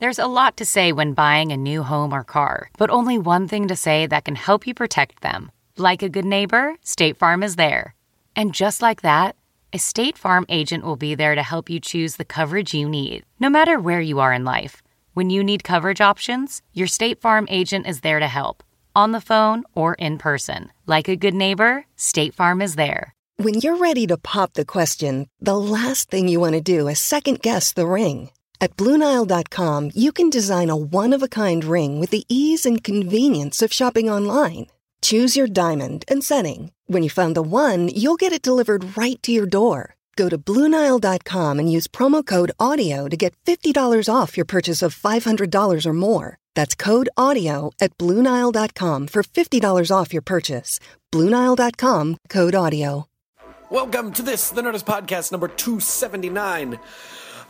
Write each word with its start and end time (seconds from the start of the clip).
There's 0.00 0.20
a 0.20 0.26
lot 0.28 0.58
to 0.58 0.64
say 0.64 0.92
when 0.92 1.12
buying 1.12 1.50
a 1.50 1.56
new 1.56 1.82
home 1.82 2.12
or 2.14 2.22
car, 2.22 2.70
but 2.78 2.88
only 2.88 3.18
one 3.18 3.48
thing 3.48 3.66
to 3.66 3.74
say 3.74 4.06
that 4.06 4.24
can 4.24 4.36
help 4.36 4.64
you 4.64 4.72
protect 4.72 5.22
them. 5.22 5.50
Like 5.76 6.04
a 6.04 6.08
good 6.08 6.24
neighbor, 6.24 6.76
State 6.84 7.16
Farm 7.16 7.42
is 7.42 7.56
there. 7.56 7.96
And 8.36 8.54
just 8.54 8.80
like 8.80 9.02
that, 9.02 9.34
a 9.72 9.78
State 9.80 10.16
Farm 10.16 10.46
agent 10.48 10.84
will 10.84 10.94
be 10.94 11.16
there 11.16 11.34
to 11.34 11.42
help 11.42 11.68
you 11.68 11.80
choose 11.80 12.14
the 12.14 12.24
coverage 12.24 12.72
you 12.74 12.88
need, 12.88 13.24
no 13.40 13.50
matter 13.50 13.80
where 13.80 14.00
you 14.00 14.20
are 14.20 14.32
in 14.32 14.44
life. 14.44 14.84
When 15.14 15.30
you 15.30 15.42
need 15.42 15.64
coverage 15.64 16.00
options, 16.00 16.62
your 16.72 16.86
State 16.86 17.20
Farm 17.20 17.48
agent 17.50 17.88
is 17.88 18.02
there 18.02 18.20
to 18.20 18.28
help, 18.28 18.62
on 18.94 19.10
the 19.10 19.20
phone 19.20 19.64
or 19.74 19.94
in 19.94 20.16
person. 20.16 20.70
Like 20.86 21.08
a 21.08 21.16
good 21.16 21.34
neighbor, 21.34 21.86
State 21.96 22.34
Farm 22.34 22.62
is 22.62 22.76
there. 22.76 23.16
When 23.38 23.54
you're 23.54 23.76
ready 23.76 24.06
to 24.06 24.16
pop 24.16 24.52
the 24.52 24.64
question, 24.64 25.26
the 25.40 25.58
last 25.58 26.08
thing 26.08 26.28
you 26.28 26.38
want 26.38 26.54
to 26.54 26.60
do 26.60 26.86
is 26.86 27.00
second 27.00 27.42
guess 27.42 27.72
the 27.72 27.86
ring. 27.86 28.30
At 28.60 28.76
Bluenile.com, 28.76 29.90
you 29.94 30.10
can 30.10 30.30
design 30.30 30.70
a 30.70 30.76
one 30.76 31.12
of 31.12 31.22
a 31.22 31.28
kind 31.28 31.64
ring 31.64 32.00
with 32.00 32.10
the 32.10 32.24
ease 32.28 32.66
and 32.66 32.82
convenience 32.82 33.62
of 33.62 33.72
shopping 33.72 34.10
online. 34.10 34.66
Choose 35.00 35.36
your 35.36 35.46
diamond 35.46 36.04
and 36.08 36.24
setting. 36.24 36.72
When 36.86 37.04
you 37.04 37.10
find 37.10 37.36
the 37.36 37.42
one, 37.42 37.86
you'll 37.88 38.16
get 38.16 38.32
it 38.32 38.42
delivered 38.42 38.96
right 38.98 39.22
to 39.22 39.30
your 39.30 39.46
door. 39.46 39.94
Go 40.16 40.28
to 40.28 40.36
Bluenile.com 40.36 41.58
and 41.60 41.70
use 41.70 41.86
promo 41.86 42.26
code 42.26 42.50
AUDIO 42.58 43.08
to 43.08 43.16
get 43.16 43.36
$50 43.44 44.12
off 44.12 44.36
your 44.36 44.46
purchase 44.46 44.82
of 44.82 44.96
$500 44.96 45.86
or 45.86 45.92
more. 45.92 46.38
That's 46.56 46.74
code 46.74 47.08
AUDIO 47.16 47.70
at 47.80 47.96
Bluenile.com 47.98 49.06
for 49.06 49.22
$50 49.22 49.96
off 49.96 50.12
your 50.12 50.22
purchase. 50.22 50.80
Bluenile.com 51.12 52.16
code 52.28 52.54
AUDIO. 52.54 53.04
Welcome 53.70 54.12
to 54.14 54.22
this, 54.22 54.48
the 54.48 54.62
Nerdist 54.62 54.84
Podcast 54.84 55.30
number 55.30 55.46
279. 55.46 56.80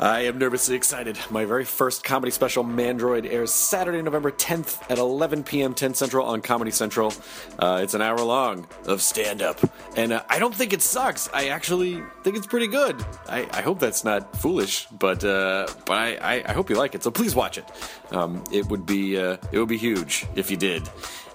I 0.00 0.20
am 0.20 0.38
nervously 0.38 0.76
excited. 0.76 1.18
My 1.28 1.44
very 1.44 1.64
first 1.64 2.04
comedy 2.04 2.30
special, 2.30 2.62
Mandroid, 2.62 3.26
airs 3.28 3.52
Saturday, 3.52 4.00
November 4.00 4.30
10th 4.30 4.80
at 4.88 4.98
11 4.98 5.42
p.m. 5.42 5.74
10 5.74 5.94
Central 5.94 6.24
on 6.24 6.40
Comedy 6.40 6.70
Central. 6.70 7.12
Uh, 7.58 7.80
it's 7.82 7.94
an 7.94 8.02
hour 8.02 8.20
long 8.20 8.68
of 8.86 9.02
stand 9.02 9.42
up. 9.42 9.58
And 9.96 10.12
uh, 10.12 10.22
I 10.28 10.38
don't 10.38 10.54
think 10.54 10.72
it 10.72 10.82
sucks. 10.82 11.28
I 11.34 11.48
actually 11.48 12.00
think 12.22 12.36
it's 12.36 12.46
pretty 12.46 12.68
good. 12.68 13.04
I, 13.28 13.48
I 13.50 13.62
hope 13.62 13.80
that's 13.80 14.04
not 14.04 14.36
foolish, 14.36 14.86
but 14.86 15.24
uh, 15.24 15.66
but 15.84 15.94
I, 15.94 16.14
I, 16.16 16.44
I, 16.46 16.52
hope 16.52 16.70
you 16.70 16.76
like 16.76 16.94
it. 16.94 17.02
So 17.02 17.10
please 17.10 17.34
watch 17.34 17.58
it. 17.58 17.64
Um, 18.12 18.44
it 18.52 18.66
would 18.66 18.86
be 18.86 19.18
uh, 19.18 19.38
it 19.50 19.58
would 19.58 19.68
be 19.68 19.78
huge 19.78 20.26
if 20.36 20.48
you 20.48 20.56
did 20.56 20.88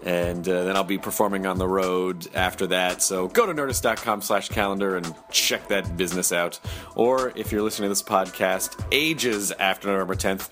and 0.05 0.47
uh, 0.47 0.63
then 0.65 0.75
I'll 0.75 0.83
be 0.83 0.97
performing 0.97 1.45
on 1.45 1.57
the 1.57 1.67
road 1.67 2.27
after 2.33 2.67
that. 2.67 3.01
So 3.01 3.27
go 3.27 3.45
to 3.45 3.53
nerdist.com 3.53 4.21
slash 4.21 4.49
calendar 4.49 4.97
and 4.97 5.13
check 5.31 5.67
that 5.69 5.97
business 5.97 6.31
out. 6.31 6.59
Or 6.95 7.31
if 7.35 7.51
you're 7.51 7.61
listening 7.61 7.85
to 7.85 7.89
this 7.89 8.03
podcast 8.03 8.83
ages 8.91 9.51
after 9.51 9.87
November 9.87 10.15
10th, 10.15 10.49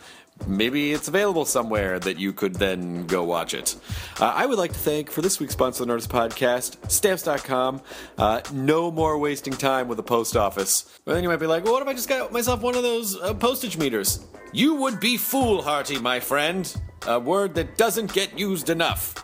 maybe 0.47 0.91
it's 0.91 1.07
available 1.07 1.45
somewhere 1.45 1.99
that 1.99 2.17
you 2.17 2.33
could 2.33 2.55
then 2.55 3.05
go 3.05 3.23
watch 3.23 3.53
it. 3.53 3.75
Uh, 4.19 4.25
I 4.25 4.45
would 4.45 4.57
like 4.57 4.73
to 4.73 4.79
thank, 4.79 5.11
for 5.11 5.21
this 5.21 5.39
week's 5.39 5.53
sponsor 5.53 5.85
the 5.85 5.93
Nerdist 5.93 6.07
Podcast, 6.07 6.89
Stamps.com. 6.89 7.81
Uh, 8.17 8.41
no 8.51 8.91
more 8.91 9.17
wasting 9.17 9.53
time 9.53 9.87
with 9.87 9.97
the 9.97 10.03
post 10.03 10.35
office. 10.35 10.99
But 11.05 11.13
then 11.13 11.23
you 11.23 11.29
might 11.29 11.37
be 11.37 11.47
like, 11.47 11.63
well, 11.63 11.73
what 11.73 11.81
if 11.81 11.87
I 11.87 11.93
just 11.93 12.09
got 12.09 12.31
myself 12.31 12.61
one 12.61 12.75
of 12.75 12.83
those 12.83 13.19
uh, 13.19 13.33
postage 13.33 13.77
meters? 13.77 14.25
You 14.53 14.75
would 14.75 14.99
be 14.99 15.17
foolhardy, 15.17 15.99
my 15.99 16.19
friend. 16.19 16.73
A 17.07 17.19
word 17.19 17.55
that 17.55 17.77
doesn't 17.77 18.13
get 18.13 18.37
used 18.37 18.69
enough. 18.69 19.23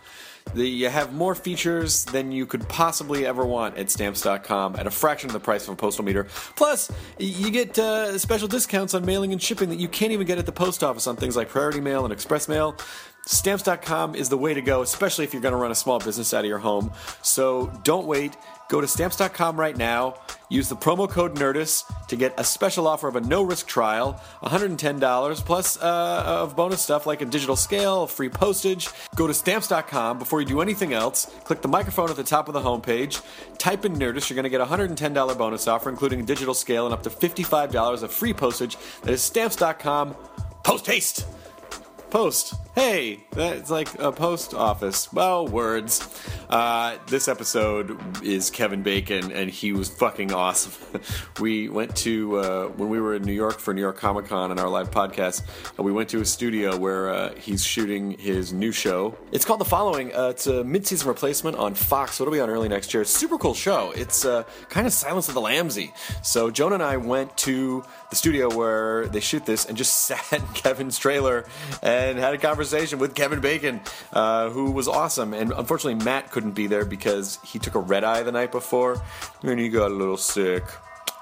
You 0.54 0.88
have 0.88 1.12
more 1.14 1.34
features 1.34 2.04
than 2.04 2.32
you 2.32 2.46
could 2.46 2.68
possibly 2.68 3.26
ever 3.26 3.44
want 3.44 3.76
at 3.76 3.90
stamps.com 3.90 4.76
at 4.76 4.86
a 4.86 4.90
fraction 4.90 5.28
of 5.28 5.34
the 5.34 5.40
price 5.40 5.66
of 5.66 5.74
a 5.74 5.76
postal 5.76 6.04
meter. 6.04 6.24
Plus, 6.56 6.90
you 7.18 7.50
get 7.50 7.78
uh, 7.78 8.18
special 8.18 8.48
discounts 8.48 8.94
on 8.94 9.04
mailing 9.04 9.32
and 9.32 9.42
shipping 9.42 9.68
that 9.68 9.78
you 9.78 9.88
can't 9.88 10.12
even 10.12 10.26
get 10.26 10.38
at 10.38 10.46
the 10.46 10.52
post 10.52 10.82
office 10.82 11.06
on 11.06 11.16
things 11.16 11.36
like 11.36 11.48
Priority 11.48 11.80
Mail 11.80 12.04
and 12.04 12.12
Express 12.12 12.48
Mail. 12.48 12.76
Stamps.com 13.26 14.14
is 14.14 14.30
the 14.30 14.38
way 14.38 14.54
to 14.54 14.62
go, 14.62 14.80
especially 14.80 15.24
if 15.24 15.34
you're 15.34 15.42
going 15.42 15.52
to 15.52 15.58
run 15.58 15.70
a 15.70 15.74
small 15.74 15.98
business 15.98 16.32
out 16.32 16.44
of 16.44 16.48
your 16.48 16.58
home. 16.58 16.92
So 17.22 17.70
don't 17.84 18.06
wait. 18.06 18.36
Go 18.68 18.82
to 18.82 18.86
stamps.com 18.86 19.58
right 19.58 19.76
now. 19.76 20.14
Use 20.50 20.68
the 20.68 20.76
promo 20.76 21.08
code 21.08 21.36
NERDIS 21.36 21.84
to 22.08 22.16
get 22.16 22.34
a 22.38 22.44
special 22.44 22.86
offer 22.86 23.08
of 23.08 23.16
a 23.16 23.20
no 23.20 23.42
risk 23.42 23.66
trial, 23.66 24.20
$110 24.42 25.36
plus 25.44 25.80
uh, 25.82 26.22
of 26.26 26.54
bonus 26.54 26.82
stuff 26.82 27.06
like 27.06 27.22
a 27.22 27.24
digital 27.24 27.56
scale, 27.56 28.06
free 28.06 28.28
postage. 28.28 28.88
Go 29.14 29.26
to 29.26 29.34
stamps.com 29.34 30.18
before 30.18 30.40
you 30.40 30.46
do 30.46 30.60
anything 30.60 30.92
else. 30.92 31.26
Click 31.44 31.62
the 31.62 31.68
microphone 31.68 32.10
at 32.10 32.16
the 32.16 32.24
top 32.24 32.48
of 32.48 32.54
the 32.54 32.60
homepage. 32.60 33.22
Type 33.58 33.84
in 33.84 33.94
NERDIS. 33.94 34.28
You're 34.28 34.36
going 34.36 34.44
to 34.44 34.50
get 34.50 34.60
a 34.60 34.66
$110 34.66 35.38
bonus 35.38 35.66
offer, 35.66 35.88
including 35.88 36.20
a 36.20 36.24
digital 36.24 36.54
scale 36.54 36.86
and 36.86 36.92
up 36.92 37.02
to 37.04 37.10
$55 37.10 38.02
of 38.02 38.12
free 38.12 38.34
postage. 38.34 38.76
That 39.02 39.12
is 39.12 39.22
stamps.com. 39.22 40.14
Post 40.62 40.86
haste! 40.86 41.26
Post. 42.10 42.54
Hey, 42.74 43.24
that's 43.32 43.70
like 43.70 43.98
a 43.98 44.12
post 44.12 44.54
office. 44.54 45.12
Well, 45.12 45.46
words. 45.46 46.08
Uh, 46.48 46.96
this 47.08 47.28
episode 47.28 48.24
is 48.24 48.50
Kevin 48.50 48.82
Bacon, 48.82 49.30
and 49.32 49.50
he 49.50 49.72
was 49.72 49.90
fucking 49.90 50.32
awesome. 50.32 50.72
we 51.40 51.68
went 51.68 51.94
to, 51.96 52.38
uh, 52.38 52.68
when 52.68 52.88
we 52.88 53.00
were 53.00 53.14
in 53.14 53.22
New 53.22 53.32
York 53.32 53.58
for 53.58 53.74
New 53.74 53.82
York 53.82 53.98
Comic 53.98 54.26
Con 54.26 54.50
and 54.50 54.58
our 54.58 54.68
live 54.68 54.90
podcast, 54.90 55.42
uh, 55.78 55.82
we 55.82 55.92
went 55.92 56.08
to 56.10 56.20
a 56.20 56.24
studio 56.24 56.76
where 56.76 57.10
uh, 57.12 57.34
he's 57.34 57.62
shooting 57.62 58.12
his 58.12 58.52
new 58.52 58.72
show. 58.72 59.14
It's 59.32 59.44
called 59.44 59.60
The 59.60 59.66
Following. 59.66 60.14
Uh, 60.14 60.28
it's 60.28 60.46
a 60.46 60.64
mid 60.64 60.86
season 60.86 61.08
replacement 61.08 61.56
on 61.56 61.74
Fox. 61.74 62.20
It'll 62.20 62.32
be 62.32 62.40
on 62.40 62.48
early 62.48 62.68
next 62.68 62.94
year. 62.94 63.04
Super 63.04 63.36
cool 63.36 63.54
show. 63.54 63.90
It's 63.94 64.24
uh, 64.24 64.44
kind 64.70 64.86
of 64.86 64.94
Silence 64.94 65.28
of 65.28 65.34
the 65.34 65.42
Lambsy. 65.42 65.92
So, 66.22 66.50
Jonah 66.50 66.76
and 66.76 66.84
I 66.84 66.96
went 66.96 67.36
to 67.38 67.84
the 68.08 68.16
studio 68.16 68.54
where 68.56 69.08
they 69.08 69.20
shoot 69.20 69.44
this 69.44 69.66
and 69.66 69.76
just 69.76 69.94
sat 70.06 70.32
in 70.32 70.46
Kevin's 70.54 70.96
trailer 70.96 71.44
and 71.82 71.97
had 71.98 72.34
a 72.34 72.38
conversation 72.38 72.98
with 72.98 73.14
Kevin 73.14 73.40
Bacon, 73.40 73.80
uh, 74.12 74.50
who 74.50 74.70
was 74.70 74.88
awesome. 74.88 75.34
And 75.34 75.52
unfortunately, 75.52 76.04
Matt 76.04 76.30
couldn't 76.30 76.52
be 76.52 76.66
there 76.66 76.84
because 76.84 77.38
he 77.44 77.58
took 77.58 77.74
a 77.74 77.80
red 77.80 78.04
eye 78.04 78.22
the 78.22 78.32
night 78.32 78.52
before 78.52 79.00
and 79.42 79.58
he 79.58 79.68
got 79.68 79.90
a 79.90 79.94
little 79.94 80.16
sick. 80.16 80.64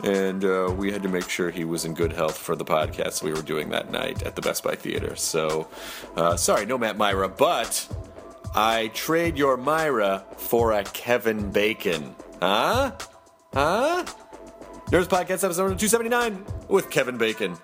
And 0.03 0.45
uh, 0.45 0.75
we 0.77 0.93
had 0.93 1.03
to 1.05 1.09
make 1.09 1.29
sure 1.29 1.51
he 1.51 1.65
was 1.65 1.85
in 1.87 1.95
good 1.95 2.13
health 2.13 2.37
for 2.37 2.55
the 2.55 2.65
podcast 2.65 3.23
we 3.23 3.33
were 3.33 3.41
doing 3.43 3.71
that 3.71 3.91
night 3.91 4.23
at 4.25 4.37
the 4.37 4.43
Best 4.43 4.63
Buy 4.63 4.75
Theater. 4.75 5.17
So, 5.17 5.69
uh, 6.17 6.37
sorry, 6.37 6.67
no 6.67 6.77
Matt 6.77 6.99
Mira, 6.99 7.29
but 7.31 7.89
I 8.55 8.89
trade 8.89 9.39
your 9.39 9.57
Mira 9.57 10.25
for 10.37 10.73
a 10.73 10.85
Kevin 10.85 11.51
Bacon. 11.51 12.15
Huh? 12.43 12.93
Huh? 13.55 14.05
Nerdist 14.91 15.09
Podcast 15.09 15.43
episode 15.43 15.79
279 15.79 16.45
with 16.69 16.91
Kevin 16.91 17.17
Bacon. 17.17 17.57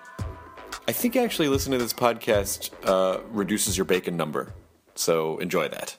I 0.87 0.91
think 0.91 1.15
actually 1.15 1.47
listening 1.47 1.79
to 1.79 1.85
this 1.85 1.93
podcast 1.93 2.71
uh, 2.83 3.21
reduces 3.31 3.77
your 3.77 3.85
bacon 3.85 4.17
number. 4.17 4.53
So 4.95 5.37
enjoy 5.37 5.69
that. 5.69 5.97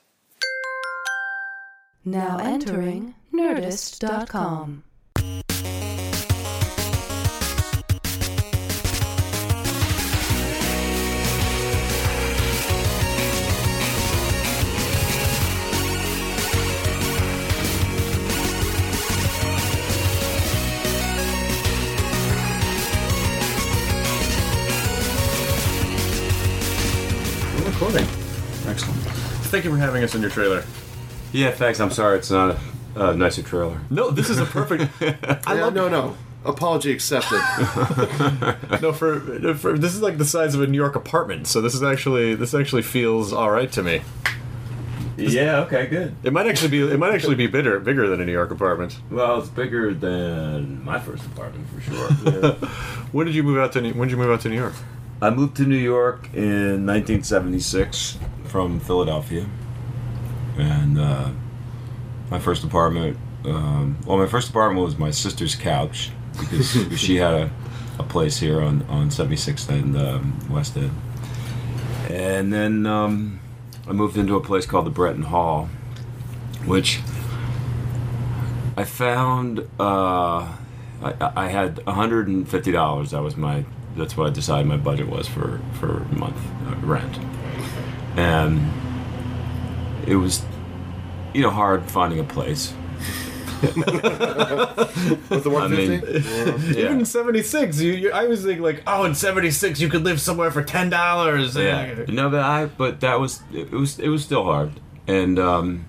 Now 2.05 2.39
entering 2.39 3.15
Nerdist.com. 3.33 4.85
Thank 29.55 29.67
you 29.67 29.71
for 29.71 29.77
having 29.79 30.03
us 30.03 30.17
in 30.17 30.21
your 30.21 30.33
trailer. 30.33 30.65
Yeah, 31.31 31.53
thanks. 31.53 31.79
I'm 31.79 31.93
sorry 31.93 32.19
it's 32.19 32.29
not 32.29 32.57
a, 32.97 33.11
a 33.11 33.15
nicer 33.15 33.41
trailer. 33.41 33.81
No, 33.89 34.11
this 34.11 34.29
is 34.29 34.41
a 34.41 34.45
perfect. 34.45 34.91
I 35.01 35.55
Yeah, 35.55 35.65
love 35.67 35.75
no, 35.75 35.89
no. 35.89 36.17
Apology 36.45 36.91
accepted. 36.91 37.39
no 38.83 38.93
for, 38.93 39.55
for 39.55 39.79
this 39.79 39.95
is 39.95 40.03
like 40.03 40.19
the 40.19 40.25
size 40.25 40.57
of 40.57 40.61
a 40.63 40.67
New 40.67 40.77
York 40.77 40.97
apartment. 40.97 41.47
So 41.47 41.61
this 41.61 41.73
is 41.73 41.85
actually 41.85 42.35
this 42.35 42.53
actually 42.53 42.83
feels 42.83 43.33
all 43.33 43.49
right 43.49 43.71
to 43.71 43.85
me. 43.85 44.03
Yeah, 45.17 45.61
okay, 45.61 45.87
good. 45.87 46.17
It 46.25 46.33
might 46.33 46.49
actually 46.49 46.71
be 46.71 46.81
it 46.93 46.99
might 46.99 47.15
actually 47.15 47.37
be 47.37 47.47
bigger 47.47 47.79
bigger 47.79 48.09
than 48.09 48.21
a 48.21 48.27
New 48.27 48.33
York 48.33 48.51
apartment. 48.51 48.99
Well, 49.09 49.39
it's 49.39 49.51
bigger 49.51 49.95
than 49.95 50.85
my 50.85 50.99
first 50.99 51.25
apartment 51.27 51.69
for 51.69 51.81
sure. 51.81 52.53
When 53.13 53.27
did 53.27 53.37
you 53.37 53.45
move 53.45 53.59
out 53.59 53.71
to 53.75 53.81
New, 53.81 53.93
when 53.93 54.09
did 54.09 54.17
you 54.17 54.21
move 54.21 54.33
out 54.33 54.41
to 54.41 54.49
New 54.49 54.57
York? 54.57 54.75
I 55.23 55.31
moved 55.31 55.57
to 55.59 55.63
New 55.63 55.77
York 55.77 56.29
in 56.35 56.85
1976 56.85 58.19
from 58.55 58.79
Philadelphia, 58.79 59.45
and 60.57 60.97
uh, 60.97 61.29
my 62.31 62.39
first 62.39 62.63
apartment. 62.63 63.19
Um, 63.45 63.99
well, 64.07 64.17
my 64.17 64.29
first 64.29 64.49
apartment 64.49 64.85
was 64.87 64.97
my 64.97 65.11
sister's 65.11 65.57
couch 65.57 66.13
because 66.39 66.71
she 66.97 67.17
had 67.17 67.35
a, 67.35 67.51
a 67.99 68.05
place 68.05 68.39
here 68.39 68.61
on 68.63 68.83
on 68.83 69.09
76th 69.09 69.69
and 69.71 69.97
um, 69.97 70.39
West 70.49 70.77
End, 70.77 70.93
and 72.09 72.53
then 72.53 72.87
um, 72.87 73.41
I 73.89 73.93
moved 73.93 74.17
into 74.17 74.37
a 74.37 74.41
place 74.41 74.67
called 74.67 74.87
the 74.87 74.91
Breton 74.91 75.23
Hall, 75.25 75.69
which 76.65 77.01
I 78.77 78.85
found. 78.85 79.69
Uh, 79.81 80.47
I, 81.03 81.33
I 81.37 81.49
had 81.49 81.79
$150. 81.79 83.11
That 83.11 83.21
was 83.21 83.37
my 83.37 83.65
that's 83.97 84.17
what 84.17 84.29
I 84.29 84.31
decided 84.31 84.69
my 84.69 84.77
budget 84.77 85.09
was 85.09 85.27
for 85.27 85.61
for 85.73 86.03
a 86.03 86.15
month 86.15 86.37
uh, 86.69 86.77
rent, 86.87 87.19
and 88.17 88.71
it 90.07 90.17
was, 90.17 90.45
you 91.33 91.43
know, 91.43 91.51
hard 91.51 91.85
finding 91.91 92.19
a 92.21 92.25
place. 92.25 92.73
With 93.63 93.75
the 95.45 95.51
I 95.57 95.69
mean, 95.69 96.01
150? 96.01 96.73
yeah. 96.79 96.85
Even 96.85 96.99
in 97.01 97.05
'76, 97.07 97.81
you, 97.81 97.93
you, 97.93 98.13
I 98.13 98.27
was 98.27 98.45
thinking 98.45 98.63
like, 98.63 98.83
oh, 98.87 99.05
in 99.05 99.15
'76 99.15 99.81
you 99.81 99.89
could 99.89 100.05
live 100.05 100.21
somewhere 100.21 100.51
for 100.51 100.63
ten 100.63 100.91
dollars. 100.91 101.57
Yeah. 101.57 102.05
No, 102.09 102.29
but 102.29 102.41
I 102.41 102.67
but 102.67 103.01
that 103.01 103.19
was 103.21 103.41
it 103.53 103.71
was 103.71 103.99
it 103.99 104.09
was 104.09 104.23
still 104.23 104.45
hard, 104.45 104.73
and 105.07 105.39
um, 105.39 105.87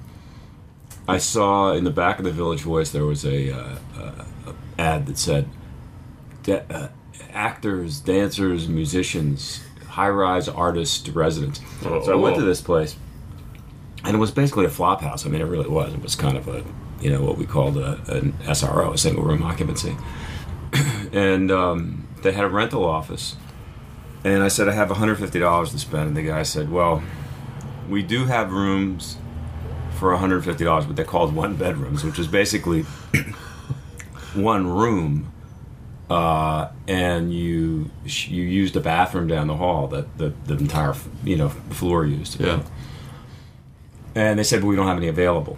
I 1.08 1.18
saw 1.18 1.74
in 1.74 1.84
the 1.84 1.92
back 1.92 2.18
of 2.18 2.24
the 2.24 2.32
Village 2.32 2.62
Voice 2.62 2.92
there 2.92 3.06
was 3.06 3.26
a, 3.26 3.52
uh, 3.52 3.78
uh, 4.00 4.26
ad 4.80 5.06
that 5.08 5.18
said, 5.18 5.50
da- 6.44 6.64
uh, 6.70 6.88
"Actors, 7.34 8.00
dancers, 8.00 8.70
musicians, 8.70 9.65
high-rise 9.96 10.48
artist 10.48 11.10
residents." 11.14 11.62
So 11.82 12.12
I 12.12 12.16
went 12.16 12.36
to 12.36 12.44
this 12.44 12.62
place, 12.62 12.96
and 14.04 14.16
it 14.16 14.20
was 14.20 14.32
basically 14.32 14.66
a 14.66 14.70
flop 14.70 15.02
house. 15.02 15.26
I 15.26 15.30
mean, 15.30 15.42
it 15.42 15.46
really 15.46 15.70
was. 15.70 15.94
It 15.94 16.02
was 16.02 16.16
kind 16.16 16.38
of 16.38 16.48
a 16.48 16.64
you 17.02 17.10
know 17.10 17.22
what 17.22 17.38
we 17.38 17.46
called 17.46 17.78
a, 17.78 17.94
an 18.08 18.34
SRO, 18.44 18.94
a 18.94 18.98
single 18.98 19.24
room 19.24 19.44
occupancy, 19.44 19.96
and 21.12 21.52
um, 21.52 22.08
they 22.22 22.32
had 22.32 22.46
a 22.46 22.50
rental 22.50 22.86
office. 22.86 23.36
And 24.24 24.42
I 24.42 24.48
said, 24.48 24.68
I 24.68 24.72
have 24.72 24.90
$150 24.90 25.72
to 25.72 25.78
spend. 25.78 26.08
And 26.08 26.18
the 26.18 26.24
guy 26.24 26.42
said, 26.42 26.72
Well, 26.72 27.04
we 27.88 28.02
do 28.02 28.26
have 28.26 28.52
rooms 28.52 29.18
for 29.92 30.16
$150, 30.18 30.88
but 30.88 30.96
they're 30.96 31.06
called 31.06 31.34
one 31.36 31.56
bedrooms, 31.56 32.04
which 32.04 32.18
is 32.18 32.28
basically 32.28 32.82
one 34.34 34.68
room. 34.68 35.32
Uh, 36.10 36.70
and 36.88 37.34
you 37.34 37.90
you 38.04 38.44
used 38.44 38.76
a 38.76 38.80
bathroom 38.80 39.28
down 39.28 39.48
the 39.48 39.56
hall 39.56 39.88
that 39.88 40.18
the, 40.20 40.34
the 40.46 40.56
entire 40.56 40.94
you 41.24 41.36
know 41.36 41.50
floor 41.50 42.06
used. 42.06 42.40
Yeah. 42.40 42.62
And 44.14 44.40
they 44.40 44.44
said, 44.44 44.62
well, 44.62 44.70
we 44.70 44.76
don't 44.78 44.88
have 44.88 44.98
any 44.98 45.10
available. 45.10 45.58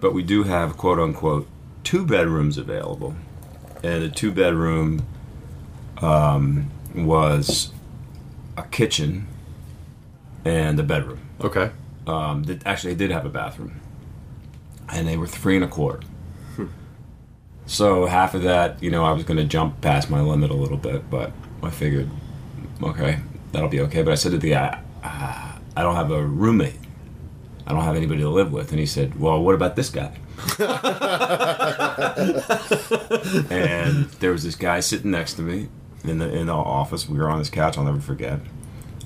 But 0.00 0.14
we 0.14 0.22
do 0.22 0.44
have, 0.44 0.78
quote 0.78 0.98
unquote, 0.98 1.46
two 1.84 2.06
bedrooms 2.06 2.56
available. 2.56 3.14
And 3.82 4.02
the 4.02 4.08
two 4.08 4.32
bedroom 4.32 5.06
um, 6.00 6.70
was 6.94 7.72
a 8.56 8.62
kitchen 8.62 9.26
and 10.44 10.80
a 10.80 10.82
bedroom. 10.82 11.20
Okay. 11.42 11.72
Um, 12.06 12.44
that 12.44 12.66
actually 12.66 12.94
did 12.94 13.10
have 13.10 13.26
a 13.26 13.28
bathroom. 13.28 13.80
And 14.88 15.06
they 15.06 15.18
were 15.18 15.26
three 15.26 15.56
and 15.56 15.64
a 15.64 15.68
quarter. 15.68 16.00
So 17.70 18.06
half 18.06 18.34
of 18.34 18.42
that, 18.42 18.82
you 18.82 18.90
know, 18.90 19.04
I 19.04 19.12
was 19.12 19.22
going 19.22 19.36
to 19.36 19.44
jump 19.44 19.80
past 19.80 20.10
my 20.10 20.20
limit 20.20 20.50
a 20.50 20.54
little 20.54 20.76
bit, 20.76 21.08
but 21.08 21.30
I 21.62 21.70
figured, 21.70 22.10
okay, 22.82 23.20
that'll 23.52 23.68
be 23.68 23.78
okay. 23.82 24.02
But 24.02 24.10
I 24.10 24.16
said 24.16 24.32
to 24.32 24.38
the 24.38 24.50
guy, 24.50 24.82
uh, 25.04 25.52
I 25.76 25.82
don't 25.82 25.94
have 25.94 26.10
a 26.10 26.20
roommate. 26.20 26.80
I 27.68 27.72
don't 27.72 27.84
have 27.84 27.94
anybody 27.94 28.22
to 28.22 28.28
live 28.28 28.52
with. 28.52 28.70
And 28.72 28.80
he 28.80 28.86
said, 28.86 29.20
Well, 29.20 29.40
what 29.40 29.54
about 29.54 29.76
this 29.76 29.88
guy? 29.88 30.18
and 33.50 34.06
there 34.18 34.32
was 34.32 34.42
this 34.42 34.56
guy 34.56 34.80
sitting 34.80 35.12
next 35.12 35.34
to 35.34 35.42
me 35.42 35.68
in 36.02 36.18
the 36.18 36.28
in 36.28 36.46
the 36.46 36.52
office. 36.52 37.08
We 37.08 37.18
were 37.18 37.30
on 37.30 37.38
this 37.38 37.50
couch. 37.50 37.78
I'll 37.78 37.84
never 37.84 38.00
forget. 38.00 38.40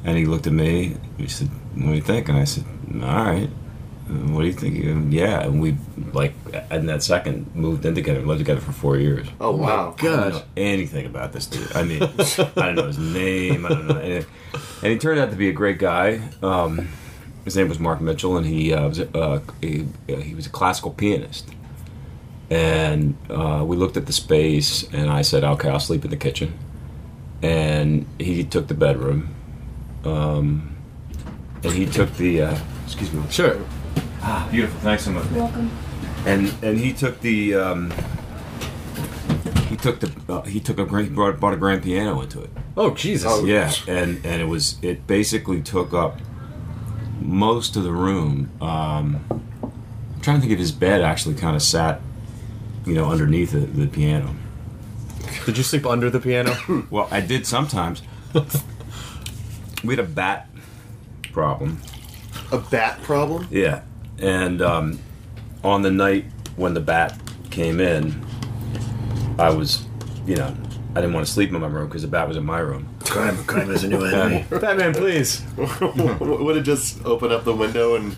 And 0.05 0.17
he 0.17 0.25
looked 0.25 0.47
at 0.47 0.55
me. 0.55 0.97
He 1.19 1.27
said, 1.29 1.49
"What 1.75 1.89
do 1.89 1.95
you 1.95 2.01
think?" 2.01 2.31
And 2.31 2.39
I 2.39 2.45
said, 2.45 2.65
"All 2.95 3.01
right." 3.01 3.51
"Uh, 4.09 4.13
What 4.33 4.41
do 4.43 4.47
you 4.47 4.53
think? 4.53 5.13
Yeah, 5.13 5.41
and 5.41 5.61
we 5.61 5.77
like 6.13 6.35
in 6.71 6.87
that 6.87 7.03
second 7.03 7.51
moved 7.55 7.85
in 7.87 7.95
together, 7.95 8.21
lived 8.21 8.41
together 8.41 8.61
for 8.61 8.73
four 8.73 8.97
years. 8.97 9.27
Oh, 9.41 9.53
wow. 9.57 9.95
I 9.99 10.03
don't 10.03 10.31
know 10.31 10.43
anything 10.57 11.07
about 11.07 11.33
this 11.33 11.47
dude. 11.47 11.75
I 11.75 11.83
mean, 11.83 12.03
I 12.03 12.67
don't 12.67 12.75
know 12.77 12.87
his 12.87 12.99
name. 12.99 13.65
I 13.67 13.69
don't 13.71 13.87
know. 13.89 13.97
And, 13.97 14.27
and 14.83 14.93
he 14.93 14.99
turned 14.99 15.21
out 15.21 15.31
to 15.31 15.37
be 15.37 15.49
a 15.49 15.53
great 15.53 15.79
guy. 15.79 16.21
Um, 16.43 16.89
his 17.45 17.57
name 17.57 17.69
was 17.69 17.79
Mark 17.79 18.01
Mitchell, 18.01 18.37
and 18.37 18.47
he 18.47 18.73
uh, 18.73 18.89
was 18.89 19.01
uh, 19.01 19.41
he, 19.61 19.87
he 20.07 20.35
was 20.35 20.47
a 20.47 20.51
classical 20.51 20.91
pianist. 20.93 21.51
And 22.51 23.17
uh, 23.31 23.65
we 23.67 23.77
looked 23.77 23.97
at 23.97 24.07
the 24.07 24.13
space, 24.13 24.85
and 24.93 25.11
I 25.11 25.23
said, 25.23 25.45
"Okay, 25.45 25.69
I'll 25.69 25.81
sleep 25.81 26.05
in 26.05 26.11
the 26.11 26.17
kitchen." 26.17 26.53
And 27.43 28.07
he 28.19 28.45
took 28.45 28.69
the 28.69 28.75
bedroom, 28.75 29.35
um, 30.05 30.77
and 31.63 31.73
he 31.73 31.87
took 31.87 32.15
the. 32.17 32.43
Uh, 32.43 32.59
excuse 32.87 33.13
me. 33.13 33.23
Sure. 33.31 33.59
Ah, 34.27 34.49
beautiful. 34.51 34.81
Thanks 34.81 35.05
so 35.05 35.11
much. 35.13 35.27
Welcome. 35.31 35.71
And 36.25 36.55
and 36.63 36.79
he 36.79 36.95
took 36.95 37.21
the 37.21 37.55
um, 37.55 37.93
he 39.69 39.77
took 39.77 40.01
the 40.01 40.11
uh, 40.33 40.43
he 40.43 40.61
took 40.61 40.79
a 40.79 41.03
he 41.03 41.11
brought, 41.11 41.39
brought 41.39 41.53
a 41.53 41.59
grand 41.59 41.83
piano 41.83 42.21
into 42.23 42.41
it. 42.43 42.51
Oh 42.75 42.95
Jesus. 42.95 43.43
Yeah, 43.45 43.71
and 43.87 44.25
and 44.25 44.41
it 44.41 44.47
was 44.47 44.79
it 44.81 45.07
basically 45.07 45.61
took 45.61 45.93
up 45.93 46.21
most 47.21 47.77
of 47.77 47.85
the 47.85 47.93
room. 47.93 48.51
Um, 48.63 49.25
I'm 49.63 50.21
trying 50.23 50.37
to 50.37 50.41
think 50.41 50.53
if 50.53 50.59
his 50.59 50.73
bed 50.73 51.03
actually 51.03 51.35
kind 51.35 51.55
of 51.55 51.63
sat, 51.63 52.01
you 52.87 52.95
know, 52.95 53.11
underneath 53.11 53.53
the, 53.53 53.61
the 53.61 53.87
piano. 53.87 54.35
Did 55.45 55.59
you 55.59 55.65
sleep 55.65 55.85
under 55.85 56.09
the 56.09 56.21
piano? 56.21 56.57
Well, 56.91 57.09
I 57.11 57.21
did 57.21 57.47
sometimes. 57.47 58.03
we 59.85 59.97
had 59.97 60.05
a 60.05 60.09
bat 60.09 60.49
problem. 61.33 61.81
A 62.53 62.59
bat 62.59 63.03
problem? 63.03 63.49
Yeah, 63.51 63.83
and 64.19 64.63
um, 64.63 64.99
on 65.63 65.83
the 65.83 65.91
night 65.91 66.25
when 66.57 66.75
the 66.75 66.81
bat 66.81 67.19
came 67.51 67.81
in, 67.81 68.25
I 69.39 69.51
was, 69.51 69.87
you 70.27 70.37
know, 70.37 70.55
I 70.97 71.01
didn't 71.01 71.13
want 71.13 71.27
to 71.27 71.33
sleep 71.33 71.51
in 71.53 71.61
my 71.61 71.67
room 71.67 71.89
because 71.89 72.03
the 72.03 72.09
bat 72.09 72.29
was 72.29 72.37
in 72.37 72.45
my 72.45 72.61
room. 72.61 72.89
crime, 73.05 73.37
crime 73.47 73.71
is 73.71 73.83
a 73.83 73.89
new 73.89 74.05
enemy. 74.05 74.47
Batman, 74.51 74.95
please. 74.95 75.43
Would 75.57 76.57
it 76.57 76.63
just 76.63 77.05
open 77.05 77.33
up 77.33 77.45
the 77.45 77.55
window 77.55 77.97
and, 77.97 78.17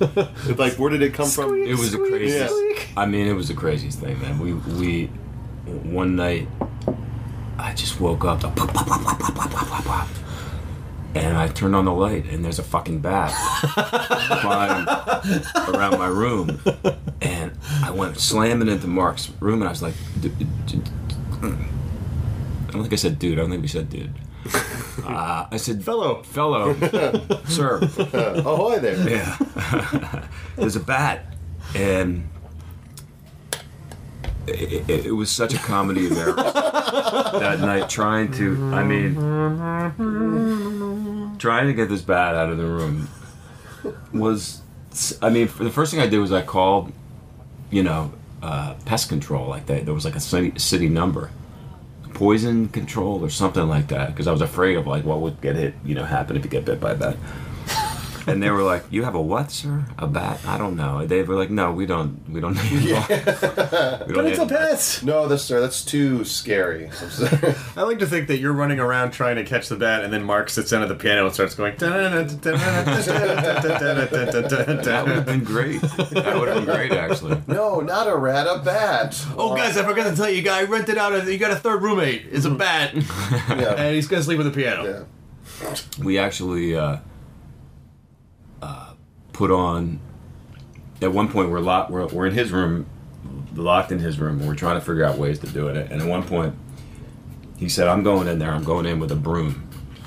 like, 0.58 0.75
where 0.75 0.90
did 0.90 1.00
it 1.00 1.14
come 1.14 1.28
from? 1.28 1.54
It 1.54 1.78
was 1.78 1.93
the 1.93 1.98
craziest. 1.98 2.54
Yeah. 2.54 2.84
I 2.96 3.06
mean, 3.06 3.26
it 3.26 3.32
was 3.32 3.48
the 3.48 3.54
craziest 3.54 4.00
thing, 4.00 4.20
man. 4.20 4.38
We 4.38 4.52
we 4.52 5.06
one 5.66 6.16
night, 6.16 6.48
I 7.58 7.72
just 7.72 7.98
woke 7.98 8.25
up, 8.25 8.40
to 8.40 8.48
pop, 8.48 8.72
pop, 8.75 8.87
pop, 8.87 10.08
and 11.25 11.37
I 11.37 11.49
turned 11.49 11.75
on 11.75 11.85
the 11.85 11.93
light, 11.93 12.27
and 12.27 12.45
there's 12.45 12.59
a 12.59 12.63
fucking 12.63 13.01
bat 13.01 13.31
flying 14.43 14.87
around 15.75 15.99
my 15.99 16.09
room, 16.09 16.61
and 17.21 17.53
I 17.83 17.91
went 17.91 18.19
slamming 18.19 18.69
into 18.69 18.87
Mark's 18.87 19.31
room, 19.41 19.61
and 19.63 19.69
I 19.69 19.73
was 19.73 19.83
like, 19.83 19.95
"D- 20.21 20.29
d- 20.31 20.47
d- 20.67 20.81
I 21.43 22.71
don't 22.73 22.83
think 22.83 22.93
I 22.93 22.97
said 22.97 23.19
dude. 23.19 23.39
I 23.39 23.43
don't 23.43 23.51
think 23.51 23.63
we 23.63 23.69
said 23.69 23.89
dude. 23.89 24.13
Uh, 25.07 25.47
I 25.53 25.57
said 25.59 25.85
Fellow. 25.85 26.23
fellow, 26.25 26.75
sir. 27.49 27.79
Ahoy 27.79 28.79
there. 28.81 29.08
Yeah. 29.08 30.27
There's 30.56 30.75
a 30.75 30.81
bat. 30.81 31.27
And 31.77 32.29
it, 34.46 34.88
it, 34.88 35.06
it 35.06 35.12
was 35.12 35.31
such 35.31 35.55
a 35.55 35.58
comedy 35.58 36.06
of 36.06 36.12
errors 36.12 36.36
that 36.53 37.58
night 37.60 37.88
trying 37.88 38.32
to, 38.32 38.56
I 38.72 38.84
mean, 38.84 39.15
trying 41.38 41.67
to 41.67 41.74
get 41.74 41.88
this 41.88 42.03
bat 42.03 42.34
out 42.34 42.50
of 42.50 42.58
the 42.58 42.67
room 42.67 43.08
was, 44.12 44.62
I 45.22 45.31
mean, 45.31 45.48
the 45.58 45.70
first 45.70 45.93
thing 45.93 46.00
I 46.00 46.06
did 46.06 46.19
was 46.19 46.32
I 46.32 46.43
called, 46.43 46.93
you 47.70 47.82
know, 47.82 48.12
uh, 48.43 48.74
pest 48.84 49.08
control. 49.08 49.48
Like 49.48 49.67
that. 49.67 49.84
There 49.84 49.94
was 49.94 50.05
like 50.05 50.17
a 50.17 50.20
city, 50.20 50.58
city 50.58 50.88
number. 50.88 51.31
Poison 52.15 52.69
control 52.69 53.22
or 53.22 53.29
something 53.29 53.69
like 53.69 53.88
that, 53.88 54.08
because 54.08 54.26
I 54.26 54.32
was 54.32 54.41
afraid 54.41 54.76
of 54.76 54.86
like 54.86 55.05
what 55.05 55.20
would 55.20 55.41
get 55.43 55.56
hit, 55.56 55.74
you 55.84 55.94
know, 55.94 56.05
happen 56.05 56.36
if 56.36 56.44
you 56.44 56.50
get 56.50 56.65
bit 56.65 56.81
by 56.81 56.93
a 56.93 56.94
bat. 56.94 57.17
And 58.27 58.43
they 58.43 58.51
were 58.51 58.63
like, 58.63 58.85
"You 58.91 59.05
have 59.05 59.15
a 59.15 59.21
what, 59.21 59.51
sir? 59.53 59.85
A 59.99 60.06
bat? 60.06 60.41
I 60.47 60.56
don't 60.59 60.77
know." 60.77 61.06
They 61.06 61.23
were 61.23 61.37
like, 61.37 61.51
"No, 61.51 61.73
we 61.73 61.87
don't. 61.87 62.29
We 62.29 62.41
don't 62.41 62.55
need. 62.55 62.73
we 62.83 62.91
don't 62.93 63.09
But 63.09 64.27
it's 64.27 64.39
a 64.39 64.47
need- 64.47 64.49
pet. 64.49 65.01
No, 65.05 65.29
that's 65.29 65.43
sir, 65.45 65.61
that's 65.61 65.85
too 65.85 66.25
scary. 66.25 66.91
I'm 67.01 67.11
sorry. 67.11 67.55
I 67.77 67.83
like 67.83 67.99
to 68.01 68.06
think 68.06 68.27
that 68.29 68.39
you're 68.39 68.53
running 68.53 68.81
around 68.81 69.13
trying 69.13 69.37
to 69.37 69.45
catch 69.45 69.69
the 69.69 69.77
bat, 69.77 70.03
and 70.05 70.13
then 70.13 70.25
Mark 70.25 70.51
sits 70.51 70.71
down 70.71 70.83
at 70.83 70.89
the 70.89 70.95
piano 70.97 71.25
and 71.27 71.35
starts 71.35 71.55
going. 71.55 71.77
That 71.77 71.93
would 75.06 75.17
have 75.17 75.27
been 75.27 75.45
great. 75.45 75.81
That 75.81 76.37
would 76.39 76.49
have 76.49 76.65
been 76.65 76.75
great, 76.75 76.93
actually. 76.93 77.41
no, 77.47 77.81
not 77.81 78.09
a 78.09 78.17
rat, 78.17 78.47
a 78.47 78.59
bat. 78.65 79.25
Oh, 79.37 79.55
guys, 79.55 79.77
I 79.77 79.85
forgot 79.85 80.11
to 80.11 80.17
tell 80.17 80.31
you, 80.31 80.43
guy 80.43 80.65
rented 80.65 80.99
out. 80.99 81.15
A, 81.15 81.31
you 81.31 81.39
got 81.39 81.51
a 81.51 81.56
third 81.56 81.83
roommate. 81.83 82.27
It's 82.31 82.45
a 82.45 82.51
bat, 82.51 82.95
Yeah. 82.95 83.75
and 83.77 83.95
he's 83.95 84.09
gonna 84.09 84.23
sleep 84.23 84.39
with 84.39 84.47
a 84.47 84.51
piano. 84.51 85.06
yeah. 85.63 85.75
We 86.03 86.19
actually 86.19 86.77
uh, 86.77 86.83
uh, 86.83 87.01
put 89.36 89.50
on. 89.50 90.00
At 91.02 91.12
one 91.12 91.28
point, 91.28 91.50
we're 91.50 91.60
locked. 91.60 91.90
We're, 91.90 92.06
we're 92.06 92.26
in 92.26 92.32
his 92.32 92.50
room, 92.52 92.86
locked 93.55 93.93
in 93.93 93.98
his 93.98 94.19
room. 94.19 94.38
and 94.40 94.48
We're 94.48 94.55
trying 94.55 94.78
to 94.81 94.84
figure 94.84 95.05
out 95.05 95.19
ways 95.19 95.38
to 95.40 95.46
do 95.46 95.69
it. 95.69 95.90
And 95.93 96.00
at 96.00 96.08
one 96.08 96.22
point, 96.22 96.55
he 97.58 97.69
said, 97.69 97.86
"I'm 97.88 98.02
going 98.02 98.28
in 98.28 98.38
there. 98.38 98.50
I'm 98.50 98.64
going 98.64 98.86
in 98.86 98.98
with 98.98 99.12
a 99.12 99.16
broom." 99.16 99.62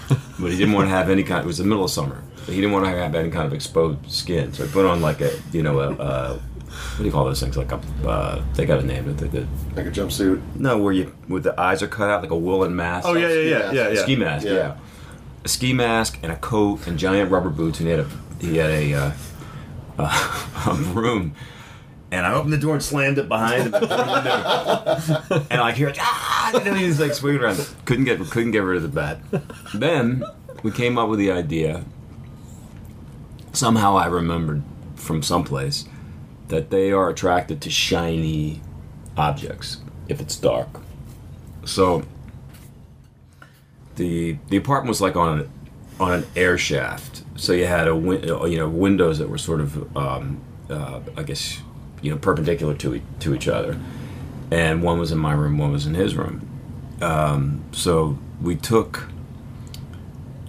But 0.39 0.51
he 0.51 0.57
didn't 0.57 0.73
want 0.73 0.85
to 0.87 0.89
have 0.91 1.09
any 1.09 1.23
kind. 1.23 1.43
It 1.43 1.47
was 1.47 1.57
the 1.59 1.65
middle 1.65 1.83
of 1.83 1.91
summer. 1.91 2.23
But 2.45 2.55
he 2.55 2.61
didn't 2.61 2.71
want 2.71 2.85
to 2.85 2.91
have 2.91 3.13
any 3.13 3.29
kind 3.29 3.45
of 3.45 3.53
exposed 3.53 4.09
skin. 4.09 4.53
So 4.53 4.65
he 4.65 4.71
put 4.71 4.85
on 4.85 5.01
like 5.01 5.19
a, 5.21 5.31
you 5.51 5.61
know, 5.61 5.79
a, 5.81 5.91
a 5.93 6.33
what 6.35 6.97
do 6.99 7.03
you 7.03 7.11
call 7.11 7.25
those 7.25 7.41
things? 7.41 7.57
Like 7.57 7.71
a 7.73 7.79
uh, 8.07 8.41
they 8.55 8.65
got 8.65 8.79
a 8.79 8.85
name. 8.85 9.13
The, 9.17 9.25
the, 9.25 9.47
Like 9.75 9.85
a 9.85 9.91
jumpsuit. 9.91 10.41
no, 10.55 10.77
where 10.77 10.93
you 10.93 11.13
with 11.27 11.43
the 11.43 11.59
eyes 11.59 11.83
are 11.83 11.87
cut 11.87 12.09
out 12.09 12.21
like 12.21 12.31
a 12.31 12.37
woolen 12.37 12.73
mask. 12.75 13.05
Oh 13.07 13.13
yeah, 13.13 13.27
yeah, 13.27 13.41
yeah, 13.41 13.59
mask. 13.59 13.73
yeah, 13.75 13.89
yeah. 13.89 14.01
ski 14.01 14.15
mask. 14.15 14.45
Yeah. 14.45 14.53
Yeah. 14.53 14.77
a 15.43 15.47
ski 15.49 15.73
mask 15.73 16.19
and 16.23 16.31
a 16.31 16.37
coat 16.37 16.87
and 16.87 16.97
giant 16.97 17.29
rubber 17.29 17.49
boots, 17.49 17.79
and 17.79 17.87
he 17.87 17.91
had 17.91 17.99
a 18.05 18.09
he 18.39 18.57
had 18.57 18.69
a, 18.69 18.93
uh, 18.93 19.11
a 20.67 20.75
broom. 20.93 21.33
And 22.11 22.25
I 22.25 22.33
opened 22.33 22.53
the 22.53 22.57
door 22.57 22.73
and 22.73 22.83
slammed 22.83 23.19
it 23.19 23.27
behind 23.27 23.67
him. 23.67 23.73
and 25.51 25.61
I 25.61 25.71
hear 25.73 25.89
it, 25.89 25.97
ah! 25.99 26.51
And 26.65 26.75
he's 26.77 26.99
like 26.99 27.13
swinging 27.13 27.41
around. 27.41 27.69
Couldn't 27.85 28.05
get 28.05 28.19
couldn't 28.31 28.51
get 28.51 28.59
rid 28.59 28.77
of 28.77 28.83
the 28.83 28.89
bat. 28.89 29.19
Then 29.75 30.23
we 30.63 30.71
came 30.71 30.97
up 30.97 31.07
with 31.07 31.19
the 31.19 31.31
idea. 31.31 31.85
Somehow 33.53 33.95
I 33.95 34.07
remembered 34.07 34.63
from 34.95 35.21
someplace 35.21 35.85
that 36.47 36.71
they 36.71 36.91
are 36.91 37.09
attracted 37.09 37.61
to 37.61 37.69
shiny 37.69 38.61
objects 39.15 39.77
if 40.07 40.19
it's 40.19 40.35
dark. 40.35 40.69
So 41.65 42.03
the 43.95 44.37
the 44.49 44.57
apartment 44.57 44.89
was 44.89 45.01
like 45.01 45.15
on 45.15 45.39
an 45.39 45.51
on 45.99 46.13
an 46.13 46.25
air 46.35 46.57
shaft. 46.57 47.18
So 47.39 47.53
you 47.53 47.65
had 47.67 47.87
a 47.87 47.95
win- 47.95 48.23
you 48.23 48.57
know 48.57 48.67
windows 48.67 49.17
that 49.19 49.29
were 49.29 49.37
sort 49.37 49.61
of 49.61 49.95
um, 49.97 50.41
uh, 50.69 50.99
I 51.15 51.23
guess 51.23 51.61
you 52.01 52.11
know 52.11 52.17
perpendicular 52.17 52.75
to 52.75 52.95
e- 52.95 53.01
to 53.21 53.33
each 53.33 53.47
other, 53.47 53.79
and 54.51 54.83
one 54.83 54.99
was 54.99 55.13
in 55.13 55.17
my 55.17 55.31
room, 55.31 55.57
one 55.57 55.71
was 55.71 55.85
in 55.87 55.93
his 55.93 56.15
room. 56.17 56.45
Um, 57.01 57.63
so 57.71 58.17
we 58.41 58.57
took 58.57 59.07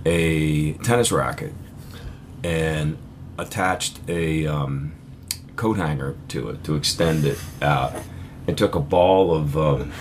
a 0.04 0.72
tennis 0.82 1.12
racket 1.12 1.52
and 2.42 2.98
attached 3.38 4.00
a 4.08 4.46
um, 4.48 4.92
coat 5.54 5.76
hanger 5.76 6.16
to 6.28 6.48
it 6.50 6.64
to 6.64 6.74
extend 6.74 7.24
it 7.24 7.38
out, 7.62 7.94
and 8.48 8.58
took 8.58 8.74
a 8.74 8.80
ball 8.80 9.32
of 9.32 9.56
um, 9.56 9.92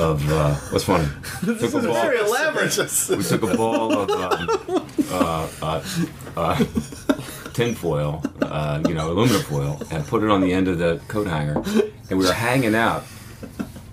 of 0.00 0.30
uh, 0.30 0.54
what's 0.70 0.84
funny. 0.84 1.08
took 1.44 1.74
a 1.74 1.80
ball, 1.80 2.10
elaborate. 2.10 2.76
we 3.10 3.22
took 3.22 3.42
a 3.42 3.56
ball 3.56 3.92
of 3.92 4.10
um, 4.10 4.88
uh, 5.10 5.48
uh, 5.62 5.82
uh, 6.36 6.64
tinfoil, 7.52 8.22
uh, 8.42 8.82
you 8.88 8.94
know, 8.94 9.10
aluminum 9.10 9.42
foil, 9.42 9.80
and 9.90 10.06
put 10.06 10.22
it 10.22 10.30
on 10.30 10.40
the 10.40 10.52
end 10.52 10.68
of 10.68 10.78
the 10.78 11.00
coat 11.08 11.26
hanger, 11.26 11.62
and 12.10 12.18
we 12.18 12.26
were 12.26 12.32
hanging 12.32 12.74
out 12.74 13.04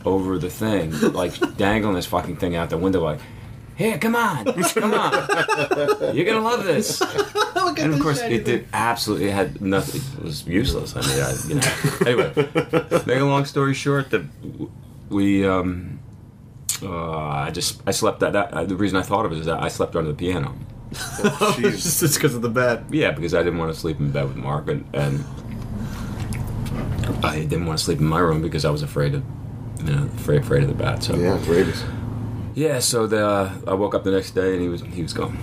over 0.05 0.37
the 0.37 0.49
thing, 0.49 0.91
like 1.13 1.33
dangling 1.57 1.95
this 1.95 2.05
fucking 2.05 2.37
thing 2.37 2.55
out 2.55 2.69
the 2.69 2.77
window, 2.77 3.01
like. 3.03 3.19
Here, 3.75 3.97
come 3.97 4.15
on, 4.15 4.45
come 4.45 4.93
on! 4.93 6.15
You're 6.15 6.25
gonna 6.25 6.41
love 6.41 6.63
this. 6.63 7.01
and 7.55 7.93
of 7.93 7.99
course, 8.01 8.21
it 8.21 8.45
did 8.45 8.67
absolutely. 8.71 9.29
It 9.29 9.33
had 9.33 9.61
nothing. 9.61 10.01
It 10.19 10.23
was 10.23 10.45
useless. 10.45 10.95
I 10.95 11.01
mean, 11.01 11.19
I, 11.19 11.33
you 11.47 11.55
know. 11.55 11.95
Anyway, 12.05 13.03
make 13.07 13.19
a 13.19 13.25
long 13.25 13.45
story 13.45 13.73
short, 13.73 14.11
that 14.11 14.23
we 15.13 15.47
um, 15.47 15.99
uh, 16.81 17.27
I 17.47 17.51
just 17.51 17.81
I 17.87 17.91
slept 17.91 18.19
that, 18.21 18.33
that 18.33 18.67
the 18.67 18.75
reason 18.75 18.97
I 18.97 19.03
thought 19.03 19.25
of 19.25 19.31
it 19.31 19.37
is 19.37 19.45
that 19.45 19.61
I 19.63 19.67
slept 19.69 19.95
under 19.95 20.11
the 20.11 20.17
piano. 20.17 20.53
Just 20.91 21.99
just 22.01 22.15
because 22.15 22.35
of 22.35 22.41
the 22.41 22.49
bat. 22.49 22.83
Yeah, 22.91 23.11
because 23.11 23.33
I 23.33 23.41
didn't 23.43 23.57
want 23.59 23.73
to 23.73 23.79
sleep 23.79 23.99
in 23.99 24.11
bed 24.11 24.27
with 24.27 24.35
Mark, 24.37 24.67
and, 24.69 24.85
and 24.93 25.23
I 27.23 27.39
didn't 27.39 27.65
want 27.65 27.79
to 27.79 27.83
sleep 27.85 27.99
in 27.99 28.05
my 28.05 28.19
room 28.19 28.41
because 28.41 28.65
I 28.65 28.69
was 28.69 28.83
afraid 28.83 29.15
of, 29.15 29.23
you 29.79 29.93
know, 29.95 30.03
afraid 30.15 30.41
afraid 30.41 30.63
of 30.63 30.69
the 30.69 30.75
bat. 30.75 31.03
So 31.03 31.15
Yeah, 31.15 31.35
it's 31.37 31.47
rabies. 31.47 31.83
yeah, 32.53 32.79
so 32.79 33.07
the 33.07 33.51
I 33.67 33.73
woke 33.73 33.95
up 33.95 34.03
the 34.03 34.11
next 34.11 34.31
day 34.31 34.53
and 34.53 34.61
he 34.61 34.67
was 34.69 34.81
he 34.81 35.01
was 35.01 35.13
gone. 35.13 35.37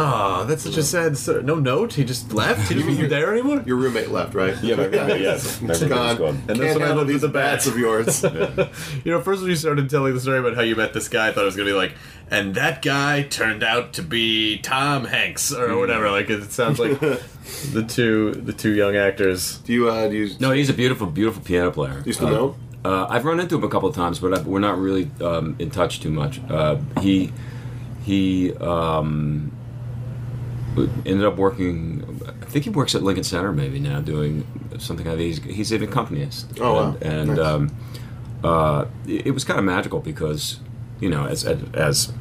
Oh, 0.00 0.44
that's 0.44 0.62
such 0.62 0.76
a 0.76 0.82
sad. 0.82 1.16
story. 1.18 1.42
No 1.42 1.56
note. 1.56 1.92
He 1.94 2.04
just 2.04 2.32
left. 2.32 2.68
He 2.68 2.74
didn't 2.76 2.90
even 2.92 3.08
there 3.16 3.32
anymore. 3.32 3.62
Your 3.66 3.76
roommate 3.76 4.10
left, 4.10 4.34
right? 4.34 4.54
Yeah, 4.62 4.76
my 4.76 4.84
roommate, 4.84 5.20
yes. 5.20 5.60
My 5.60 5.72
roommate 5.74 5.88
gone. 5.88 6.16
gone. 6.16 6.28
And 6.48 6.48
that's 6.48 6.58
Can't 6.60 6.74
when 6.74 6.82
I 6.82 6.86
handle 6.86 6.96
lived 7.04 7.06
with 7.06 7.08
these 7.08 7.20
the 7.22 7.28
bats 7.28 7.64
bats. 7.64 7.66
of 7.66 7.78
yours. 7.78 8.24
You 9.04 9.12
know, 9.12 9.20
first 9.20 9.40
when 9.42 9.50
you 9.50 9.56
started 9.56 9.88
telling 9.90 10.14
the 10.14 10.20
story 10.20 10.38
about 10.38 10.54
how 10.54 10.62
you 10.62 10.76
met 10.76 10.92
this 10.94 11.08
guy, 11.08 11.28
I 11.28 11.32
thought 11.32 11.42
it 11.42 11.46
was 11.46 11.56
gonna 11.56 11.68
be 11.68 11.74
like, 11.74 11.94
and 12.30 12.54
that 12.54 12.82
guy 12.82 13.22
turned 13.22 13.62
out 13.62 13.92
to 13.94 14.02
be 14.02 14.58
Tom 14.58 15.04
Hanks 15.04 15.52
or 15.52 15.76
whatever. 15.78 16.10
Like 16.10 16.28
it 16.30 16.50
sounds 16.52 16.78
like 16.78 16.98
the 17.72 17.84
two 17.88 18.32
the 18.32 18.52
two 18.52 18.72
young 18.74 18.96
actors. 18.96 19.58
Do 19.58 19.72
you, 19.72 19.88
uh, 19.88 20.08
do 20.08 20.16
you, 20.16 20.30
No, 20.38 20.50
he's 20.52 20.68
a 20.70 20.74
beautiful, 20.74 21.06
beautiful 21.06 21.42
piano 21.42 21.70
player. 21.70 22.00
do 22.00 22.06
you 22.06 22.12
still 22.12 22.28
Uh, 22.28 22.30
know? 22.30 22.56
Uh, 22.84 23.06
I've 23.10 23.24
run 23.24 23.40
into 23.40 23.56
him 23.56 23.64
a 23.64 23.68
couple 23.68 23.88
of 23.88 23.94
times, 23.94 24.18
but 24.20 24.32
I, 24.38 24.42
we're 24.42 24.60
not 24.60 24.78
really 24.78 25.10
um, 25.20 25.56
in 25.58 25.70
touch 25.70 26.00
too 26.00 26.10
much. 26.10 26.40
Uh, 26.48 26.76
he 27.00 27.32
he 28.04 28.54
um, 28.54 29.50
ended 31.06 31.24
up 31.24 31.36
working. 31.36 32.20
I 32.42 32.44
think 32.46 32.64
he 32.64 32.70
works 32.70 32.94
at 32.94 33.02
Lincoln 33.02 33.24
Center 33.24 33.52
maybe 33.52 33.78
now, 33.80 34.00
doing 34.00 34.46
something 34.78 35.06
like 35.06 35.16
that. 35.16 35.22
He's, 35.22 35.42
he's 35.42 35.72
an 35.72 35.82
accompanist. 35.82 36.58
Oh, 36.60 36.74
wow. 36.74 36.96
And, 37.00 37.04
and 37.04 37.28
Nice. 37.28 37.38
um, 37.38 37.76
uh, 38.44 38.84
it, 39.06 39.26
it 39.28 39.30
was 39.32 39.44
kind 39.44 39.58
of 39.58 39.64
magical 39.64 40.00
because 40.00 40.60
you 41.00 41.08
know, 41.08 41.26
as 41.26 41.44
as, 41.44 41.62
as 41.74 42.12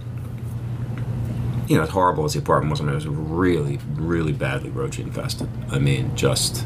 you 1.67 1.75
know, 1.75 1.83
as 1.83 1.89
horrible 1.89 2.23
as 2.25 2.33
the 2.33 2.39
apartment 2.39 2.71
was, 2.71 2.79
I 2.79 2.83
mean, 2.83 2.93
it 2.93 2.95
was 2.95 3.07
really, 3.07 3.79
really 3.95 4.31
badly 4.31 4.69
roach 4.69 4.99
infested. 4.99 5.49
I 5.69 5.79
mean, 5.79 6.15
just 6.15 6.65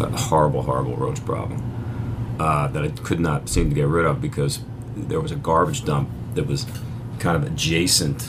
a 0.00 0.08
horrible, 0.16 0.62
horrible 0.62 0.96
roach 0.96 1.24
problem 1.24 1.62
uh, 2.40 2.66
that 2.68 2.82
I 2.82 2.88
could 2.88 3.20
not 3.20 3.48
seem 3.48 3.68
to 3.68 3.74
get 3.74 3.86
rid 3.86 4.06
of 4.06 4.20
because 4.20 4.60
there 4.96 5.20
was 5.20 5.30
a 5.30 5.36
garbage 5.36 5.84
dump 5.84 6.08
that 6.34 6.46
was 6.46 6.66
kind 7.20 7.36
of 7.36 7.44
adjacent 7.44 8.28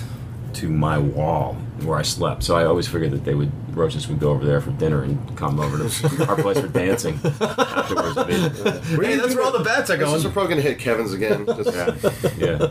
to 0.53 0.69
my 0.69 0.97
wall 0.97 1.57
where 1.83 1.97
I 1.97 2.01
slept. 2.03 2.43
So 2.43 2.55
I 2.55 2.65
always 2.65 2.87
figured 2.87 3.11
that 3.11 3.23
they 3.25 3.35
would 3.35 3.51
roaches 3.75 4.07
would 4.07 4.19
go 4.19 4.31
over 4.31 4.45
there 4.45 4.59
for 4.61 4.71
dinner 4.71 5.03
and 5.03 5.37
come 5.37 5.59
over 5.59 5.77
to 5.77 6.25
our 6.27 6.35
place 6.35 6.59
for 6.59 6.67
dancing 6.67 7.19
afterwards. 7.41 8.15
Hey, 8.15 9.15
that's 9.15 9.35
where 9.35 9.43
all 9.43 9.51
the 9.57 9.63
bats 9.63 9.89
are 9.89 9.97
This 9.97 10.11
is 10.13 10.23
going. 10.23 10.33
probably 10.33 10.49
gonna 10.49 10.61
hit 10.61 10.79
Kevin's 10.79 11.13
again. 11.13 11.45
Just, 11.45 11.73
yeah, 12.37 12.69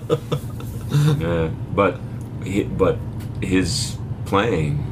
yeah. 1.19 1.49
But 1.75 1.99
he, 2.45 2.65
but 2.65 2.99
his 3.43 3.97
playing 4.27 4.85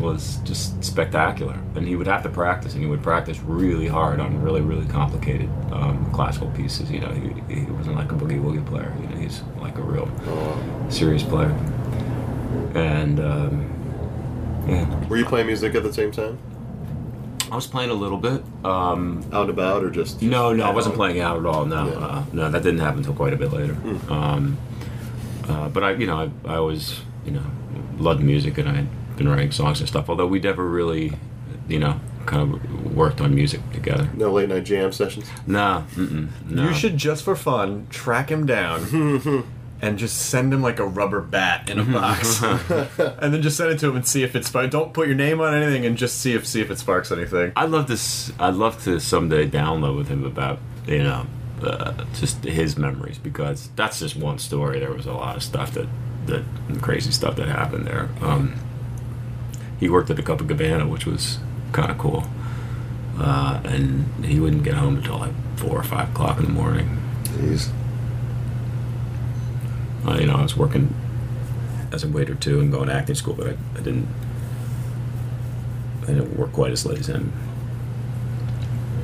was 0.00 0.36
just 0.38 0.82
spectacular, 0.84 1.54
and 1.76 1.86
he 1.86 1.94
would 1.96 2.06
have 2.08 2.22
to 2.24 2.28
practice, 2.28 2.74
and 2.74 2.82
he 2.82 2.88
would 2.88 3.02
practice 3.02 3.38
really 3.40 3.86
hard 3.86 4.18
on 4.20 4.42
really 4.42 4.60
really 4.60 4.86
complicated 4.86 5.48
um, 5.72 6.10
classical 6.12 6.50
pieces. 6.50 6.90
You 6.90 7.00
know, 7.00 7.10
he, 7.12 7.54
he 7.54 7.60
wasn't 7.70 7.96
like 7.96 8.10
a 8.12 8.14
boogie 8.14 8.42
woogie 8.42 8.64
player. 8.66 8.94
You 9.00 9.06
know, 9.08 9.16
he's 9.16 9.42
like 9.60 9.78
a 9.78 9.82
real 9.82 10.08
serious 10.90 11.22
player, 11.22 11.50
and. 12.74 13.20
Um, 13.20 13.70
yeah, 14.68 15.08
Were 15.08 15.18
you 15.18 15.26
playing 15.26 15.46
music 15.46 15.74
at 15.74 15.82
the 15.82 15.92
same 15.92 16.10
time? 16.10 16.38
I 17.52 17.54
was 17.54 17.66
playing 17.66 17.90
a 17.90 17.94
little 17.94 18.16
bit. 18.16 18.42
Um, 18.64 19.22
Out 19.30 19.42
and 19.42 19.50
about, 19.50 19.84
or 19.84 19.90
just? 19.90 20.22
no, 20.22 20.54
no, 20.54 20.64
I 20.64 20.70
wasn't 20.70 20.94
home? 20.94 20.98
playing 21.00 21.20
out 21.20 21.38
at 21.38 21.44
all. 21.44 21.66
No, 21.66 21.86
Yeah. 21.86 21.92
uh, 21.98 22.24
no, 22.32 22.50
that 22.50 22.62
didn't 22.62 22.80
happen 22.80 23.00
until 23.00 23.12
quite 23.12 23.34
a 23.34 23.36
bit 23.36 23.52
later. 23.52 23.76
Um, 24.10 24.56
uh, 25.46 25.68
but 25.68 25.84
I, 25.84 25.90
you 25.92 26.06
know, 26.06 26.16
I, 26.46 26.50
I 26.50 26.56
always, 26.56 27.00
you 27.26 27.32
know, 27.32 27.42
loved 27.98 28.22
music, 28.22 28.56
and 28.56 28.66
I 28.68 28.72
had 28.72 29.16
been 29.18 29.28
writing 29.28 29.52
songs 29.52 29.80
and 29.80 29.88
stuff. 29.88 30.08
Although 30.08 30.26
we 30.26 30.40
never 30.40 30.64
really, 30.66 31.12
you 31.68 31.78
know, 31.78 32.00
kind 32.24 32.54
of 32.54 32.96
worked 32.96 33.20
on 33.20 33.34
music 33.34 33.60
together. 33.74 34.08
No 34.14 34.32
late 34.32 34.48
night 34.48 34.64
jam 34.64 34.92
sessions. 34.92 35.28
Nah, 35.46 35.82
mm-mm, 35.94 36.28
no. 36.48 36.68
You 36.68 36.74
should 36.74 36.96
just 36.96 37.22
for 37.22 37.36
fun 37.36 37.86
track 37.90 38.30
him 38.30 38.46
down 38.46 39.44
and 39.84 39.98
just 39.98 40.16
send 40.30 40.54
him 40.54 40.62
like 40.62 40.78
a 40.78 40.86
rubber 40.86 41.20
bat 41.20 41.68
in 41.68 41.78
a 41.78 41.84
box, 41.84 42.42
and 42.42 43.34
then 43.34 43.42
just 43.42 43.56
send 43.58 43.70
it 43.70 43.78
to 43.80 43.88
him 43.90 43.96
and 43.96 44.06
see 44.06 44.22
if 44.22 44.34
it 44.34 44.44
sparks. 44.46 44.70
Don't 44.70 44.94
put 44.94 45.06
your 45.06 45.16
name 45.16 45.40
on 45.40 45.52
anything, 45.54 45.84
and 45.84 45.96
just 45.98 46.18
see 46.20 46.32
if 46.34 46.46
see 46.46 46.60
if 46.62 46.70
it 46.70 46.78
sparks 46.78 47.12
anything. 47.12 47.52
I'd 47.54 47.70
love 47.70 47.86
to. 47.88 47.92
s- 47.94 48.32
I'd 48.40 48.54
love 48.54 48.82
to 48.84 48.98
someday 48.98 49.46
download 49.48 49.96
with 49.96 50.08
him 50.08 50.24
about 50.24 50.58
you 50.86 51.02
know 51.02 51.26
uh, 51.62 51.92
just 52.14 52.42
his 52.44 52.76
memories 52.78 53.18
because 53.18 53.68
that's 53.76 53.98
just 54.00 54.16
one 54.16 54.38
story. 54.38 54.80
There 54.80 54.92
was 54.92 55.06
a 55.06 55.12
lot 55.12 55.36
of 55.36 55.42
stuff 55.42 55.72
that 55.72 55.86
that 56.26 56.42
crazy 56.80 57.10
stuff 57.12 57.36
that 57.36 57.48
happened 57.48 57.86
there. 57.86 58.08
Um, 58.22 58.54
he 59.78 59.90
worked 59.90 60.08
at 60.08 60.16
the 60.16 60.22
Copacabana, 60.22 60.88
which 60.88 61.04
was 61.04 61.38
kind 61.72 61.90
of 61.90 61.98
cool, 61.98 62.24
uh, 63.18 63.60
and 63.64 64.24
he 64.24 64.40
wouldn't 64.40 64.62
get 64.64 64.74
home 64.74 64.96
until 64.96 65.18
like 65.18 65.34
four 65.56 65.78
or 65.78 65.82
five 65.82 66.08
o'clock 66.10 66.38
in 66.38 66.44
the 66.46 66.50
morning. 66.52 66.98
Jeez. 67.24 67.70
Uh, 70.06 70.18
you 70.20 70.26
know, 70.26 70.34
I 70.36 70.42
was 70.42 70.56
working 70.56 70.94
as 71.92 72.04
a 72.04 72.08
waiter 72.08 72.34
too 72.34 72.60
and 72.60 72.70
going 72.72 72.88
to 72.88 72.94
acting 72.94 73.14
school, 73.14 73.34
but 73.34 73.46
I, 73.48 73.56
I 73.74 73.80
didn't. 73.80 74.08
I 76.02 76.06
didn't 76.08 76.36
work 76.36 76.52
quite 76.52 76.72
as 76.72 76.84
late 76.84 76.98
as 76.98 77.06
him. 77.08 77.32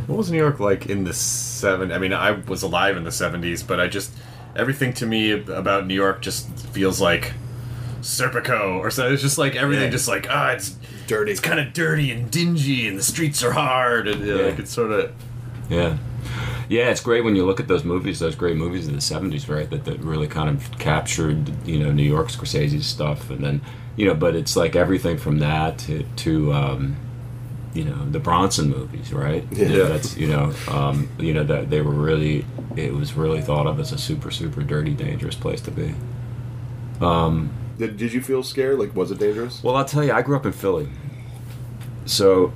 What 0.06 0.18
was 0.18 0.30
New 0.30 0.36
York 0.38 0.60
like 0.60 0.86
in 0.86 1.04
the 1.04 1.14
seven? 1.14 1.92
I 1.92 1.98
mean, 1.98 2.12
I 2.12 2.32
was 2.32 2.62
alive 2.62 2.96
in 2.96 3.04
the 3.04 3.12
seventies, 3.12 3.62
but 3.62 3.80
I 3.80 3.86
just 3.88 4.12
everything 4.56 4.92
to 4.94 5.06
me 5.06 5.30
about 5.30 5.86
New 5.86 5.94
York 5.94 6.20
just 6.20 6.48
feels 6.68 7.00
like 7.00 7.32
Serpico 8.02 8.78
or 8.78 8.90
so. 8.90 9.10
It's 9.12 9.22
just 9.22 9.38
like 9.38 9.54
everything, 9.56 9.84
Yeah. 9.84 9.90
just 9.90 10.08
like 10.08 10.26
ah, 10.28 10.50
it's 10.50 10.76
Dirty. 11.06 11.32
It's 11.32 11.40
kind 11.40 11.58
of 11.58 11.72
dirty 11.72 12.12
and 12.12 12.30
dingy, 12.30 12.86
and 12.86 12.96
the 12.96 13.02
streets 13.02 13.42
are 13.42 13.50
hard, 13.52 14.06
and 14.06 14.22
uh, 14.22 14.26
Yeah. 14.26 14.46
like 14.46 14.58
it's 14.60 14.70
sort 14.72 14.92
of 14.92 15.12
Yeah. 15.68 15.96
Yeah, 16.70 16.90
it's 16.90 17.00
great 17.00 17.24
when 17.24 17.34
you 17.34 17.44
look 17.44 17.58
at 17.58 17.66
those 17.66 17.82
movies, 17.82 18.20
those 18.20 18.36
great 18.36 18.56
movies 18.56 18.86
of 18.86 18.92
the 18.92 19.00
70s, 19.00 19.48
right? 19.48 19.68
That, 19.68 19.84
that 19.86 19.98
really 19.98 20.28
kind 20.28 20.48
of 20.48 20.78
captured, 20.78 21.66
you 21.66 21.80
know, 21.80 21.90
New 21.90 22.04
York 22.04 22.28
Scorsese's 22.28 22.86
stuff. 22.86 23.28
And 23.28 23.42
then, 23.42 23.60
you 23.96 24.06
know, 24.06 24.14
but 24.14 24.36
it's 24.36 24.54
like 24.54 24.76
everything 24.76 25.18
from 25.18 25.40
that 25.40 25.78
to, 25.80 26.04
to 26.04 26.52
um, 26.52 26.96
you 27.74 27.84
know 27.84 28.08
the 28.08 28.20
Bronson 28.20 28.70
movies, 28.70 29.12
right? 29.12 29.44
Yeah. 29.50 29.84
that's 29.84 30.16
you 30.16 30.28
know, 30.28 30.52
um, 30.68 31.08
you 31.18 31.34
know 31.34 31.44
that 31.44 31.70
they 31.70 31.80
were 31.82 31.92
really, 31.92 32.44
it 32.76 32.94
was 32.94 33.14
really 33.14 33.40
thought 33.40 33.66
of 33.66 33.78
as 33.80 33.90
a 33.92 33.98
super, 33.98 34.30
super 34.30 34.62
dirty, 34.62 34.94
dangerous 34.94 35.34
place 35.34 35.60
to 35.62 35.72
be. 35.72 35.94
Did, 37.78 37.96
did 37.96 38.12
you 38.12 38.20
feel 38.20 38.42
scared? 38.42 38.78
Like, 38.78 38.94
was 38.94 39.10
it 39.10 39.18
dangerous? 39.18 39.62
Well, 39.62 39.74
I'll 39.76 39.84
tell 39.84 40.04
you, 40.04 40.12
I 40.12 40.22
grew 40.22 40.36
up 40.36 40.46
in 40.46 40.52
Philly, 40.52 40.88
so 42.04 42.52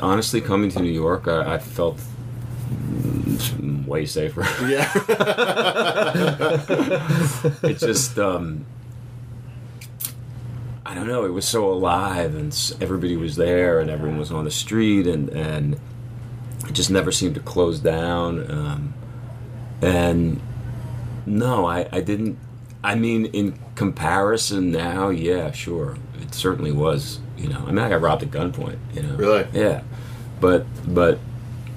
honestly, 0.00 0.40
coming 0.40 0.70
to 0.70 0.80
New 0.80 0.92
York, 0.92 1.28
I, 1.28 1.54
I 1.54 1.58
felt 1.58 2.00
way 3.86 4.06
safer. 4.06 4.42
Yeah. 4.66 4.90
it 7.62 7.78
just 7.78 8.18
um 8.18 8.64
I 10.86 10.94
don't 10.94 11.08
know. 11.08 11.24
It 11.24 11.32
was 11.32 11.48
so 11.48 11.70
alive, 11.72 12.34
and 12.34 12.54
everybody 12.80 13.16
was 13.16 13.36
there, 13.36 13.80
and 13.80 13.90
everyone 13.90 14.18
was 14.18 14.30
on 14.30 14.44
the 14.44 14.50
street, 14.50 15.06
and 15.06 15.30
and 15.30 15.80
it 16.68 16.72
just 16.72 16.90
never 16.90 17.10
seemed 17.10 17.34
to 17.36 17.40
close 17.40 17.80
down. 17.80 18.50
Um, 18.50 18.94
and 19.80 20.40
no, 21.26 21.66
I 21.66 21.88
I 21.90 22.00
didn't. 22.00 22.38
I 22.82 22.96
mean, 22.96 23.26
in 23.26 23.58
comparison 23.76 24.70
now, 24.70 25.08
yeah, 25.08 25.52
sure, 25.52 25.96
it 26.20 26.34
certainly 26.34 26.70
was. 26.70 27.18
You 27.38 27.48
know, 27.48 27.64
I 27.66 27.72
mean, 27.72 27.78
I 27.78 27.88
got 27.88 28.02
robbed 28.02 28.22
at 28.22 28.30
gunpoint. 28.30 28.76
You 28.94 29.02
know, 29.02 29.16
Really? 29.16 29.46
yeah, 29.54 29.82
but 30.40 30.66
but 30.86 31.18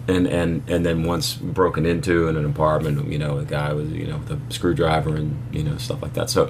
and 0.08 0.28
and 0.28 0.70
and 0.70 0.86
then 0.86 1.04
once 1.04 1.36
broken 1.36 1.86
into 1.86 2.28
in 2.28 2.38
an 2.38 2.46
apartment, 2.46 3.12
you 3.12 3.18
know, 3.18 3.38
a 3.38 3.46
guy 3.46 3.74
was 3.74 3.92
you 3.92 4.08
know 4.08 4.18
with 4.18 4.32
a 4.32 4.54
screwdriver 4.54 5.16
and 5.16 5.38
you 5.54 5.64
know 5.64 5.78
stuff 5.78 6.02
like 6.02 6.14
that. 6.14 6.30
So, 6.30 6.50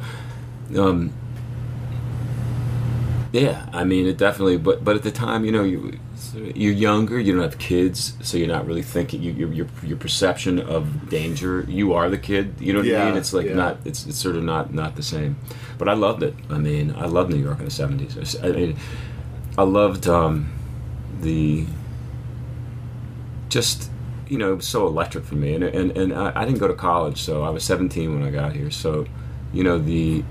um, 0.75 1.13
yeah, 3.31 3.67
I 3.73 3.83
mean, 3.83 4.07
it 4.07 4.17
definitely. 4.17 4.57
But 4.57 4.83
but 4.83 4.95
at 4.95 5.03
the 5.03 5.11
time, 5.11 5.43
you 5.43 5.51
know, 5.51 5.63
you 5.63 5.99
you're 6.33 6.73
younger, 6.73 7.19
you 7.19 7.33
don't 7.33 7.41
have 7.41 7.57
kids, 7.57 8.13
so 8.21 8.37
you're 8.37 8.47
not 8.47 8.67
really 8.67 8.83
thinking. 8.83 9.23
You, 9.23 9.31
your 9.33 9.51
your 9.51 9.67
your 9.83 9.97
perception 9.97 10.59
of 10.59 11.09
danger, 11.09 11.65
you 11.67 11.93
are 11.93 12.09
the 12.09 12.17
kid. 12.17 12.55
You 12.59 12.73
know 12.73 12.79
what 12.79 12.93
I 12.93 13.05
mean? 13.05 13.17
It's 13.17 13.33
like 13.33 13.47
yeah. 13.47 13.55
not. 13.55 13.77
It's 13.85 14.05
it's 14.05 14.17
sort 14.17 14.35
of 14.35 14.43
not 14.43 14.73
not 14.73 14.95
the 14.95 15.03
same. 15.03 15.37
But 15.79 15.89
I 15.89 15.93
loved 15.93 16.21
it. 16.21 16.35
I 16.49 16.59
mean, 16.59 16.93
I 16.95 17.05
loved 17.05 17.31
New 17.31 17.41
York 17.41 17.59
in 17.59 17.65
the 17.65 17.71
'70s. 17.71 18.43
I, 18.43 18.51
mean, 18.51 18.77
I 19.57 19.63
loved 19.63 20.07
um, 20.07 20.51
the 21.21 21.65
just 23.49 23.89
you 24.27 24.37
know 24.37 24.51
it 24.53 24.55
was 24.57 24.67
so 24.67 24.87
electric 24.87 25.23
for 25.25 25.35
me. 25.35 25.55
And 25.55 25.63
and, 25.63 25.97
and 25.97 26.13
I, 26.13 26.31
I 26.35 26.45
didn't 26.45 26.59
go 26.59 26.67
to 26.67 26.73
college 26.73 27.21
so 27.21 27.43
i 27.43 27.49
was 27.49 27.63
17 27.63 28.13
when 28.13 28.27
i 28.27 28.31
got 28.31 28.53
here. 28.53 28.71
So 28.71 29.05
you 29.53 29.63
know 29.63 29.77
the 29.79 30.23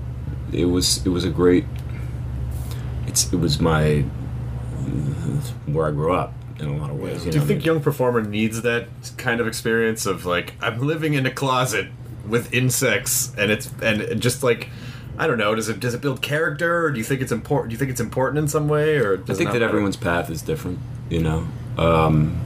it 0.53 0.65
was 0.65 1.05
it 1.05 1.09
was 1.09 1.23
a 1.25 1.29
great 1.29 1.65
it's 3.07 3.31
it 3.33 3.37
was 3.37 3.59
my 3.59 4.01
where 5.65 5.87
i 5.87 5.91
grew 5.91 6.13
up 6.13 6.33
in 6.59 6.67
a 6.67 6.77
lot 6.77 6.89
of 6.89 6.99
ways 6.99 7.23
Do 7.23 7.29
you 7.29 7.35
know, 7.37 7.43
I 7.43 7.45
think 7.45 7.59
mean- 7.59 7.65
young 7.65 7.81
performer 7.81 8.21
needs 8.21 8.61
that 8.63 8.87
kind 9.17 9.39
of 9.39 9.47
experience 9.47 10.05
of 10.05 10.25
like 10.25 10.53
I'm 10.61 10.79
living 10.79 11.13
in 11.13 11.25
a 11.25 11.31
closet 11.31 11.87
with 12.27 12.53
insects 12.53 13.33
and 13.37 13.51
it's 13.51 13.69
and 13.81 14.21
just 14.21 14.43
like 14.43 14.69
I 15.17 15.27
don't 15.27 15.37
know 15.37 15.53
does 15.55 15.69
it 15.69 15.79
does 15.79 15.93
it 15.93 16.01
build 16.01 16.21
character? 16.21 16.85
Or 16.85 16.91
do 16.91 16.97
you 16.97 17.03
think 17.03 17.21
it's 17.21 17.31
important 17.31 17.69
do 17.69 17.73
you 17.73 17.77
think 17.77 17.91
it's 17.91 17.99
important 18.01 18.37
in 18.39 18.47
some 18.47 18.67
way? 18.67 18.97
Or 18.97 19.13
I 19.15 19.33
think 19.33 19.37
that 19.37 19.45
matter? 19.53 19.65
everyone's 19.65 19.97
path 19.97 20.29
is 20.29 20.41
different. 20.41 20.79
You 21.09 21.21
know, 21.21 21.47
um, 21.77 22.39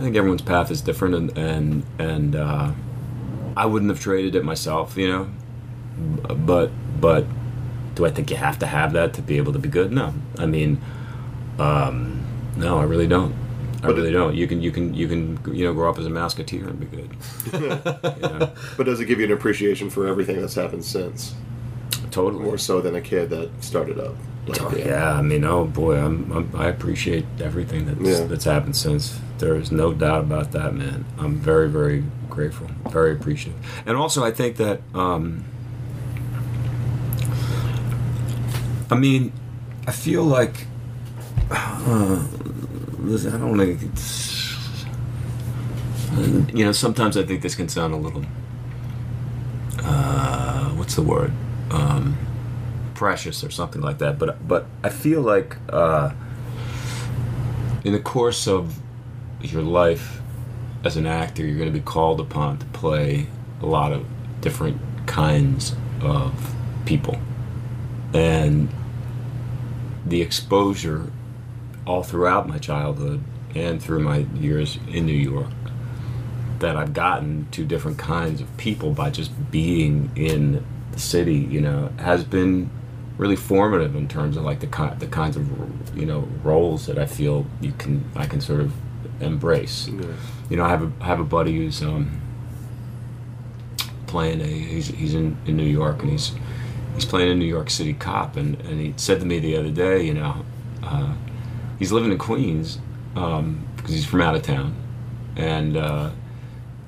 I 0.00 0.02
think 0.02 0.16
everyone's 0.16 0.40
path 0.42 0.70
is 0.70 0.80
different, 0.80 1.14
and 1.14 1.36
and 1.38 1.82
and 1.98 2.34
uh, 2.36 2.72
I 3.54 3.66
wouldn't 3.66 3.90
have 3.90 4.00
traded 4.00 4.34
it 4.34 4.44
myself. 4.44 4.96
You 4.96 5.08
know, 5.08 5.30
but 6.34 6.70
but 7.00 7.26
do 7.96 8.06
I 8.06 8.10
think 8.10 8.30
you 8.30 8.36
have 8.38 8.58
to 8.60 8.66
have 8.66 8.94
that 8.94 9.12
to 9.14 9.22
be 9.22 9.36
able 9.36 9.52
to 9.52 9.58
be 9.58 9.68
good? 9.68 9.92
No, 9.92 10.14
I 10.38 10.46
mean, 10.46 10.80
um, 11.58 12.24
no, 12.56 12.78
I 12.78 12.84
really 12.84 13.06
don't. 13.06 13.34
I 13.82 13.88
But 13.88 13.96
really 13.96 14.08
it- 14.08 14.12
don't. 14.12 14.34
You 14.34 14.46
can 14.46 14.62
you 14.62 14.70
can 14.72 14.94
you 14.94 15.06
can 15.06 15.38
you 15.54 15.66
know 15.66 15.74
grow 15.74 15.90
up 15.90 15.98
as 15.98 16.06
a 16.06 16.10
musketeer 16.10 16.66
and 16.66 16.80
be 16.80 16.86
good. 16.86 17.10
you 17.52 17.68
know? 18.28 18.52
but 18.78 18.84
does 18.86 19.00
it 19.00 19.04
give 19.04 19.18
you 19.20 19.26
an 19.26 19.32
appreciation 19.32 19.90
for 19.90 20.06
everything 20.06 20.40
that's 20.40 20.54
happened 20.54 20.84
since? 20.86 21.34
Totally. 22.10 22.42
More 22.44 22.56
so 22.58 22.80
than 22.80 22.94
a 22.94 23.00
kid 23.02 23.28
that 23.30 23.50
started 23.62 23.98
up. 23.98 24.14
Like, 24.46 24.62
Oh, 24.62 24.74
yeah, 24.74 25.12
I 25.12 25.20
mean, 25.22 25.44
oh 25.44 25.66
boy, 25.66 25.96
I'm, 25.98 26.32
I'm 26.32 26.50
I 26.56 26.68
appreciate 26.68 27.24
everything 27.40 27.84
that's 27.84 28.00
Yeah. 28.00 28.26
that's 28.26 28.44
happened 28.44 28.76
since. 28.76 29.20
There 29.40 29.56
is 29.56 29.72
no 29.72 29.94
doubt 29.94 30.20
about 30.20 30.52
that, 30.52 30.74
man. 30.74 31.06
I'm 31.18 31.36
very, 31.36 31.68
very 31.70 32.04
grateful, 32.28 32.68
very 32.90 33.12
appreciative, 33.12 33.58
and 33.86 33.96
also 33.96 34.22
I 34.22 34.30
think 34.30 34.56
that, 34.56 34.82
um, 34.94 35.46
I 38.90 38.96
mean, 38.96 39.32
I 39.86 39.92
feel 39.92 40.24
like, 40.24 40.66
uh, 41.50 42.26
listen, 42.98 43.34
I 43.34 43.38
don't 43.38 43.56
to, 46.16 46.56
you 46.56 46.64
know, 46.66 46.72
sometimes 46.72 47.16
I 47.16 47.22
think 47.22 47.40
this 47.40 47.54
can 47.54 47.68
sound 47.68 47.94
a 47.94 47.96
little, 47.96 48.26
uh, 49.82 50.68
what's 50.70 50.96
the 50.96 51.02
word? 51.02 51.32
Um, 51.70 52.18
precious 52.94 53.42
or 53.42 53.50
something 53.50 53.80
like 53.80 53.96
that. 53.98 54.18
But 54.18 54.46
but 54.46 54.66
I 54.84 54.90
feel 54.90 55.22
like 55.22 55.56
uh, 55.70 56.12
in 57.84 57.92
the 57.94 58.00
course 58.00 58.46
of 58.46 58.79
your 59.42 59.62
life 59.62 60.20
as 60.84 60.96
an 60.96 61.06
actor, 61.06 61.44
you're 61.44 61.58
going 61.58 61.72
to 61.72 61.78
be 61.78 61.84
called 61.84 62.20
upon 62.20 62.58
to 62.58 62.66
play 62.66 63.26
a 63.60 63.66
lot 63.66 63.92
of 63.92 64.06
different 64.40 64.80
kinds 65.06 65.74
of 66.00 66.54
people, 66.86 67.18
and 68.14 68.68
the 70.06 70.22
exposure 70.22 71.10
all 71.86 72.02
throughout 72.02 72.48
my 72.48 72.58
childhood 72.58 73.22
and 73.54 73.82
through 73.82 74.00
my 74.00 74.18
years 74.38 74.78
in 74.88 75.06
New 75.06 75.12
York 75.12 75.50
that 76.60 76.76
I've 76.76 76.92
gotten 76.92 77.48
to 77.52 77.64
different 77.64 77.98
kinds 77.98 78.40
of 78.40 78.56
people 78.56 78.92
by 78.92 79.10
just 79.10 79.32
being 79.50 80.10
in 80.14 80.64
the 80.92 81.00
city, 81.00 81.36
you 81.36 81.60
know, 81.60 81.90
has 81.98 82.22
been 82.22 82.70
really 83.16 83.36
formative 83.36 83.96
in 83.96 84.08
terms 84.08 84.36
of 84.36 84.44
like 84.44 84.60
the 84.60 84.96
the 84.98 85.06
kinds 85.06 85.36
of 85.36 85.46
you 85.96 86.06
know 86.06 86.20
roles 86.42 86.86
that 86.86 86.98
I 86.98 87.06
feel 87.06 87.46
you 87.60 87.72
can 87.72 88.04
I 88.16 88.26
can 88.26 88.40
sort 88.40 88.60
of 88.60 88.72
embrace. 89.20 89.88
You 90.48 90.56
know, 90.56 90.64
I 90.64 90.68
have 90.68 90.82
a 90.82 90.92
I 91.00 91.06
have 91.06 91.20
a 91.20 91.24
buddy 91.24 91.56
who's 91.56 91.82
um, 91.82 92.20
playing 94.06 94.40
a 94.40 94.46
he's 94.46 94.88
he's 94.88 95.14
in, 95.14 95.36
in 95.46 95.56
New 95.56 95.64
York 95.64 96.02
and 96.02 96.10
he's 96.10 96.32
he's 96.94 97.04
playing 97.04 97.30
a 97.30 97.34
New 97.34 97.46
York 97.46 97.70
City 97.70 97.94
cop 97.94 98.36
and, 98.36 98.60
and 98.62 98.80
he 98.80 98.94
said 98.96 99.20
to 99.20 99.26
me 99.26 99.38
the 99.38 99.56
other 99.56 99.70
day, 99.70 100.02
you 100.02 100.14
know, 100.14 100.44
uh, 100.82 101.14
he's 101.78 101.92
living 101.92 102.12
in 102.12 102.18
Queens 102.18 102.78
um, 103.16 103.66
because 103.76 103.92
he's 103.92 104.06
from 104.06 104.20
out 104.20 104.34
of 104.34 104.42
town 104.42 104.74
and. 105.36 105.76
Uh, 105.76 106.10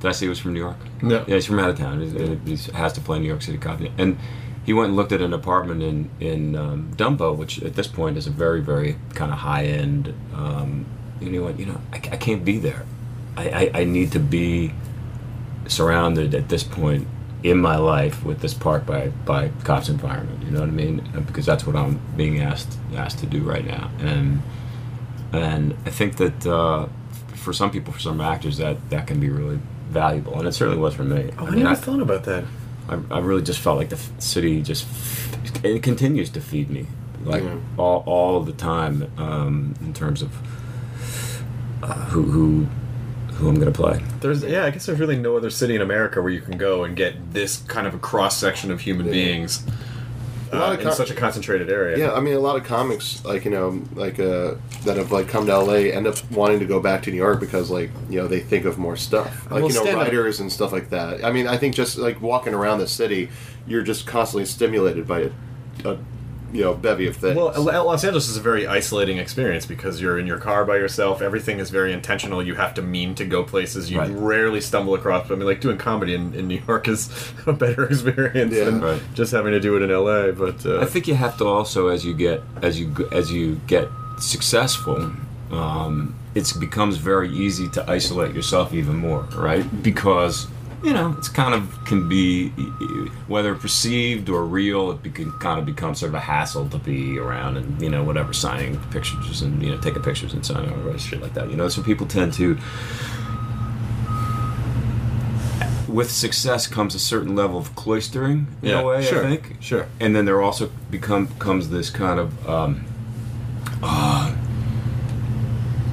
did 0.01 0.09
I 0.09 0.13
say 0.13 0.27
he 0.27 0.31
was 0.31 0.41
from 0.41 0.53
New 0.53 0.59
York? 0.59 0.79
No. 1.01 1.25
Yeah, 1.29 1.37
he's 1.37 1.47
from 1.47 1.61
out 1.61 1.71
of 1.71 1.79
town. 1.79 2.01
He, 2.01 2.57
he 2.57 2.73
has 2.73 2.93
to 2.95 3.01
play 3.01 3.21
New 3.21 3.29
York 3.29 3.41
City 3.41 3.57
cop. 3.57 3.79
And 3.99 4.19
he 4.65 4.73
went 4.73 4.89
and 4.89 4.97
looked 4.97 5.13
at 5.13 5.21
an 5.21 5.33
apartment 5.33 5.83
in 5.83 6.11
in 6.21 6.57
um, 6.57 6.93
Dumbo, 6.97 7.37
which 7.37 7.63
at 7.63 7.75
this 7.75 7.87
point 7.87 8.17
is 8.17 8.27
a 8.27 8.31
very 8.31 8.61
very 8.61 8.97
kind 9.15 9.33
of 9.33 9.39
high 9.39 9.65
end. 9.65 10.15
Um, 10.35 10.87
and 11.27 11.33
he 11.35 11.39
went, 11.41 11.59
you 11.59 11.67
know, 11.67 11.81
I, 11.93 11.97
I 11.97 12.17
can't 12.17 12.45
be 12.45 12.59
there. 12.59 12.85
I, 13.37 13.49
I, 13.49 13.81
I 13.81 13.85
need 13.85 14.13
to 14.13 14.19
be 14.21 14.73
surrounded 15.67 16.35
at 16.35 16.49
this 16.49 16.63
point 16.65 17.07
in 17.43 17.59
my 17.59 17.77
life 17.77 18.23
with 18.25 18.41
this 18.41 18.55
park 18.55 18.87
by 18.87 19.09
by 19.25 19.49
cops 19.65 19.89
environment. 19.89 20.43
You 20.45 20.51
know 20.53 20.61
what 20.61 20.69
I 20.69 20.73
mean? 20.73 21.01
Uh, 21.17 21.21
Because 21.21 21.47
that's 21.47 21.67
what 21.67 21.77
I'm 21.77 22.01
being 22.17 22.41
asked 22.41 22.79
asked 22.95 23.19
to 23.21 23.27
do 23.27 23.41
right 23.41 23.65
now. 23.67 23.91
And 24.01 24.43
and 25.33 25.75
I 25.87 25.91
think 25.91 26.17
that 26.19 26.47
uh, 26.47 26.87
for 27.35 27.53
some 27.53 27.71
people, 27.71 27.93
for 27.93 28.01
some 28.01 28.21
actors, 28.21 28.59
that 28.59 28.77
that 28.91 29.07
can 29.07 29.19
be 29.21 29.29
really 29.31 29.59
valuable, 29.91 30.39
and 30.39 30.47
it 30.47 30.53
certainly 30.53 30.81
was 30.81 30.95
for 30.95 31.05
me. 31.05 31.31
Oh, 31.39 31.47
I, 31.47 31.51
mean, 31.51 31.59
never 31.61 31.71
I, 31.71 31.75
thought 31.75 32.01
about 32.01 32.25
that. 32.25 32.45
I, 32.89 32.99
I 33.11 33.19
really 33.21 33.43
just 33.43 33.61
felt 33.61 33.79
like 33.79 33.89
the 33.89 33.97
f- 33.97 34.11
city 34.21 34.61
just 34.63 34.87
it 35.65 35.83
continues 35.83 36.31
to 36.31 36.41
feed 36.41 36.69
me 36.71 36.87
like 37.25 37.43
Yeah. 37.45 37.57
all 37.79 38.03
all 38.07 38.41
the 38.41 38.53
time 38.53 39.11
um, 39.17 39.75
in 39.81 39.93
terms 39.95 40.23
of 40.23 40.31
uh, 41.83 41.95
who 42.07 42.23
who 42.23 42.67
who 43.35 43.49
I'm 43.49 43.57
gonna 43.57 43.73
play. 43.73 44.03
There's 44.21 44.45
yeah, 44.45 44.65
I 44.65 44.71
guess 44.71 44.87
there's 44.87 45.01
really 45.01 45.17
no 45.19 45.37
other 45.37 45.51
city 45.51 45.75
in 45.75 45.83
America 45.83 46.21
where 46.23 46.31
you 46.31 46.41
can 46.41 46.59
go 46.59 46.85
and 46.85 46.97
get 46.97 47.33
this 47.33 47.59
kind 47.63 47.87
of 47.87 47.95
a 47.95 47.99
cross 47.99 48.37
section 48.37 48.71
of 48.71 48.81
human 48.81 49.11
beings 49.11 49.65
A 50.53 50.57
lot 50.57 50.71
uh, 50.71 50.75
of 50.75 50.87
in 50.87 50.93
such 50.93 51.11
a 51.11 51.15
concentrated 51.15 51.71
area. 51.71 51.99
Yeah, 51.99 52.13
I 52.13 52.21
mean, 52.21 52.35
a 52.35 52.39
lot 52.41 52.57
of 52.57 52.65
comics, 52.65 53.25
like 53.25 53.45
you 53.45 53.51
know, 53.51 53.83
like 53.95 54.21
uh, 54.21 54.55
that 54.85 54.97
have 54.97 55.11
like 55.11 55.29
come 55.29 55.47
to 55.47 55.59
LA, 55.59 55.91
end 55.97 56.07
up 56.07 56.17
wanting 56.31 56.61
to 56.61 56.67
go 56.67 56.79
back 56.79 57.03
to 57.05 57.11
New 57.11 57.17
York 57.17 57.41
because, 57.41 57.71
like, 57.71 57.91
you 58.11 58.21
know, 58.21 58.29
they 58.29 58.41
think 58.41 58.65
of 58.67 58.79
more 58.79 58.97
stuff, 58.97 59.51
like 59.51 59.63
Well, 59.63 59.71
you 59.71 59.75
know, 59.75 59.83
stand-up- 59.83 60.05
writers 60.05 60.41
and 60.41 60.53
stuff 60.53 60.71
like 60.71 60.91
that. 60.91 61.25
I 61.25 61.33
mean, 61.33 61.49
I 61.49 61.57
think 61.57 61.75
just 61.75 61.97
like 61.99 62.21
walking 62.21 62.55
around 62.55 62.79
the 62.79 62.87
city, 62.87 63.31
you're 63.67 63.83
just 63.83 64.07
constantly 64.07 64.45
stimulated 64.45 65.07
by 65.09 65.21
a, 65.21 65.31
a 65.87 65.99
you 66.53 66.61
know, 66.63 66.75
bevy 66.75 67.07
of 67.07 67.17
things. 67.17 67.35
Well, 67.37 67.53
Los 67.63 68.05
Angeles 68.05 68.29
is 68.29 68.37
a 68.37 68.41
very 68.41 68.67
isolating 68.67 69.17
experience 69.19 69.65
because 69.67 70.01
you're 70.01 70.19
in 70.19 70.27
your 70.27 70.39
car 70.39 70.65
by 70.65 70.77
yourself. 70.77 71.23
Everything 71.23 71.59
is 71.61 71.71
very 71.71 71.93
intentional. 71.93 72.43
You 72.43 72.55
have 72.57 72.75
to 72.75 72.83
mean 72.83 73.15
to 73.17 73.25
go 73.25 73.43
places. 73.43 73.91
You 73.91 73.99
Right. 74.01 74.11
rarely 74.13 74.61
stumble 74.61 74.95
across. 74.95 75.31
I 75.31 75.35
mean, 75.35 75.47
like 75.47 75.61
doing 75.61 75.79
comedy 75.79 76.15
in, 76.15 76.35
in 76.35 76.49
New 76.49 76.61
York 76.67 76.89
is 76.89 77.09
a 77.47 77.53
better 77.53 77.85
experience 77.87 78.55
Yeah. 78.55 78.65
than 78.67 78.81
Right. 78.81 79.01
just 79.15 79.33
having 79.33 79.53
to 79.53 79.61
do 79.61 79.77
it 79.77 79.83
in 79.83 79.91
LA. 79.91 80.33
But 80.33 80.65
uh, 80.67 80.81
I 80.81 80.85
think 80.87 81.09
you 81.09 81.15
have 81.15 81.37
to 81.39 81.47
also, 81.47 81.89
as 81.89 82.05
you 82.05 82.13
get 82.15 82.43
as 82.61 82.79
you 82.79 83.09
as 83.13 83.33
you 83.33 83.61
get 83.67 83.89
successful, 84.19 85.13
um, 85.51 86.15
it 86.35 86.53
becomes 86.59 86.97
very 86.97 87.31
easy 87.31 87.69
to 87.71 87.91
isolate 87.91 88.35
yourself 88.35 88.73
even 88.73 88.97
more, 88.97 89.23
right? 89.37 89.65
Because 89.83 90.47
you 90.83 90.93
know 90.93 91.15
it's 91.17 91.29
kind 91.29 91.55
of 91.55 91.79
can 91.85 92.09
be 92.09 92.49
whether 93.29 93.55
perceived 93.55 94.29
or 94.29 94.45
real, 94.45 94.91
it 94.91 95.15
can 95.15 95.31
kind 95.39 95.59
of 95.59 95.65
become 95.67 95.95
sort 95.95 96.09
of 96.11 96.15
a 96.15 96.21
hassle 96.21 96.69
to 96.71 96.79
be 96.79 97.19
around 97.19 97.57
and 97.57 97.81
you 97.81 97.89
know 97.89 98.03
whatever 98.03 98.33
signing 98.33 98.79
pictures 98.91 99.43
and 99.43 99.63
you 99.63 99.71
know 99.71 99.81
taking 99.81 100.03
pictures 100.03 100.33
and 100.33 100.45
signing 100.45 100.71
or 100.71 100.99
shit 100.99 101.21
like 101.21 101.35
that. 101.35 101.51
You 101.51 101.57
know, 101.57 101.69
so 101.69 101.83
people 101.83 102.07
tend 102.07 102.33
to. 102.35 102.59
With 105.89 106.11
success 106.11 106.67
comes 106.67 106.95
a 106.95 106.99
certain 106.99 107.35
level 107.37 107.59
of 107.59 107.75
cloistering 107.75 108.47
in 108.63 108.69
Yeah, 108.71 108.81
a 108.81 108.87
way. 108.87 109.03
sure, 109.05 109.27
I 109.27 109.37
think 109.37 109.57
sure. 109.61 109.89
and 110.01 110.17
then 110.17 110.25
there 110.25 110.41
also 110.41 110.71
become 110.91 111.27
comes 111.39 111.69
this 111.69 111.91
kind 111.91 112.19
of 112.19 112.49
um, 112.49 112.85
uh, 113.83 114.35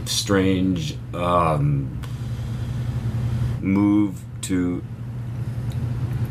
strange 0.05 0.95
um, 1.13 1.99
move 3.61 4.21
to 4.49 4.83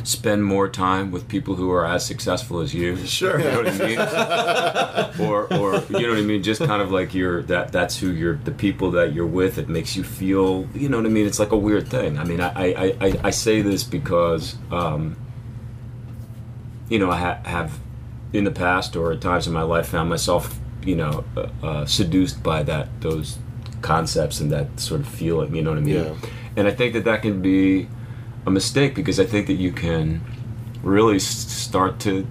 spend 0.05 0.43
more 0.43 0.69
time 0.69 1.11
with 1.11 1.29
people 1.29 1.55
who 1.57 1.71
are 1.71 1.85
as 1.85 2.05
successful 2.05 2.61
as 2.61 2.73
you. 2.73 2.97
Sure. 2.97 3.39
You 3.39 3.45
know 3.45 3.63
what 3.63 3.69
I 3.69 5.15
mean? 5.17 5.21
or, 5.29 5.53
or 5.53 5.75
you 5.91 6.07
know 6.07 6.11
what 6.11 6.19
I 6.19 6.23
mean? 6.23 6.43
Just 6.43 6.63
kind 6.63 6.81
of 6.81 6.91
like 6.91 7.15
you're 7.15 7.43
that. 7.43 7.73
That's 7.73 7.99
who 7.99 8.11
you're. 8.11 8.37
The 8.37 8.53
people 8.53 8.91
that 8.93 9.13
you're 9.13 9.27
with. 9.27 9.59
It 9.59 9.69
makes 9.69 9.97
you 9.97 10.05
feel. 10.05 10.67
You 10.75 10.89
know 10.89 10.97
what 10.97 11.07
I 11.07 11.11
mean? 11.11 11.27
It's 11.27 11.39
like 11.39 11.53
a 11.53 11.57
weird 11.57 11.89
thing. 11.89 12.19
I 12.19 12.25
mean, 12.25 12.41
I 12.41 12.51
I, 12.51 12.97
I, 13.01 13.21
I 13.25 13.31
say 13.31 13.63
this 13.63 13.85
because. 13.85 14.57
Um, 14.71 15.17
you 16.89 16.99
know, 16.99 17.11
I 17.11 17.19
ha- 17.19 17.41
have 17.45 17.79
in 18.33 18.45
the 18.45 18.51
past 18.51 18.97
or 18.97 19.13
at 19.13 19.21
times 19.21 19.47
in 19.47 19.53
my 19.53 19.63
life 19.63 19.89
found 19.89 20.09
myself, 20.09 20.59
you 20.83 20.97
know, 20.97 21.25
uh, 21.37 21.49
uh, 21.63 21.87
seduced 21.87 22.43
by 22.43 22.63
that 22.63 22.89
those 23.01 23.39
concepts 23.83 24.41
and 24.41 24.51
that 24.53 24.81
sort 24.81 25.01
of 25.01 25.09
feeling. 25.09 25.55
You 25.55 25.63
know 25.63 25.71
what 25.71 25.79
I 25.79 25.83
mean? 25.83 26.05
Yeah. 26.05 26.15
And 26.57 26.67
I 26.67 26.71
think 26.71 26.95
that 26.95 27.05
that 27.05 27.23
can 27.23 27.41
be 27.43 27.89
a 28.49 28.51
mistake 28.51 28.95
because 28.95 29.21
I 29.21 29.25
think 29.25 29.47
that 29.47 29.55
you 29.55 29.71
can 29.71 30.21
really 30.83 31.19
start 31.19 32.01
to 32.01 32.27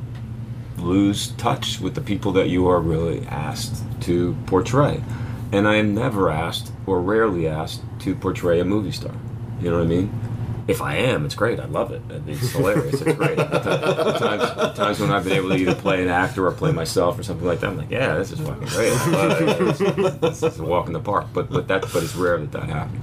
lose 0.77 1.29
touch 1.31 1.79
with 1.79 1.95
the 1.95 2.01
people 2.01 2.31
that 2.33 2.49
you 2.49 2.67
are 2.67 2.79
really 2.79 3.25
asked 3.27 3.83
to 4.01 4.35
portray. 4.45 5.03
And 5.51 5.67
I 5.67 5.75
am 5.75 5.95
never 5.95 6.29
asked 6.29 6.73
or 6.85 7.01
rarely 7.01 7.47
asked 7.47 7.81
to 7.99 8.15
portray 8.15 8.59
a 8.59 8.65
movie 8.65 8.91
star. 8.91 9.15
You 9.61 9.71
know 9.71 9.77
what 9.77 9.85
I 9.85 9.87
mean? 9.87 10.19
If 10.67 10.81
I 10.81 10.95
am, 10.95 11.25
it's 11.25 11.35
great. 11.35 11.61
I 11.61 11.65
love 11.65 11.91
it. 11.91 12.01
It's 12.27 12.51
hilarious. 12.51 13.01
It's 13.01 13.15
great. 13.15 13.37
Times, 13.37 14.77
times 14.77 14.99
when 14.99 15.11
I've 15.11 15.23
been 15.23 15.33
able 15.33 15.49
to 15.49 15.55
either 15.55 15.75
play 15.75 16.03
an 16.03 16.09
actor 16.09 16.45
or 16.45 16.51
play 16.51 16.73
myself 16.73 17.17
or 17.17 17.23
something 17.23 17.47
like 17.47 17.61
that, 17.61 17.69
I'm 17.69 17.77
like, 17.77 17.89
yeah, 17.89 18.17
this 18.17 18.33
is 18.33 18.39
fucking 18.41 18.67
great. 18.67 20.19
This 20.19 20.43
is 20.43 20.59
a 20.59 20.65
walk 20.65 20.87
in 20.87 20.93
the 20.93 20.99
park. 20.99 21.27
But 21.33 21.49
but 21.49 21.69
that 21.69 21.83
but 21.93 22.03
it's 22.03 22.15
rare 22.15 22.37
that 22.37 22.51
that 22.51 22.69
happens. 22.69 23.01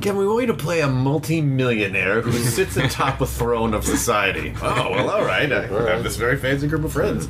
Kevin, 0.00 0.18
we 0.18 0.26
want 0.26 0.42
you 0.42 0.46
to 0.48 0.54
play 0.54 0.80
a 0.80 0.88
multi-millionaire 0.88 2.22
who 2.22 2.32
sits 2.32 2.76
atop 2.76 3.20
a 3.20 3.26
throne 3.26 3.74
of 3.74 3.84
society. 3.84 4.54
Oh 4.62 4.90
well, 4.90 5.10
all 5.10 5.24
right. 5.24 5.50
I 5.52 5.66
have 5.66 6.02
this 6.02 6.16
very 6.16 6.36
fancy 6.36 6.66
group 6.68 6.84
of 6.84 6.92
friends. 6.92 7.28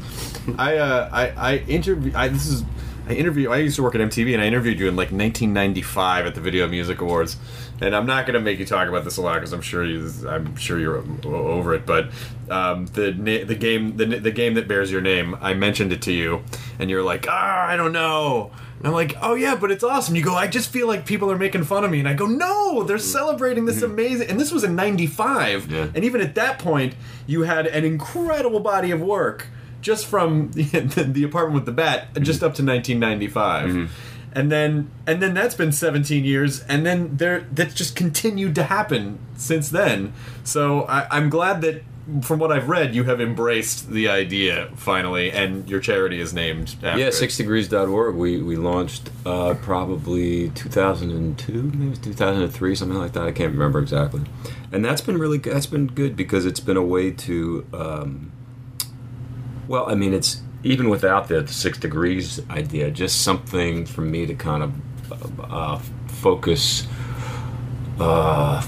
I 0.58 0.76
uh, 0.76 1.08
I 1.12 1.28
I 1.30 1.56
interview. 1.58 2.12
I 2.14 2.28
this 2.28 2.46
is 2.46 2.64
I 3.08 3.14
interview. 3.14 3.50
I 3.50 3.58
used 3.58 3.76
to 3.76 3.82
work 3.82 3.94
at 3.94 4.02
MTV, 4.02 4.34
and 4.34 4.42
I 4.42 4.46
interviewed 4.46 4.78
you 4.78 4.86
in 4.86 4.94
like 4.94 5.06
1995 5.06 6.26
at 6.26 6.34
the 6.34 6.42
Video 6.42 6.68
Music 6.68 7.00
Awards. 7.00 7.38
And 7.80 7.96
I'm 7.96 8.06
not 8.06 8.26
going 8.26 8.34
to 8.34 8.40
make 8.40 8.58
you 8.58 8.66
talk 8.66 8.88
about 8.88 9.04
this 9.04 9.16
a 9.16 9.22
lot 9.22 9.34
because 9.34 9.52
I'm 9.52 9.62
sure 9.62 9.84
you 9.84 10.10
I'm 10.28 10.56
sure 10.56 10.78
you're 10.78 11.02
over 11.24 11.74
it. 11.74 11.86
But 11.86 12.10
um, 12.50 12.86
the 12.86 13.12
the 13.12 13.54
game 13.54 13.96
the, 13.96 14.04
the 14.04 14.30
game 14.30 14.54
that 14.54 14.68
bears 14.68 14.92
your 14.92 15.00
name, 15.00 15.36
I 15.40 15.54
mentioned 15.54 15.92
it 15.92 16.02
to 16.02 16.12
you, 16.12 16.42
and 16.78 16.90
you're 16.90 17.02
like, 17.02 17.26
ah, 17.28 17.66
I 17.66 17.76
don't 17.76 17.92
know. 17.92 18.50
And 18.78 18.86
I'm 18.86 18.92
like, 18.92 19.16
oh 19.20 19.34
yeah, 19.34 19.56
but 19.56 19.70
it's 19.70 19.82
awesome. 19.82 20.14
You 20.14 20.22
go, 20.22 20.34
I 20.34 20.46
just 20.46 20.70
feel 20.70 20.86
like 20.86 21.04
people 21.04 21.30
are 21.30 21.38
making 21.38 21.64
fun 21.64 21.84
of 21.84 21.90
me, 21.90 21.98
and 21.98 22.08
I 22.08 22.14
go, 22.14 22.26
no, 22.26 22.84
they're 22.84 22.96
mm-hmm. 22.96 23.04
celebrating 23.04 23.64
this 23.64 23.82
mm-hmm. 23.82 23.92
amazing. 23.92 24.30
And 24.30 24.40
this 24.40 24.52
was 24.52 24.64
in 24.64 24.76
'95, 24.76 25.70
Yeah. 25.70 25.88
and 25.94 26.04
even 26.04 26.20
at 26.20 26.34
that 26.36 26.58
point, 26.58 26.94
you 27.26 27.42
had 27.42 27.66
an 27.66 27.84
incredible 27.84 28.60
body 28.60 28.90
of 28.90 29.00
work 29.00 29.48
just 29.80 30.06
from 30.06 30.50
the, 30.52 31.08
the 31.10 31.24
apartment 31.24 31.54
with 31.54 31.66
the 31.66 31.72
bat, 31.72 32.14
mm-hmm. 32.14 32.22
just 32.22 32.42
up 32.42 32.54
to 32.54 32.64
1995. 32.64 33.90
And 34.30 34.52
then, 34.52 34.90
and 35.06 35.22
then 35.22 35.34
that's 35.34 35.54
been 35.54 35.72
17 35.72 36.22
years, 36.22 36.60
and 36.64 36.84
then 36.84 37.16
there 37.16 37.46
that's 37.50 37.74
just 37.74 37.96
continued 37.96 38.54
to 38.56 38.64
happen 38.64 39.18
since 39.36 39.70
then. 39.70 40.12
So 40.44 40.82
I, 40.82 41.06
I'm 41.10 41.30
glad 41.30 41.62
that, 41.62 41.82
from 42.22 42.38
what 42.38 42.50
I've 42.50 42.68
read, 42.68 42.94
you 42.94 43.04
have 43.04 43.20
embraced 43.20 43.90
the 43.90 44.08
idea 44.08 44.70
finally, 44.76 45.30
and 45.30 45.68
your 45.68 45.80
charity 45.80 46.20
is 46.20 46.32
named 46.32 46.74
after. 46.82 46.98
Yeah, 46.98 47.06
it. 47.06 47.14
sixdegrees.org. 47.14 48.14
We 48.14 48.42
we 48.42 48.56
launched 48.56 49.10
uh, 49.26 49.54
probably 49.54 50.50
2002, 50.50 51.52
maybe 51.52 51.86
it 51.86 51.90
was 51.90 51.98
2003, 51.98 52.74
something 52.74 52.98
like 52.98 53.12
that. 53.12 53.24
I 53.24 53.32
can't 53.32 53.52
remember 53.52 53.78
exactly. 53.78 54.22
And 54.72 54.84
that's 54.84 55.00
been 55.00 55.18
really 55.18 55.38
good. 55.38 55.54
That's 55.54 55.66
been 55.66 55.86
good 55.86 56.16
because 56.16 56.46
it's 56.46 56.60
been 56.60 56.76
a 56.76 56.84
way 56.84 57.10
to. 57.10 57.66
Um, 57.72 58.32
well, 59.66 59.88
I 59.88 59.94
mean, 59.94 60.14
it's 60.14 60.40
even 60.62 60.88
without 60.88 61.28
the 61.28 61.46
six 61.46 61.78
degrees 61.78 62.40
idea, 62.48 62.90
just 62.90 63.20
something 63.20 63.84
for 63.84 64.00
me 64.00 64.24
to 64.24 64.34
kind 64.34 64.62
of 64.62 65.40
uh, 65.40 65.78
focus. 66.06 66.86
Uh, 68.00 68.64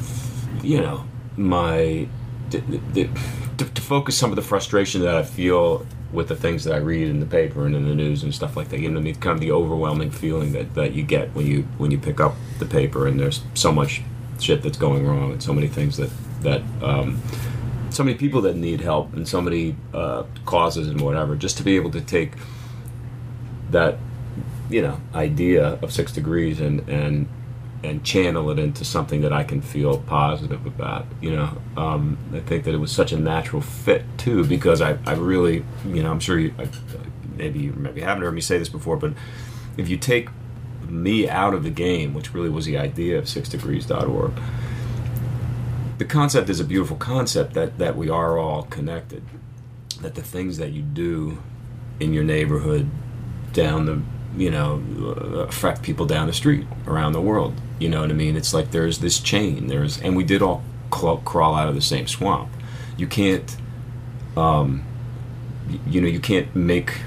you 0.63 0.81
know, 0.81 1.05
my 1.37 2.07
the, 2.51 2.81
the, 2.93 3.09
to, 3.59 3.65
to 3.65 3.83
focus 3.83 4.17
some 4.17 4.31
of 4.31 4.37
the 4.37 4.43
frustration 4.43 5.03
that 5.03 5.15
I 5.15 5.23
feel 5.23 5.87
with 6.13 6.29
the 6.29 6.37
things 6.37 6.65
that 6.65 6.75
I 6.75 6.79
read 6.79 7.09
in 7.09 7.21
the 7.21 7.27
paper 7.27 7.67
and 7.67 7.75
in 7.75 7.87
the 7.87 7.95
news 7.95 8.23
and 8.23 8.35
stuff 8.35 8.57
like 8.57 8.69
that. 8.71 8.81
You 8.81 8.91
know, 8.91 9.01
kind 9.15 9.35
of 9.35 9.41
the 9.41 9.53
overwhelming 9.53 10.11
feeling 10.11 10.53
that, 10.53 10.75
that 10.75 10.93
you 10.93 11.03
get 11.03 11.35
when 11.35 11.47
you 11.47 11.63
when 11.79 11.91
you 11.91 11.99
pick 11.99 12.21
up 12.21 12.35
the 12.59 12.67
paper 12.67 13.07
and 13.07 13.19
there's 13.19 13.43
so 13.55 13.73
much 13.73 14.03
shit 14.39 14.63
that's 14.63 14.79
going 14.79 15.07
wrong 15.07 15.33
and 15.33 15.43
so 15.43 15.53
many 15.53 15.69
things 15.69 15.97
that 15.99 16.11
that 16.43 16.63
um, 16.83 17.21
so 17.91 18.03
many 18.03 18.17
people 18.17 18.41
that 18.43 18.57
need 18.57 18.81
help 18.81 19.13
and 19.13 19.29
so 19.29 19.41
many 19.41 19.77
uh, 19.95 20.25
causes 20.45 20.89
and 20.89 21.01
whatever. 21.01 21.37
Just 21.37 21.57
to 21.59 21.63
be 21.63 21.77
able 21.77 21.91
to 21.91 22.01
take 22.01 22.33
that 23.71 23.99
you 24.69 24.83
know 24.83 25.01
idea 25.15 25.79
of 25.83 25.93
six 25.93 26.13
degrees 26.13 26.61
and 26.61 26.89
and 26.89 27.29
and 27.83 28.05
channel 28.05 28.51
it 28.51 28.59
into 28.59 28.85
something 28.85 29.23
that 29.23 29.33
I 29.33 29.43
can 29.43 29.63
feel 29.63 29.99
positive 29.99 30.67
about. 30.67 31.07
You 31.21 31.37
know, 31.37 31.59
um, 31.77 32.19
I 32.33 32.41
think 32.41 32.65
that 32.65 32.75
it 32.75 32.79
was 32.79 32.93
such 32.93 33.13
a 33.13 33.19
natural 33.19 33.63
fit 33.63 34.05
too 34.19 34.45
because 34.45 34.81
I, 34.81 34.99
I 35.07 35.15
really, 35.15 35.65
you 35.87 36.03
know, 36.03 36.11
I'm 36.11 36.21
sure 36.21 36.39
you, 36.39 36.55
I, 36.59 36.69
maybe 37.37 37.61
you 37.61 37.73
maybe 37.73 38.03
haven't 38.03 38.23
heard 38.23 38.35
me 38.35 38.43
say 38.43 38.59
this 38.59 38.69
before, 38.69 38.97
but 38.97 39.13
if 39.77 39.89
you 39.89 39.97
take 39.97 40.29
me 40.87 41.29
out 41.29 41.55
of 41.55 41.63
the 41.63 41.71
game, 41.71 42.13
which 42.13 42.35
really 42.35 42.51
was 42.51 42.67
the 42.67 42.77
idea 42.77 43.19
of 43.19 43.25
sixdegrees.org, 43.25 44.33
the 45.99 46.05
concept 46.05 46.51
is 46.51 46.61
a 46.61 46.65
beautiful 46.65 46.97
concept 46.97 47.55
that 47.55 47.79
that 47.79 47.97
we 47.97 48.11
are 48.11 48.39
all 48.39 48.65
connected. 48.65 49.23
That 50.03 50.15
the 50.15 50.23
things 50.23 50.59
that 50.59 50.73
you 50.73 50.83
do 50.83 51.43
in 51.99 52.13
your 52.13 52.25
neighborhood, 52.25 52.91
down 53.53 53.87
the 53.87 54.03
you 54.37 54.51
know 54.51 54.83
uh, 54.99 55.41
affect 55.41 55.83
people 55.83 56.05
down 56.05 56.27
the 56.27 56.33
street 56.33 56.67
around 56.87 57.13
the 57.13 57.21
world 57.21 57.55
you 57.81 57.89
know 57.89 58.03
what 58.03 58.11
i 58.11 58.15
mean? 58.15 58.37
It's 58.37 58.55
like 58.55 58.71
there's 58.71 58.99
this 58.99 59.19
chain. 59.19 59.67
There's 59.67 60.01
and 60.01 60.17
we 60.17 60.23
did 60.23 60.43
all 60.43 60.63
crawl, 60.91 61.17
crawl 61.19 61.55
out 61.55 61.69
of 61.69 61.75
the 61.75 61.81
same 61.81 62.07
swamp. 62.07 62.51
You 62.97 63.09
can't 63.09 63.57
um 64.37 64.85
you 65.87 66.01
know 66.01 66.07
you 66.09 66.21
can't 66.21 66.55
make 66.55 67.01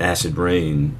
acid 0.00 0.36
rain 0.36 0.96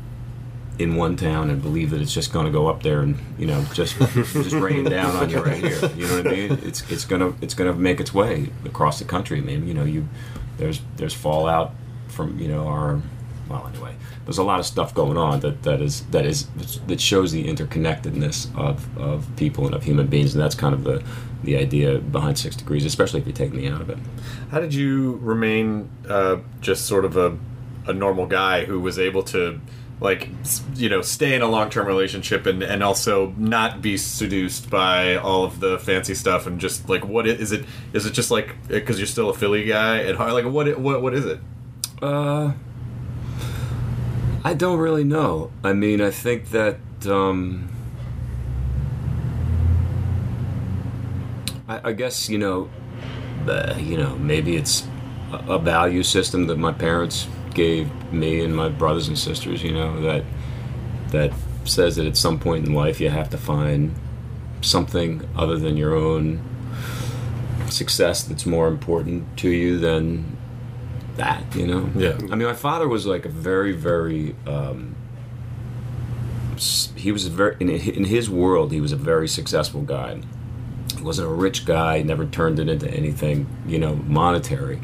in 0.79 0.95
one 0.95 1.17
town 1.17 1.49
and 1.49 1.63
believe 1.63 1.91
that 1.91 2.03
it's 2.03 2.13
just 2.13 2.33
going 2.33 2.45
to 2.45 2.53
go 2.53 2.67
up 2.67 2.83
there 2.83 3.01
and 3.01 3.17
you 3.39 3.47
know 3.47 3.65
just 3.73 3.97
just 3.99 4.53
rain 4.53 4.85
down 4.85 5.17
on 5.17 5.31
you 5.31 5.43
right 5.43 5.65
here. 5.65 5.91
You 5.97 6.07
know 6.07 6.17
what 6.19 6.27
i 6.27 6.31
mean? 6.31 6.53
It's 6.63 6.89
it's 6.91 7.05
to 7.07 7.35
it's 7.41 7.55
to 7.55 7.73
make 7.73 8.01
its 8.01 8.13
way 8.13 8.51
across 8.65 8.99
the 8.99 9.07
country. 9.07 9.39
I 9.39 9.43
mean 9.43 9.67
you 9.67 9.75
know 9.75 9.85
you 9.85 10.07
there's 10.59 10.83
there's 10.97 11.15
fallout 11.15 11.73
from 12.09 12.39
you 12.39 12.49
know 12.49 12.67
our 12.69 13.01
well 13.49 13.67
anyway 13.67 13.95
there's 14.27 14.39
a 14.39 14.43
lot 14.45 14.61
of 14.61 14.67
stuff 14.67 14.93
going 14.93 15.17
on 15.17 15.41
that, 15.41 15.63
that 15.63 15.81
is 15.81 16.05
that 16.07 16.27
is 16.27 16.47
that 16.87 17.01
shows 17.01 17.33
the 17.33 17.47
interconnectedness 17.47 18.55
of, 18.57 18.99
of 18.99 19.27
people 19.37 19.65
and 19.67 19.75
of 19.75 19.85
human 19.85 20.07
beings 20.09 20.35
and 20.35 20.43
that's 20.43 20.55
kind 20.55 20.75
of 20.75 20.85
the 20.85 21.03
the 21.45 21.57
idea 21.57 21.99
behind 21.99 22.37
six 22.39 22.55
degrees 22.57 22.85
especially 22.85 23.21
if 23.21 23.27
you 23.27 23.33
take 23.33 23.53
me 23.53 23.69
out 23.69 23.81
of 23.81 23.89
it 23.89 23.99
How 24.51 24.61
did 24.61 24.75
you 24.75 25.19
remain 25.23 25.89
uh, 26.09 26.39
just 26.61 26.87
sort 26.87 27.05
of 27.05 27.17
a, 27.17 27.37
a 27.87 27.93
normal 27.93 28.27
guy 28.27 28.65
who 28.65 28.81
was 28.81 28.99
able 28.99 29.23
to, 29.25 29.61
like, 30.01 30.29
you 30.75 30.89
know, 30.89 31.03
stay 31.03 31.35
in 31.35 31.43
a 31.43 31.49
long 31.49 31.71
term 31.71 31.87
relationship 31.87 32.47
and, 32.47 32.63
and 32.63 32.83
also 32.83 33.33
not 33.37 33.83
be 33.83 33.97
seduced 33.97 34.71
by 34.71 35.17
all 35.17 35.45
of 35.45 35.61
the 35.61 35.79
fancy 35.79 36.15
stuff 36.15 36.47
and 36.47 36.61
just 36.61 36.89
like 36.89 37.05
what 37.05 37.27
is, 37.27 37.53
is 37.93 38.07
it 38.07 38.13
just 38.13 38.31
like 38.31 38.55
because 38.69 38.99
you're 38.99 39.07
still 39.07 39.31
a 39.31 39.35
Philly 39.35 39.65
guy 39.65 40.03
at 40.03 40.17
heart? 40.17 40.33
Like, 40.33 40.45
what 40.47 40.79
what 40.79 41.03
what 41.03 41.15
is 41.15 41.25
it? 41.25 41.41
Uh, 42.03 42.53
I 44.47 44.55
don't 44.55 44.79
really 44.79 45.03
know. 45.03 45.51
I 45.65 45.73
mean, 45.73 46.01
I 46.01 46.13
think 46.13 46.51
that 46.51 46.79
um, 47.05 47.69
I, 51.67 51.89
I 51.89 51.93
guess 51.93 52.29
you 52.29 52.39
know, 52.39 52.71
uh, 53.49 53.75
you 53.77 53.97
know, 53.97 54.15
maybe 54.19 54.55
it's 54.55 54.87
a, 55.33 55.55
a 55.55 55.59
value 55.59 56.05
system 56.05 56.47
that 56.47 56.59
my 56.59 56.71
parents 56.71 57.27
gave 57.55 57.91
me 58.13 58.41
and 58.45 58.55
my 58.55 58.69
brothers 58.69 59.09
and 59.09 59.19
sisters. 59.19 59.65
You 59.65 59.73
know 59.73 60.01
that 60.03 60.23
that 61.09 61.33
says 61.65 61.97
that 61.97 62.07
at 62.07 62.17
some 62.17 62.39
point 62.39 62.69
in 62.69 62.73
life 62.73 63.01
you 63.01 63.11
have 63.11 63.29
to 63.31 63.39
find 63.39 63.97
something 64.61 65.29
other 65.35 65.59
than 65.59 65.77
your 65.77 65.97
own 65.97 66.41
success 67.69 68.23
that's 68.23 68.47
more 68.47 68.69
important 68.69 69.37
to 69.39 69.49
you 69.49 69.77
than 69.77 70.36
that, 71.17 71.55
you 71.55 71.67
know? 71.67 71.91
Yeah. 71.97 72.17
I 72.31 72.37
mean, 72.37 72.49
my 72.49 72.55
father 72.55 72.89
was 72.89 73.07
like 73.07 73.25
a 73.25 73.29
very, 73.29 73.73
very. 73.73 74.35
Um, 74.47 74.97
he 76.95 77.13
was 77.13 77.27
a 77.27 77.31
very 77.31 77.57
in, 77.61 77.69
in 77.69 78.05
his 78.05 78.31
world. 78.31 78.73
He 78.73 78.81
was 78.81 78.93
a 78.93 78.97
very 78.97 79.29
successful 79.29 79.83
guy. 79.83 80.21
He 80.97 81.03
wasn't 81.03 81.29
a 81.29 81.33
rich 81.33 81.67
guy. 81.67 82.03
Never 82.03 82.25
turned 82.25 82.59
it 82.59 82.69
into 82.69 82.91
anything, 82.91 83.47
you 83.67 83.79
know, 83.79 83.97
monetary. 83.97 84.81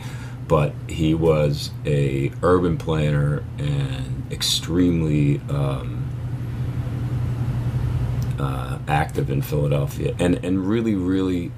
But 0.48 0.74
he 0.88 1.14
was 1.14 1.70
a 1.86 2.30
urban 2.42 2.76
planner 2.76 3.42
and 3.58 4.30
extremely 4.30 5.40
um, 5.48 6.08
uh, 8.38 8.78
active 8.88 9.30
in 9.30 9.40
Philadelphia, 9.40 10.14
and 10.18 10.44
and 10.44 10.66
really, 10.66 10.94
really 10.94 11.52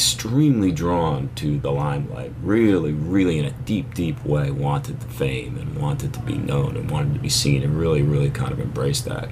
extremely 0.00 0.72
drawn 0.72 1.28
to 1.34 1.58
the 1.58 1.70
limelight. 1.70 2.32
Really, 2.42 2.94
really, 2.94 3.38
in 3.38 3.44
a 3.44 3.50
deep, 3.50 3.92
deep 3.92 4.24
way, 4.24 4.50
wanted 4.50 4.98
the 4.98 5.08
fame 5.08 5.58
and 5.58 5.76
wanted 5.76 6.14
to 6.14 6.20
be 6.20 6.38
known 6.38 6.74
and 6.78 6.90
wanted 6.90 7.12
to 7.12 7.20
be 7.20 7.28
seen, 7.28 7.62
and 7.62 7.78
really, 7.78 8.00
really 8.00 8.30
kind 8.30 8.50
of 8.50 8.58
embraced 8.58 9.04
that. 9.04 9.28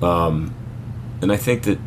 Um, 0.00 0.54
and 1.20 1.30
I 1.30 1.36
think 1.36 1.64
that 1.64 1.78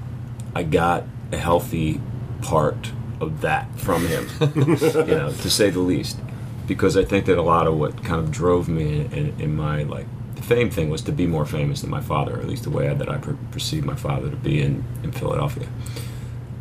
I 0.55 0.61
got 0.61 1.05
a 1.31 1.37
healthy 1.37 1.99
part 2.43 2.91
of 3.19 3.41
that 3.41 3.67
from 3.79 4.05
him, 4.05 4.29
you 4.55 5.05
know, 5.05 5.31
to 5.31 5.49
say 5.49 5.71
the 5.71 5.79
least. 5.79 6.19
Because 6.67 6.95
I 6.95 7.03
think 7.03 7.25
that 7.25 7.39
a 7.39 7.43
lot 7.43 7.65
of 7.65 7.79
what 7.79 8.03
kind 8.03 8.19
of 8.19 8.29
drove 8.29 8.69
me 8.69 8.99
in, 8.99 9.11
in, 9.11 9.41
in 9.41 9.55
my 9.55 9.81
like 9.83 10.05
the 10.35 10.43
fame 10.43 10.69
thing 10.69 10.91
was 10.91 11.01
to 11.03 11.11
be 11.11 11.25
more 11.25 11.47
famous 11.47 11.81
than 11.81 11.89
my 11.89 12.01
father, 12.01 12.37
or 12.37 12.41
at 12.41 12.47
least 12.47 12.61
the 12.61 12.69
way 12.69 12.93
that 12.93 13.09
I 13.09 13.17
per- 13.17 13.37
perceived 13.49 13.87
my 13.87 13.95
father 13.95 14.29
to 14.29 14.35
be 14.35 14.61
in, 14.61 14.83
in 15.01 15.11
Philadelphia. 15.11 15.67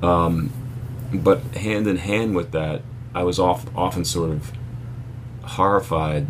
Um, 0.02 0.50
but 1.22 1.40
hand 1.56 1.86
in 1.86 1.96
hand 1.98 2.34
with 2.34 2.52
that, 2.52 2.82
I 3.14 3.22
was 3.22 3.38
off, 3.38 3.64
often 3.76 4.04
sort 4.04 4.30
of 4.30 4.52
horrified 5.42 6.26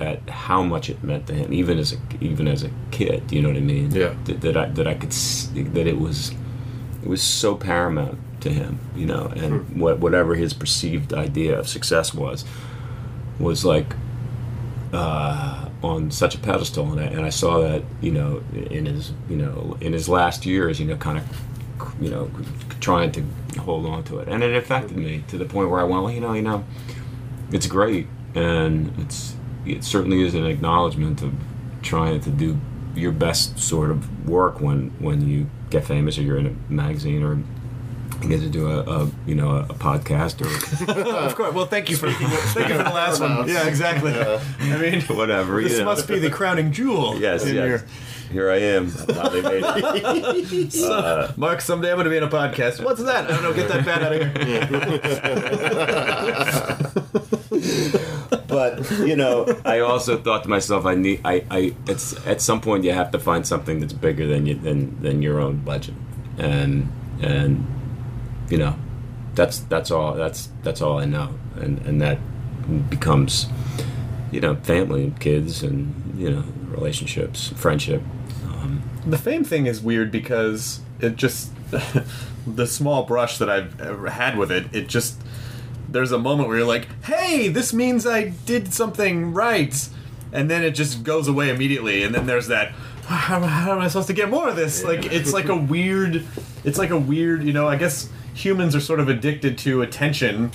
at 0.00 0.28
how 0.28 0.62
much 0.62 0.88
it 0.88 1.02
meant 1.02 1.26
to 1.26 1.34
him, 1.34 1.52
even 1.52 1.78
as 1.78 1.92
a 1.92 1.96
even 2.20 2.46
as 2.46 2.62
a 2.62 2.70
kid. 2.90 3.32
You 3.32 3.42
know 3.42 3.48
what 3.48 3.56
I 3.56 3.60
mean? 3.60 3.90
Yeah. 3.90 4.14
That, 4.24 4.40
that 4.42 4.56
I 4.56 4.66
that 4.66 4.86
I 4.86 4.94
could 4.94 5.12
see, 5.12 5.62
that 5.62 5.86
it 5.86 5.98
was 5.98 6.32
it 7.02 7.08
was 7.08 7.22
so 7.22 7.54
paramount 7.54 8.18
to 8.42 8.50
him. 8.50 8.78
You 8.94 9.06
know, 9.06 9.26
and 9.34 9.80
what 9.80 9.98
whatever 9.98 10.34
his 10.34 10.54
perceived 10.54 11.12
idea 11.12 11.58
of 11.58 11.68
success 11.68 12.14
was 12.14 12.44
was 13.38 13.64
like 13.64 13.94
uh, 14.92 15.68
on 15.82 16.10
such 16.10 16.34
a 16.34 16.38
pedestal, 16.38 16.92
and 16.92 17.00
I, 17.00 17.04
and 17.04 17.24
I 17.24 17.30
saw 17.30 17.60
that 17.60 17.82
you 18.00 18.12
know 18.12 18.42
in 18.52 18.86
his 18.86 19.12
you 19.28 19.36
know 19.36 19.76
in 19.80 19.92
his 19.92 20.08
last 20.08 20.46
years, 20.46 20.80
you 20.80 20.86
know, 20.86 20.96
kind 20.96 21.18
of 21.18 21.94
you 22.00 22.10
know 22.10 22.30
trying 22.80 23.12
to 23.12 23.22
hold 23.60 23.86
on 23.86 24.04
to 24.04 24.18
it, 24.18 24.28
and 24.28 24.42
it 24.42 24.54
affected 24.56 24.96
me 24.96 25.24
to 25.28 25.38
the 25.38 25.44
point 25.44 25.70
where 25.70 25.80
I 25.80 25.84
went, 25.84 26.02
well, 26.04 26.12
you 26.12 26.20
know, 26.20 26.32
you 26.32 26.42
know, 26.42 26.64
it's 27.52 27.66
great, 27.66 28.06
and 28.34 28.92
it's 28.98 29.34
it 29.66 29.84
certainly 29.84 30.22
is 30.22 30.34
an 30.34 30.46
acknowledgement 30.46 31.22
of 31.22 31.34
trying 31.82 32.20
to 32.20 32.30
do 32.30 32.58
your 32.94 33.12
best 33.12 33.58
sort 33.58 33.90
of 33.90 34.28
work 34.28 34.60
when 34.60 34.90
when 34.98 35.28
you 35.28 35.48
get 35.70 35.84
famous 35.84 36.18
or 36.18 36.22
you're 36.22 36.38
in 36.38 36.46
a 36.46 36.72
magazine 36.72 37.22
or 37.22 37.38
you 38.22 38.28
get 38.28 38.40
to 38.40 38.48
do 38.48 38.68
a, 38.68 38.80
a 38.80 39.10
you 39.26 39.34
know 39.34 39.56
a, 39.56 39.64
podcast 39.74 40.40
or 40.40 41.08
of 41.26 41.34
course. 41.36 41.54
Well, 41.54 41.66
thank 41.66 41.90
you 41.90 41.96
for 41.96 42.10
thank 42.10 42.68
you 42.68 42.76
for 42.76 42.82
the 42.82 42.90
last 42.94 43.20
one. 43.20 43.48
Yeah, 43.48 43.66
exactly. 43.66 44.12
I 44.12 44.78
mean, 44.78 45.00
whatever. 45.16 45.62
this 45.62 45.80
must 45.80 46.08
be 46.08 46.18
the 46.18 46.30
crowning 46.30 46.72
jewel. 46.72 47.18
Yes, 47.20 47.44
in 47.44 47.54
yes. 47.54 47.84
Here 48.30 48.50
I 48.50 48.56
am. 48.58 48.92
Wow, 49.08 49.28
they 49.28 49.40
made 49.40 49.62
it. 49.64 50.74
your- 50.74 50.90
uh, 50.92 51.32
Mark, 51.36 51.60
someday 51.62 51.90
I'm 51.90 51.96
going 51.96 52.04
to 52.04 52.10
be 52.10 52.16
in 52.18 52.22
a 52.22 52.28
podcast. 52.28 52.84
What's 52.84 53.02
that? 53.02 53.24
I 53.24 53.28
don't 53.32 53.42
know. 53.42 53.54
Get 53.54 53.68
that 53.68 53.84
bat 53.86 54.02
out 54.02 54.12
of 54.12 54.20
here. 54.46 54.68
but 58.48 58.90
you 59.06 59.16
know, 59.16 59.46
I 59.64 59.80
also 59.80 60.18
thought 60.18 60.42
to 60.42 60.48
myself, 60.48 60.84
I 60.84 60.94
need, 60.94 61.20
I, 61.24 61.44
I, 61.50 61.74
it's 61.86 62.14
at 62.26 62.40
some 62.42 62.60
point 62.60 62.84
you 62.84 62.92
have 62.92 63.10
to 63.12 63.18
find 63.18 63.46
something 63.46 63.80
that's 63.80 63.92
bigger 63.94 64.26
than 64.26 64.46
you 64.46 64.54
than 64.56 65.00
than 65.00 65.22
your 65.22 65.40
own 65.40 65.58
budget, 65.58 65.94
and 66.36 66.92
and 67.22 67.66
you 68.50 68.58
know, 68.58 68.76
that's 69.34 69.60
that's 69.60 69.90
all 69.90 70.14
that's 70.14 70.50
that's 70.62 70.82
all 70.82 70.98
I 70.98 71.06
know, 71.06 71.34
and 71.56 71.78
and 71.86 72.00
that 72.02 72.18
becomes, 72.90 73.46
you 74.30 74.40
know, 74.42 74.56
family 74.56 75.04
and 75.04 75.18
kids 75.18 75.62
and 75.62 76.14
you 76.18 76.30
know 76.30 76.44
relationships, 76.70 77.48
friendship. 77.56 78.02
The 79.08 79.18
fame 79.18 79.42
thing 79.42 79.66
is 79.66 79.80
weird 79.80 80.12
because 80.12 80.80
it 81.00 81.16
just 81.16 81.50
the 82.46 82.66
small 82.66 83.04
brush 83.04 83.38
that 83.38 83.48
I've 83.48 83.80
ever 83.80 84.10
had 84.10 84.36
with 84.36 84.52
it. 84.52 84.66
It 84.72 84.88
just 84.88 85.20
there's 85.88 86.12
a 86.12 86.18
moment 86.18 86.48
where 86.48 86.58
you're 86.58 86.66
like, 86.66 86.88
"Hey, 87.04 87.48
this 87.48 87.72
means 87.72 88.06
I 88.06 88.34
did 88.44 88.72
something 88.74 89.32
right," 89.32 89.88
and 90.32 90.50
then 90.50 90.62
it 90.62 90.72
just 90.72 91.02
goes 91.04 91.28
away 91.28 91.48
immediately. 91.50 92.02
And 92.02 92.14
then 92.14 92.26
there's 92.26 92.48
that. 92.48 92.72
How, 93.06 93.40
how 93.40 93.72
am 93.72 93.78
I 93.78 93.88
supposed 93.88 94.08
to 94.08 94.12
get 94.12 94.28
more 94.28 94.48
of 94.48 94.56
this? 94.56 94.84
Like 94.84 95.06
it's 95.06 95.32
like 95.32 95.48
a 95.48 95.56
weird. 95.74 96.24
It's 96.64 96.78
like 96.78 96.90
a 96.90 96.98
weird. 96.98 97.42
You 97.44 97.54
know, 97.54 97.66
I 97.66 97.76
guess 97.76 98.10
humans 98.34 98.76
are 98.76 98.80
sort 98.80 99.00
of 99.00 99.08
addicted 99.08 99.56
to 99.58 99.82
attention. 99.82 100.52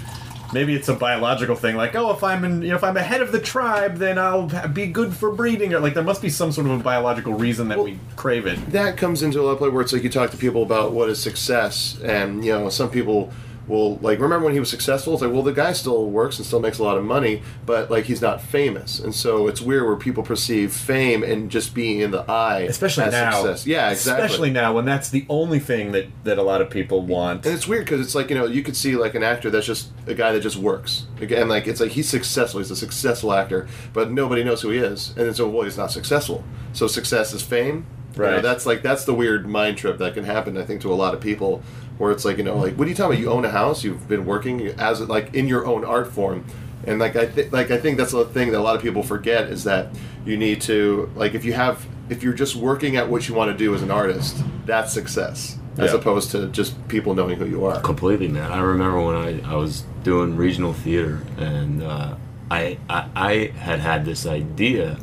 Maybe 0.53 0.75
it's 0.75 0.87
a 0.89 0.93
biological 0.93 1.55
thing, 1.55 1.75
like 1.75 1.95
oh, 1.95 2.11
if 2.11 2.23
I'm 2.23 2.43
in, 2.45 2.61
you 2.61 2.69
know, 2.69 2.75
if 2.75 2.83
I'm 2.83 2.97
ahead 2.97 3.21
of 3.21 3.31
the 3.31 3.39
tribe, 3.39 3.97
then 3.97 4.17
I'll 4.17 4.47
be 4.69 4.87
good 4.87 5.13
for 5.13 5.31
breeding. 5.31 5.73
Or 5.73 5.79
like 5.79 5.93
there 5.93 6.03
must 6.03 6.21
be 6.21 6.29
some 6.29 6.51
sort 6.51 6.67
of 6.67 6.79
a 6.79 6.83
biological 6.83 7.33
reason 7.33 7.67
that 7.69 7.79
we 7.79 7.99
crave 8.15 8.45
it. 8.45 8.57
that 8.71 8.97
comes 8.97 9.23
into 9.23 9.41
a 9.41 9.43
lot 9.43 9.51
of 9.51 9.57
play 9.57 9.69
where 9.69 9.81
it's 9.81 9.93
like 9.93 10.03
you 10.03 10.09
talk 10.09 10.31
to 10.31 10.37
people 10.37 10.63
about 10.63 10.91
what 10.93 11.09
is 11.09 11.19
success, 11.19 11.99
and 12.03 12.45
you 12.45 12.51
know 12.51 12.69
some 12.69 12.89
people 12.89 13.31
will 13.67 13.95
like 13.97 14.19
remember 14.19 14.45
when 14.45 14.53
he 14.53 14.59
was 14.59 14.69
successful. 14.69 15.13
It's 15.13 15.21
like 15.21 15.31
well 15.31 15.41
the 15.43 15.53
guy 15.53 15.73
still 15.73 16.09
works 16.09 16.37
and 16.37 16.45
still 16.45 16.59
makes 16.59 16.79
a 16.79 16.83
lot 16.83 16.97
of 16.97 17.03
money, 17.03 17.41
but 17.65 17.89
like 17.89 18.05
he's 18.05 18.21
not 18.21 18.41
famous, 18.41 18.99
and 18.99 19.13
so 19.15 19.47
it's 19.47 19.61
weird 19.61 19.85
where 19.85 19.95
people 19.95 20.23
perceive 20.23 20.73
fame 20.73 21.23
and 21.23 21.49
just 21.49 21.73
being 21.73 21.99
in 22.01 22.11
the 22.11 22.29
eye, 22.29 22.61
especially 22.61 23.05
as 23.05 23.11
now. 23.13 23.31
Success. 23.31 23.65
Yeah, 23.65 23.89
exactly. 23.91 24.25
Especially 24.25 24.51
now 24.51 24.73
when 24.73 24.85
that's 24.85 25.09
the 25.09 25.25
only 25.29 25.59
thing 25.59 25.91
that 25.93 26.07
that 26.25 26.37
a 26.37 26.43
lot 26.43 26.61
of 26.61 26.69
people 26.69 27.01
want. 27.01 27.45
And 27.45 27.55
it's 27.55 27.67
weird 27.67 27.85
because 27.85 28.01
it's 28.01 28.15
like 28.15 28.29
you 28.29 28.35
know 28.35 28.45
you 28.45 28.63
could 28.63 28.75
see 28.75 28.95
like 28.95 29.15
an 29.15 29.23
actor 29.23 29.49
that's 29.49 29.65
just 29.67 29.91
a 30.07 30.13
guy 30.13 30.31
that 30.33 30.41
just 30.41 30.57
works 30.57 31.05
again 31.21 31.47
like 31.47 31.65
it's 31.67 31.79
like 31.79 31.91
he's 31.91 32.09
successful 32.09 32.59
he's 32.59 32.69
a 32.71 32.75
successful 32.75 33.31
actor 33.31 33.67
but 33.93 34.11
nobody 34.11 34.43
knows 34.43 34.61
who 34.61 34.69
he 34.69 34.77
is 34.79 35.13
and 35.15 35.33
so 35.35 35.47
well 35.47 35.63
he's 35.63 35.77
not 35.77 35.89
successful 35.91 36.43
so 36.73 36.87
success 36.87 37.33
is 37.33 37.41
fame 37.41 37.85
You 38.15 38.21
know, 38.21 38.31
Right. 38.33 38.41
that's 38.43 38.65
like 38.65 38.81
that's 38.83 39.05
the 39.05 39.13
weird 39.13 39.47
mind 39.47 39.77
trip 39.77 39.97
that 39.99 40.13
can 40.13 40.25
happen 40.25 40.57
I 40.57 40.63
think 40.65 40.81
to 40.81 40.91
a 40.91 40.95
lot 40.95 41.13
of 41.13 41.21
people 41.21 41.61
where 42.03 42.11
it's 42.11 42.25
like 42.25 42.37
you 42.37 42.43
know 42.43 42.57
like 42.57 42.75
what 42.77 42.85
are 42.85 42.89
you 42.89 42.95
talking 42.95 43.13
about 43.13 43.21
you 43.21 43.31
own 43.31 43.45
a 43.45 43.49
house 43.49 43.83
you've 43.83 44.07
been 44.07 44.25
working 44.25 44.67
as 44.79 45.01
like 45.01 45.33
in 45.33 45.47
your 45.47 45.65
own 45.65 45.83
art 45.83 46.11
form 46.11 46.45
and 46.85 46.99
like 46.99 47.15
I 47.15 47.25
th- 47.25 47.51
like 47.51 47.71
I 47.71 47.77
think 47.77 47.97
that's 47.97 48.11
the 48.11 48.25
thing 48.25 48.51
that 48.51 48.59
a 48.59 48.65
lot 48.69 48.75
of 48.75 48.81
people 48.81 49.03
forget 49.03 49.49
is 49.49 49.63
that 49.63 49.87
you 50.25 50.35
need 50.37 50.61
to 50.63 51.09
like 51.15 51.33
if 51.33 51.43
you 51.45 51.53
have 51.53 51.85
if 52.09 52.21
you're 52.23 52.33
just 52.45 52.55
working 52.55 52.97
at 52.97 53.09
what 53.09 53.27
you 53.27 53.33
want 53.33 53.49
to 53.51 53.57
do 53.57 53.73
as 53.73 53.81
an 53.81 53.89
artist 53.89 54.35
that's 54.65 54.91
success 54.93 55.57
as 55.77 55.91
Yeah. 55.91 55.97
opposed 55.97 56.29
to 56.31 56.47
just 56.49 56.71
people 56.89 57.15
knowing 57.15 57.37
who 57.39 57.45
you 57.45 57.65
are 57.65 57.79
Completely, 57.81 58.27
man. 58.27 58.51
I 58.51 58.59
remember 58.61 59.01
when 59.01 59.15
I, 59.15 59.29
I 59.53 59.55
was 59.55 59.83
doing 60.03 60.35
regional 60.35 60.73
theater, 60.73 61.23
and 61.37 61.81
uh, 61.81 62.15
I, 62.51 62.77
I 62.89 62.99
I 63.15 63.33
had 63.57 63.79
had 63.79 64.05
this 64.05 64.27
idea 64.27 64.99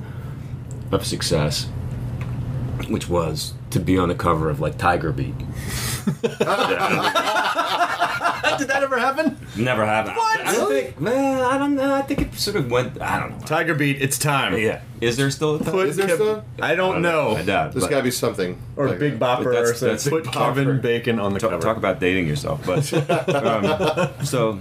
of 0.92 1.04
success, 1.04 1.66
which 2.88 3.08
was 3.08 3.54
to 3.70 3.80
be 3.80 3.96
on 3.98 4.08
the 4.08 4.14
cover 4.14 4.48
of 4.50 4.60
like 4.60 4.76
Tiger 4.78 5.12
Beat. 5.12 5.34
Did 8.58 8.68
that 8.68 8.80
ever 8.82 8.98
happen? 8.98 9.36
Never 9.56 9.86
happened. 9.86 10.16
What? 10.16 10.40
I 10.40 10.52
don't 10.52 10.68
think. 10.68 11.00
Man, 11.00 11.40
I 11.40 11.56
don't 11.56 11.76
know. 11.76 11.94
I 11.94 12.02
think 12.02 12.20
it 12.20 12.34
sort 12.34 12.56
of 12.56 12.70
went. 12.70 13.00
I 13.00 13.18
don't 13.20 13.38
know. 13.38 13.46
Tiger 13.46 13.74
Beat, 13.74 14.02
it's 14.02 14.18
time. 14.18 14.56
Yeah. 14.58 14.82
Is 15.00 15.16
there 15.16 15.30
still 15.30 15.54
a 15.56 15.58
Tiger? 15.58 15.70
Put 15.70 15.88
Is 15.88 15.96
there 15.96 16.08
Kev- 16.08 16.14
still? 16.14 16.44
I 16.60 16.74
don't 16.74 17.00
know. 17.00 17.36
I 17.36 17.42
doubt. 17.42 17.72
There's 17.72 17.84
but- 17.84 17.90
got 17.90 17.96
to 17.98 18.02
be 18.02 18.10
something. 18.10 18.60
Or 18.76 18.88
like 18.88 18.98
Big 18.98 19.18
that. 19.18 19.38
Bopper 19.40 19.44
But 19.44 19.50
that's- 19.52 19.70
or 19.70 19.74
something. 19.74 19.88
that's 19.88 20.08
Put 20.08 20.24
Big 20.24 20.32
Kevin 20.32 20.68
Bopper. 20.68 20.82
Bacon 20.82 21.18
on 21.20 21.32
the 21.32 21.40
talk, 21.40 21.50
cover. 21.50 21.62
talk 21.62 21.76
about 21.78 22.00
dating 22.00 22.26
yourself. 22.26 22.66
But 22.66 22.92
um, 23.34 24.24
so 24.24 24.58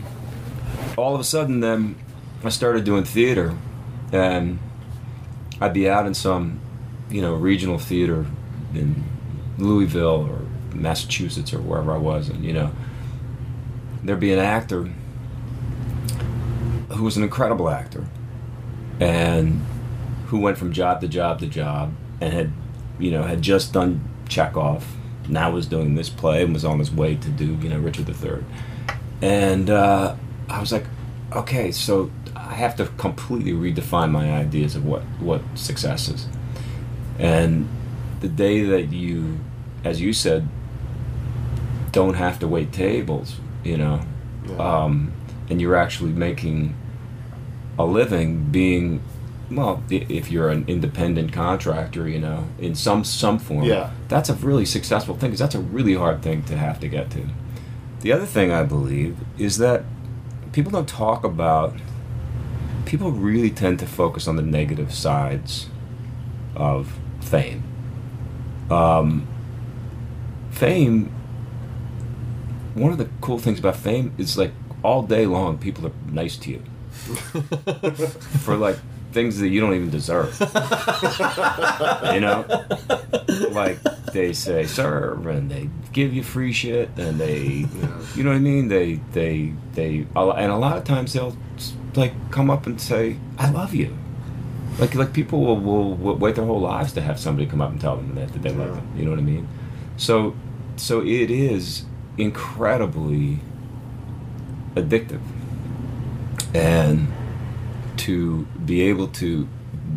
all 0.98 1.14
of 1.16 1.20
a 1.20 1.26
sudden, 1.26 1.60
then 1.60 1.96
I 2.44 2.50
started 2.50 2.84
doing 2.86 3.04
theater, 3.04 3.54
and 4.14 4.60
I'd 5.60 5.74
be 5.74 5.90
out 5.90 6.06
in 6.06 6.14
some, 6.14 6.60
you 7.10 7.22
know, 7.22 7.34
regional 7.36 7.80
theater 7.80 8.26
in 8.74 9.04
Louisville 9.58 10.28
or 10.30 10.42
Massachusetts 10.76 11.54
or 11.54 11.60
wherever 11.60 11.94
I 11.94 11.98
was, 11.98 12.30
and 12.30 12.44
you 12.44 12.54
know, 12.54 12.72
there'd 14.04 14.20
be 14.20 14.34
an 14.34 14.40
actor 14.40 14.90
who 16.90 17.04
was 17.04 17.18
an 17.18 17.24
incredible 17.24 17.70
actor, 17.70 18.06
and 19.00 19.62
who 20.28 20.40
went 20.40 20.58
from 20.58 20.72
job 20.72 21.02
to 21.02 21.08
job 21.08 21.40
to 21.40 21.48
job, 21.48 21.94
and 22.22 22.34
had, 22.34 22.52
you 22.98 23.12
know, 23.12 23.24
had 23.24 23.42
just 23.42 23.74
done 23.74 24.02
Chekhov, 24.28 24.86
now 25.28 25.52
was 25.52 25.66
doing 25.66 25.96
this 25.96 26.10
play 26.10 26.44
and 26.44 26.54
was 26.54 26.66
on 26.66 26.80
his 26.80 26.92
way 26.92 27.16
to 27.16 27.30
do, 27.30 27.58
you 27.62 27.70
know, 27.70 27.80
Richard 27.80 28.10
III, 28.10 28.44
and 29.22 29.70
uh, 29.70 30.16
I 30.50 30.60
was 30.60 30.72
like, 30.72 30.86
okay, 31.34 31.72
so 31.72 32.12
I 32.36 32.56
have 32.56 32.76
to 32.78 32.88
completely 32.98 33.52
redefine 33.52 34.12
my 34.12 34.32
ideas 34.32 34.76
of 34.76 34.86
what 34.86 35.02
what 35.20 35.42
success 35.56 36.10
is, 36.10 36.28
And 37.18 37.68
the 38.22 38.28
day 38.28 38.64
that 38.64 38.92
you, 38.92 39.40
as 39.84 40.02
you 40.02 40.14
said, 40.14 40.48
don't 41.92 42.16
have 42.16 42.40
to 42.40 42.48
wait 42.48 42.72
tables, 42.72 43.38
you 43.64 43.78
know, 43.78 44.02
um, 44.60 45.12
and 45.50 45.60
you're 45.62 45.76
actually 45.76 46.12
making 46.12 46.76
a 47.78 47.86
living 47.86 48.46
being, 48.52 49.02
well, 49.50 49.82
if 49.90 50.30
you're 50.32 50.50
an 50.50 50.66
independent 50.68 51.32
contractor, 51.34 52.08
you 52.08 52.20
know, 52.20 52.46
in 52.60 52.76
some 52.76 53.04
some 53.04 53.40
form, 53.40 53.64
Yeah. 53.64 53.90
that's 54.08 54.30
a 54.30 54.34
really 54.36 54.66
successful 54.66 55.16
thing 55.16 55.30
because 55.32 55.40
that's 55.40 55.56
a 55.56 55.60
really 55.60 55.96
hard 55.96 56.22
thing 56.22 56.44
to 56.44 56.58
have 56.58 56.80
to 56.82 56.88
get 56.88 57.10
to. 57.12 57.26
The 58.02 58.12
other 58.14 58.26
thing 58.26 58.52
I 58.52 58.64
believe 58.64 59.18
is 59.38 59.58
that 59.58 59.84
people 60.52 60.72
don't 60.72 60.88
talk 60.88 61.24
about. 61.24 61.74
People 62.86 63.12
really 63.12 63.50
tend 63.52 63.78
to 63.80 63.86
focus 63.86 64.28
on 64.28 64.36
the 64.36 64.42
negative 64.42 64.94
sides 64.94 65.68
of 66.56 66.98
fame. 67.22 67.64
Um, 68.70 69.28
fame. 70.52 71.12
One 72.76 72.92
of 72.92 72.98
the 72.98 73.10
cool 73.22 73.40
things 73.40 73.60
about 73.60 73.76
fame 73.76 74.14
is 74.18 74.38
like 74.38 74.52
all 74.84 75.04
day 75.04 75.26
long, 75.26 75.58
people 75.58 75.88
are 75.88 75.94
nice 76.12 76.38
to 76.38 76.52
you 76.52 76.64
for 78.44 78.56
like 78.56 78.78
things 79.12 79.40
that 79.40 79.50
you 79.50 79.60
don't 79.60 79.74
even 79.74 79.90
deserve. 79.90 80.38
you 82.14 82.20
know, 82.20 82.46
like 83.52 83.80
they 84.14 84.34
say 84.34 84.66
serve 84.66 85.26
and 85.28 85.50
they 85.50 85.70
give 85.92 86.14
you 86.14 86.24
free 86.24 86.52
shit 86.54 86.90
and 86.98 87.20
they, 87.20 87.66
you 88.16 88.24
know 88.24 88.30
what 88.30 88.38
I 88.38 88.40
mean? 88.40 88.68
They 88.68 88.96
they 89.12 89.54
they 89.74 90.06
and 90.16 90.52
a 90.52 90.58
lot 90.58 90.78
of 90.78 90.84
times 90.84 91.14
they'll 91.14 91.36
like 91.96 92.14
come 92.32 92.50
up 92.50 92.66
and 92.66 92.80
say 92.80 93.18
I 93.38 93.50
love 93.50 93.74
you. 93.74 93.98
Like 94.80 94.96
like 94.96 95.14
people 95.14 95.42
will, 95.42 95.60
will, 95.60 95.94
will 95.96 96.16
wait 96.16 96.36
their 96.36 96.46
whole 96.46 96.62
lives 96.62 96.94
to 96.94 97.02
have 97.02 97.20
somebody 97.20 97.48
come 97.48 97.62
up 97.62 97.72
and 97.72 97.82
tell 97.82 97.98
them 97.98 98.16
that, 98.16 98.32
that 98.34 98.42
they 98.42 98.52
love 98.52 98.76
them. 98.76 98.94
You 98.98 99.04
know 99.06 99.12
what 99.12 99.20
I 99.20 99.24
mean? 99.24 99.48
So 99.98 100.36
so 100.78 101.02
it 101.02 101.30
is 101.30 101.86
incredibly 102.18 103.40
addictive 104.76 105.22
and 106.54 107.08
to 107.98 108.46
be 108.66 108.82
able 108.82 109.08
to 109.08 109.48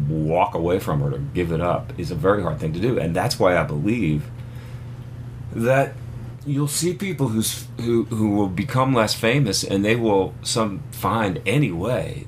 walk 0.08 0.54
away 0.54 0.78
from 0.78 1.02
it 1.02 1.14
or 1.14 1.18
give 1.18 1.52
it 1.52 1.60
up 1.60 1.98
is 1.98 2.10
a 2.10 2.14
very 2.14 2.42
hard 2.42 2.58
thing 2.58 2.72
to 2.72 2.80
do 2.80 2.98
and 2.98 3.14
that's 3.14 3.38
why 3.38 3.56
i 3.56 3.62
believe 3.62 4.30
that 5.52 5.94
you'll 6.44 6.68
see 6.68 6.92
people 6.92 7.28
who's 7.28 7.66
who 7.80 8.04
who 8.04 8.30
will 8.30 8.48
become 8.48 8.94
less 8.94 9.14
famous 9.14 9.62
and 9.62 9.84
they 9.84 9.96
will 9.96 10.34
some 10.42 10.82
find 10.90 11.40
any 11.46 11.70
way 11.70 12.26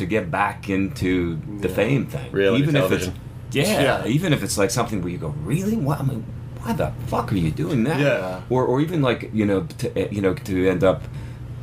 to 0.00 0.06
get 0.06 0.30
back 0.30 0.68
into 0.68 1.38
the 1.60 1.68
fame 1.68 2.06
thing 2.06 2.30
Reality 2.32 2.62
even 2.62 2.74
television. 2.74 3.10
if 3.12 3.16
it's 3.16 3.56
yeah, 3.56 4.02
Yeah. 4.04 4.06
even 4.06 4.32
if 4.32 4.42
it's 4.42 4.56
like 4.58 4.70
something 4.70 5.00
where 5.02 5.10
you 5.12 5.18
go 5.18 5.34
really 5.44 5.76
what 5.76 6.00
I 6.00 6.04
mean, 6.04 6.24
why 6.60 6.72
the 6.72 6.92
fuck 7.06 7.32
are 7.32 7.36
you 7.36 7.50
doing 7.50 7.84
that 7.84 8.00
Yeah. 8.00 8.40
or 8.50 8.64
or 8.64 8.80
even 8.80 9.00
like 9.02 9.30
you 9.32 9.46
know 9.46 9.60
to 9.78 9.86
you 10.14 10.20
know 10.20 10.34
to 10.34 10.68
end 10.68 10.82
up 10.84 11.02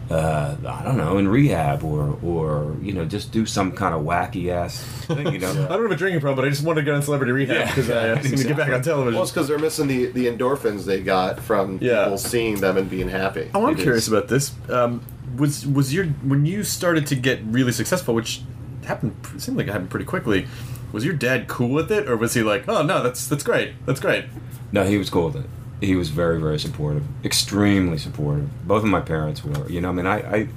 uh, 0.09 0.55
I 0.65 0.83
don't 0.85 0.95
know 0.97 1.17
in 1.17 1.27
rehab 1.27 1.83
or 1.83 2.17
or 2.23 2.75
you 2.81 2.93
know 2.93 3.03
just 3.03 3.33
do 3.33 3.45
some 3.45 3.73
kind 3.73 3.93
of 3.93 4.03
wacky 4.03 4.47
ass 4.49 4.81
thing 5.07 5.33
you 5.33 5.39
know 5.39 5.49
I 5.69 5.73
don't 5.75 5.81
have 5.83 5.91
a 5.91 5.95
drinking 5.97 6.21
problem, 6.21 6.37
but 6.43 6.47
I 6.47 6.49
just 6.49 6.63
wanted 6.63 6.81
to 6.81 6.85
go 6.85 6.95
on 6.95 7.01
celebrity 7.01 7.33
rehab 7.33 7.55
Yeah. 7.57 7.65
because 7.67 7.89
I 7.89 8.09
uh, 8.11 8.21
seem 8.21 8.37
to 8.37 8.43
get 8.45 8.55
back 8.57 8.71
on 8.71 8.81
television. 8.81 9.15
Well, 9.15 9.23
it's 9.23 9.31
because 9.33 9.49
they're 9.49 9.59
missing 9.59 9.87
the, 9.87 10.05
the 10.07 10.27
endorphins 10.27 10.85
they 10.85 11.01
got 11.01 11.39
from 11.41 11.79
Yeah. 11.81 12.03
people 12.05 12.17
seeing 12.19 12.55
them 12.61 12.77
and 12.77 12.89
being 12.89 13.09
happy. 13.09 13.49
Oh, 13.53 13.65
I'm 13.67 13.73
It 13.77 13.81
curious 13.81 14.03
is- 14.07 14.13
about 14.13 14.29
this. 14.29 14.53
Um, 14.69 15.01
was 15.35 15.65
was 15.65 15.93
your 15.93 16.05
when 16.05 16.45
you 16.45 16.63
started 16.63 17.07
to 17.07 17.15
get 17.15 17.39
really 17.43 17.71
successful, 17.71 18.13
which 18.13 18.41
happened 18.85 19.15
seemed 19.37 19.57
like 19.57 19.67
it 19.67 19.71
happened 19.71 19.89
pretty 19.89 20.05
quickly? 20.05 20.47
Was 20.91 21.03
your 21.03 21.13
dad 21.13 21.47
cool 21.47 21.69
with 21.69 21.91
it, 21.91 22.07
or 22.07 22.15
was 22.15 22.33
he 22.33 22.43
like, 22.43 22.67
"Oh 22.67 22.81
no, 22.83 23.03
that's 23.03 23.27
that's 23.27 23.43
great, 23.43 23.73
that's 23.85 23.99
great"? 23.99 24.25
No, 24.71 24.83
he 24.83 24.97
was 24.97 25.09
cool 25.09 25.25
with 25.25 25.37
it. 25.37 25.49
He 25.79 25.95
was 25.95 26.09
very, 26.09 26.39
very 26.39 26.59
supportive, 26.59 27.03
extremely 27.23 27.97
supportive. 27.97 28.67
Both 28.67 28.83
of 28.83 28.89
my 28.89 29.01
parents 29.01 29.43
were. 29.43 29.69
You 29.69 29.81
know, 29.81 29.89
I 29.89 29.91
mean, 29.91 30.07
I, 30.07 30.17
I 30.17 30.47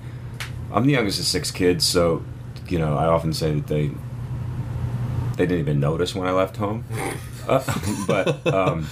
I'm 0.73 0.87
the 0.87 0.93
youngest 0.93 1.19
of 1.19 1.27
six 1.27 1.51
kids, 1.51 1.85
so 1.85 2.25
you 2.69 2.79
know, 2.79 2.97
I 2.97 3.07
often 3.07 3.33
say 3.33 3.55
that 3.55 3.67
they 3.67 3.91
they 5.37 5.47
didn't 5.47 5.61
even 5.61 5.81
notice 5.81 6.15
when 6.15 6.29
I 6.29 6.33
left 6.33 6.57
home, 6.57 6.85
uh, 7.49 7.63
but 8.07 8.47
um, 8.47 8.87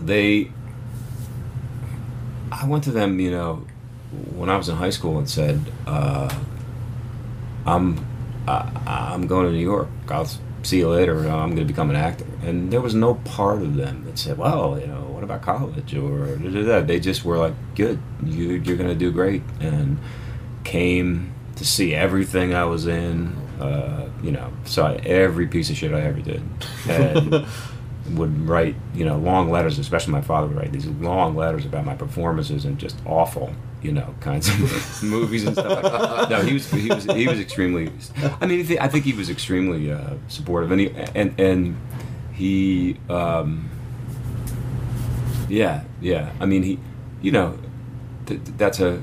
they. 0.00 0.50
I 2.52 2.66
went 2.68 2.84
to 2.84 2.92
them, 2.92 3.18
you 3.18 3.32
know, 3.32 3.66
when 4.34 4.50
I 4.50 4.56
was 4.56 4.68
in 4.68 4.76
high 4.76 4.90
school 4.90 5.18
and 5.18 5.28
said, 5.28 5.60
uh, 5.86 6.32
"I'm 7.66 8.04
I, 8.46 9.12
I'm 9.12 9.26
going 9.26 9.46
to 9.46 9.52
New 9.52 9.58
York. 9.58 9.88
I'll 10.08 10.28
see 10.62 10.78
you 10.78 10.88
later. 10.88 11.18
I'm 11.18 11.54
going 11.54 11.56
to 11.56 11.64
become 11.64 11.90
an 11.90 11.96
actor." 11.96 12.26
And 12.42 12.72
there 12.72 12.80
was 12.80 12.94
no 12.94 13.14
part 13.14 13.62
of 13.62 13.76
them 13.76 14.04
that 14.04 14.18
said, 14.18 14.38
"Well, 14.38 14.78
you 14.78 14.86
know, 14.86 15.02
what 15.02 15.24
about 15.24 15.42
college?" 15.42 15.94
or 15.94 16.36
da, 16.36 16.50
da, 16.50 16.62
da. 16.62 16.80
they 16.80 17.00
just 17.00 17.24
were 17.24 17.38
like, 17.38 17.54
"Good, 17.74 17.98
you, 18.24 18.52
you're 18.52 18.76
going 18.76 18.90
to 18.90 18.94
do 18.94 19.12
great," 19.12 19.42
and 19.60 19.98
came 20.64 21.32
to 21.56 21.64
see 21.64 21.94
everything 21.94 22.54
I 22.54 22.64
was 22.64 22.86
in. 22.86 23.36
Uh, 23.60 24.08
you 24.22 24.32
know, 24.32 24.52
saw 24.64 24.92
every 25.04 25.46
piece 25.46 25.70
of 25.70 25.76
shit 25.76 25.92
I 25.92 26.00
ever 26.00 26.20
did, 26.20 26.42
and 26.88 27.46
would 28.10 28.46
write, 28.48 28.76
you 28.94 29.04
know, 29.04 29.16
long 29.16 29.50
letters. 29.50 29.78
Especially 29.78 30.12
my 30.12 30.20
father 30.20 30.46
would 30.46 30.56
write 30.56 30.72
these 30.72 30.86
long 30.86 31.34
letters 31.36 31.64
about 31.64 31.84
my 31.84 31.94
performances 31.94 32.64
and 32.64 32.78
just 32.78 32.96
awful, 33.06 33.52
you 33.82 33.92
know, 33.92 34.14
kinds 34.20 34.48
of 34.48 35.02
movies 35.02 35.44
and 35.46 35.56
stuff. 35.56 35.82
like 35.82 35.92
that. 35.92 36.30
No, 36.30 36.42
he 36.42 36.54
was 36.54 36.70
he 36.70 36.88
was 36.88 37.04
he 37.04 37.26
was 37.28 37.40
extremely. 37.40 37.90
I 38.40 38.46
mean, 38.46 38.78
I 38.80 38.88
think 38.88 39.04
he 39.04 39.12
was 39.12 39.30
extremely 39.30 39.90
uh, 39.90 40.14
supportive, 40.28 40.70
and 40.70 40.80
he 40.80 40.90
and 41.14 41.38
and 41.40 41.76
he. 42.32 42.96
Um, 43.08 43.70
yeah, 45.48 45.84
yeah. 46.00 46.32
I 46.40 46.46
mean, 46.46 46.62
he, 46.62 46.78
you 47.20 47.30
know, 47.32 47.58
th- 48.26 48.40
that's 48.56 48.80
a 48.80 49.02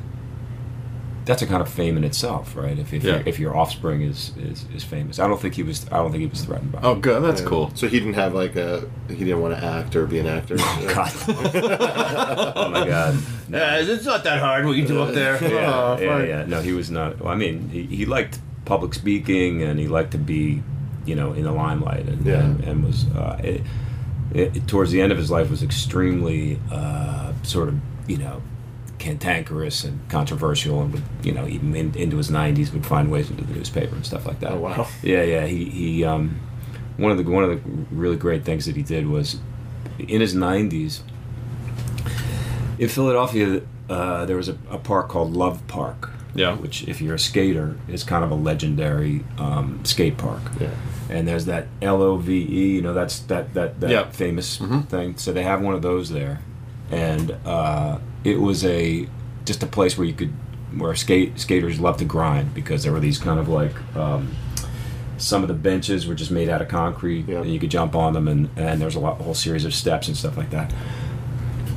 that's 1.25 1.41
a 1.41 1.45
kind 1.47 1.61
of 1.61 1.69
fame 1.69 1.97
in 1.97 2.03
itself, 2.03 2.55
right? 2.55 2.77
If 2.77 2.93
if, 2.93 3.03
Yeah. 3.03 3.17
your, 3.17 3.23
if 3.27 3.39
your 3.39 3.55
offspring 3.57 4.01
is, 4.01 4.31
is 4.37 4.65
is 4.75 4.83
famous, 4.83 5.19
I 5.19 5.27
don't 5.27 5.39
think 5.41 5.55
he 5.55 5.63
was. 5.63 5.85
I 5.91 5.97
don't 5.97 6.11
think 6.11 6.21
he 6.21 6.27
was 6.27 6.43
threatened 6.43 6.71
by. 6.71 6.79
it. 6.79 6.85
Oh, 6.85 6.95
good, 6.95 7.23
that's 7.23 7.41
Yeah. 7.41 7.47
cool. 7.47 7.71
So 7.75 7.87
he 7.87 7.99
didn't 7.99 8.15
have 8.15 8.33
like 8.33 8.55
a 8.55 8.89
he 9.09 9.15
didn't 9.25 9.41
want 9.41 9.57
to 9.57 9.63
act 9.63 9.95
or 9.95 10.05
be 10.07 10.19
an 10.19 10.27
actor. 10.27 10.55
Oh 10.59 10.91
God. 10.93 11.11
oh 12.55 12.69
my 12.69 12.87
God. 12.87 13.15
it's 13.49 14.05
not 14.05 14.23
that 14.23 14.39
hard 14.39 14.65
what 14.65 14.75
you 14.77 14.85
do 14.87 15.01
up 15.01 15.13
there. 15.13 15.37
Yeah, 15.51 15.71
Oh, 15.73 15.97
yeah, 15.99 16.23
yeah. 16.23 16.45
No, 16.45 16.61
he 16.61 16.73
was 16.73 16.89
not. 16.91 17.19
Well, 17.19 17.31
I 17.31 17.35
mean, 17.35 17.69
he, 17.69 17.83
he 17.83 18.05
liked 18.05 18.39
public 18.65 18.93
speaking 18.93 19.61
and 19.63 19.79
he 19.79 19.87
liked 19.87 20.11
to 20.11 20.17
be, 20.17 20.61
you 21.05 21.15
know, 21.15 21.33
in 21.33 21.43
the 21.43 21.51
limelight 21.51 22.05
and 22.07 22.25
Yeah. 22.25 22.39
and, 22.41 22.63
and 22.63 22.83
was 22.85 23.05
uh, 23.15 23.39
it, 23.43 23.61
it, 24.33 24.67
towards 24.67 24.91
the 24.91 25.01
end 25.01 25.11
of 25.11 25.17
his 25.17 25.29
life 25.29 25.49
was 25.49 25.61
extremely 25.63 26.59
uh, 26.71 27.33
sort 27.43 27.67
of 27.69 27.75
you 28.07 28.17
know 28.17 28.41
cantankerous 29.01 29.83
and 29.83 29.99
controversial 30.09 30.81
and 30.81 30.93
would 30.93 31.03
you 31.23 31.31
know 31.31 31.47
even 31.47 31.75
in, 31.75 31.93
into 31.95 32.17
his 32.17 32.29
90s 32.29 32.71
would 32.71 32.85
find 32.85 33.09
ways 33.11 33.29
into 33.31 33.43
the 33.43 33.53
newspaper 33.53 33.95
and 33.95 34.05
stuff 34.05 34.25
like 34.25 34.39
that 34.41 34.51
Oh, 34.51 34.59
wow. 34.59 34.87
yeah 35.03 35.23
yeah 35.23 35.45
he 35.47 35.65
he 35.65 36.03
um 36.05 36.39
one 36.97 37.11
of 37.11 37.17
the 37.17 37.23
one 37.23 37.43
of 37.43 37.49
the 37.49 37.59
really 37.91 38.15
great 38.17 38.43
things 38.45 38.65
that 38.67 38.75
he 38.75 38.83
did 38.83 39.07
was 39.07 39.39
in 39.99 40.21
his 40.21 40.33
90s 40.35 41.01
in 42.79 42.89
Philadelphia, 42.89 43.61
uh, 43.89 44.25
there 44.25 44.37
was 44.37 44.49
a, 44.49 44.57
a 44.69 44.77
park 44.77 45.07
called 45.09 45.35
Love 45.35 45.61
Park. 45.67 46.09
Yeah. 46.33 46.55
Which, 46.55 46.87
if 46.87 47.01
you're 47.01 47.13
a 47.15 47.19
skater, 47.19 47.77
is 47.87 48.03
kind 48.03 48.23
of 48.23 48.31
a 48.31 48.35
legendary 48.35 49.23
um, 49.37 49.83
skate 49.85 50.17
park. 50.17 50.41
Yeah. 50.59 50.69
And 51.09 51.27
there's 51.27 51.45
that 51.45 51.67
L 51.81 52.01
O 52.01 52.17
V 52.17 52.33
E. 52.49 52.75
You 52.75 52.81
know, 52.81 52.93
that's 52.93 53.19
that 53.23 53.53
that 53.53 53.79
that 53.81 53.89
Yeah. 53.91 54.09
famous 54.09 54.57
thing. 54.87 55.17
So 55.17 55.31
they 55.33 55.43
have 55.43 55.61
one 55.61 55.75
of 55.75 55.81
those 55.81 56.09
there, 56.09 56.39
and 56.89 57.31
uh, 57.45 57.99
it 58.23 58.39
was 58.39 58.63
a 58.65 59.07
just 59.45 59.63
a 59.63 59.67
place 59.67 59.97
where 59.97 60.05
you 60.07 60.13
could 60.13 60.33
where 60.77 60.95
skate 60.95 61.39
skaters 61.39 61.79
love 61.79 61.97
to 61.97 62.05
grind 62.05 62.53
because 62.53 62.83
there 62.83 62.91
were 62.93 62.99
these 62.99 63.17
kind 63.17 63.39
of 63.39 63.47
like. 63.49 63.73
Um, 63.95 64.35
some 65.17 65.43
of 65.43 65.47
the 65.49 65.53
benches 65.53 66.07
were 66.07 66.15
just 66.15 66.31
made 66.31 66.49
out 66.49 66.63
of 66.63 66.67
concrete, 66.67 67.27
Yeah. 67.27 67.41
and 67.41 67.53
you 67.53 67.59
could 67.59 67.69
jump 67.69 67.95
on 67.95 68.13
them, 68.13 68.27
and, 68.27 68.49
and 68.55 68.81
there's 68.81 68.95
a, 68.95 68.99
lot, 68.99 69.19
a 69.19 69.23
whole 69.23 69.35
series 69.35 69.65
of 69.65 69.71
steps 69.75 70.07
and 70.07 70.17
stuff 70.17 70.35
like 70.35 70.49
that. 70.49 70.73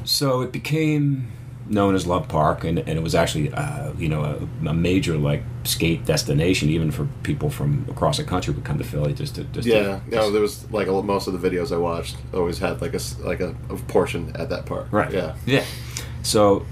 So 0.04 0.40
it 0.40 0.50
became 0.50 1.30
known 1.68 1.94
as 1.94 2.06
Love 2.06 2.26
Park, 2.26 2.64
and, 2.64 2.78
and 2.78 2.88
it 2.90 3.02
was 3.02 3.14
actually, 3.14 3.52
uh, 3.52 3.92
you 3.98 4.08
know, 4.08 4.22
a, 4.22 4.68
a 4.68 4.72
major 4.72 5.18
like 5.18 5.42
skate 5.64 6.06
destination, 6.06 6.70
even 6.70 6.90
for 6.90 7.06
people 7.22 7.50
from 7.50 7.84
across 7.90 8.16
the 8.16 8.24
country 8.24 8.54
would 8.54 8.64
come 8.64 8.78
to 8.78 8.84
Philly 8.84 9.12
just 9.12 9.34
to 9.34 9.44
just 9.44 9.66
Yeah, 9.68 10.00
To, 10.00 10.10
no, 10.10 10.30
there 10.30 10.40
was 10.40 10.70
like 10.70 10.86
a, 10.88 11.02
most 11.02 11.26
of 11.26 11.38
the 11.38 11.50
videos 11.50 11.70
I 11.70 11.76
watched 11.76 12.16
always 12.32 12.56
had 12.58 12.80
like 12.80 12.94
a 12.94 13.00
like 13.20 13.40
a, 13.40 13.54
a 13.68 13.76
portion 13.76 14.34
at 14.36 14.48
that 14.48 14.64
park. 14.64 14.88
right. 14.90 15.12
Yeah. 15.12 15.36
Yeah. 15.44 15.64
So 16.24 16.66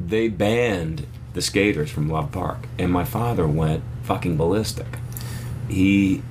they 0.00 0.28
banned 0.28 1.06
the 1.34 1.42
skaters 1.42 1.90
from 1.90 2.08
Love 2.08 2.32
Park, 2.32 2.66
and 2.78 2.90
my 2.90 3.04
father 3.04 3.46
went 3.46 3.82
fucking 4.04 4.36
ballistic. 4.38 4.86
He 5.68 6.22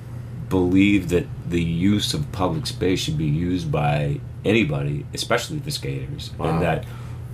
believed 0.48 1.10
that 1.10 1.26
the 1.48 1.62
use 1.62 2.12
of 2.14 2.30
public 2.32 2.66
space 2.66 3.00
should 3.00 3.16
be 3.18 3.26
used 3.26 3.70
by 3.70 4.20
anybody, 4.44 5.06
especially 5.14 5.58
the 5.58 5.70
skaters, 5.70 6.30
Wow. 6.38 6.46
and 6.46 6.62
that 6.62 6.84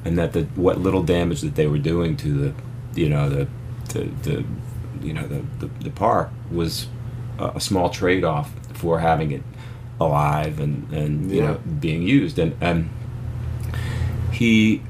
and 0.05 0.19
that 0.19 0.33
the 0.33 0.43
what 0.55 0.79
little 0.81 1.03
damage 1.03 1.41
that 1.41 1.55
they 1.57 1.67
were 1.67 1.79
doing 1.79 2.17
to 2.19 2.29
the 2.33 3.01
you 3.01 3.09
know 3.09 3.29
the 3.29 3.49
the, 3.93 4.05
the 4.23 4.45
you 5.03 5.13
know 5.13 5.27
the, 5.27 5.43
the, 5.61 5.67
the 5.85 5.91
park 5.91 6.31
was 6.51 6.87
a, 7.39 7.53
a 7.57 7.61
small 7.61 7.91
trade 7.91 8.25
off 8.25 8.51
for 8.75 9.01
having 9.01 9.31
it 9.33 9.43
alive 10.01 10.61
and 10.61 10.91
and 10.93 11.31
you 11.31 11.39
Yeah. 11.41 11.47
know 11.49 11.55
being 11.81 12.03
used 12.03 12.39
and 12.39 12.55
and 12.61 12.89
he 14.33 14.83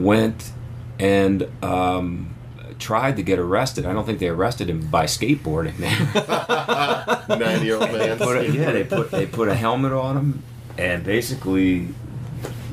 went 0.00 0.52
and 0.98 1.48
um, 1.62 2.34
tried 2.78 3.16
to 3.16 3.22
get 3.22 3.38
arrested. 3.38 3.86
I 3.86 3.92
don't 3.92 4.04
think 4.06 4.18
they 4.18 4.28
arrested 4.28 4.68
him 4.70 4.86
by 4.88 5.04
skateboarding. 5.04 5.78
Nine 7.38 7.64
year 7.64 7.76
old 7.76 7.92
man. 7.92 8.18
put 8.18 8.36
a, 8.38 8.50
yeah, 8.50 8.72
they 8.72 8.84
put 8.84 9.10
they 9.10 9.26
put 9.26 9.48
a 9.48 9.54
helmet 9.54 9.92
on 9.92 10.16
him 10.16 10.42
and 10.78 11.04
basically 11.04 11.88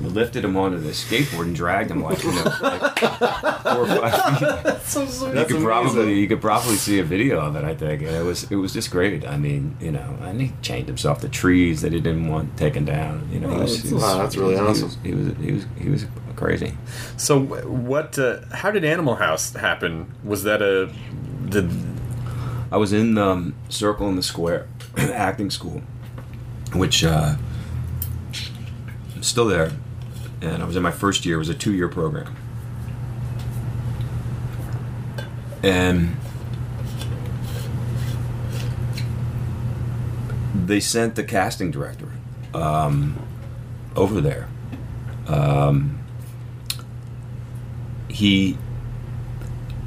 lifted 0.01 0.45
him 0.45 0.55
onto 0.55 0.77
the 0.77 0.91
skateboard 0.91 1.43
and 1.45 1.55
dragged 1.55 1.89
him 1.89 2.03
like 2.03 2.23
you 2.23 2.31
know 2.31 2.43
like 2.61 2.99
four 2.99 3.77
or 3.79 3.87
five 3.87 4.37
feet. 4.39 4.81
so 4.83 5.05
sweet. 5.05 5.29
You 5.29 5.33
That's 5.33 5.47
could 5.47 5.57
amazing. 5.57 5.63
probably 5.63 6.19
you 6.19 6.27
could 6.27 6.41
probably 6.41 6.75
see 6.75 6.99
a 6.99 7.03
video 7.03 7.39
of 7.39 7.55
it. 7.55 7.63
I 7.63 7.75
think 7.75 8.01
and 8.03 8.11
it 8.15 8.23
was 8.23 8.49
it 8.51 8.55
was 8.55 8.73
just 8.73 8.91
great. 8.91 9.25
I 9.27 9.37
mean, 9.37 9.75
you 9.81 9.91
know, 9.91 10.17
and 10.21 10.39
he 10.41 10.53
chained 10.61 10.87
himself 10.87 11.21
to 11.21 11.29
trees 11.29 11.81
that 11.81 11.93
he 11.93 11.99
didn't 11.99 12.27
want 12.27 12.57
taken 12.57 12.85
down. 12.85 13.27
You 13.31 13.39
know, 13.39 13.49
he 13.49 13.61
was, 13.61 13.83
he 13.83 13.93
was- 13.93 14.03
Wow, 14.03 14.17
that's 14.19 14.35
really 14.37 14.55
he 14.55 14.61
was- 14.61 14.83
awesome. 14.83 15.03
He 15.03 15.13
was 15.13 15.37
he 15.37 15.51
was 15.51 15.65
he 15.81 15.89
was 15.89 16.05
crazy. 16.37 16.77
So 17.17 17.39
what? 17.41 18.17
Uh, 18.17 18.45
how 18.53 18.71
did 18.71 18.85
Animal 18.85 19.15
House 19.15 19.53
happen? 19.53 20.13
Was 20.23 20.43
that 20.43 20.61
a 20.61 20.89
did 21.49 21.69
I 22.71 22.77
was 22.77 22.93
in 22.93 23.17
um, 23.17 23.55
Circle 23.69 24.07
in 24.09 24.15
the 24.15 24.23
Square 24.23 24.67
acting 24.97 25.49
school, 25.49 25.81
which 26.73 27.03
uh, 27.03 27.35
I'm 29.15 29.23
still 29.23 29.45
there, 29.45 29.71
and 30.41 30.61
I 30.61 30.65
was 30.65 30.75
in 30.75 30.83
my 30.83 30.91
first 30.91 31.25
year. 31.25 31.35
It 31.35 31.39
was 31.39 31.49
a 31.49 31.53
two-year 31.53 31.87
program, 31.87 32.35
and 35.63 36.15
they 40.53 40.79
sent 40.81 41.15
the 41.15 41.23
casting 41.23 41.71
director 41.71 42.11
um, 42.53 43.17
over 43.95 44.19
there. 44.19 44.49
Um, 45.27 45.96
he, 48.17 48.57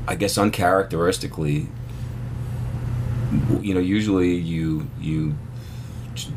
I 0.07 0.15
guess, 0.15 0.39
uncharacteristically 0.39 1.67
you 3.61 3.75
know, 3.75 3.81
usually 3.81 4.35
you 4.35 4.89
you 5.01 5.35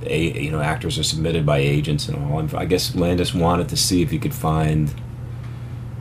a, 0.06 0.42
you 0.44 0.52
know 0.52 0.62
actors 0.62 1.00
are 1.00 1.04
submitted 1.04 1.46
by 1.46 1.58
agents 1.58 2.08
and 2.08 2.18
all. 2.32 2.40
And 2.40 2.54
I 2.54 2.66
guess 2.66 2.96
Landis 2.96 3.34
wanted 3.34 3.70
to 3.70 3.78
see 3.78 4.02
if 4.02 4.12
he 4.12 4.20
could 4.20 4.34
find 4.34 4.94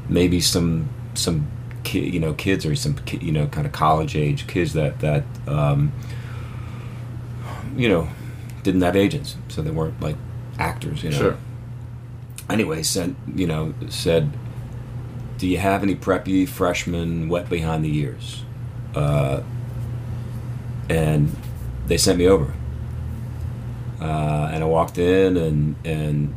maybe 0.08 0.40
some 0.40 0.88
some 1.14 1.50
ki- 1.84 2.08
you 2.10 2.20
know 2.20 2.34
kids 2.34 2.66
or 2.66 2.74
some 2.74 2.94
ki- 2.96 3.20
you 3.22 3.32
know 3.32 3.46
kind 3.46 3.66
of 3.66 3.72
college 3.72 4.16
age 4.16 4.46
kids 4.46 4.72
that 4.74 5.00
that 5.00 5.24
um, 5.46 5.92
you 7.76 7.88
know 7.88 8.08
didn't 8.62 8.82
have 8.82 8.96
agents, 8.96 9.36
so 9.48 9.62
they 9.62 9.70
weren't 9.70 10.00
like 10.00 10.16
actors. 10.58 11.02
You 11.02 11.10
know. 11.10 11.18
Sure. 11.18 11.36
Anyway, 12.50 12.82
sent 12.82 13.16
you 13.34 13.46
know 13.46 13.74
said, 13.88 14.30
"Do 15.42 15.48
you 15.48 15.58
have 15.58 15.82
any 15.82 15.96
preppy 15.96 16.48
freshmen 16.48 17.28
wet 17.28 17.50
behind 17.50 17.84
the 17.84 17.92
ears?" 17.98 18.44
Uh, 18.94 19.42
and 20.88 21.34
they 21.88 21.96
sent 21.96 22.16
me 22.20 22.28
over. 22.28 22.54
Uh, 24.00 24.50
and 24.52 24.62
I 24.62 24.66
walked 24.68 24.98
in, 24.98 25.36
and 25.36 25.74
and 25.84 26.32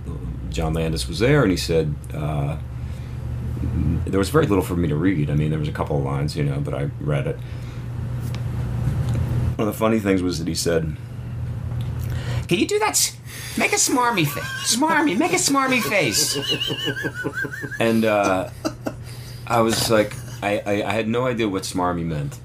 John 0.49 0.73
Landis 0.73 1.07
was 1.07 1.19
there, 1.19 1.43
and 1.43 1.51
he 1.51 1.57
said 1.57 1.93
uh, 2.15 2.57
there 4.07 4.17
was 4.17 4.31
very 4.31 4.47
little 4.47 4.63
for 4.63 4.75
me 4.75 4.87
to 4.87 4.95
read. 4.95 5.29
I 5.29 5.35
mean, 5.35 5.51
there 5.51 5.59
was 5.59 5.69
a 5.69 5.71
couple 5.71 5.99
of 5.99 6.03
lines, 6.03 6.35
you 6.35 6.43
know, 6.43 6.59
but 6.59 6.73
I 6.73 6.89
read 6.99 7.27
it. 7.27 7.37
One 9.55 9.67
of 9.67 9.71
the 9.71 9.77
funny 9.77 9.99
things 9.99 10.23
was 10.23 10.39
that 10.39 10.47
he 10.47 10.55
said, 10.55 10.97
"Can 12.47 12.57
you 12.57 12.65
do 12.65 12.79
that? 12.79 13.15
Make 13.55 13.71
a 13.71 13.75
smarmy 13.75 14.25
face. 14.25 14.75
Smarmy. 14.75 15.15
Make 15.15 15.31
a 15.31 15.35
smarmy 15.35 15.79
face." 15.79 16.35
and 17.79 18.03
uh, 18.03 18.49
I 19.47 19.61
was 19.61 19.89
like, 19.89 20.13
I, 20.41 20.61
I, 20.65 20.83
I 20.83 20.91
had 20.93 21.07
no 21.07 21.25
idea 21.27 21.47
what 21.47 21.63
smarmy 21.63 22.03
meant, 22.05 22.37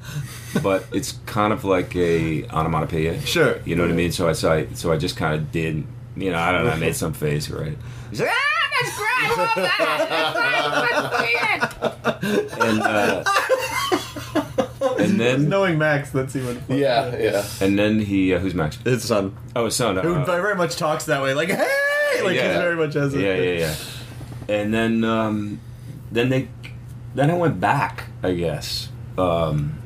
but 0.63 0.85
it's 0.93 1.13
kind 1.27 1.53
of 1.53 1.65
like 1.65 1.95
a 1.97 2.45
onomatopoeia. 2.49 3.21
Sure. 3.23 3.61
You 3.65 3.75
know 3.77 3.83
what 3.83 3.91
I 3.91 3.95
mean? 3.95 4.13
So 4.13 4.29
I 4.29 4.33
so 4.33 4.53
I, 4.53 4.67
so 4.75 4.93
I 4.93 4.97
just 4.99 5.17
kind 5.17 5.35
of 5.35 5.51
did. 5.53 5.85
You 6.17 6.31
know, 6.33 6.39
I 6.39 6.53
don't 6.53 6.65
know. 6.67 6.73
I 6.73 6.77
made 6.77 6.97
some 6.97 7.13
face, 7.13 7.49
right? 7.51 7.77
He's 8.11 8.21
like, 8.21 8.31
ah, 8.31 8.69
that's 8.83 8.97
great. 8.97 9.23
I 9.23 9.29
love 9.39 9.51
that. 9.57 9.77
That's 12.21 12.21
great. 12.21 12.53
And 12.61 12.83
uh, 12.83 13.25
and 14.99 15.19
then 15.21 15.49
knowing 15.49 15.79
Max? 15.79 16.11
That's 16.11 16.35
even 16.37 16.61
fun. 16.61 16.79
Yeah, 16.79 17.17
yeah. 17.17 17.45
and 17.61 17.79
then 17.79 18.01
he 18.01 18.35
uh, 18.35 18.39
who's 18.39 18.55
Max? 18.55 18.77
His 18.79 19.05
son, 19.05 19.37
Oh, 19.57 19.65
his 19.67 19.77
son. 19.77 19.97
who 19.97 20.15
uh, 20.17 20.25
very 20.25 20.55
much 20.57 20.77
talks 20.77 21.05
that 21.07 21.23
way, 21.23 21.35
like 21.35 21.49
hey, 21.51 22.23
like 22.25 22.35
Yeah. 22.37 22.49
he's 22.49 22.57
very 22.61 22.77
much 22.77 22.95
has 22.95 23.15
a 23.15 23.21
yeah, 23.21 23.35
yeah, 23.35 23.59
yeah. 23.59 23.75
And 24.49 24.75
then, 24.75 25.05
um, 25.05 25.61
then 26.11 26.29
they, 26.29 26.49
then 27.15 27.31
I 27.31 27.35
went 27.35 27.61
back, 27.61 28.05
I 28.23 28.35
guess, 28.35 28.89
um, 29.19 29.79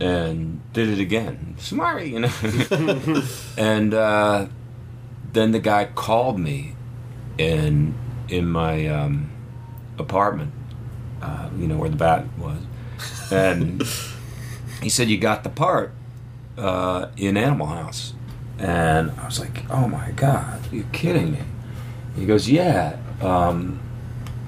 and 0.00 0.60
did 0.72 0.88
it 0.88 0.98
again. 0.98 1.54
Smarty, 1.58 2.10
you 2.10 2.20
know. 2.20 2.32
and 3.56 3.94
uh, 3.94 4.46
then 5.32 5.52
the 5.52 5.60
guy 5.60 5.86
called 5.86 6.38
me 6.38 6.74
in 7.38 7.94
in 8.28 8.48
my 8.48 8.86
um, 8.86 9.30
apartment, 9.98 10.52
uh, 11.20 11.50
you 11.56 11.66
know 11.66 11.76
where 11.76 11.90
the 11.90 11.96
bat 11.96 12.26
was, 12.38 12.60
and 13.30 13.82
he 14.82 14.88
said, 14.88 15.08
"You 15.08 15.18
got 15.18 15.44
the 15.44 15.50
part 15.50 15.92
uh, 16.56 17.08
in 17.16 17.36
Animal 17.36 17.66
House." 17.66 18.14
And 18.58 19.10
I 19.12 19.24
was 19.24 19.40
like, 19.40 19.70
"Oh 19.70 19.88
my 19.88 20.10
god, 20.12 20.60
you're 20.72 20.84
kidding 20.92 21.32
me?" 21.32 21.40
He 22.16 22.26
goes, 22.26 22.48
"Yeah, 22.48 22.96
um, 23.20 23.80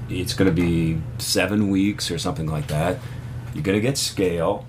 it's 0.09 0.35
going 0.35 0.55
to 0.55 0.55
be 0.55 1.01
seven 1.19 1.69
weeks 1.71 2.11
or 2.11 2.19
something 2.19 2.47
like 2.47 2.67
that. 2.69 2.99
You're 3.55 3.63
going 3.63 3.77
to 3.79 3.83
get 3.83 3.99
scale." 3.99 4.67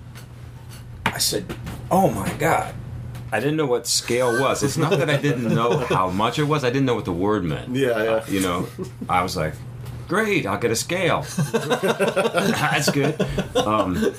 I 1.04 1.18
said, 1.18 1.54
"Oh 1.90 2.10
my 2.10 2.32
god." 2.34 2.74
I 3.32 3.40
didn't 3.40 3.56
know 3.56 3.66
what 3.66 3.86
scale 3.88 4.40
was. 4.40 4.62
It's 4.62 4.76
not 4.76 4.90
that 4.92 5.10
I 5.10 5.16
didn't 5.16 5.52
know 5.54 5.78
how 5.78 6.10
much 6.10 6.38
it 6.38 6.44
was. 6.44 6.62
I 6.64 6.70
didn't 6.70 6.86
know 6.86 6.94
what 6.94 7.04
the 7.04 7.12
word 7.12 7.44
meant. 7.44 7.74
Yeah, 7.74 8.02
yeah. 8.02 8.24
You 8.28 8.40
know, 8.40 8.68
I 9.08 9.22
was 9.22 9.36
like, 9.36 9.54
"Great, 10.08 10.46
I'll 10.46 10.58
get 10.58 10.70
a 10.70 10.76
scale." 10.76 11.22
That's 11.52 12.90
good. 12.90 13.20
Um, 13.56 14.14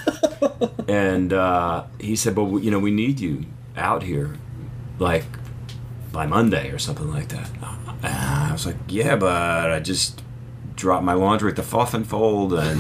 and 0.88 1.32
uh, 1.34 1.86
he 1.99 2.15
said, 2.15 2.36
"But 2.36 2.59
you 2.59 2.70
know, 2.70 2.80
we 2.80 2.91
need 2.91 3.20
you 3.20 3.45
out 3.78 4.03
here, 4.03 4.36
like 4.99 5.26
by 6.11 6.26
Monday 6.26 6.70
or 6.72 6.78
something 6.78 7.09
like 7.09 7.30
that." 7.30 7.49
Uh, 7.63 8.47
I 8.49 8.51
was 8.51 8.65
like, 8.65 8.76
"Yeah, 8.88 9.15
but 9.15 9.72
I 9.72 9.80
just 9.80 10.22
dropped 10.78 11.03
my 11.03 11.13
laundry 11.13 11.49
at 11.49 11.57
the 11.57 11.63
Fluff 11.63 11.93
and 11.93 12.07
Fold, 12.07 12.53
and 12.53 12.80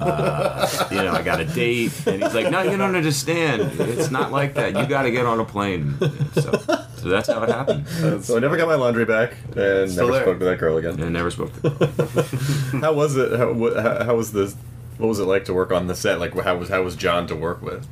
uh, 0.00 0.68
you 0.92 0.98
know, 0.98 1.12
I 1.12 1.22
got 1.22 1.40
a 1.40 1.44
date." 1.44 2.06
And 2.06 2.22
he's 2.22 2.34
like, 2.34 2.50
"No, 2.50 2.62
you 2.62 2.76
don't 2.76 2.94
understand. 2.94 3.80
It's 3.80 4.10
not 4.12 4.30
like 4.30 4.54
that. 4.54 4.76
You 4.76 4.86
got 4.86 5.02
to 5.02 5.10
get 5.10 5.26
on 5.26 5.40
a 5.40 5.44
plane." 5.44 5.96
So, 6.34 6.52
so 6.96 7.08
that's 7.08 7.28
how 7.28 7.42
it 7.42 7.48
happened. 7.48 7.88
So 8.24 8.36
I 8.36 8.40
never 8.40 8.56
got 8.56 8.68
my 8.68 8.74
laundry 8.76 9.04
back, 9.04 9.34
and 9.56 9.90
Still 9.90 10.06
never 10.06 10.12
there. 10.12 10.22
spoke 10.22 10.38
to 10.38 10.44
that 10.44 10.58
girl 10.58 10.76
again. 10.76 11.00
And 11.00 11.12
never 11.12 11.30
spoke 11.30 11.52
to. 11.62 11.70
Her. 11.70 12.78
How 12.80 12.92
was 12.92 13.16
it? 13.16 13.36
How, 13.36 13.52
what, 13.52 13.76
how, 13.76 14.04
how 14.04 14.14
was 14.14 14.32
this? 14.32 14.54
What 14.98 15.08
was 15.08 15.18
it 15.18 15.24
like 15.24 15.44
to 15.46 15.54
work 15.54 15.72
on 15.72 15.88
the 15.88 15.94
set? 15.94 16.20
Like, 16.20 16.34
how 16.38 16.56
was 16.56 16.68
how 16.68 16.82
was 16.82 16.94
John 16.96 17.26
to 17.26 17.34
work 17.34 17.60
with? 17.62 17.86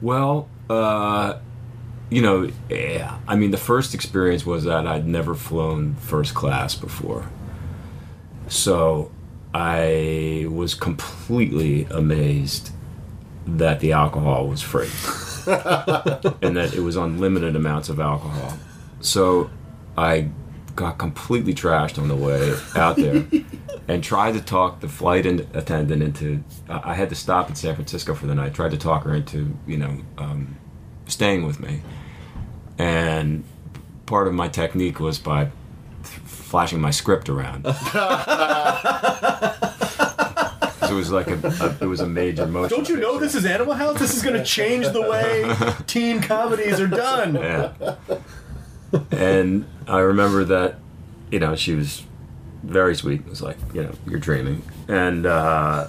Well, 0.00 0.48
uh, 0.68 1.38
you 2.10 2.22
know, 2.22 2.50
yeah. 2.68 3.18
I 3.28 3.36
mean, 3.36 3.50
the 3.50 3.58
first 3.58 3.94
experience 3.94 4.46
was 4.46 4.64
that 4.64 4.86
I'd 4.86 5.06
never 5.06 5.34
flown 5.34 5.94
first 5.96 6.34
class 6.34 6.74
before. 6.74 7.28
So 8.50 9.12
I 9.54 10.46
was 10.50 10.74
completely 10.74 11.84
amazed 11.84 12.72
that 13.46 13.78
the 13.80 13.92
alcohol 13.92 14.48
was 14.48 14.60
free 14.60 14.90
and 16.42 16.56
that 16.56 16.74
it 16.74 16.80
was 16.80 16.96
unlimited 16.96 17.54
amounts 17.54 17.88
of 17.88 18.00
alcohol. 18.00 18.58
So 19.00 19.50
I 19.96 20.30
got 20.74 20.98
completely 20.98 21.54
trashed 21.54 21.96
on 21.96 22.08
the 22.08 22.16
way 22.16 22.54
out 22.74 22.96
there 22.96 23.24
and 23.88 24.02
tried 24.02 24.32
to 24.32 24.40
talk 24.40 24.80
the 24.80 24.88
flight 24.88 25.26
attendant 25.26 26.02
into. 26.02 26.42
I 26.68 26.94
had 26.94 27.08
to 27.10 27.14
stop 27.14 27.48
in 27.48 27.54
San 27.54 27.76
Francisco 27.76 28.14
for 28.14 28.26
the 28.26 28.34
night. 28.34 28.52
Tried 28.52 28.72
to 28.72 28.78
talk 28.78 29.04
her 29.04 29.14
into, 29.14 29.56
you 29.66 29.76
know, 29.78 29.96
um, 30.18 30.56
staying 31.06 31.46
with 31.46 31.60
me. 31.60 31.82
And 32.78 33.44
part 34.06 34.26
of 34.26 34.34
my 34.34 34.48
technique 34.48 34.98
was 34.98 35.18
by 35.18 35.50
flashing 36.50 36.80
my 36.80 36.90
script 36.90 37.28
around. 37.28 37.64
it 37.64 37.72
was 40.92 41.12
like 41.12 41.28
a, 41.28 41.38
a 41.44 41.76
it 41.80 41.86
was 41.86 42.00
a 42.00 42.08
major 42.08 42.44
motion. 42.44 42.76
Don't 42.76 42.88
you 42.88 42.96
know 42.96 43.12
picture. 43.12 43.24
this 43.26 43.36
is 43.36 43.46
Animal 43.46 43.74
House? 43.74 44.00
This 44.00 44.16
is 44.16 44.22
going 44.24 44.36
to 44.36 44.44
change 44.44 44.88
the 44.88 45.00
way 45.00 45.54
teen 45.86 46.20
comedies 46.20 46.80
are 46.80 46.88
done. 46.88 47.36
Yeah. 47.36 47.72
and 49.12 49.64
I 49.86 50.00
remember 50.00 50.42
that, 50.44 50.80
you 51.30 51.38
know, 51.38 51.54
she 51.54 51.76
was 51.76 52.02
very 52.64 52.96
sweet. 52.96 53.20
It 53.20 53.28
was 53.28 53.42
like, 53.42 53.56
you 53.72 53.84
know, 53.84 53.92
you're 54.08 54.18
dreaming. 54.18 54.64
And, 54.88 55.26
uh, 55.26 55.86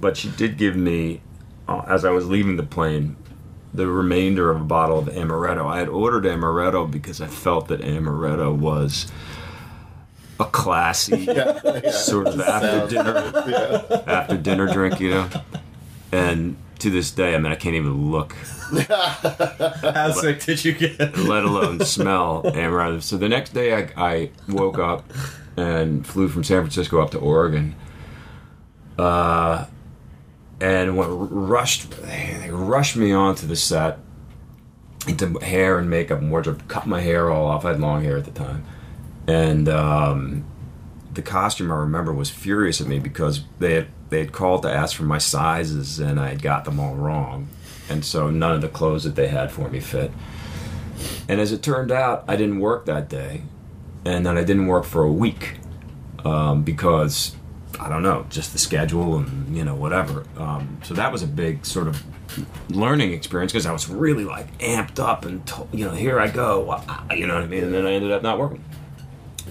but 0.00 0.16
she 0.16 0.30
did 0.30 0.56
give 0.56 0.76
me, 0.76 1.20
uh, 1.66 1.82
as 1.88 2.04
I 2.04 2.10
was 2.10 2.28
leaving 2.28 2.56
the 2.56 2.62
plane, 2.62 3.16
the 3.74 3.88
remainder 3.88 4.52
of 4.52 4.60
a 4.60 4.64
bottle 4.64 5.00
of 5.00 5.06
amaretto. 5.06 5.66
I 5.66 5.80
had 5.80 5.88
ordered 5.88 6.22
amaretto 6.22 6.88
because 6.88 7.20
I 7.20 7.26
felt 7.26 7.66
that 7.68 7.80
amaretto 7.80 8.56
was 8.56 9.10
a 10.38 10.44
classy 10.44 11.26
sort 11.90 12.28
of 12.28 12.40
after 12.40 12.88
dinner 12.88 14.02
after 14.06 14.36
dinner 14.36 14.72
drink, 14.72 15.00
you 15.00 15.10
know. 15.10 15.28
And 16.12 16.56
to 16.80 16.90
this 16.90 17.10
day, 17.10 17.34
I 17.34 17.38
mean, 17.38 17.52
I 17.52 17.56
can't 17.56 17.74
even 17.74 18.10
look, 18.10 18.32
How 18.88 20.12
sick 20.12 20.44
did 20.44 20.64
you 20.64 20.72
get? 20.72 21.16
let 21.16 21.44
alone 21.44 21.80
smell 21.80 22.42
amaretto. 22.42 23.02
So 23.02 23.16
the 23.16 23.28
next 23.28 23.50
day, 23.54 23.74
I, 23.74 23.90
I 23.96 24.30
woke 24.48 24.78
up 24.78 25.04
and 25.56 26.06
flew 26.06 26.28
from 26.28 26.44
San 26.44 26.62
Francisco 26.62 27.00
up 27.00 27.10
to 27.12 27.18
Oregon. 27.18 27.74
Uh, 28.98 29.66
and 30.60 30.96
went 30.96 31.10
rushed, 31.12 31.90
they 32.02 32.48
rushed 32.50 32.96
me 32.96 33.12
onto 33.12 33.46
the 33.46 33.56
set 33.56 33.98
into 35.06 35.38
hair 35.38 35.78
and 35.78 35.88
makeup 35.88 36.18
and 36.20 36.30
wardrobe. 36.30 36.66
Cut 36.66 36.86
my 36.86 37.00
hair 37.00 37.30
all 37.30 37.46
off. 37.46 37.64
I 37.64 37.70
had 37.70 37.80
long 37.80 38.02
hair 38.02 38.16
at 38.16 38.24
the 38.24 38.30
time, 38.30 38.64
and 39.26 39.68
um, 39.68 40.44
the 41.12 41.22
costume 41.22 41.72
I 41.72 41.76
remember 41.76 42.12
was 42.12 42.30
furious 42.30 42.80
at 42.80 42.86
me 42.86 42.98
because 42.98 43.42
they 43.58 43.74
had 43.74 43.88
they 44.08 44.20
had 44.20 44.32
called 44.32 44.62
to 44.62 44.70
ask 44.70 44.96
for 44.96 45.02
my 45.02 45.18
sizes 45.18 45.98
and 45.98 46.20
I 46.20 46.28
had 46.28 46.42
got 46.42 46.64
them 46.64 46.78
all 46.78 46.94
wrong, 46.94 47.48
and 47.88 48.04
so 48.04 48.30
none 48.30 48.52
of 48.52 48.60
the 48.60 48.68
clothes 48.68 49.04
that 49.04 49.16
they 49.16 49.28
had 49.28 49.50
for 49.50 49.68
me 49.68 49.80
fit. 49.80 50.12
And 51.28 51.40
as 51.40 51.52
it 51.52 51.62
turned 51.62 51.90
out, 51.92 52.24
I 52.28 52.36
didn't 52.36 52.60
work 52.60 52.86
that 52.86 53.08
day, 53.08 53.42
and 54.04 54.24
then 54.24 54.38
I 54.38 54.44
didn't 54.44 54.66
work 54.66 54.84
for 54.84 55.02
a 55.02 55.12
week 55.12 55.58
um, 56.24 56.62
because 56.62 57.34
I 57.80 57.88
don't 57.88 58.02
know, 58.02 58.26
just 58.30 58.52
the 58.52 58.58
schedule 58.58 59.18
and 59.18 59.56
you 59.56 59.64
know 59.64 59.74
whatever. 59.74 60.24
Um, 60.36 60.78
so 60.84 60.94
that 60.94 61.12
was 61.12 61.22
a 61.22 61.26
big 61.26 61.66
sort 61.66 61.88
of 61.88 62.02
learning 62.70 63.12
experience 63.12 63.52
because 63.52 63.66
I 63.66 63.72
was 63.72 63.88
really 63.88 64.24
like 64.24 64.58
amped 64.58 64.98
up 64.98 65.24
and 65.24 65.50
you 65.72 65.84
know 65.84 65.92
here 65.92 66.18
I 66.20 66.28
go, 66.28 66.82
you 67.14 67.26
know 67.26 67.34
what 67.34 67.44
I 67.44 67.46
mean. 67.46 67.64
And 67.64 67.74
then 67.74 67.86
I 67.86 67.92
ended 67.92 68.12
up 68.12 68.22
not 68.22 68.38
working. 68.38 68.64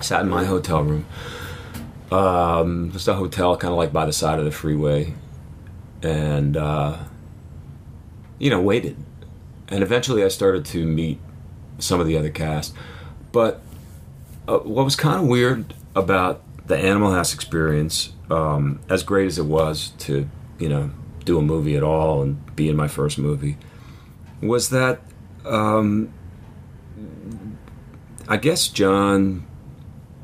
Sat 0.01 0.21
in 0.21 0.29
my 0.29 0.45
hotel 0.45 0.83
room, 0.83 1.05
um, 2.11 2.91
just 2.91 3.07
a 3.07 3.13
hotel 3.13 3.57
kind 3.57 3.71
of 3.71 3.77
like 3.77 3.93
by 3.93 4.05
the 4.05 4.13
side 4.13 4.39
of 4.39 4.45
the 4.45 4.51
freeway, 4.51 5.13
and 6.03 6.57
uh, 6.57 6.97
you 8.37 8.49
know 8.49 8.61
waited. 8.61 8.97
And 9.67 9.81
eventually 9.81 10.23
I 10.23 10.27
started 10.27 10.65
to 10.65 10.85
meet 10.85 11.19
some 11.79 11.99
of 11.99 12.07
the 12.07 12.17
other 12.17 12.29
cast, 12.29 12.73
but 13.31 13.61
uh, 14.47 14.59
what 14.59 14.85
was 14.85 14.95
kind 14.95 15.21
of 15.21 15.27
weird 15.27 15.73
about 15.95 16.41
the 16.67 16.77
Animal 16.77 17.11
House 17.11 17.33
experience, 17.33 18.13
um, 18.29 18.79
as 18.89 19.03
great 19.03 19.27
as 19.27 19.37
it 19.37 19.45
was 19.45 19.89
to, 19.99 20.29
you 20.59 20.69
know, 20.69 20.91
do 21.23 21.37
a 21.37 21.41
movie 21.41 21.75
at 21.75 21.83
all 21.83 22.21
and 22.21 22.55
be 22.55 22.69
in 22.69 22.75
my 22.75 22.87
first 22.87 23.17
movie, 23.17 23.57
was 24.41 24.69
that 24.69 25.01
um, 25.45 26.13
I 28.27 28.37
guess 28.37 28.67
John, 28.67 29.45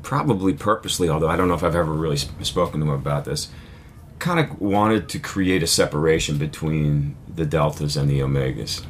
probably 0.02 0.52
purposely, 0.52 1.08
although 1.08 1.28
I 1.28 1.36
don't 1.36 1.48
know 1.48 1.54
if 1.54 1.62
I've 1.62 1.76
ever 1.76 1.92
really 1.92 2.16
sp- 2.18 2.42
spoken 2.42 2.80
to 2.80 2.86
him 2.86 2.92
about 2.92 3.24
this, 3.24 3.48
kind 4.18 4.38
of 4.38 4.60
wanted 4.60 5.08
to 5.10 5.18
create 5.18 5.62
a 5.62 5.66
separation 5.66 6.38
between 6.38 7.16
the 7.32 7.44
Deltas 7.44 7.96
and 7.96 8.08
the 8.08 8.20
Omegas. 8.20 8.84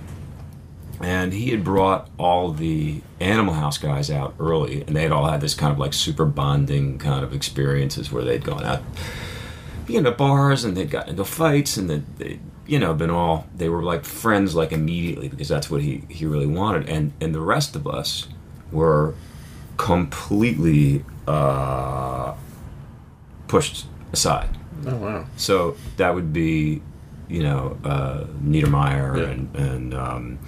And 1.01 1.33
he 1.33 1.51
had 1.51 1.65
brought 1.65 2.11
all 2.19 2.53
the 2.53 3.03
Animal 3.19 3.55
House 3.55 3.79
guys 3.79 4.11
out 4.11 4.35
early, 4.39 4.83
and 4.83 4.95
they 4.95 5.03
had 5.03 5.11
all 5.11 5.29
had 5.29 5.41
this 5.41 5.55
kind 5.55 5.73
of 5.73 5.79
like 5.79 5.95
super 5.95 6.25
bonding 6.25 6.99
kind 6.99 7.25
of 7.25 7.33
experiences 7.33 8.13
where 8.13 8.23
they'd 8.23 8.45
gone 8.45 8.65
out, 8.65 8.83
you 9.89 10.01
know, 10.01 10.13
bars, 10.13 10.65
and 10.65 10.77
they'd 10.77 10.91
gotten 10.91 11.11
into 11.11 11.25
fights, 11.25 11.77
and 11.77 11.91
they, 11.91 12.03
they, 12.19 12.39
you 12.67 12.79
know, 12.79 12.95
been 12.95 13.11
all 13.11 13.49
they 13.57 13.69
were 13.69 13.83
like 13.83 14.05
friends 14.05 14.55
like 14.55 14.71
immediately 14.71 15.29
because 15.29 15.49
that's 15.49 15.69
what 15.69 15.81
he 15.81 16.05
he 16.09 16.25
really 16.25 16.47
wanted, 16.47 16.89
and 16.89 17.13
and 17.21 17.35
the 17.35 17.41
rest 17.41 17.75
of 17.75 17.87
us 17.89 18.29
were 18.71 19.15
completely 19.77 21.05
uh, 21.27 22.35
pushed 23.49 23.87
aside. 24.13 24.49
Oh 24.87 24.97
wow. 24.97 25.27
So 25.37 25.77
that 25.97 26.15
would 26.15 26.33
be, 26.33 26.83
you 27.29 27.43
know, 27.43 27.79
uh, 27.85 28.25
Neidermeyer 28.43 29.17
Yeah. 29.19 29.25
and 29.31 29.57
and 29.57 29.95
um, 29.95 30.39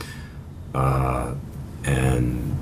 uh, 0.75 1.35
and 1.85 2.57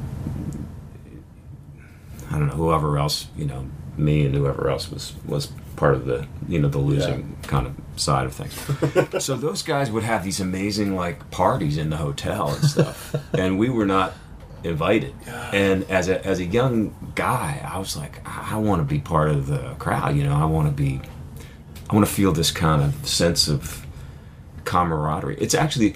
I 2.31 2.39
don't 2.39 2.49
know 2.49 2.55
whoever 2.55 2.99
else, 2.99 3.27
you 3.37 3.45
know, 3.45 3.67
me 3.97 4.25
and 4.27 4.35
whoever 4.35 4.69
else 4.71 4.91
was 4.91 5.15
was 5.27 5.49
part 5.77 5.95
of 5.95 6.05
the 6.07 6.27
you 6.49 6.59
know 6.59 6.69
the 6.69 6.79
losing 6.79 7.37
kind 7.47 7.67
of 7.67 7.75
side 8.01 8.27
of 8.27 8.35
things. 8.35 8.55
so 9.25 9.37
those 9.37 9.63
guys 9.63 9.91
would 9.91 10.03
have 10.05 10.25
these 10.25 10.41
amazing 10.41 10.95
like 10.97 11.31
parties 11.31 11.77
in 11.77 11.91
the 11.91 11.97
hotel 11.97 12.51
and 12.51 12.65
stuff, 12.65 13.15
and 13.35 13.59
we 13.59 13.69
were 13.69 13.87
not 13.87 14.13
invited. 14.65 15.15
And 15.53 15.85
as 15.91 16.09
a 16.09 16.25
as 16.27 16.39
a 16.39 16.45
young 16.45 16.95
guy, 17.15 17.67
I 17.69 17.79
was 17.79 17.97
like, 17.97 18.27
I, 18.27 18.55
I 18.55 18.57
want 18.57 18.81
to 18.81 18.85
be 18.85 19.01
part 19.01 19.31
of 19.31 19.47
the 19.47 19.75
crowd. 19.79 20.17
You 20.17 20.25
know, 20.25 20.35
I 20.35 20.45
want 20.45 20.69
to 20.69 20.75
be. 20.75 21.01
I 21.91 21.95
want 21.95 22.07
to 22.07 22.13
feel 22.13 22.33
this 22.33 22.51
kind 22.51 22.83
of 22.83 23.07
sense 23.07 23.49
of 23.49 23.85
camaraderie. 24.65 25.37
It's 25.39 25.55
actually 25.55 25.95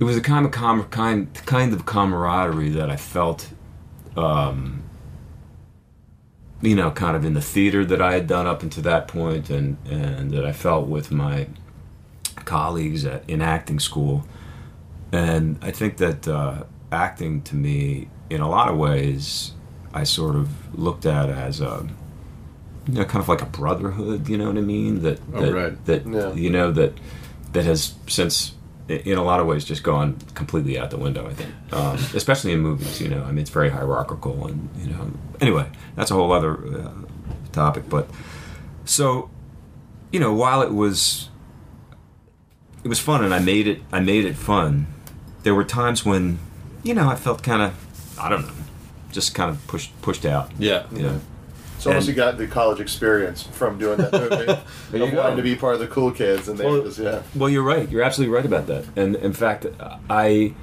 it 0.00 0.04
was 0.04 0.16
a 0.16 0.20
kind 0.20 0.46
of 0.46 0.52
com- 0.52 0.84
kind 0.88 1.32
kind 1.46 1.72
of 1.72 1.86
camaraderie 1.86 2.70
that 2.70 2.90
I 2.90 2.96
felt, 2.96 3.50
um, 4.16 4.84
you 6.62 6.74
know, 6.74 6.90
kind 6.90 7.16
of 7.16 7.24
in 7.24 7.34
the 7.34 7.40
theater 7.40 7.84
that 7.84 8.00
I 8.00 8.12
had 8.12 8.26
done 8.26 8.46
up 8.46 8.62
until 8.62 8.82
that 8.84 9.08
point, 9.08 9.50
and 9.50 9.76
and 9.88 10.30
that 10.30 10.44
I 10.44 10.52
felt 10.52 10.88
with 10.88 11.10
my 11.10 11.48
colleagues 12.44 13.04
at, 13.04 13.28
in 13.28 13.42
acting 13.42 13.80
school, 13.80 14.24
and 15.10 15.58
I 15.62 15.72
think 15.72 15.96
that 15.96 16.28
uh, 16.28 16.64
acting 16.92 17.42
to 17.42 17.54
me, 17.56 18.08
in 18.30 18.40
a 18.40 18.48
lot 18.48 18.68
of 18.68 18.76
ways, 18.76 19.52
I 19.94 20.04
sort 20.04 20.36
of 20.36 20.48
looked 20.78 21.06
at 21.06 21.28
as 21.30 21.60
a 21.60 21.86
you 22.86 22.94
know, 22.94 23.04
kind 23.04 23.22
of 23.22 23.28
like 23.28 23.42
a 23.42 23.46
brotherhood. 23.46 24.28
You 24.28 24.38
know 24.38 24.46
what 24.48 24.56
I 24.56 24.62
mean? 24.62 25.02
That 25.02 25.20
Oh, 25.34 25.40
that, 25.42 25.52
right. 25.52 25.84
that 25.86 26.06
Yeah. 26.06 26.32
you 26.32 26.50
know 26.50 26.72
that 26.72 26.98
that 27.52 27.64
has 27.64 27.94
since 28.06 28.54
in 28.88 29.18
a 29.18 29.22
lot 29.22 29.38
of 29.40 29.46
ways 29.46 29.66
just 29.66 29.82
gone 29.82 30.16
completely 30.34 30.78
out 30.78 30.90
the 30.90 30.96
window. 30.96 31.26
I 31.26 31.34
think, 31.34 31.50
um, 31.74 31.96
especially 32.14 32.52
in 32.52 32.60
movies. 32.60 33.00
You 33.00 33.08
know, 33.10 33.22
I 33.24 33.28
mean, 33.28 33.38
it's 33.40 33.50
very 33.50 33.68
hierarchical, 33.70 34.46
and 34.46 34.70
you 34.78 34.90
know. 34.90 35.10
Anyway, 35.40 35.66
that's 35.96 36.10
a 36.10 36.14
whole 36.14 36.32
other 36.32 36.54
uh, 36.78 36.90
topic. 37.52 37.88
But 37.90 38.08
so, 38.86 39.28
you 40.10 40.18
know, 40.20 40.32
while 40.32 40.62
it 40.62 40.72
was 40.72 41.28
it 42.82 42.88
was 42.88 42.98
fun, 42.98 43.22
and 43.24 43.34
I 43.34 43.38
made 43.40 43.66
it 43.66 43.82
I 43.92 44.00
made 44.00 44.24
it 44.24 44.36
fun. 44.36 44.86
There 45.42 45.54
were 45.54 45.64
times 45.64 46.04
when, 46.06 46.38
you 46.88 46.94
know, 46.94 47.08
I 47.08 47.16
felt 47.16 47.42
kind 47.42 47.62
of 47.62 48.18
I 48.18 48.28
don't 48.28 48.42
know, 48.46 48.52
just 49.12 49.34
kind 49.34 49.50
of 49.50 49.64
pushed 49.66 49.90
pushed 50.02 50.24
out. 50.24 50.50
Yeah. 50.58 50.86
You 50.90 51.02
know. 51.02 51.20
So 51.78 51.90
almost 51.90 52.08
And- 52.08 52.16
you 52.16 52.22
got 52.24 52.38
the 52.38 52.46
college 52.48 52.80
experience 52.80 53.42
from 53.42 53.78
doing 53.78 53.98
that 53.98 54.12
movie. 54.12 54.46
There 54.90 55.00
you 55.00 55.04
of 55.06 55.12
go. 55.12 55.18
wanting 55.18 55.36
to 55.36 55.42
be 55.42 55.54
part 55.54 55.74
of 55.74 55.80
the 55.80 55.86
cool 55.86 56.10
kids, 56.10 56.48
and 56.48 56.58
they 56.58 56.64
Well- 56.66 56.82
just 56.82 56.98
yeah. 56.98 57.22
Well, 57.36 57.48
you're 57.48 57.62
right. 57.62 57.88
You're 57.90 58.02
absolutely 58.02 58.34
right 58.34 58.44
about 58.46 58.66
that. 58.66 58.84
And 58.96 59.14
in 59.16 59.32
fact, 59.32 59.66
I 60.10 60.54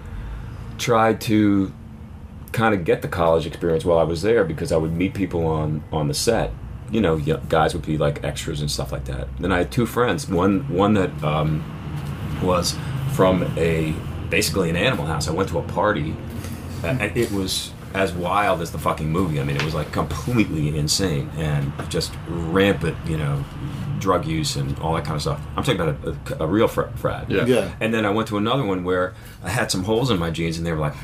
tried 0.77 1.21
to 1.21 1.71
kind 2.51 2.73
of 2.75 2.83
get 2.85 3.01
the 3.01 3.07
college 3.07 3.45
experience 3.45 3.85
while 3.85 3.97
I 3.99 4.03
was 4.03 4.21
there 4.21 4.43
because 4.45 4.71
I 4.71 4.77
would 4.77 4.93
meet 4.93 5.13
people 5.13 5.45
on 5.45 5.83
on 5.91 6.07
the 6.07 6.13
set. 6.13 6.51
You 6.91 7.01
know, 7.01 7.17
guys 7.49 7.73
would 7.73 7.85
be 7.85 7.97
like 7.97 8.23
extras 8.23 8.59
and 8.61 8.69
stuff 8.69 8.91
like 8.91 9.05
that. 9.05 9.27
Then 9.39 9.51
I 9.51 9.57
had 9.59 9.71
two 9.71 9.85
friends. 9.85 10.27
One 10.27 10.61
one 10.69 10.93
that 10.95 11.11
um, 11.23 11.63
was 12.43 12.75
from 13.13 13.43
a 13.57 13.93
basically 14.35 14.69
an 14.69 14.75
animal 14.75 15.05
house. 15.05 15.29
I 15.29 15.31
went 15.31 15.47
to 15.47 15.59
a 15.59 15.63
party, 15.63 16.13
and 16.83 16.99
it 17.15 17.31
was 17.31 17.71
as 17.93 18.11
wild 18.11 18.61
as 18.61 18.69
the 18.69 18.77
fucking 18.77 19.09
movie. 19.09 19.39
I 19.39 19.45
mean, 19.45 19.55
it 19.55 19.63
was 19.63 19.73
like 19.73 19.93
completely 19.93 20.77
insane 20.77 21.29
and 21.37 21.71
just 21.89 22.11
rampant, 22.27 22.97
you 23.07 23.15
know, 23.17 23.45
drug 23.99 24.25
use 24.25 24.57
and 24.57 24.77
all 24.79 24.93
that 24.95 25.05
kind 25.05 25.15
of 25.15 25.21
stuff. 25.21 25.39
I'm 25.55 25.63
talking 25.63 25.79
about 25.79 25.95
a, 26.05 26.43
a, 26.43 26.43
a 26.43 26.47
real 26.47 26.67
fr- 26.67 26.91
frat. 26.97 27.31
Yeah. 27.31 27.45
Yeah. 27.45 27.73
And 27.79 27.93
then 27.93 28.05
I 28.05 28.09
went 28.09 28.27
to 28.27 28.35
another 28.35 28.65
one 28.65 28.83
where 28.83 29.13
I 29.41 29.49
had 29.49 29.71
some 29.71 29.85
holes 29.85 30.11
in 30.11 30.19
my 30.19 30.31
jeans, 30.31 30.57
and 30.57 30.65
they 30.65 30.73
were 30.73 30.79
like, 30.79 30.95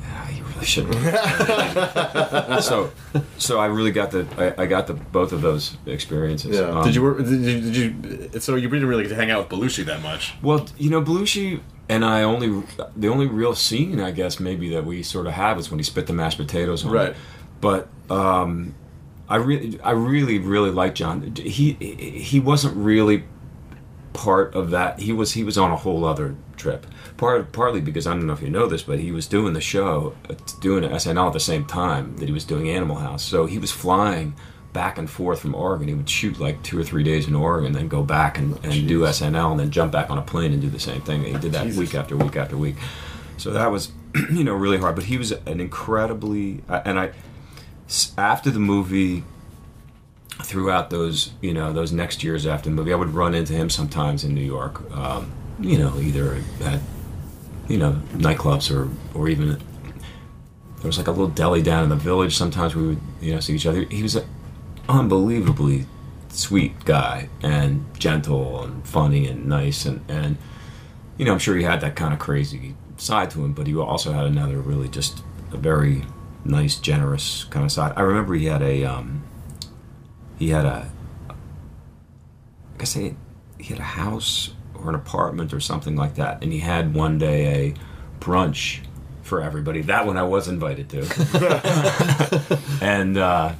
"Yeah, 0.00 0.30
you 0.30 0.42
really 0.44 0.64
shouldn't." 0.64 0.94
so, 2.64 2.92
so 3.36 3.60
I 3.60 3.66
really 3.66 3.92
got 3.92 4.10
the 4.10 4.26
I, 4.38 4.62
I 4.62 4.66
got 4.66 4.86
the 4.86 4.94
both 4.94 5.32
of 5.32 5.42
those 5.42 5.76
experiences. 5.84 6.56
Yeah. 6.56 6.70
Um, 6.70 6.84
Did 6.86 6.94
you 6.94 7.02
work? 7.02 7.18
Did 7.18 7.28
you, 7.28 7.60
did 7.60 7.76
you? 8.34 8.40
So 8.40 8.56
you 8.56 8.70
didn't 8.70 8.88
really 8.88 9.02
get 9.02 9.10
to 9.10 9.16
hang 9.16 9.30
out 9.30 9.50
with 9.50 9.60
Belushi 9.60 9.84
that 9.84 10.00
much. 10.00 10.32
Well, 10.40 10.66
you 10.78 10.88
know, 10.88 11.02
Belushi 11.02 11.60
and 11.88 12.04
I 12.04 12.22
only 12.22 12.62
the 12.96 13.08
only 13.08 13.26
real 13.26 13.54
scene 13.54 14.00
I 14.00 14.10
guess 14.10 14.40
maybe 14.40 14.70
that 14.70 14.84
we 14.84 15.02
sort 15.02 15.26
of 15.26 15.32
have 15.32 15.58
is 15.58 15.70
when 15.70 15.78
he 15.78 15.84
spit 15.84 16.06
the 16.06 16.12
mashed 16.12 16.38
potatoes 16.38 16.84
on. 16.84 16.92
Right. 16.92 17.16
But 17.60 17.88
um, 18.10 18.74
I 19.28 19.36
really, 19.36 19.80
I 19.80 19.92
really, 19.92 20.38
really 20.38 20.70
like 20.70 20.94
John. 20.94 21.34
He 21.36 21.72
he 21.72 22.40
wasn't 22.40 22.76
really 22.76 23.24
part 24.12 24.54
of 24.54 24.70
that. 24.70 25.00
He 25.00 25.12
was 25.12 25.32
he 25.32 25.44
was 25.44 25.56
on 25.58 25.70
a 25.70 25.76
whole 25.76 26.04
other 26.04 26.36
trip. 26.56 26.86
Part 27.16 27.52
partly 27.52 27.80
because 27.80 28.06
I 28.06 28.12
don't 28.12 28.26
know 28.26 28.32
if 28.32 28.42
you 28.42 28.50
know 28.50 28.66
this, 28.66 28.82
but 28.82 28.98
he 28.98 29.12
was 29.12 29.26
doing 29.26 29.54
the 29.54 29.60
show, 29.60 30.14
uh, 30.28 30.34
doing 30.60 30.84
SNL 30.84 31.28
at 31.28 31.32
the 31.32 31.40
same 31.40 31.64
time 31.64 32.16
that 32.16 32.26
he 32.26 32.32
was 32.32 32.44
doing 32.44 32.68
Animal 32.68 32.96
House. 32.96 33.22
So 33.24 33.46
he 33.46 33.58
was 33.58 33.70
flying 33.70 34.34
back 34.74 34.98
and 34.98 35.08
forth 35.08 35.40
from 35.40 35.54
Oregon. 35.54 35.88
He 35.88 35.94
would 35.94 36.10
shoot 36.10 36.38
like 36.38 36.62
two 36.62 36.78
or 36.78 36.84
three 36.84 37.02
days 37.02 37.26
in 37.26 37.34
Oregon, 37.34 37.72
then 37.72 37.88
go 37.88 38.02
back 38.02 38.36
and, 38.36 38.62
and 38.62 38.86
do 38.86 39.00
SNL, 39.00 39.52
and 39.52 39.60
then 39.60 39.70
jump 39.70 39.92
back 39.92 40.10
on 40.10 40.18
a 40.18 40.22
plane 40.22 40.52
and 40.52 40.60
do 40.60 40.68
the 40.68 40.78
same 40.78 41.00
thing. 41.00 41.24
He 41.24 41.32
did 41.32 41.52
that 41.52 41.64
Jesus. 41.64 41.78
week 41.78 41.94
after 41.94 42.14
week 42.16 42.36
after 42.36 42.58
week. 42.58 42.76
So 43.38 43.52
that 43.52 43.70
was, 43.70 43.92
you 44.30 44.44
know, 44.44 44.52
really 44.52 44.76
hard. 44.76 44.96
But 44.96 45.04
he 45.04 45.16
was 45.16 45.32
an 45.32 45.60
incredibly, 45.60 46.62
uh, 46.68 46.82
and 46.84 46.98
I, 46.98 47.12
after 48.18 48.50
the 48.50 48.60
movie, 48.60 49.24
throughout 50.42 50.90
those, 50.90 51.32
you 51.40 51.54
know, 51.54 51.72
those 51.72 51.92
next 51.92 52.22
years 52.22 52.46
after 52.46 52.68
the 52.68 52.74
movie, 52.74 52.92
I 52.92 52.96
would 52.96 53.14
run 53.14 53.34
into 53.34 53.54
him 53.54 53.70
sometimes 53.70 54.24
in 54.24 54.34
New 54.34 54.42
York. 54.44 54.90
Um, 54.92 55.32
you 55.60 55.78
know, 55.78 55.98
either 56.00 56.42
at, 56.62 56.80
you 57.68 57.78
know, 57.78 57.92
nightclubs 58.12 58.74
or 58.74 58.90
or 59.16 59.28
even 59.28 59.50
there 59.50 60.88
was 60.88 60.98
like 60.98 61.06
a 61.06 61.12
little 61.12 61.28
deli 61.28 61.62
down 61.62 61.84
in 61.84 61.88
the 61.88 61.96
village. 61.96 62.36
Sometimes 62.36 62.74
we 62.74 62.88
would, 62.88 63.00
you 63.20 63.32
know, 63.32 63.40
see 63.40 63.54
each 63.54 63.66
other. 63.66 63.84
He 63.84 64.02
was 64.02 64.16
an 64.16 64.24
unbelievably 64.88 65.86
sweet 66.28 66.84
guy 66.84 67.28
and 67.42 67.84
gentle 67.98 68.62
and 68.62 68.86
funny 68.86 69.26
and 69.26 69.46
nice 69.46 69.84
and 69.84 70.04
and 70.08 70.36
you 71.16 71.24
know, 71.24 71.32
I'm 71.32 71.38
sure 71.38 71.56
he 71.56 71.62
had 71.62 71.80
that 71.82 71.96
kind 71.96 72.12
of 72.12 72.18
crazy 72.18 72.74
side 72.96 73.30
to 73.30 73.44
him, 73.44 73.52
but 73.52 73.66
he 73.66 73.76
also 73.76 74.12
had 74.12 74.26
another 74.26 74.58
really 74.58 74.88
just 74.88 75.22
a 75.52 75.56
very 75.56 76.04
nice, 76.44 76.76
generous 76.76 77.44
kind 77.44 77.64
of 77.64 77.72
side. 77.72 77.92
I 77.96 78.02
remember 78.02 78.34
he 78.34 78.46
had 78.46 78.62
a 78.62 78.84
um, 78.84 79.22
he 80.38 80.50
had 80.50 80.64
a 80.64 80.90
I 81.30 82.78
guess 82.78 82.94
he, 82.94 83.14
he 83.58 83.66
had 83.66 83.78
a 83.78 83.82
house 83.82 84.50
or 84.74 84.88
an 84.88 84.94
apartment 84.96 85.52
or 85.52 85.60
something 85.60 85.96
like 85.96 86.16
that, 86.16 86.42
and 86.42 86.52
he 86.52 86.58
had 86.58 86.94
one 86.94 87.18
day 87.18 87.68
a 87.68 87.74
brunch 88.18 88.80
for 89.22 89.40
everybody. 89.40 89.82
That 89.82 90.06
one 90.06 90.16
I 90.16 90.24
was 90.24 90.48
invited 90.48 90.90
to, 90.90 92.58
and 92.82 93.16
uh, 93.16 93.52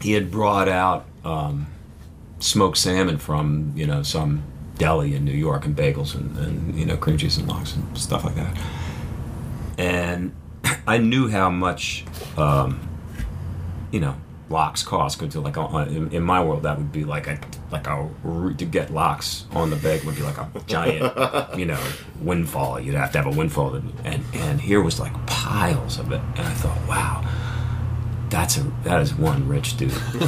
he 0.00 0.12
had 0.12 0.30
brought 0.30 0.68
out 0.68 1.06
um, 1.24 1.66
smoked 2.38 2.78
salmon 2.78 3.18
from 3.18 3.72
you 3.76 3.86
know 3.86 4.02
some 4.02 4.42
deli 4.78 5.14
in 5.14 5.24
New 5.24 5.32
York 5.32 5.66
and 5.66 5.76
bagels 5.76 6.14
and, 6.14 6.36
and 6.38 6.78
you 6.78 6.86
know 6.86 6.96
cream 6.96 7.18
cheese 7.18 7.36
and 7.36 7.46
lox 7.48 7.74
and 7.76 7.98
stuff 7.98 8.24
like 8.24 8.34
that. 8.34 8.58
And 9.78 10.34
I 10.86 10.98
knew 10.98 11.28
how 11.28 11.50
much 11.50 12.04
um, 12.36 12.80
you 13.92 14.00
know 14.00 14.16
lox 14.48 14.82
cost. 14.82 15.18
Go 15.18 15.28
to 15.28 15.40
like 15.40 15.56
in, 15.88 16.10
in 16.12 16.22
my 16.22 16.42
world, 16.42 16.62
that 16.64 16.78
would 16.78 16.92
be 16.92 17.04
like 17.04 17.26
a 17.26 17.38
like 17.70 17.86
a 17.86 18.08
route 18.24 18.58
to 18.58 18.64
get 18.64 18.92
lox 18.92 19.44
on 19.52 19.70
the 19.70 19.76
bag 19.76 20.02
would 20.04 20.16
be 20.16 20.22
like 20.22 20.38
a 20.38 20.50
giant 20.66 21.14
you 21.58 21.66
know 21.66 21.80
windfall. 22.20 22.80
You'd 22.80 22.94
have 22.94 23.12
to 23.12 23.18
have 23.18 23.26
a 23.26 23.36
windfall, 23.36 23.72
to, 23.72 23.82
and 24.04 24.24
and 24.34 24.60
here 24.60 24.82
was 24.82 24.98
like 24.98 25.14
piles 25.26 25.98
of 25.98 26.10
it, 26.12 26.20
and 26.36 26.46
I 26.46 26.54
thought, 26.54 26.88
wow. 26.88 27.24
That's 28.30 28.56
a 28.58 28.62
that 28.84 29.02
is 29.02 29.12
one 29.12 29.48
rich 29.48 29.76
dude. 29.76 29.90
he 29.92 29.98
was 29.98 30.22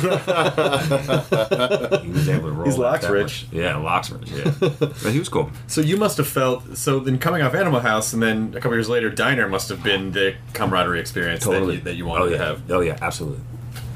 able 2.28 2.48
to 2.48 2.53
roll. 2.53 2.64
He's 2.64 2.76
lox 2.76 3.09
rich. 3.09 3.44
much. 3.44 3.53
Yeah, 3.53 3.76
lox 3.76 4.11
rich. 4.11 4.28
Yeah, 4.28 4.53
but 4.59 5.12
he 5.12 5.20
was 5.20 5.28
cool. 5.28 5.53
So 5.68 5.80
you 5.80 5.96
must 5.96 6.16
have 6.16 6.26
felt 6.26 6.76
so. 6.76 6.98
Then 6.98 7.18
coming 7.18 7.42
off 7.42 7.55
Animal 7.55 7.78
House, 7.78 8.12
and 8.12 8.20
then 8.20 8.55
a 8.57 8.61
couple 8.61 8.76
years 8.76 8.88
later, 8.88 9.09
Diner 9.09 9.48
must 9.48 9.68
have 9.68 9.84
been 9.84 10.11
the 10.11 10.34
camaraderie 10.53 10.98
experience 10.98 11.44
that, 11.44 11.62
you, 11.62 11.80
that 11.82 11.94
you 11.94 12.05
wanted 12.05 12.24
oh, 12.24 12.26
yeah. 12.26 12.38
to 12.38 12.44
have. 12.44 12.70
Oh 12.72 12.80
yeah, 12.80 12.98
absolutely. 13.00 13.38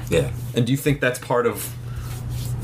Yeah, 0.09 0.31
And 0.55 0.65
do 0.65 0.71
you 0.71 0.77
think 0.77 1.01
that's 1.01 1.19
part 1.19 1.45
of 1.45 1.65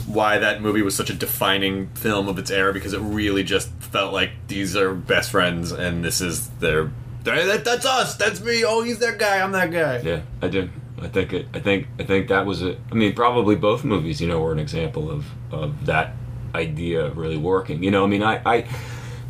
why 0.08 0.38
that 0.38 0.62
movie 0.62 0.82
was 0.82 0.96
such 0.96 1.10
a 1.10 1.14
defining 1.14 1.90
film 1.90 2.30
of 2.30 2.40
its 2.40 2.52
era? 2.52 2.72
Because 2.72 2.94
it 2.94 3.00
really 3.00 3.44
just 3.44 3.70
felt 3.80 4.14
like 4.14 4.32
these 4.48 4.78
are 4.78 4.94
best 4.94 5.32
friends, 5.32 5.74
and 5.74 6.06
this 6.06 6.22
is 6.22 6.48
their. 6.60 6.90
That, 7.24 7.66
that's 7.66 7.86
us. 7.86 8.16
That's 8.16 8.40
me. 8.40 8.64
Oh, 8.64 8.82
he's 8.82 9.00
that 9.00 9.20
guy. 9.20 9.42
I'm 9.42 9.52
that 9.52 9.72
guy. 9.72 10.00
yeah, 10.00 10.22
I 10.42 10.48
do. 10.48 10.70
I 11.04 11.08
think 11.10 11.34
it. 11.34 11.48
I 11.54 11.60
think. 11.60 11.88
I 12.00 12.04
think 12.04 12.30
that 12.30 12.46
was 12.46 12.62
it. 12.62 12.80
I 12.92 12.96
mean, 12.96 13.14
probably 13.14 13.56
both 13.56 13.84
movies, 13.84 14.22
you 14.22 14.28
know, 14.28 14.40
were 14.40 14.52
an 14.54 14.60
example 14.60 15.12
of 15.12 15.26
of 15.52 15.86
that 15.86 16.16
idea 16.56 17.10
really 17.12 17.38
working. 17.38 17.84
You 17.84 17.92
know, 17.92 18.04
I 18.04 18.08
mean, 18.08 18.24
I, 18.24 18.42
I 18.46 18.68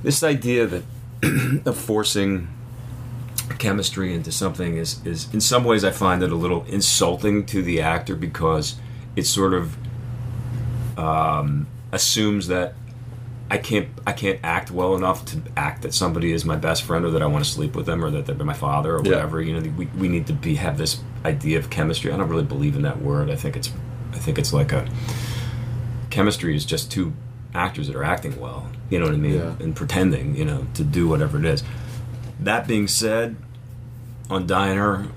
this 0.03 0.23
idea 0.23 0.67
that 0.67 0.83
of 1.65 1.77
forcing 1.77 2.49
chemistry 3.59 4.13
into 4.13 4.31
something 4.31 4.77
is 4.77 5.05
is 5.05 5.33
in 5.33 5.41
some 5.41 5.63
ways 5.63 5.83
I 5.83 5.91
find 5.91 6.21
it 6.23 6.31
a 6.31 6.35
little 6.35 6.63
insulting 6.65 7.45
to 7.47 7.61
the 7.61 7.81
actor 7.81 8.15
because 8.15 8.75
it 9.15 9.25
sort 9.25 9.53
of 9.53 9.75
um, 10.97 11.67
assumes 11.91 12.47
that 12.47 12.73
I 13.49 13.57
can't 13.57 13.89
I 14.07 14.13
can't 14.13 14.39
act 14.43 14.71
well 14.71 14.95
enough 14.95 15.25
to 15.25 15.41
act 15.55 15.81
that 15.83 15.93
somebody 15.93 16.31
is 16.31 16.45
my 16.45 16.55
best 16.55 16.83
friend 16.83 17.05
or 17.05 17.11
that 17.11 17.21
I 17.21 17.25
want 17.25 17.43
to 17.43 17.49
sleep 17.49 17.75
with 17.75 17.85
them 17.85 18.03
or 18.03 18.09
that 18.11 18.25
they're 18.25 18.35
my 18.45 18.53
father 18.53 18.95
or 18.97 19.01
Yeah. 19.03 19.11
whatever. 19.11 19.41
You 19.41 19.59
know, 19.59 19.69
we, 19.77 19.85
we 19.97 20.07
need 20.07 20.27
to 20.27 20.33
be 20.33 20.55
have 20.55 20.77
this 20.77 21.01
idea 21.25 21.57
of 21.57 21.69
chemistry. 21.69 22.11
I 22.11 22.17
don't 22.17 22.29
really 22.29 22.43
believe 22.43 22.75
in 22.75 22.81
that 22.83 23.01
word. 23.01 23.29
I 23.29 23.35
think 23.35 23.55
it's 23.55 23.71
I 24.11 24.17
think 24.17 24.37
it's 24.37 24.53
like 24.53 24.71
a 24.71 24.87
chemistry 26.09 26.55
is 26.55 26.65
just 26.65 26.91
two 26.91 27.13
actors 27.53 27.87
that 27.87 27.95
are 27.95 28.03
acting 28.03 28.39
well. 28.39 28.69
You 28.89 28.99
know 28.99 29.05
what 29.05 29.15
I 29.15 29.17
mean? 29.17 29.35
Yeah. 29.35 29.55
And 29.59 29.75
pretending, 29.75 30.35
you 30.35 30.45
know, 30.45 30.67
to 30.75 30.83
do 30.83 31.07
whatever 31.07 31.39
it 31.39 31.45
is. 31.45 31.63
That 32.39 32.67
being 32.67 32.87
said, 32.87 33.35
on 34.29 34.45
Diner, 34.47 35.07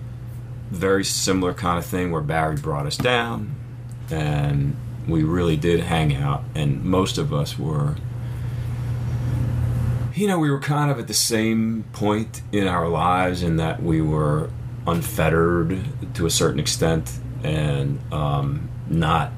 very 0.70 1.04
similar 1.04 1.54
kind 1.54 1.78
of 1.78 1.84
thing 1.84 2.10
where 2.10 2.22
Barry 2.22 2.56
brought 2.56 2.86
us 2.86 2.96
down 2.96 3.54
and 4.10 4.76
we 5.06 5.22
really 5.22 5.56
did 5.56 5.80
hang 5.80 6.14
out 6.14 6.42
and 6.54 6.84
most 6.84 7.18
of 7.18 7.32
us 7.32 7.58
were 7.58 7.94
you 10.14 10.26
know 10.26 10.38
we 10.38 10.50
were 10.50 10.58
kind 10.58 10.90
of 10.90 10.98
at 10.98 11.06
the 11.06 11.14
same 11.14 11.84
point 11.92 12.42
in 12.50 12.66
our 12.66 12.88
lives 12.88 13.42
in 13.42 13.56
that 13.56 13.82
we 13.82 14.00
were 14.00 14.50
unfettered 14.86 15.78
to 16.14 16.26
a 16.26 16.30
certain 16.30 16.60
extent 16.60 17.18
and 17.42 18.00
um, 18.12 18.68
not 18.88 19.32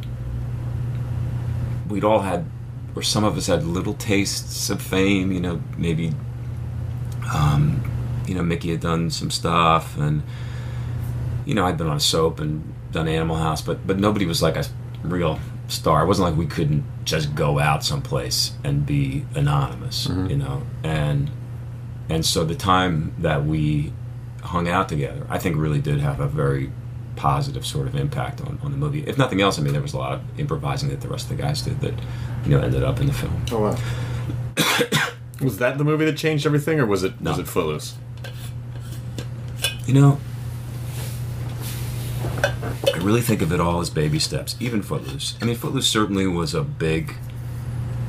we'd 1.88 2.04
all 2.04 2.20
had 2.20 2.44
or 2.94 3.02
some 3.02 3.24
of 3.24 3.36
us 3.36 3.46
had 3.46 3.64
little 3.64 3.94
tastes 3.94 4.70
of 4.70 4.80
fame 4.80 5.32
you 5.32 5.40
know 5.40 5.60
maybe 5.76 6.12
um, 7.34 7.82
you 8.26 8.34
know 8.34 8.42
mickey 8.42 8.70
had 8.70 8.80
done 8.80 9.10
some 9.10 9.30
stuff 9.30 9.96
and 9.96 10.22
you 11.48 11.54
know, 11.54 11.64
I'd 11.64 11.78
been 11.78 11.86
on 11.86 11.96
a 11.96 12.00
soap 12.00 12.40
and 12.40 12.74
done 12.92 13.08
Animal 13.08 13.36
House, 13.36 13.62
but 13.62 13.86
but 13.86 13.98
nobody 13.98 14.26
was 14.26 14.42
like 14.42 14.56
a 14.56 14.64
real 15.02 15.40
star. 15.68 16.02
It 16.02 16.06
wasn't 16.06 16.28
like 16.28 16.36
we 16.38 16.44
couldn't 16.44 16.84
just 17.04 17.34
go 17.34 17.58
out 17.58 17.82
someplace 17.82 18.52
and 18.62 18.84
be 18.84 19.24
anonymous, 19.34 20.06
you 20.28 20.36
know. 20.36 20.62
And 20.84 21.30
and 22.10 22.24
so 22.26 22.44
the 22.44 22.54
time 22.54 23.14
that 23.18 23.46
we 23.46 23.94
hung 24.48 24.68
out 24.68 24.88
together, 24.88 25.26
I 25.28 25.38
think 25.38 25.56
really 25.56 25.80
did 25.80 26.00
have 26.00 26.20
a 26.20 26.26
very 26.26 26.72
positive 27.16 27.66
sort 27.66 27.86
of 27.86 27.94
impact 27.94 28.40
on, 28.40 28.58
on 28.62 28.70
the 28.70 28.78
movie. 28.78 29.04
If 29.06 29.18
nothing 29.18 29.40
else, 29.40 29.58
I 29.58 29.62
mean, 29.62 29.72
there 29.72 29.82
was 29.82 29.92
a 29.92 29.98
lot 29.98 30.14
of 30.14 30.40
improvising 30.40 30.88
that 30.88 31.00
the 31.00 31.08
rest 31.08 31.30
of 31.30 31.36
the 31.36 31.42
guys 31.42 31.62
did 31.62 31.80
that, 31.80 31.94
you 32.44 32.50
know, 32.50 32.60
ended 32.60 32.82
up 32.82 33.00
in 33.00 33.06
the 33.06 33.12
film. 33.12 33.44
Oh 33.52 33.60
wow. 33.60 33.76
Was 35.40 35.58
that 35.58 35.78
the 35.78 35.84
movie 35.84 36.04
that 36.04 36.16
changed 36.16 36.46
everything, 36.46 36.80
or 36.80 36.86
was 36.86 37.04
it 37.04 37.20
was 37.20 37.38
it 37.38 37.46
Footloose? 37.46 37.94
You 39.86 39.94
know, 39.94 40.18
I 42.42 42.98
really 43.00 43.20
think 43.20 43.40
of 43.40 43.52
it 43.52 43.60
all 43.60 43.78
as 43.78 43.88
baby 43.88 44.18
steps, 44.18 44.56
even 44.58 44.82
Footloose. 44.82 45.36
I 45.40 45.44
mean, 45.44 45.54
Footloose 45.54 45.86
certainly 45.86 46.26
was 46.26 46.54
a 46.54 46.62
big, 46.62 47.14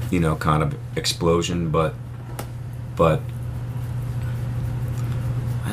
you 0.09 0.19
know, 0.19 0.37
kind 0.37 0.63
of 0.63 0.75
explosion, 0.95 1.69
but, 1.69 1.93
but 2.95 3.21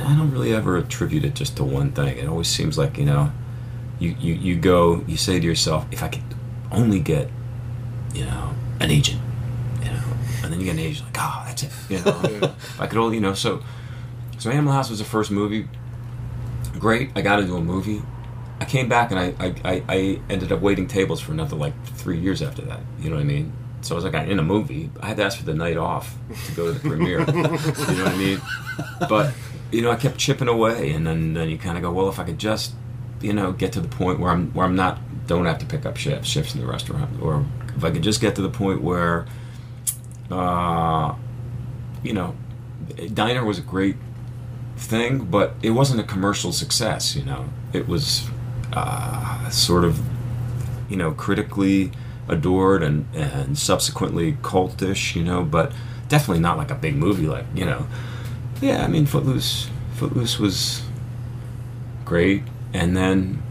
I 0.05 0.17
don't 0.17 0.31
really 0.31 0.53
ever 0.53 0.77
attribute 0.77 1.25
it 1.25 1.35
just 1.35 1.57
to 1.57 1.65
one 1.65 1.93
thing. 1.93 2.19
It 2.19 2.29
always 2.29 2.49
seems 2.49 2.77
like, 2.77 2.99
you 2.99 3.05
know, 3.05 3.33
you, 3.99 4.15
you, 4.19 4.35
you 4.35 4.57
go, 4.57 5.05
you 5.07 5.17
say 5.17 5.41
to 5.41 5.47
yourself, 5.47 5.87
if 5.91 6.03
I 6.03 6.09
could 6.09 6.23
only 6.71 7.01
get, 7.01 7.31
you 8.15 8.25
know, 8.25 8.55
an 8.81 8.91
agent, 8.91 9.21
you 9.81 9.91
know, 9.91 10.03
and 10.43 10.53
then 10.53 10.61
you 10.61 10.67
get 10.67 10.73
an 10.73 10.81
agent, 10.81 11.07
like, 11.07 11.17
oh, 11.19 11.45
that's 11.47 11.63
it, 11.63 11.71
you 11.89 11.99
know, 12.01 12.21
if 12.25 12.81
I 12.81 12.87
could 12.87 12.99
only, 12.99 13.17
you 13.17 13.23
know, 13.23 13.35
so, 13.35 13.63
so 14.39 14.51
Animal 14.51 14.73
House 14.73 14.91
was 14.91 14.99
the 14.99 15.05
first 15.05 15.31
movie 15.31 15.69
great. 16.79 17.11
I 17.15 17.23
got 17.23 17.41
into 17.41 17.57
a 17.57 17.61
movie. 17.61 18.03
I 18.61 18.65
came 18.65 18.89
back 18.89 19.11
and 19.11 19.21
I, 19.21 19.35
I, 19.39 19.55
I, 19.65 19.83
I 19.89 20.21
ended 20.31 20.53
up 20.53 20.61
waiting 20.61 20.87
tables 20.87 21.21
for 21.21 21.33
another 21.33 21.57
like 21.57 21.75
three 21.85 22.19
years 22.19 22.43
after 22.43 22.63
that. 22.63 22.81
You 23.01 23.11
know 23.11 23.17
what 23.17 23.23
I 23.23 23.27
mean? 23.27 23.53
So 23.83 23.95
I 23.95 23.97
was 23.97 24.05
like, 24.05 24.15
I'm 24.15 24.31
in 24.31 24.39
a 24.39 24.43
movie. 24.43 24.91
I 25.01 25.07
had 25.09 25.19
to 25.19 25.25
ask 25.25 25.39
for 25.39 25.45
the 25.45 25.55
night 25.55 25.77
off 25.77 26.15
to 26.47 26.53
go 26.53 26.67
to 26.67 26.73
the 26.73 26.81
premiere. 26.81 27.21
you 27.27 27.27
know 27.27 27.51
what 27.51 28.09
I 28.09 28.17
mean? 28.17 28.41
But 29.09 29.35
you 29.73 29.83
know, 29.83 29.91
I 29.91 29.97
kept 29.97 30.19
chipping 30.19 30.49
away, 30.49 30.93
and 30.93 31.07
then 31.07 31.35
then 31.35 31.49
you 31.49 31.59
kind 31.59 31.77
of 31.77 31.83
go, 31.83 31.93
well, 31.93 32.09
if 32.09 32.19
I 32.19 32.25
could 32.25 32.39
just, 32.39 32.73
you 33.21 33.33
know, 33.33 33.53
get 33.53 33.73
to 33.73 33.81
the 33.81 33.89
point 33.89 34.21
where 34.21 34.31
I'm 34.31 34.53
where 34.53 34.67
I'm 34.67 34.77
not 34.77 34.99
don't 35.27 35.45
have 35.47 35.59
to 35.59 35.67
pick 35.67 35.85
up 35.85 35.97
shifts 35.97 36.29
shifts 36.29 36.55
in 36.55 36.61
the 36.61 36.67
restaurant, 36.67 37.21
or 37.21 37.45
if 37.77 37.85
I 37.85 37.91
could 37.91 38.03
just 38.03 38.21
get 38.21 38.35
to 38.37 38.43
the 38.43 38.49
point 38.49 38.81
where, 38.83 39.27
uh, 40.31 41.15
you 42.03 42.13
know, 42.13 42.35
diner 43.13 43.45
was 43.45 43.59
a 43.59 43.63
great 43.63 43.97
thing, 44.77 45.25
but 45.25 45.55
it 45.63 45.71
wasn't 45.71 46.01
a 46.01 46.05
commercial 46.05 46.53
success. 46.53 47.17
You 47.17 47.25
know, 47.25 47.49
it 47.73 47.89
was 47.89 48.29
uh, 48.73 49.49
sort 49.51 49.85
of, 49.85 50.01
you 50.89 50.97
know, 50.97 51.13
critically 51.13 51.91
adored 52.29 52.83
and 52.83 53.07
and 53.15 53.59
subsequently 53.59 54.35
cultish. 54.35 55.17
You 55.17 55.25
know, 55.25 55.43
but 55.43 55.73
definitely 56.09 56.41
not 56.41 56.57
like 56.57 56.71
a 56.71 56.75
big 56.75 56.95
movie. 56.95 57.27
Like 57.27 57.47
you 57.55 57.65
know, 57.65 57.87
yeah. 58.61 58.85
I 58.85 58.89
mean, 58.89 59.07
Footloose. 59.07 59.69
Footloose 59.95 60.39
was 60.39 60.83
great, 62.05 62.43
and 62.75 62.97
then, 62.97 63.43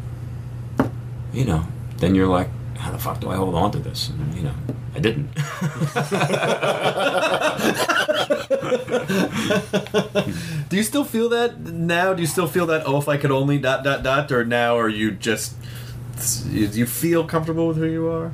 you 1.33 1.45
know, 1.45 1.65
then 1.97 2.15
you're 2.15 2.27
like, 2.27 2.49
how 2.77 2.91
the 2.91 2.99
fuck 2.99 3.19
do 3.19 3.29
I 3.29 3.35
hold 3.35 3.55
on 3.55 3.71
to 3.71 3.79
this? 3.79 4.09
And, 4.09 4.35
you 4.35 4.43
know, 4.43 4.53
I 4.95 4.99
didn't. 4.99 5.29
Do 10.69 10.77
you 10.77 10.83
still 10.83 11.03
feel 11.03 11.29
that 11.29 11.59
now? 11.59 12.13
Do 12.13 12.21
you 12.21 12.27
still 12.27 12.47
feel 12.47 12.65
that? 12.67 12.83
Oh, 12.85 12.97
if 12.97 13.07
I 13.07 13.17
could 13.17 13.31
only 13.31 13.57
dot 13.57 13.83
dot 13.83 14.03
dot, 14.03 14.31
or 14.31 14.45
now 14.45 14.77
are 14.77 14.89
you 14.89 15.11
just? 15.11 15.55
Do 16.51 16.59
you 16.59 16.85
feel 16.85 17.25
comfortable 17.25 17.67
with 17.67 17.77
who 17.77 17.87
you 17.87 18.07
are? 18.07 18.31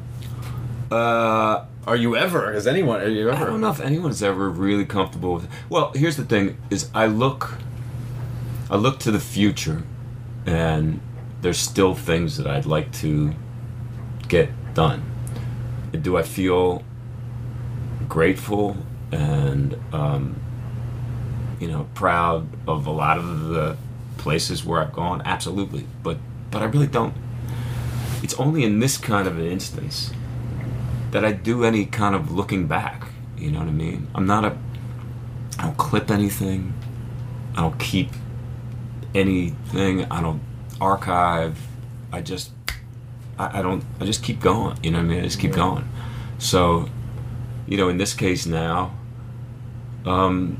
uh, 0.91 1.65
Are 1.87 1.95
you 1.95 2.15
ever? 2.15 2.53
Has 2.53 2.67
anyone? 2.67 3.01
Are 3.01 3.07
you 3.07 3.29
ever? 3.29 3.43
I 3.43 3.47
don't 3.47 3.59
know 3.59 3.71
if 3.71 3.79
anyone's 3.79 4.21
ever 4.21 4.49
really 4.49 4.85
comfortable 4.85 5.33
with. 5.35 5.49
Well, 5.67 5.91
here's 5.95 6.15
the 6.15 6.23
thing: 6.23 6.57
is 6.69 6.89
I 6.93 7.07
look, 7.07 7.55
I 8.69 8.75
look 8.75 8.99
to 8.99 9.11
the 9.11 9.19
future, 9.19 9.83
and 10.45 11.01
there's 11.41 11.57
still 11.57 11.95
things 11.95 12.37
that 12.37 12.45
I'd 12.45 12.67
like 12.67 12.91
to 12.99 13.33
get 14.27 14.49
done. 14.75 15.03
Do 15.99 16.17
I 16.17 16.23
feel 16.23 16.83
grateful 18.07 18.77
and 19.11 19.75
um, 19.91 20.39
you 21.59 21.67
know 21.67 21.87
proud 21.95 22.47
of 22.67 22.85
a 22.85 22.91
lot 22.91 23.17
of 23.17 23.47
the 23.47 23.75
places 24.17 24.63
where 24.63 24.81
I've 24.81 24.93
gone? 24.93 25.23
Absolutely, 25.25 25.87
but 26.03 26.19
but 26.51 26.61
I 26.61 26.65
really 26.65 26.85
don't. 26.85 27.15
It's 28.21 28.35
only 28.35 28.63
in 28.63 28.77
this 28.77 28.97
kind 28.97 29.27
of 29.27 29.39
an 29.39 29.47
instance 29.47 30.11
that 31.11 31.25
I 31.25 31.31
do 31.31 31.63
any 31.63 31.85
kind 31.85 32.15
of 32.15 32.31
looking 32.31 32.67
back. 32.67 33.07
You 33.37 33.51
know 33.51 33.59
what 33.59 33.67
I 33.67 33.71
mean? 33.71 34.07
I'm 34.15 34.25
not 34.25 34.45
a. 34.45 34.57
I 35.59 35.65
don't 35.65 35.77
clip 35.77 36.09
anything. 36.09 36.73
I 37.55 37.61
don't 37.61 37.79
keep 37.79 38.09
anything. 39.13 40.05
I 40.05 40.21
don't 40.21 40.41
archive. 40.79 41.57
I 42.11 42.21
just. 42.21 42.51
I, 43.37 43.59
I 43.59 43.61
don't. 43.61 43.83
I 43.99 44.05
just 44.05 44.23
keep 44.23 44.39
going. 44.39 44.77
You 44.83 44.91
know 44.91 44.99
what 44.99 45.05
I 45.05 45.07
mean? 45.07 45.19
I 45.19 45.23
just 45.23 45.39
keep 45.39 45.53
going. 45.53 45.87
So, 46.37 46.89
you 47.67 47.77
know, 47.77 47.89
in 47.89 47.97
this 47.97 48.13
case 48.13 48.45
now, 48.45 48.95
um, 50.05 50.59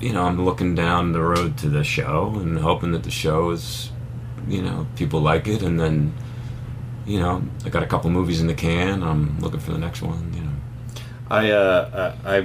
you 0.00 0.12
know, 0.12 0.24
I'm 0.24 0.44
looking 0.44 0.74
down 0.74 1.12
the 1.12 1.20
road 1.20 1.56
to 1.58 1.68
the 1.68 1.84
show 1.84 2.32
and 2.36 2.58
hoping 2.58 2.92
that 2.92 3.04
the 3.04 3.10
show 3.10 3.50
is, 3.50 3.90
you 4.48 4.60
know, 4.60 4.86
people 4.96 5.20
like 5.20 5.46
it, 5.46 5.62
and 5.62 5.78
then 5.78 6.12
you 7.06 7.18
know, 7.18 7.42
I 7.64 7.68
got 7.68 7.82
a 7.82 7.86
couple 7.86 8.10
movies 8.10 8.40
in 8.40 8.46
the 8.46 8.54
can. 8.54 9.02
I'm 9.02 9.38
looking 9.40 9.60
for 9.60 9.72
the 9.72 9.78
next 9.78 10.02
one. 10.02 10.32
You 10.34 10.42
know, 10.42 10.52
I 11.30 11.50
uh, 11.50 12.16
I 12.24 12.40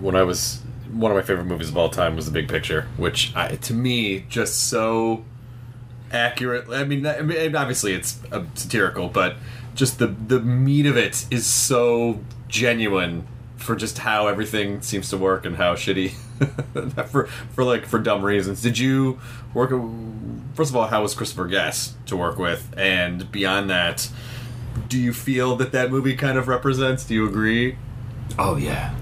when 0.00 0.16
I 0.16 0.22
was 0.22 0.62
one 0.92 1.10
of 1.10 1.16
my 1.16 1.22
favorite 1.22 1.46
movies 1.46 1.68
of 1.68 1.76
all 1.76 1.90
time 1.90 2.16
was 2.16 2.26
The 2.26 2.32
Big 2.32 2.48
Picture, 2.48 2.88
which 2.96 3.34
I, 3.36 3.56
to 3.56 3.74
me 3.74 4.20
just 4.28 4.68
so 4.68 5.24
accurate. 6.12 6.68
I 6.70 6.84
mean, 6.84 7.06
I 7.06 7.22
mean, 7.22 7.54
obviously 7.56 7.92
it's 7.92 8.18
uh, 8.32 8.44
satirical, 8.54 9.08
but 9.08 9.36
just 9.74 9.98
the 9.98 10.06
the 10.06 10.40
meat 10.40 10.86
of 10.86 10.96
it 10.96 11.26
is 11.30 11.46
so 11.46 12.20
genuine 12.48 13.26
for 13.66 13.76
just 13.76 13.98
how 13.98 14.28
everything 14.28 14.80
seems 14.80 15.10
to 15.10 15.18
work 15.18 15.44
and 15.44 15.56
how 15.56 15.74
shitty 15.74 16.12
for 17.10 17.26
for 17.26 17.64
like 17.64 17.84
for 17.84 17.98
dumb 17.98 18.24
reasons. 18.24 18.62
Did 18.62 18.78
you 18.78 19.20
work? 19.52 19.70
First 20.54 20.70
of 20.70 20.76
all, 20.76 20.86
how 20.86 21.02
was 21.02 21.14
Christopher 21.14 21.46
Guest 21.46 21.96
to 22.06 22.16
work 22.16 22.38
with? 22.38 22.72
And 22.78 23.30
beyond 23.30 23.68
that, 23.68 24.08
do 24.88 24.98
you 24.98 25.12
feel 25.12 25.56
that 25.56 25.72
that 25.72 25.90
movie 25.90 26.14
kind 26.16 26.38
of 26.38 26.48
represents? 26.48 27.04
Do 27.04 27.14
you 27.14 27.26
agree? 27.28 27.76
oh 28.38 28.56
yeah, 28.56 28.94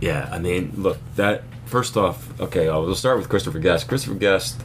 yeah. 0.00 0.28
I 0.32 0.38
mean, 0.38 0.72
look 0.76 0.98
that 1.16 1.44
first 1.66 1.96
off. 1.96 2.38
Okay, 2.40 2.68
I'll 2.68 2.84
we'll 2.84 2.94
start 2.94 3.18
with 3.18 3.28
Christopher 3.28 3.58
Guest. 3.58 3.88
Christopher 3.88 4.16
Guest, 4.16 4.62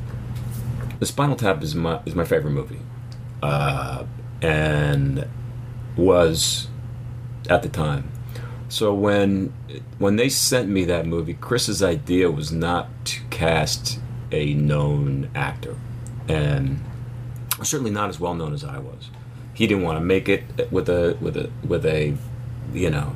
The 1.00 1.06
Spinal 1.06 1.36
Tap 1.36 1.62
is 1.62 1.76
my 1.76 2.02
is 2.06 2.16
my 2.16 2.26
favorite 2.26 2.52
movie, 2.52 2.80
uh, 3.44 4.06
and 4.42 5.28
was 5.96 6.68
at 7.50 7.64
the 7.64 7.70
time. 7.70 8.10
So 8.72 8.94
when 8.94 9.52
when 10.00 10.16
they 10.16 10.30
sent 10.30 10.70
me 10.70 10.86
that 10.86 11.06
movie, 11.06 11.34
Chris's 11.34 11.84
idea 11.84 12.32
was 12.32 12.54
not 12.54 12.88
to 13.08 13.20
cast 13.30 14.00
a 14.32 14.54
known 14.54 15.30
actor, 15.36 15.76
and 16.30 16.80
certainly 17.62 17.92
not 17.92 18.08
as 18.08 18.18
well 18.18 18.34
known 18.34 18.54
as 18.54 18.64
I 18.64 18.80
was. 18.80 19.10
He 19.54 19.68
didn't 19.68 19.84
want 19.84 19.98
to 19.98 20.06
make 20.06 20.30
it 20.30 20.72
with 20.72 20.88
a 20.88 21.18
with 21.20 21.36
a 21.36 21.52
with 21.68 21.86
a 21.86 22.16
you 22.72 22.90
know 22.90 23.14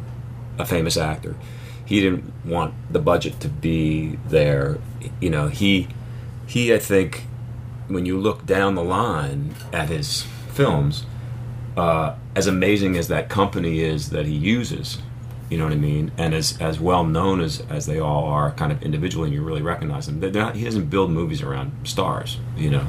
a 0.59 0.65
famous 0.65 0.97
actor. 0.97 1.37
He 1.85 2.01
didn't 2.01 2.33
want 2.43 2.73
the 2.91 2.99
budget 2.99 3.39
to 3.39 3.47
be 3.47 4.19
there. 4.27 4.77
You 5.21 5.29
know 5.29 5.47
he 5.47 5.87
he 6.47 6.73
I 6.73 6.79
think 6.79 7.27
when 7.87 8.05
you 8.05 8.19
look 8.19 8.45
down 8.45 8.75
the 8.75 8.83
line 8.83 9.55
at 9.71 9.87
his 9.87 10.23
films, 10.51 11.05
uh, 11.77 12.15
as 12.35 12.45
amazing 12.45 12.97
as 12.97 13.07
that 13.07 13.29
company 13.29 13.79
is 13.79 14.09
that 14.09 14.25
he 14.25 14.33
uses, 14.33 14.97
you 15.49 15.57
know 15.57 15.65
what 15.65 15.73
I 15.73 15.77
mean, 15.77 16.11
and 16.17 16.33
as 16.33 16.59
as 16.59 16.79
well 16.79 17.03
known 17.03 17.39
as 17.39 17.61
as 17.69 17.85
they 17.85 17.99
all 17.99 18.25
are, 18.25 18.51
kind 18.51 18.71
of 18.71 18.81
individually, 18.81 19.27
and 19.27 19.35
you 19.35 19.43
really 19.43 19.61
recognize 19.61 20.07
them. 20.07 20.19
Not, 20.19 20.55
he 20.55 20.63
doesn't 20.63 20.89
build 20.89 21.11
movies 21.11 21.41
around 21.41 21.87
stars, 21.87 22.39
you 22.57 22.71
know. 22.71 22.87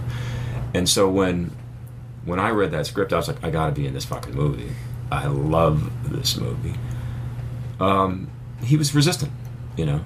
And 0.73 0.89
so 0.89 1.09
when 1.11 1.51
when 2.25 2.41
I 2.41 2.51
read 2.51 2.71
that 2.73 2.87
script, 2.87 3.13
I 3.13 3.17
was 3.17 3.29
like, 3.29 3.45
I 3.45 3.51
got 3.51 3.67
to 3.67 3.73
be 3.73 3.87
in 3.87 3.93
this 3.93 4.07
fucking 4.07 4.35
movie. 4.35 4.71
I 5.13 5.27
love 5.27 5.91
this 6.11 6.37
movie. 6.37 6.75
Um, 7.79 8.31
he 8.63 8.77
was 8.77 8.95
resistant, 8.95 9.33
you 9.77 9.87
know. 9.87 10.05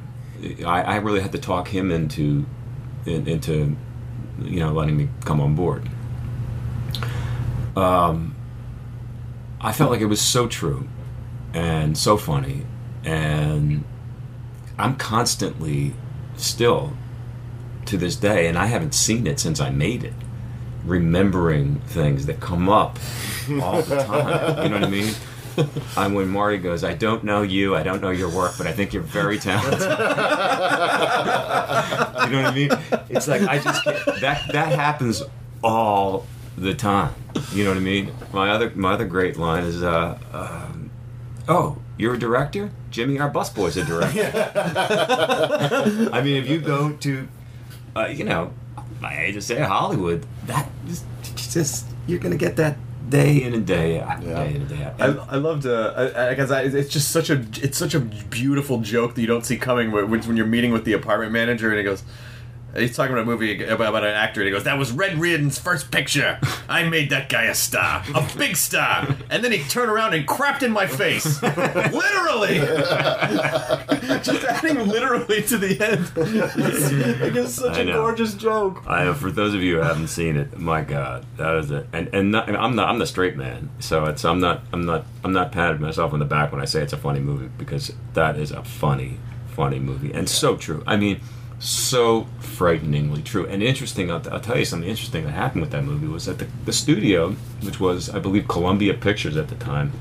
I, 0.67 0.83
I 0.83 0.97
really 0.97 1.21
had 1.21 1.33
to 1.33 1.39
talk 1.39 1.69
him 1.69 1.91
into 1.93 2.47
in, 3.07 3.29
into 3.29 3.77
you 4.43 4.59
know 4.59 4.73
letting 4.73 4.97
me 4.97 5.09
come 5.25 5.41
on 5.41 5.55
board. 5.55 5.89
Um, 7.77 8.35
I 9.61 9.73
felt 9.73 9.93
like 9.93 10.01
it 10.01 10.07
was 10.07 10.21
so 10.21 10.49
true 10.49 10.89
and 11.55 11.97
so 11.97 12.17
funny, 12.17 12.65
and 13.05 13.85
I'm 14.79 14.97
constantly 14.97 15.95
still 16.37 16.93
to 17.87 17.97
this 17.97 18.17
day, 18.17 18.47
and 18.47 18.59
I 18.59 18.67
haven't 18.67 18.95
seen 18.95 19.27
it 19.27 19.41
since 19.41 19.61
I 19.61 19.71
made 19.71 20.05
it, 20.05 20.15
remembering 20.85 21.81
things 21.81 22.27
that 22.27 22.41
come 22.41 22.69
up 22.69 22.99
all 23.63 23.83
the 23.83 23.97
time. 24.03 24.63
you 24.63 24.69
know 24.69 24.77
what 24.77 24.85
I 24.85 24.91
mean? 24.91 25.15
I'm 25.97 26.15
when 26.15 26.29
Marty 26.29 26.59
goes, 26.59 26.85
I 26.85 26.95
don't 26.95 27.25
know 27.25 27.43
you, 27.43 27.75
I 27.75 27.83
don't 27.83 28.01
know 28.01 28.11
your 28.11 28.31
work, 28.31 28.53
but 28.57 28.67
I 28.67 28.73
think 28.73 28.93
you're 28.93 29.03
very 29.03 29.39
talented. 29.39 29.81
you 29.81 29.87
know 32.37 32.43
what 32.43 32.47
I 32.47 32.55
mean? 32.55 32.71
It's 33.09 33.27
like 33.29 33.43
I 33.43 33.59
just 33.59 33.85
can't, 33.85 34.21
that 34.21 34.53
that 34.53 34.73
happens 34.73 35.23
all 35.63 36.27
the 36.57 36.75
time. 36.75 37.15
You 37.53 37.65
know 37.65 37.71
what 37.71 37.79
I 37.79 37.81
mean? 37.81 38.13
My 38.33 38.51
other 38.51 38.71
my 38.75 38.93
other 38.93 39.07
great 39.07 39.37
line 39.37 39.65
is, 39.65 39.83
uh, 39.83 40.19
um, 40.33 40.80
"Oh, 41.51 41.77
you're 41.99 42.15
a 42.15 42.19
director? 42.19 42.71
Jimmy, 42.91 43.19
our 43.19 43.31
busboy's 43.31 43.77
a 43.77 43.85
director." 43.85 44.31
I 46.13 46.21
mean, 46.23 46.37
if 46.43 46.49
you 46.49 46.61
go 46.61 46.93
to, 46.93 47.29
uh, 47.97 48.07
you 48.07 48.25
know, 48.25 48.53
I 49.03 49.09
hate 49.15 49.33
to 49.33 49.43
say 49.43 49.57
it, 49.57 49.63
Hollywood, 49.67 50.25
that 50.47 50.69
just 51.37 51.87
you're 52.07 52.19
gonna 52.19 52.37
get 52.37 52.57
that 52.57 52.77
day 53.09 53.43
in 53.43 53.55
and 53.55 53.67
day 53.67 54.01
out, 54.01 54.23
Yeah. 54.23 54.45
day 54.45 54.55
in 54.55 54.61
and 54.63 54.69
day 54.69 54.85
out. 54.85 55.01
I, 55.01 55.35
I 55.35 55.37
loved 55.37 55.67
uh 55.67 56.29
because 56.31 56.51
I, 56.51 56.63
it's 56.63 56.93
just 56.93 57.11
such 57.11 57.29
a 57.31 57.45
it's 57.61 57.77
such 57.79 57.95
a 57.95 58.01
beautiful 58.01 58.79
joke 58.81 59.15
that 59.15 59.21
you 59.21 59.27
don't 59.27 59.45
see 59.45 59.57
coming 59.57 59.91
when, 59.91 60.09
when 60.09 60.37
you're 60.37 60.47
meeting 60.47 60.71
with 60.73 60.85
the 60.85 60.93
apartment 60.93 61.33
manager 61.33 61.69
and 61.71 61.79
he 61.79 61.83
goes 61.85 62.03
he's 62.77 62.95
talking 62.97 63.13
about 63.13 63.23
a 63.23 63.27
movie 63.27 63.63
about, 63.65 63.89
about 63.89 64.05
an 64.05 64.11
actor 64.15 64.41
and 64.41 64.49
he 64.49 64.53
goes 64.53 64.65
that 64.65 64.79
was 64.79 64.93
Red 64.93 65.19
Reardon's 65.19 65.59
first 65.59 65.91
picture 65.91 66.39
I 66.69 66.89
made 66.89 67.11
that 67.11 67.29
guy 67.29 67.45
a 67.45 67.55
star 67.55 68.03
a 68.15 68.29
big 68.37 68.57
star 68.57 69.09
and 69.31 69.43
then 69.45 69.53
he 69.53 69.63
turned 69.65 69.91
around 69.91 70.15
and 70.15 70.27
crapped 70.27 70.63
in 70.63 70.71
my 70.73 70.87
face 70.87 71.43
literally 71.43 72.59
just 74.23 74.45
adding 74.45 74.87
literally 74.89 75.43
to 75.43 75.59
the 75.59 75.77
end 75.81 76.11
it's, 76.17 76.93
like, 77.21 77.35
it's 77.37 77.55
such 77.55 77.77
I 77.77 77.81
a 77.81 77.85
know. 77.85 78.03
gorgeous 78.03 78.35
joke 78.35 78.83
I 78.87 79.05
know. 79.05 79.15
For 79.15 79.31
those 79.31 79.55
of 79.55 79.63
you 79.63 79.77
who 79.77 79.83
haven't 79.83 80.09
seen 80.09 80.37
it, 80.37 80.59
my 80.59 80.83
God, 80.83 81.25
that 81.37 81.55
is 81.57 81.71
it. 81.71 81.87
And 81.93 82.09
and 82.13 82.31
not, 82.33 82.49
I'm 82.49 82.75
not. 82.75 82.89
I'm 82.89 82.99
the 82.99 83.07
straight 83.07 83.37
man, 83.37 83.71
so 83.79 84.07
it's. 84.07 84.25
I'm 84.25 84.41
not. 84.41 84.63
I'm 84.73 84.85
not. 84.85 85.05
I'm 85.25 85.33
not 85.33 85.53
patting 85.53 85.81
myself 85.81 86.13
on 86.13 86.19
the 86.19 86.25
back 86.25 86.53
when 86.53 86.61
I 86.61 86.65
say 86.65 86.83
it's 86.83 86.93
a 86.93 86.97
funny 86.97 87.21
movie 87.21 87.49
because 87.59 87.93
that 88.15 88.37
is 88.37 88.51
a 88.51 88.63
funny, 88.63 89.19
funny 89.55 89.79
movie 89.79 90.13
and 90.13 90.29
so 90.29 90.57
true. 90.57 90.83
I 90.87 90.97
mean, 90.97 91.21
so 91.61 92.27
frighteningly 92.39 93.23
true 93.23 93.47
and 93.47 93.63
interesting. 93.63 94.11
I'll, 94.11 94.23
I'll 94.33 94.41
tell 94.41 94.59
you 94.59 94.65
something 94.65 94.89
interesting 94.89 95.25
that 95.25 95.33
happened 95.33 95.61
with 95.61 95.71
that 95.71 95.85
movie 95.85 96.07
was 96.07 96.25
that 96.25 96.39
the, 96.39 96.49
the 96.65 96.73
studio, 96.73 97.33
which 97.63 97.79
was 97.79 98.09
I 98.09 98.19
believe 98.19 98.49
Columbia 98.49 98.95
Pictures 98.95 99.37
at 99.37 99.49
the 99.49 99.55
time, 99.55 99.93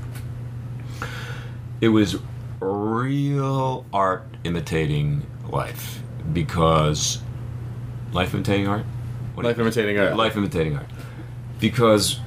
it 1.80 1.88
was 1.88 2.16
real 2.60 3.84
art 3.92 4.24
imitating 4.42 5.26
life 5.48 6.02
because 6.32 7.20
life 8.12 8.34
imitating 8.34 8.66
art. 8.66 8.84
What 9.34 9.44
life 9.44 9.58
imitating 9.58 9.98
art 9.98 10.16
life 10.16 10.36
imitating 10.36 10.76
art. 10.76 10.86
Because 11.60 12.20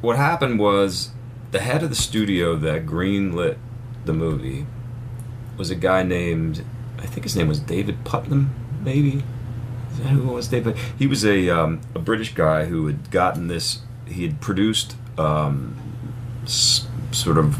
what 0.00 0.16
happened 0.16 0.60
was 0.60 1.10
the 1.50 1.58
head 1.58 1.82
of 1.82 1.90
the 1.90 1.96
studio 1.96 2.54
that 2.56 2.86
greenlit 2.86 3.58
the 4.04 4.12
movie 4.12 4.66
was 5.56 5.70
a 5.70 5.74
guy 5.74 6.04
named 6.04 6.64
I 7.02 7.06
think 7.06 7.24
his 7.24 7.34
name 7.34 7.48
was 7.48 7.60
David 7.60 8.04
Puttnam, 8.04 8.50
maybe. 8.80 9.22
Is 9.92 9.98
that 9.98 10.08
who 10.08 10.30
it 10.30 10.32
was 10.32 10.48
Dave? 10.48 10.76
He 10.98 11.06
was 11.06 11.24
a 11.24 11.48
um, 11.50 11.80
a 11.94 11.98
British 11.98 12.34
guy 12.34 12.66
who 12.66 12.86
had 12.86 13.10
gotten 13.10 13.48
this. 13.48 13.80
He 14.06 14.22
had 14.24 14.40
produced 14.40 14.96
um, 15.18 15.76
s- 16.44 16.86
sort 17.12 17.38
of 17.38 17.58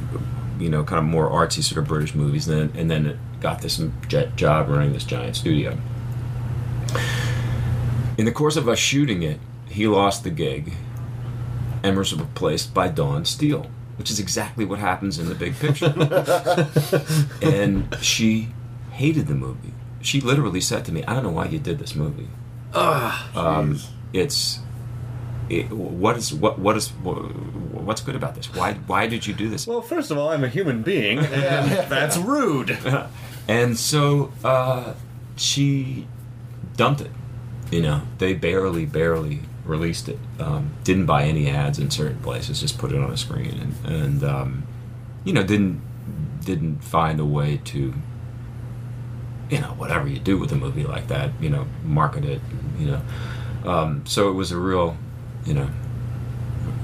you 0.60 0.68
know 0.68 0.84
kind 0.84 0.98
of 0.98 1.04
more 1.04 1.28
artsy 1.28 1.62
sort 1.62 1.78
of 1.78 1.88
British 1.88 2.14
movies, 2.14 2.46
and 2.48 2.70
then 2.70 2.80
and 2.80 2.90
then 2.90 3.18
got 3.40 3.62
this 3.62 3.82
jet 4.08 4.36
job 4.36 4.68
running 4.68 4.92
this 4.92 5.04
giant 5.04 5.36
studio. 5.36 5.76
In 8.18 8.26
the 8.26 8.32
course 8.32 8.56
of 8.56 8.68
us 8.68 8.78
shooting 8.78 9.22
it, 9.22 9.40
he 9.68 9.86
lost 9.86 10.24
the 10.24 10.30
gig 10.30 10.74
and 11.82 11.96
was 11.96 12.12
replaced 12.14 12.74
by 12.74 12.88
Dawn 12.88 13.24
Steel, 13.24 13.70
which 13.96 14.10
is 14.10 14.20
exactly 14.20 14.64
what 14.64 14.78
happens 14.78 15.18
in 15.18 15.28
the 15.28 15.34
big 15.34 15.54
picture. 15.58 15.94
and 17.42 17.88
she 18.02 18.48
hated 18.90 19.26
the 19.26 19.34
movie. 19.34 19.72
She 20.02 20.20
literally 20.20 20.60
said 20.60 20.84
to 20.86 20.92
me, 20.92 21.04
"I 21.04 21.14
don't 21.14 21.22
know 21.24 21.30
why 21.30 21.46
you 21.46 21.58
did 21.58 21.78
this 21.78 21.94
movie. 21.94 22.28
um, 23.34 23.78
it's 24.12 24.60
it, 25.48 25.70
what 25.70 26.16
is 26.16 26.32
what 26.32 26.58
what 26.58 26.76
is 26.76 26.88
what's 26.90 28.00
good 28.00 28.14
about 28.14 28.34
this? 28.34 28.54
Why 28.54 28.74
why 28.86 29.06
did 29.06 29.26
you 29.26 29.34
do 29.34 29.48
this?" 29.48 29.66
Well, 29.66 29.82
first 29.82 30.10
of 30.10 30.18
all, 30.18 30.28
I'm 30.30 30.44
a 30.44 30.48
human 30.48 30.82
being, 30.82 31.18
and 31.18 31.70
that's 31.90 32.16
rude. 32.16 32.78
And 33.48 33.76
so 33.76 34.30
uh, 34.44 34.94
she 35.34 36.06
dumped 36.76 37.00
it. 37.00 37.10
You 37.72 37.82
know, 37.82 38.02
they 38.18 38.32
barely, 38.34 38.86
barely 38.86 39.40
released 39.64 40.08
it. 40.08 40.18
Um, 40.38 40.72
didn't 40.84 41.06
buy 41.06 41.24
any 41.24 41.48
ads 41.48 41.78
in 41.80 41.90
certain 41.90 42.20
places. 42.20 42.60
Just 42.60 42.78
put 42.78 42.92
it 42.92 43.00
on 43.00 43.10
a 43.10 43.16
screen, 43.16 43.74
and, 43.84 43.92
and 43.92 44.24
um, 44.24 44.62
you 45.24 45.32
know, 45.32 45.42
didn't 45.42 45.80
didn't 46.44 46.84
find 46.84 47.18
a 47.18 47.24
way 47.24 47.60
to, 47.64 47.94
you 49.50 49.60
know, 49.60 49.68
whatever 49.68 50.08
you 50.08 50.18
do 50.18 50.38
with 50.38 50.52
a 50.52 50.56
movie 50.56 50.84
like 50.84 51.08
that, 51.08 51.30
you 51.40 51.50
know, 51.50 51.66
market 51.84 52.24
it. 52.24 52.40
You 52.78 52.86
know, 52.86 53.02
um, 53.64 54.06
so 54.06 54.30
it 54.30 54.32
was 54.32 54.52
a 54.52 54.58
real, 54.58 54.96
you 55.44 55.54
know, 55.54 55.68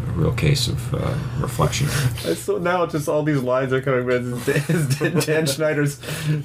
a 0.08 0.10
real 0.12 0.32
case 0.32 0.66
of 0.66 0.94
uh, 0.94 1.14
reflection. 1.38 1.86
So 1.86 2.58
now 2.58 2.84
just 2.86 3.08
all 3.08 3.22
these 3.22 3.42
lines 3.42 3.72
are 3.72 3.80
coming 3.80 4.04
with 4.04 5.26
Dan 5.26 5.46
Schneider's 5.46 6.00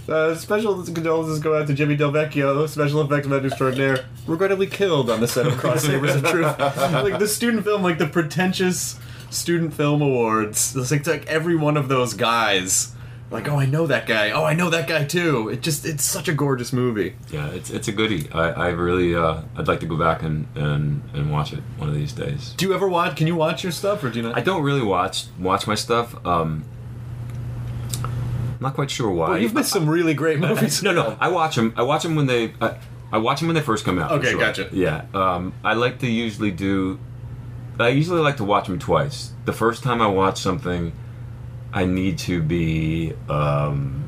uh, 0.08 0.36
special 0.36 0.84
condolences 0.84 1.40
go 1.40 1.58
out 1.58 1.68
to 1.68 1.74
Jimmy 1.74 1.96
Del 1.96 2.12
Vecchio, 2.12 2.68
special 2.70 3.02
effects 3.02 3.28
man 3.28 3.46
extraordinaire, 3.46 4.06
regrettably 4.28 4.68
killed 4.68 5.10
on 5.10 5.22
the 5.22 5.28
set 5.28 5.48
of 5.48 5.58
Cross 5.58 5.86
Sabers 5.86 6.16
of 6.16 6.24
Truth. 6.26 6.60
like 6.60 7.20
the 7.20 7.28
student 7.28 7.64
film, 7.64 7.82
like 7.82 7.98
the 7.98 8.08
pretentious 8.08 9.00
student 9.32 9.74
film 9.74 10.02
awards. 10.02 10.76
It's 10.76 10.92
like, 10.92 11.00
it's 11.02 11.10
like 11.10 11.26
every 11.26 11.56
one 11.56 11.78
of 11.78 11.88
those 11.88 12.14
guys. 12.14 12.94
Like, 13.32 13.48
oh, 13.48 13.58
I 13.58 13.66
know 13.66 13.88
that 13.88 14.08
guy. 14.08 14.32
Oh, 14.32 14.44
I 14.44 14.54
know 14.54 14.70
that 14.70 14.90
guy 14.90 15.06
too. 15.06 15.48
It 15.48 15.62
just, 15.62 15.86
it's 15.86 16.04
such 16.04 16.28
a 16.28 16.34
gorgeous 16.34 16.74
movie. 16.74 17.16
Yeah, 17.32 17.48
it's 17.52 17.70
it's 17.70 17.88
a 17.88 17.94
goodie. 17.94 18.30
I, 18.34 18.50
I 18.50 18.68
really 18.72 19.16
uh, 19.16 19.44
I'd 19.56 19.70
like 19.70 19.80
to 19.80 19.86
go 19.86 19.96
back 19.96 20.22
and, 20.22 20.48
and, 20.54 21.02
and 21.14 21.32
watch 21.32 21.54
it 21.54 21.64
one 21.78 21.88
of 21.88 21.96
these 21.96 22.12
days. 22.12 22.54
Do 22.58 22.68
you 22.68 22.74
ever 22.74 22.90
watch? 22.90 23.16
Can 23.16 23.28
you 23.28 23.36
watch 23.38 23.64
your 23.64 23.72
stuff, 23.72 24.04
or 24.04 24.10
do 24.10 24.20
you 24.20 24.24
not? 24.24 24.38
I 24.38 24.42
don't 24.42 24.64
really 24.64 24.84
watch 24.84 25.28
watch 25.40 25.66
my 25.66 25.76
stuff. 25.76 26.14
Um, 26.26 26.66
I'm 28.04 28.58
not 28.60 28.74
quite 28.74 28.92
sure 28.92 29.10
why. 29.10 29.30
Well, 29.30 29.38
you've 29.38 29.54
missed 29.54 29.72
some 29.72 29.90
really 29.90 30.14
great 30.14 30.38
movies. 30.38 30.84
no, 30.84 30.92
no, 30.92 31.18
I 31.18 31.30
watch 31.30 31.56
them. 31.56 31.74
I 31.78 31.84
watch 31.84 32.04
them 32.04 32.16
when 32.18 32.28
they. 32.28 32.54
I, 32.60 32.76
I 33.14 33.18
watch 33.18 33.40
them 33.40 33.48
when 33.48 33.56
they 33.56 33.62
first 33.62 33.86
come 33.86 33.98
out. 33.98 34.12
Okay, 34.12 34.32
sure. 34.32 34.40
gotcha. 34.40 34.70
Yeah, 34.74 35.06
um, 35.14 35.54
I 35.64 35.74
like 35.76 36.00
to 36.00 36.08
usually 36.08 36.52
do. 36.52 37.00
I 37.80 37.90
usually 37.90 38.20
like 38.20 38.38
to 38.38 38.44
watch 38.44 38.68
them 38.68 38.78
twice. 38.78 39.32
The 39.46 39.54
first 39.54 39.84
time 39.84 40.02
I 40.02 40.08
watch 40.08 40.42
something, 40.42 40.92
I 41.74 41.86
need 41.86 42.18
to 42.20 42.42
be. 42.42 43.14
Um, 43.30 44.04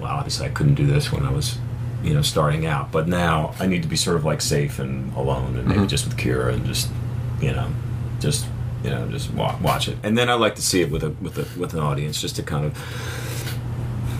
well, 0.00 0.10
obviously, 0.12 0.46
I 0.46 0.50
couldn't 0.50 0.74
do 0.74 0.86
this 0.86 1.12
when 1.12 1.24
I 1.24 1.30
was, 1.32 1.58
you 2.02 2.14
know, 2.14 2.22
starting 2.22 2.66
out. 2.66 2.90
But 2.92 3.06
now 3.08 3.54
I 3.60 3.66
need 3.66 3.82
to 3.82 3.88
be 3.88 3.96
sort 3.96 4.16
of 4.16 4.24
like 4.24 4.40
safe 4.40 4.78
and 4.78 5.14
alone, 5.14 5.56
and 5.56 5.66
maybe 5.68 5.80
Mm-hmm. 5.80 5.86
just 5.88 6.06
with 6.06 6.16
Kyra 6.16 6.52
and 6.54 6.64
just, 6.66 6.88
you 7.40 7.52
know, 7.52 7.68
just 8.20 8.46
you 8.82 8.90
know, 8.90 9.06
just 9.08 9.32
wa- 9.32 9.56
watch 9.62 9.86
it. 9.88 9.96
And 10.02 10.18
then 10.18 10.28
I 10.28 10.34
like 10.34 10.56
to 10.56 10.62
see 10.62 10.80
it 10.80 10.90
with 10.90 11.04
a 11.04 11.10
with 11.10 11.38
a 11.38 11.46
with 11.60 11.72
an 11.74 11.80
audience, 11.80 12.20
just 12.20 12.34
to 12.36 12.42
kind 12.42 12.64
of, 12.64 12.76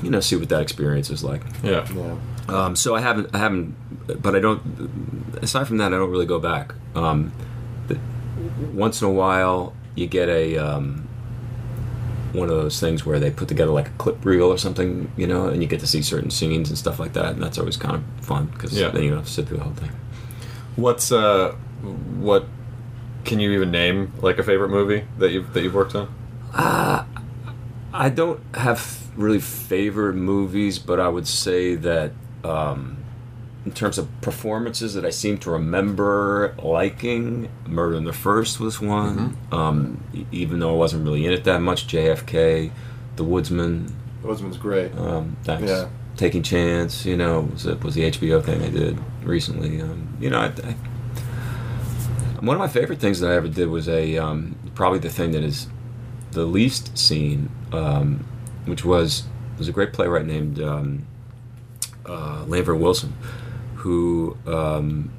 you 0.03 0.11
know, 0.11 0.21
see 0.21 0.37
what 0.37 0.49
that 0.51 0.61
experience 0.63 1.11
is 1.11 1.25
like. 1.25 1.43
Yeah. 1.63 1.87
Yeah. 1.93 2.17
Um, 2.49 2.77
so 2.77 2.95
I 2.95 3.01
haven't, 3.01 3.29
I 3.35 3.39
haven't, 3.39 3.75
but 4.23 4.35
I 4.37 4.41
don't. 4.41 4.61
Aside 5.43 5.67
from 5.67 5.79
that, 5.79 5.93
I 5.95 5.97
don't 5.97 6.11
really 6.11 6.27
go 6.27 6.39
back. 6.39 6.75
Um, 6.95 7.33
but 7.89 7.97
once 8.73 9.01
in 9.03 9.09
a 9.09 9.13
while, 9.13 9.75
you 9.95 10.07
get 10.07 10.29
a 10.29 10.57
um, 10.59 11.09
one 12.33 12.49
of 12.49 12.57
those 12.57 12.81
things 12.81 13.05
where 13.05 13.19
they 13.21 13.31
put 13.31 13.49
together 13.49 13.71
like 13.73 13.89
a 13.89 13.93
clip 13.99 14.25
reel 14.25 14.45
or 14.53 14.59
something, 14.59 15.11
you 15.17 15.27
know, 15.27 15.49
and 15.49 15.63
you 15.63 15.69
get 15.69 15.81
to 15.81 15.87
see 15.87 16.03
certain 16.03 16.31
scenes 16.31 16.69
and 16.69 16.79
stuff 16.79 16.99
like 16.99 17.13
that, 17.13 17.35
and 17.35 17.43
that's 17.43 17.59
always 17.59 17.77
kind 17.77 17.97
of 17.97 18.25
fun 18.25 18.47
because 18.47 18.73
Yeah. 18.79 18.89
then 18.89 19.03
you 19.03 19.11
don't 19.11 19.19
have 19.19 19.27
to 19.27 19.33
sit 19.33 19.47
through 19.49 19.59
the 19.59 19.65
whole 19.65 19.75
thing. 19.75 19.91
What's 20.77 21.13
uh, 21.13 21.53
what? 22.19 22.47
Can 23.25 23.39
you 23.41 23.53
even 23.53 23.71
name 23.71 24.13
like 24.21 24.39
a 24.39 24.43
favorite 24.43 24.71
movie 24.71 25.05
that 25.19 25.31
you've 25.31 25.53
that 25.53 25.63
you've 25.63 25.75
worked 25.75 25.95
on? 25.95 26.09
I 27.95 28.09
don't 28.09 28.41
have 28.55 29.11
really 29.17 29.41
favorite 29.41 30.15
movies, 30.15 30.79
but 30.79 30.99
I 30.99 31.09
would 31.09 31.27
say 31.29 31.75
that 31.77 32.13
um, 32.43 32.97
in 33.65 33.73
terms 33.73 33.97
of 33.99 34.09
performances 34.21 34.95
that 34.95 35.05
I 35.05 35.11
seem 35.11 35.39
to 35.39 35.51
remember 35.51 36.55
liking, 36.63 37.49
Murder 37.67 37.97
in 37.97 38.05
the 38.05 38.13
First 38.13 38.59
was 38.59 38.81
one. 38.81 39.37
Um, 39.53 40.03
e- 40.13 40.25
even 40.33 40.59
though 40.59 40.75
I 40.75 40.77
wasn't 40.77 41.05
really 41.05 41.25
in 41.27 41.33
it 41.33 41.45
that 41.45 41.61
much, 41.61 41.87
JFK, 41.87 42.71
The 43.17 43.25
Woodsman, 43.25 43.95
Bozeman's 44.23 44.57
great. 44.57 44.95
um, 44.97 45.37
thanks. 45.45 45.69
Yeah. 45.69 45.89
Taking 46.17 46.43
Chance, 46.43 47.07
you 47.07 47.17
know, 47.17 47.41
was 47.53 47.67
it 47.67 47.83
was 47.83 47.95
the 47.95 48.03
HBO 48.11 48.45
thing 48.45 48.63
I 48.63 48.69
did 48.69 48.99
recently. 49.23 49.81
Um, 49.81 50.17
you 50.21 50.29
know, 50.31 50.39
I, 50.41 50.47
I, 50.47 50.75
one 52.41 52.57
of 52.57 52.61
my 52.61 52.69
favorite 52.69 52.99
things 53.01 53.21
that 53.21 53.31
I 53.31 53.35
ever 53.37 53.49
did 53.49 53.69
was 53.69 53.89
a 53.89 54.19
um, 54.19 54.57
probably 54.75 54.99
the 54.99 55.09
thing 55.09 55.31
that 55.33 55.43
is 55.43 55.69
the 56.33 56.45
least 56.45 56.99
seen, 56.99 57.49
um, 57.73 58.27
which 58.67 58.85
was 58.85 59.25
there's 59.57 59.69
a 59.69 59.73
great 59.73 59.93
playwright 59.93 60.27
named 60.27 60.61
um, 60.61 61.07
uh, 62.05 62.45
Wilson, 62.47 63.15
who 63.83 64.37
um, 64.47 65.11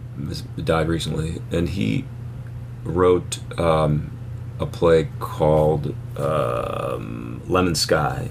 died 0.63 0.87
recently, 0.87 1.41
and 1.51 1.67
he 1.67 2.05
wrote 2.85 3.39
um, 3.59 4.09
a 4.57 4.65
play 4.65 5.09
called 5.19 5.93
um, 6.17 7.41
Lemon 7.45 7.75
Sky, 7.75 8.29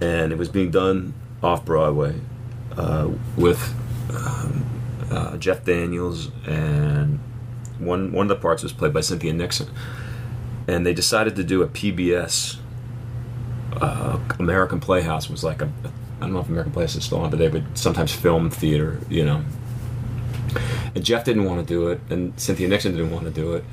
and 0.00 0.30
it 0.30 0.38
was 0.38 0.48
being 0.48 0.70
done 0.70 1.14
off 1.42 1.64
Broadway 1.64 2.20
uh, 2.76 3.10
with 3.36 3.74
um, 4.14 4.64
uh, 5.10 5.36
Jeff 5.36 5.64
Daniels, 5.64 6.30
and 6.46 7.18
one 7.80 8.12
one 8.12 8.30
of 8.30 8.36
the 8.36 8.40
parts 8.40 8.62
was 8.62 8.72
played 8.72 8.92
by 8.92 9.00
Cynthia 9.00 9.32
Nixon, 9.32 9.68
and 10.68 10.86
they 10.86 10.94
decided 10.94 11.34
to 11.34 11.42
do 11.42 11.60
a 11.62 11.66
PBS. 11.66 12.58
Uh, 13.80 14.20
American 14.38 14.78
Playhouse 14.78 15.28
was 15.28 15.42
like 15.42 15.60
a 15.60 15.72
I 16.24 16.26
don't 16.26 16.34
know 16.34 16.40
if 16.40 16.48
American 16.48 16.72
Playhouse 16.72 16.96
is 16.96 17.04
still 17.04 17.18
on, 17.18 17.30
but 17.30 17.38
they 17.38 17.48
would 17.48 17.76
sometimes 17.76 18.12
film 18.12 18.50
theater, 18.50 18.98
you 19.08 19.24
know. 19.24 19.42
And 20.94 21.04
Jeff 21.04 21.24
didn't 21.24 21.44
want 21.44 21.66
to 21.66 21.74
do 21.74 21.88
it, 21.88 22.00
and 22.10 22.38
Cynthia 22.38 22.68
Nixon 22.68 22.92
didn't 22.92 23.10
want 23.10 23.24
to 23.24 23.30
do 23.30 23.54
it. 23.54 23.64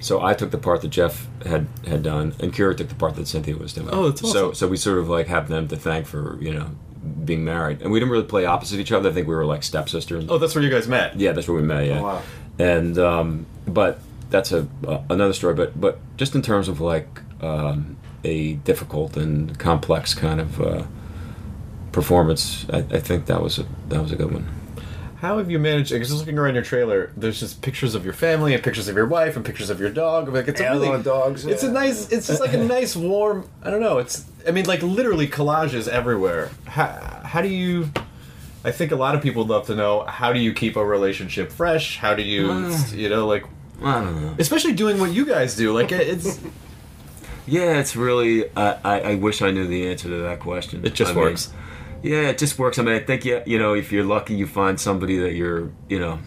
So 0.00 0.22
I 0.22 0.34
took 0.34 0.52
the 0.52 0.58
part 0.58 0.80
that 0.82 0.88
Jeff 0.88 1.26
had 1.44 1.66
had 1.86 2.02
done, 2.04 2.34
and 2.38 2.52
Kyra 2.52 2.76
took 2.76 2.88
the 2.88 2.94
part 2.94 3.16
that 3.16 3.26
Cynthia 3.26 3.56
was 3.56 3.72
doing. 3.72 3.88
Oh, 3.90 4.08
that's 4.10 4.20
So 4.20 4.50
awesome. 4.50 4.54
so 4.54 4.68
we 4.68 4.76
sort 4.76 4.98
of 4.98 5.08
like 5.08 5.26
have 5.26 5.48
them 5.48 5.66
to 5.68 5.76
thank 5.76 6.06
for 6.06 6.38
you 6.40 6.54
know 6.54 6.70
being 7.24 7.44
married, 7.44 7.82
and 7.82 7.90
we 7.90 7.98
didn't 7.98 8.12
really 8.12 8.24
play 8.24 8.44
opposite 8.44 8.78
each 8.78 8.92
other. 8.92 9.10
I 9.10 9.12
think 9.12 9.26
we 9.26 9.34
were 9.34 9.44
like 9.44 9.64
stepsisters. 9.64 10.26
Oh, 10.28 10.38
that's 10.38 10.54
where 10.54 10.62
you 10.62 10.70
guys 10.70 10.86
met. 10.86 11.18
Yeah, 11.18 11.32
that's 11.32 11.48
where 11.48 11.56
we 11.60 11.66
met. 11.66 11.86
Yeah, 11.86 11.98
Oh, 12.00 12.04
wow. 12.04 12.22
and 12.60 12.96
um, 12.98 13.46
but 13.66 13.98
that's 14.30 14.52
a 14.52 14.68
uh, 14.86 15.02
another 15.10 15.32
story. 15.32 15.54
But 15.54 15.80
but 15.80 15.98
just 16.16 16.36
in 16.36 16.42
terms 16.42 16.68
of 16.68 16.80
like 16.80 17.08
um, 17.42 17.96
a 18.22 18.52
difficult 18.54 19.16
and 19.16 19.58
complex 19.58 20.14
kind 20.14 20.40
of 20.40 20.60
uh, 20.60 20.84
performance, 22.02 22.64
I, 22.72 22.78
I 22.78 23.00
think 23.00 23.26
that 23.26 23.42
was 23.42 23.58
a 23.58 23.64
that 23.88 24.00
was 24.00 24.12
a 24.12 24.16
good 24.16 24.32
one. 24.32 24.46
How 25.20 25.38
have 25.38 25.50
you 25.50 25.58
managed? 25.58 25.90
Because 25.90 26.08
just 26.10 26.20
looking 26.20 26.38
around 26.38 26.54
your 26.54 26.62
trailer, 26.62 27.10
there's 27.16 27.40
just 27.40 27.60
pictures 27.60 27.96
of 27.96 28.04
your 28.04 28.14
family 28.14 28.54
and 28.54 28.62
pictures 28.62 28.86
of 28.86 28.94
your 28.94 29.06
wife 29.06 29.34
and 29.34 29.44
pictures 29.44 29.68
of 29.68 29.80
your 29.80 29.90
dog. 29.90 30.28
Like 30.28 30.46
it's 30.46 30.60
a 30.60 30.64
really 30.70 30.86
little 30.86 31.02
dogs, 31.02 31.44
It's 31.44 31.64
a 31.64 31.72
nice. 31.72 32.12
It's 32.12 32.28
just 32.28 32.40
like 32.40 32.52
a 32.52 32.64
nice 32.78 32.94
warm. 32.94 33.48
I 33.64 33.70
don't 33.70 33.80
know. 33.80 33.98
It's. 33.98 34.24
I 34.46 34.52
mean, 34.52 34.66
like 34.66 34.80
literally 34.82 35.26
collages 35.26 35.88
everywhere. 35.88 36.50
How, 36.66 36.86
how 37.24 37.42
do 37.42 37.48
you? 37.48 37.90
I 38.64 38.70
think 38.70 38.92
a 38.92 38.96
lot 38.96 39.16
of 39.16 39.20
people 39.22 39.42
would 39.42 39.50
love 39.50 39.66
to 39.66 39.74
know 39.74 40.04
how 40.04 40.32
do 40.32 40.38
you 40.38 40.52
keep 40.52 40.76
a 40.76 40.84
relationship 40.84 41.50
fresh? 41.50 41.96
How 41.98 42.14
do 42.14 42.22
you, 42.22 42.46
Mm. 42.48 42.96
you 42.96 43.08
know, 43.08 43.26
like 43.26 43.44
I 43.82 44.00
don't 44.00 44.22
know. 44.22 44.34
especially 44.38 44.72
doing 44.74 44.98
what 45.00 45.10
you 45.10 45.24
guys 45.26 45.56
do. 45.56 45.72
Like 45.72 45.90
it's 45.90 46.38
Yeah, 47.46 47.80
it's 47.80 47.96
really. 47.96 48.44
I 48.56 48.66
I, 48.84 49.00
I 49.00 49.14
wish 49.16 49.42
I 49.42 49.50
knew 49.50 49.66
the 49.66 49.88
answer 49.90 50.08
to 50.08 50.16
that 50.28 50.38
question. 50.38 50.84
It 50.86 50.94
just 50.94 51.10
I 51.12 51.14
mean, 51.14 51.24
works. 51.24 51.50
Yeah, 52.02 52.28
it 52.28 52.38
just 52.38 52.58
works. 52.58 52.78
I 52.78 52.82
mean, 52.82 52.94
I 52.94 53.00
think 53.00 53.24
yeah, 53.24 53.42
you 53.46 53.58
know, 53.58 53.74
if 53.74 53.92
you're 53.92 54.04
lucky, 54.04 54.34
you 54.34 54.46
find 54.46 54.78
somebody 54.80 55.18
that 55.18 55.34
you're, 55.34 55.70
you 55.88 55.98
know, 55.98 56.18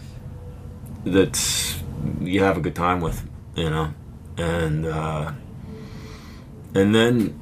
that 1.05 1.75
you 2.19 2.43
have 2.43 2.57
a 2.57 2.61
good 2.61 2.75
time 2.75 3.01
with, 3.01 3.27
you 3.55 3.69
know, 3.69 3.93
and 4.37 4.85
uh, 4.85 5.31
and 6.75 6.93
then, 6.95 7.39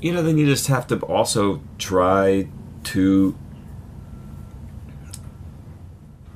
you 0.00 0.12
know, 0.12 0.22
then 0.22 0.38
you 0.38 0.46
just 0.46 0.66
have 0.68 0.86
to 0.88 0.98
also 1.00 1.62
try 1.78 2.48
to. 2.84 3.36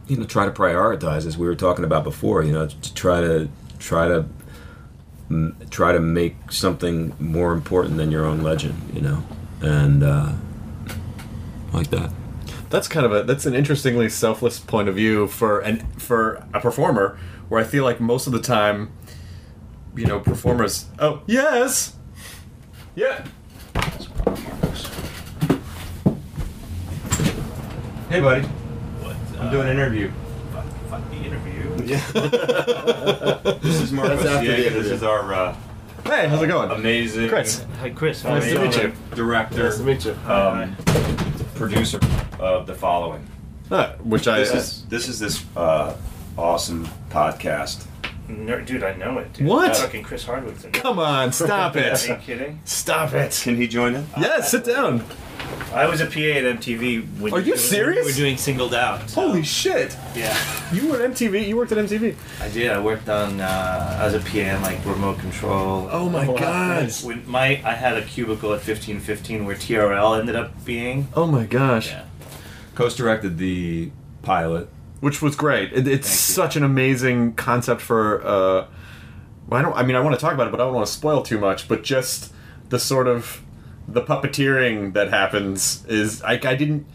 you 0.09 0.16
know 0.18 0.24
try 0.26 0.45
to 0.45 0.51
prioritize 0.51 1.24
as 1.26 1.39
we 1.39 1.47
were 1.47 1.55
talking 1.55 1.85
about 1.85 2.05
before. 2.05 2.43
You 2.43 2.53
know, 2.53 2.66
to 2.66 2.95
try 2.95 3.20
to 3.20 3.49
try 3.78 4.09
to 4.09 4.26
try 5.70 5.93
to 5.93 6.01
make 6.01 6.53
something 6.53 7.14
more 7.18 7.53
important 7.55 7.97
than 7.97 8.11
your 8.11 8.26
own 8.26 8.43
legend. 8.43 8.74
You 8.93 9.01
know, 9.01 9.22
and 9.62 10.03
uh, 10.03 10.33
like 11.73 11.89
that. 11.91 12.11
That's 12.70 12.89
kind 12.89 13.05
of 13.05 13.12
a 13.12 13.23
that's 13.25 13.45
an 13.47 13.55
interestingly 13.55 14.09
selfless 14.09 14.59
point 14.59 14.89
of 14.89 14.95
view 14.97 15.27
for 15.27 15.61
an 15.61 15.87
for 15.99 16.47
a 16.55 16.61
performer 16.61 17.18
where 17.49 17.61
I 17.61 17.64
feel 17.64 17.85
like 17.85 18.01
most 18.01 18.27
of 18.27 18.33
the 18.33 18.41
time 18.41 18.93
you 19.95 20.07
know 20.07 20.18
performers 20.20 20.87
oh 20.99 21.20
yes 21.27 21.97
yeah 22.95 23.27
Hey 28.09 28.20
buddy 28.20 28.43
What? 28.47 29.16
I'm 29.41 29.51
doing 29.51 29.68
an 29.68 29.75
interview. 29.75 30.11
Fuck, 30.53 30.64
fuck 30.91 31.11
the 31.11 31.16
interview. 31.16 31.85
Yeah. 31.85 32.01
This 33.62 33.81
is 33.81 33.93
Marcos 33.93 34.23
That's 34.23 34.31
after 34.35 34.47
the 34.51 34.57
Diego. 34.57 34.83
This 34.83 34.93
is 34.93 35.03
our 35.03 35.33
uh, 35.35 35.57
Hey 36.07 36.27
how's 36.29 36.43
it 36.43 36.47
going 36.47 36.70
amazing 36.70 37.29
Chris 37.29 37.64
Hi, 37.81 37.91
Chris. 37.91 38.25
Nice 38.25 38.51
to 38.51 38.59
meet 38.61 38.77
you. 38.77 38.93
director, 39.14 39.64
Nice 39.64 39.77
to 39.77 39.83
meet 39.83 40.05
you. 40.07 40.12
um, 40.27 40.75
producer 41.69 42.01
of 42.41 42.67
the 42.67 42.75
following. 42.75 43.27
Ah, 43.71 43.95
which 44.03 44.27
I 44.29 44.39
This 44.39 44.53
is 44.53 44.85
this 44.87 45.09
is 45.09 45.19
this 45.19 45.45
uh, 45.57 45.97
awesome 46.37 46.87
podcast. 47.11 47.87
No, 48.29 48.61
dude, 48.61 48.83
I 48.83 48.95
know 48.97 49.19
it. 49.19 49.33
Dude. 49.33 49.47
What? 49.47 49.77
Fucking 49.77 50.03
Chris 50.03 50.25
Hardwick's 50.25 50.65
in 50.65 50.71
it. 50.71 50.75
come 50.75 50.99
on 50.99 51.33
stop 51.33 51.77
it. 51.77 52.03
Are 52.05 52.07
you 52.09 52.15
it 52.15 52.21
kidding? 52.23 52.61
stop 52.65 53.13
it 53.13 53.39
Can 53.43 53.57
he 53.57 53.69
join 53.69 53.95
in? 53.95 54.07
yeah 54.19 54.41
sit 54.41 54.65
down 54.65 55.05
I 55.73 55.87
was 55.87 56.01
a 56.01 56.07
PA 56.07 56.11
at 56.21 56.45
MTV. 56.61 57.19
When 57.21 57.33
Are 57.33 57.41
you 57.41 57.53
when 57.53 57.59
serious? 57.59 58.05
We 58.07 58.13
were 58.13 58.17
doing 58.17 58.37
Singled 58.37 58.75
Out. 58.75 59.09
so- 59.09 59.23
holy 59.23 59.43
shit 59.43 59.97
Yeah, 60.15 60.37
you 60.73 60.89
were 60.89 61.01
at 61.03 61.11
MTV 61.13 61.47
you 61.49 61.57
worked 61.57 61.73
at 61.73 61.79
MTV 61.79 62.15
I 62.41 62.49
did. 62.51 62.71
I 62.71 62.81
worked 62.81 63.09
on 63.09 63.41
uh, 63.41 63.99
as 64.01 64.15
a 64.15 64.21
PA 64.21 64.55
on 64.57 64.63
like 64.63 64.85
remote 64.85 65.19
control. 65.19 65.89
oh 65.91 66.09
my 66.09 66.27
god 66.27 66.91
When 67.03 67.29
my 67.29 67.61
I 67.65 67.73
had 67.75 67.97
a 67.97 68.03
cubicle 68.03 68.53
at 68.53 68.61
fifteen 68.61 69.01
fifteen 69.01 69.45
where 69.47 69.57
TRL 69.57 70.19
ended 70.19 70.37
up 70.37 70.65
being. 70.65 71.09
oh 71.15 71.27
my 71.27 71.45
gosh 71.47 71.89
Yeah. 71.89 72.05
Coast 72.75 72.97
directed 72.97 73.39
the 73.39 73.91
pilot. 74.23 74.69
which 75.01 75.21
was 75.21 75.37
great. 75.37 75.73
It, 75.73 75.87
it's 75.89 76.07
Thank 76.09 76.19
you. 76.29 76.35
such 76.35 76.57
an 76.57 76.63
amazing 76.65 77.35
concept 77.35 77.81
for. 77.83 78.21
Uh, 78.25 78.67
well, 79.49 79.59
I 79.59 79.63
don't. 79.63 79.77
I 79.77 79.83
mean, 79.83 79.97
I 79.97 80.01
want 80.01 80.15
to 80.15 80.21
talk 80.21 80.33
about 80.33 80.47
it, 80.47 80.51
but 80.51 80.61
I 80.61 80.65
don't 80.65 80.73
want 80.75 80.87
to 80.87 80.93
spoil 80.93 81.23
too 81.23 81.39
much. 81.39 81.69
But 81.69 81.83
just 81.83 82.33
the 82.71 82.79
sort 82.79 83.09
of 83.09 83.43
the 83.89 84.03
puppeteering 84.03 84.93
that 84.95 85.11
happens 85.11 85.85
is 85.87 86.22
I, 86.22 86.33
I 86.33 86.55
didn't. 86.55 86.87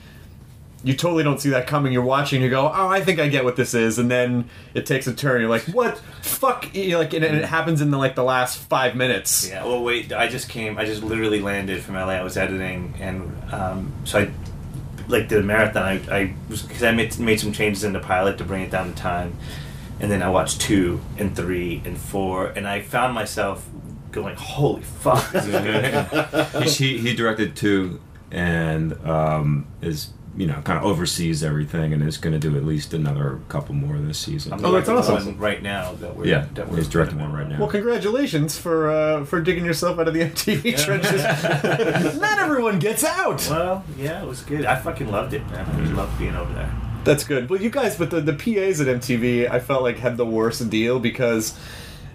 You 0.83 0.95
totally 0.95 1.23
don't 1.23 1.41
see 1.41 1.49
that 1.49 1.65
coming. 1.67 1.91
You're 1.91 2.03
watching, 2.03 2.41
you 2.41 2.49
go, 2.49 2.71
"Oh, 2.73 2.87
I 2.87 3.01
think 3.01 3.19
I 3.19 3.27
get 3.27 3.43
what 3.43 3.55
this 3.55 3.73
is," 3.73 3.97
and 3.97 4.09
then 4.11 4.49
it 4.73 4.85
takes 4.85 5.07
a 5.07 5.13
turn. 5.13 5.41
You're 5.41 5.49
like, 5.49 5.63
"What? 5.63 5.97
Fuck!" 6.21 6.73
You're 6.73 6.99
like, 6.99 7.13
and 7.13 7.25
it 7.25 7.45
happens 7.45 7.81
in 7.81 7.89
the 7.91 7.97
like 7.97 8.15
the 8.15 8.23
last 8.23 8.57
five 8.59 8.95
minutes. 8.95 9.49
Yeah. 9.49 9.65
Well, 9.65 9.83
wait. 9.83 10.13
I 10.13 10.27
just 10.27 10.49
came. 10.49 10.77
I 10.77 10.85
just 10.85 11.01
literally 11.03 11.41
landed 11.41 11.81
from 11.81 11.95
LA. 11.95 12.09
I 12.09 12.23
was 12.23 12.37
editing, 12.37 12.93
and 12.99 13.53
um, 13.53 13.91
so 14.05 14.19
I 14.19 14.31
like 15.07 15.27
did 15.27 15.39
a 15.39 15.43
marathon. 15.43 15.83
I, 15.83 16.15
I 16.15 16.33
was 16.47 16.61
because 16.61 16.83
I 16.83 16.91
made 16.91 17.17
made 17.19 17.39
some 17.39 17.51
changes 17.51 17.83
in 17.83 17.93
the 17.93 17.99
pilot 17.99 18.37
to 18.37 18.43
bring 18.43 18.61
it 18.61 18.71
down 18.71 18.93
to 18.93 18.95
time, 18.95 19.35
and 19.99 20.11
then 20.11 20.21
I 20.21 20.29
watched 20.29 20.61
two 20.61 21.01
and 21.17 21.35
three 21.35 21.81
and 21.85 21.97
four, 21.97 22.47
and 22.47 22.67
I 22.67 22.81
found 22.81 23.13
myself 23.13 23.67
going, 24.21 24.35
"Holy 24.35 24.81
fuck!" 24.81 25.23
he 26.63 26.97
he 26.97 27.13
directed 27.15 27.55
two 27.55 27.99
and 28.31 28.93
um, 29.07 29.67
is 29.81 30.09
you 30.35 30.45
know 30.45 30.61
kind 30.61 30.77
of 30.77 30.83
oversees 30.85 31.43
everything 31.43 31.93
and 31.93 32.03
is 32.03 32.17
going 32.17 32.33
to 32.33 32.39
do 32.39 32.55
at 32.57 32.63
least 32.63 32.93
another 32.93 33.39
couple 33.49 33.73
more 33.73 33.97
this 33.97 34.19
season. 34.19 34.53
I'm 34.53 34.63
Oh, 34.63 34.71
that's 34.71 34.87
awesome. 34.89 35.25
one 35.25 35.37
right 35.37 35.63
now. 35.63 35.93
That 35.93 36.15
we're 36.15 36.25
yeah, 36.27 36.45
that 36.53 36.69
we're 36.69 36.77
he's 36.77 36.87
directing 36.87 37.19
one 37.19 37.33
right 37.33 37.47
now. 37.47 37.57
Well, 37.59 37.69
congratulations 37.69 38.57
for 38.57 38.91
uh, 38.91 39.25
for 39.25 39.41
digging 39.41 39.65
yourself 39.65 39.97
out 39.99 40.07
of 40.07 40.13
the 40.13 40.19
MTV 40.29 40.83
trenches. 40.83 41.23
Not 42.21 42.37
everyone 42.39 42.79
gets 42.79 43.03
out. 43.03 43.45
Well, 43.49 43.83
yeah, 43.97 44.21
it 44.21 44.27
was 44.27 44.41
good. 44.41 44.65
I 44.65 44.75
fucking 44.75 45.09
loved 45.11 45.33
it, 45.33 45.45
man. 45.49 45.65
I 45.65 45.93
loved 45.93 46.19
being 46.19 46.35
over 46.35 46.53
there. 46.53 46.71
That's 47.03 47.23
good. 47.23 47.49
Well, 47.49 47.61
you 47.61 47.69
guys, 47.69 47.95
but 47.97 48.09
the, 48.11 48.19
the 48.19 48.33
PAs 48.33 48.81
at 48.81 48.87
MTV, 48.87 49.49
I 49.49 49.59
felt 49.61 49.81
like 49.81 49.97
had 49.97 50.17
the 50.17 50.25
worst 50.25 50.69
deal 50.69 50.99
because 50.99 51.57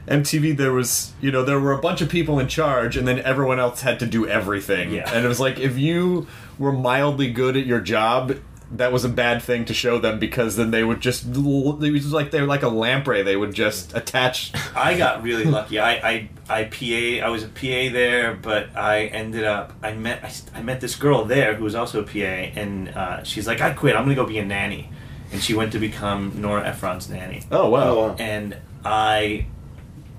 MTV 0.09 0.57
there 0.57 0.73
was, 0.73 1.13
you 1.21 1.31
know, 1.31 1.45
there 1.45 1.61
were 1.61 1.73
a 1.73 1.79
bunch 1.79 2.01
of 2.01 2.09
people 2.09 2.39
in 2.39 2.49
charge, 2.49 2.97
and 2.97 3.07
then 3.07 3.21
everyone 3.21 3.61
else 3.61 3.83
had 3.83 3.99
to 4.01 4.07
do 4.07 4.27
everything. 4.27 4.93
Yeah. 4.93 5.11
And 5.13 5.25
it 5.25 5.29
was 5.29 5.41
like 5.41 5.59
if 5.59 5.79
you 5.79 6.27
were 6.59 6.73
mildly 6.73 7.31
good 7.31 7.57
at 7.57 7.67
your 7.67 7.81
job. 7.81 8.37
That 8.75 8.91
was 8.91 9.05
a 9.05 9.11
bad 9.11 9.43
thing 9.43 9.67
to 9.67 9.75
show 9.75 9.99
them 9.99 10.19
because 10.19 10.57
then 10.57 10.71
they 10.71 10.83
would 10.83 11.03
just 11.03 11.27
it 11.27 11.37
was 11.37 12.11
like 12.11 12.31
they 12.31 12.41
were 12.41 12.47
like 12.47 12.63
a 12.63 12.71
lamprey. 12.71 13.23
They 13.23 13.37
would 13.37 13.53
just 13.53 13.95
attach. 13.95 14.51
I 14.75 14.97
got 14.97 15.23
really 15.23 15.45
lucky. 15.45 15.79
I, 15.79 15.91
I, 15.93 16.31
I 16.49 16.65
PA. 16.65 17.27
I 17.27 17.29
was 17.29 17.43
a 17.43 17.49
PA 17.49 17.93
there, 17.93 18.33
but 18.35 18.75
I 18.75 19.09
ended 19.09 19.45
up. 19.45 19.75
I 19.83 19.93
met. 19.93 20.25
I, 20.25 20.59
I 20.61 20.63
met 20.63 20.81
this 20.81 20.97
girl 20.97 21.27
there 21.27 21.55
who 21.55 21.65
was 21.65 21.75
also 21.75 22.01
a 22.01 22.03
PA, 22.03 22.19
and 22.19 22.89
uh, 22.89 23.23
she's 23.25 23.47
like, 23.47 23.61
"I 23.61 23.75
quit. 23.75 23.95
I'm 23.95 24.05
gonna 24.05 24.15
go 24.15 24.25
be 24.25 24.39
a 24.39 24.45
nanny," 24.47 24.89
and 25.33 25.43
she 25.43 25.53
went 25.53 25.73
to 25.73 25.79
become 25.79 26.33
Nora 26.41 26.67
Ephron's 26.67 27.11
nanny. 27.11 27.43
Oh 27.51 27.69
wow! 27.69 27.91
Oh, 27.91 28.07
wow. 28.09 28.17
And 28.19 28.57
I, 28.87 29.49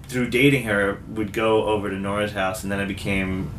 through 0.07 0.29
dating 0.29 0.63
her, 0.63 0.99
would 1.09 1.33
go 1.33 1.65
over 1.65 1.89
to 1.89 1.95
Nora's 1.95 2.33
house, 2.33 2.63
and 2.63 2.71
then 2.71 2.79
I 2.79 2.85
became. 2.85 3.49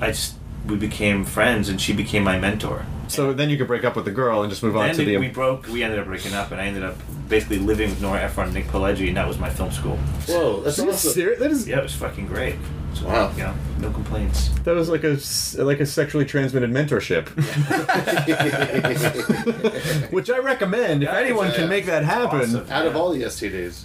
I 0.00 0.08
just 0.08 0.34
we 0.66 0.76
became 0.76 1.24
friends, 1.24 1.68
and 1.68 1.80
she 1.80 1.92
became 1.92 2.22
my 2.24 2.38
mentor. 2.38 2.84
So 3.08 3.32
then 3.32 3.48
you 3.48 3.56
could 3.56 3.66
break 3.68 3.84
up 3.84 3.96
with 3.96 4.04
the 4.04 4.10
girl 4.10 4.42
and 4.42 4.50
just 4.50 4.62
move 4.62 4.76
on 4.76 4.88
Then 4.88 4.96
to 4.96 5.04
the. 5.04 5.16
we 5.16 5.28
broke. 5.28 5.66
We 5.68 5.82
ended 5.82 5.98
up 5.98 6.06
breaking 6.06 6.34
up, 6.34 6.50
and 6.50 6.60
I 6.60 6.66
ended 6.66 6.82
up 6.84 6.96
basically 7.28 7.58
living 7.58 7.88
with 7.90 8.02
Nora 8.02 8.20
Ephron 8.22 8.46
and 8.48 8.54
Nick 8.54 8.66
Pileggi, 8.66 9.08
and 9.08 9.16
that 9.16 9.26
was 9.26 9.38
my 9.38 9.48
film 9.50 9.70
school. 9.72 9.96
Whoa, 10.26 10.60
that's 10.60 10.78
Are 10.78 10.88
awesome. 10.88 11.12
serious? 11.12 11.38
That 11.40 11.50
is 11.50 11.66
Yeah, 11.66 11.78
it 11.78 11.82
was 11.84 11.94
fucking 11.94 12.26
great. 12.26 12.56
So, 12.94 13.06
Wow. 13.06 13.30
You 13.36 13.44
know, 13.44 13.54
no 13.80 13.90
complaints. 13.90 14.48
that 14.64 14.74
was 14.74 14.88
like 14.88 15.04
a 15.04 15.12
s- 15.12 15.56
like 15.56 15.78
a 15.80 15.86
sexually 15.86 16.24
transmitted 16.24 16.70
mentorship. 16.70 17.28
Which 20.12 20.28
I 20.30 20.38
recommend. 20.38 21.02
If 21.04 21.08
Yeah, 21.08 21.16
anyone 21.18 21.52
can 21.52 21.62
yeah. 21.62 21.66
make 21.68 21.86
that 21.86 22.04
happen, 22.04 22.40
Awesome. 22.40 22.66
Out 22.70 22.86
of 22.86 22.96
all 22.96 23.12
the 23.12 23.22
STDs, 23.22 23.84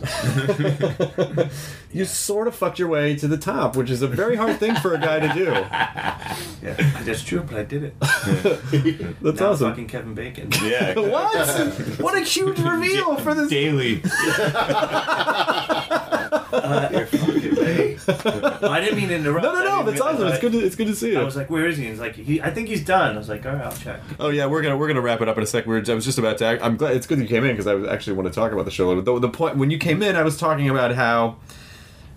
you 1.94 2.06
sort 2.06 2.48
of 2.48 2.56
fucked 2.56 2.80
your 2.80 2.88
way 2.88 3.16
to 3.18 3.28
the 3.28 3.38
top, 3.38 3.76
which 3.76 3.92
is 3.92 4.02
a 4.02 4.08
very 4.08 4.36
hard 4.36 4.58
thing 4.60 4.74
for 4.76 4.94
a 4.96 5.00
guy 5.00 5.20
to 5.20 5.32
do. 5.34 5.54
Yeah, 6.64 6.76
that's 7.04 7.22
true, 7.22 7.42
but 7.44 7.58
I 7.58 7.64
did 7.64 7.84
it. 7.84 7.94
That's 8.00 9.22
now 9.22 9.30
I'm 9.48 9.52
awesome. 9.52 9.70
fucking 9.72 9.88
Kevin 9.88 10.14
Bacon. 10.14 10.50
yeah, 10.64 10.94
What? 10.98 11.36
What 12.00 12.16
a 12.18 12.22
huge 12.22 12.58
reveal 12.58 13.18
for 13.18 13.34
this. 13.36 13.50
daily. 13.50 14.02
Uh, 16.54 16.88
you're 16.94 17.06
fucking 17.08 17.34
right. 17.36 17.43
I 18.08 18.80
didn't 18.82 18.98
mean 18.98 19.10
to 19.10 19.16
interrupt. 19.16 19.44
No, 19.44 19.54
no, 19.54 19.64
no. 19.64 19.84
That's 19.84 20.02
awesome. 20.02 20.28
It's 20.28 20.40
good. 20.40 20.52
To, 20.52 20.60
it's 20.60 20.76
good 20.76 20.88
to 20.88 20.96
see 20.96 21.16
I 21.16 21.24
was 21.24 21.36
like, 21.36 21.50
"Where 21.50 21.68
is 21.68 21.78
he?" 21.78 21.86
He's 21.86 22.00
like, 22.00 22.16
he, 22.16 22.42
"I 22.42 22.50
think 22.50 22.68
he's 22.68 22.84
done." 22.84 23.16
I 23.16 23.18
was 23.18 23.30
like, 23.30 23.46
"All 23.46 23.54
right, 23.54 23.66
I'll 23.66 23.72
check." 23.72 24.02
Oh 24.20 24.30
yeah, 24.30 24.46
we're 24.46 24.62
gonna 24.62 24.78
we're 24.78 24.88
gonna 24.88 25.02
wrap 25.02 25.22
it 25.22 25.30
up 25.30 25.38
in 25.38 25.44
a 25.44 25.46
sec. 25.48 25.66
We 25.66 25.74
were, 25.74 25.84
I 25.88 25.94
was 25.94 26.06
just 26.06 26.18
about 26.18 26.38
to. 26.40 26.64
I'm 26.64 26.78
glad 26.78 26.96
it's 26.96 27.08
good 27.08 27.20
you 27.20 27.28
came 27.28 27.44
in 27.44 27.56
because 27.56 27.68
I 27.68 27.92
actually 27.94 28.14
want 28.14 28.28
to 28.28 28.34
talk 28.34 28.52
about 28.52 28.66
the 28.66 28.72
show. 28.72 28.86
a 28.86 28.88
little 28.90 29.04
bit. 29.04 29.14
The, 29.14 29.28
the 29.28 29.30
point 29.30 29.58
when 29.58 29.72
you 29.72 29.78
came 29.78 30.02
in, 30.04 30.16
I 30.16 30.24
was 30.24 30.38
talking 30.38 30.70
about 30.70 30.94
how, 30.96 31.38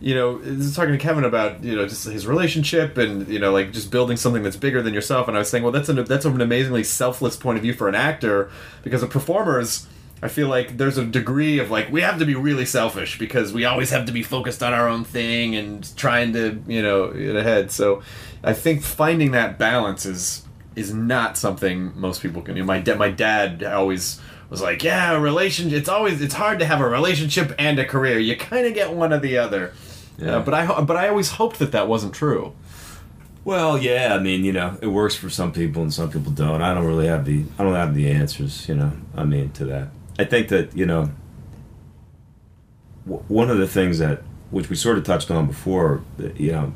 you 0.01 0.14
know, 0.14 0.34
was 0.34 0.74
talking 0.74 0.93
to 0.93 0.99
Kevin 0.99 1.24
about 1.24 1.62
you 1.62 1.76
know 1.76 1.87
just 1.87 2.05
his 2.05 2.26
relationship 2.26 2.99
and 2.99 3.28
you 3.28 3.39
know 3.39 3.53
like 3.53 3.72
just 3.72 3.91
building 3.91 4.16
something 4.16 4.43
that's 4.43 4.57
bigger 4.57 4.82
than 4.82 4.93
yourself. 4.95 5.28
And 5.28 5.37
I 5.37 5.41
was 5.41 5.51
saying, 5.51 5.62
well, 5.62 5.72
that's 5.72 5.89
an 5.89 6.03
that's 6.05 6.24
an 6.24 6.41
amazingly 6.41 6.84
selfless 6.84 7.37
point 7.37 7.57
of 7.57 7.62
view 7.62 7.72
for 7.72 7.89
an 7.89 7.95
actor 7.95 8.51
because 8.82 9.03
of 9.03 9.11
performers. 9.11 9.87
I 10.23 10.29
feel 10.29 10.49
like 10.49 10.79
there's 10.79 10.97
a 10.97 11.05
degree 11.05 11.59
of 11.59 11.71
like 11.71 11.91
we 11.91 12.01
have 12.01 12.19
to 12.21 12.25
be 12.25 12.35
really 12.35 12.64
selfish 12.64 13.19
because 13.19 13.53
we 13.53 13.64
always 13.64 13.91
have 13.91 14.07
to 14.07 14.12
be 14.12 14.23
focused 14.23 14.62
on 14.62 14.73
our 14.73 14.89
own 14.89 15.05
thing 15.05 15.55
and 15.55 15.95
trying 15.97 16.33
to 16.33 16.62
you 16.67 16.83
know 16.83 17.12
get 17.12 17.37
ahead. 17.37 17.71
So 17.71 18.03
I 18.43 18.55
think 18.55 18.83
finding 18.83 19.33
that 19.33 19.59
balance 19.59 20.07
is 20.07 20.47
is 20.75 20.93
not 20.93 21.37
something 21.37 21.93
most 21.99 22.23
people 22.23 22.43
can 22.43 22.55
do. 22.55 22.64
My 22.64 22.81
dad, 22.81 22.99
my 22.99 23.11
dad 23.11 23.62
always 23.62 24.21
was 24.49 24.62
like, 24.62 24.83
"Yeah, 24.83 25.12
a 25.12 25.21
relationship. 25.21 25.79
It's 25.79 25.89
always 25.89 26.21
it's 26.23 26.35
hard 26.35 26.61
to 26.61 26.67
have 26.67 26.81
a 26.81 26.89
relationship 26.89 27.55
and 27.59 27.79
a 27.79 27.85
career. 27.85 28.19
You 28.19 28.37
kind 28.37 28.67
of 28.67 28.75
get 28.75 28.93
one 28.93 29.12
or 29.12 29.19
the 29.19 29.39
other." 29.39 29.73
Yeah. 30.19 30.37
Uh, 30.37 30.41
but 30.41 30.55
I 30.55 30.81
but 30.81 30.97
I 30.97 31.09
always 31.09 31.33
hoped 31.33 31.59
that 31.59 31.73
that 31.73 31.89
wasn't 31.89 32.14
true. 32.14 32.55
Well, 33.45 33.79
yeah, 33.79 34.14
I 34.14 34.19
mean, 34.19 34.45
you 34.45 34.53
know, 34.53 34.77
it 34.83 34.89
works 34.89 35.14
for 35.14 35.31
some 35.31 35.53
people 35.53 35.81
and 35.83 35.95
some 35.95 36.11
people 36.11 36.33
don't. 36.33 36.62
I 36.62 36.75
don't 36.75 36.85
really 36.85 37.07
have 37.07 37.25
the 37.25 37.45
I 37.59 37.62
don't 37.62 37.75
have 37.75 37.95
the 37.95 38.11
answers, 38.11 38.69
you 38.69 38.75
know. 38.75 38.93
I 39.14 39.25
mean, 39.25 39.51
to 39.53 39.64
that. 39.67 39.89
I 40.19 40.25
think 40.25 40.49
that 40.49 40.77
you 40.77 40.87
know, 40.87 41.11
w- 43.07 43.25
one 43.29 43.51
of 43.51 43.59
the 43.59 43.67
things 43.69 43.99
that 43.99 44.23
which 44.51 44.71
we 44.71 44.77
sort 44.77 44.97
of 44.97 45.05
touched 45.05 45.31
on 45.31 45.47
before, 45.47 46.03
that, 46.19 46.39
you 46.39 46.53
know, 46.53 46.73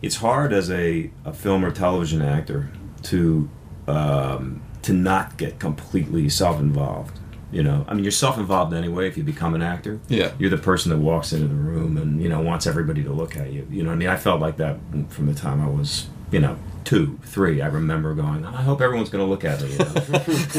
it's 0.00 0.16
hard 0.16 0.52
as 0.52 0.70
a, 0.70 1.10
a 1.24 1.32
film 1.32 1.64
or 1.64 1.70
television 1.70 2.22
actor 2.22 2.70
to 3.02 3.48
um, 3.86 4.62
to 4.82 4.92
not 4.92 5.36
get 5.36 5.58
completely 5.58 6.28
self-involved. 6.28 7.18
You 7.50 7.62
know, 7.62 7.84
I 7.88 7.94
mean, 7.94 8.04
you're 8.04 8.10
self-involved 8.10 8.74
anyway 8.74 9.08
if 9.08 9.16
you 9.16 9.22
become 9.24 9.54
an 9.54 9.62
actor. 9.62 10.00
Yeah. 10.08 10.32
you're 10.38 10.50
the 10.50 10.58
person 10.58 10.90
that 10.90 10.98
walks 10.98 11.32
into 11.32 11.48
the 11.48 11.54
room 11.54 11.96
and 11.96 12.22
you 12.22 12.28
know 12.28 12.40
wants 12.40 12.66
everybody 12.66 13.02
to 13.04 13.12
look 13.12 13.36
at 13.36 13.52
you. 13.52 13.66
You 13.70 13.82
know, 13.82 13.88
what 13.88 13.94
I 13.94 13.98
mean, 13.98 14.08
I 14.08 14.16
felt 14.16 14.40
like 14.40 14.58
that 14.58 14.78
from 15.08 15.26
the 15.26 15.34
time 15.34 15.60
I 15.62 15.68
was, 15.68 16.08
you 16.30 16.40
know, 16.40 16.58
two, 16.88 17.18
three, 17.22 17.60
I 17.60 17.66
remember 17.66 18.14
going, 18.14 18.46
I 18.46 18.62
hope 18.62 18.80
everyone's 18.80 19.10
going 19.10 19.22
to 19.22 19.28
look 19.28 19.44
at 19.44 19.60
me. 19.60 19.72
You 19.72 19.78
know? 19.78 19.84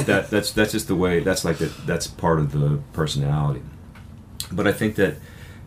that 0.05 0.27
that's 0.29 0.51
that's 0.51 0.71
just 0.71 0.87
the 0.87 0.95
way. 0.95 1.21
That's 1.21 1.43
like 1.43 1.57
the, 1.57 1.73
that's 1.87 2.05
part 2.05 2.37
of 2.37 2.51
the 2.51 2.79
personality. 2.93 3.63
But 4.51 4.67
I 4.67 4.71
think 4.71 4.93
that 4.95 5.15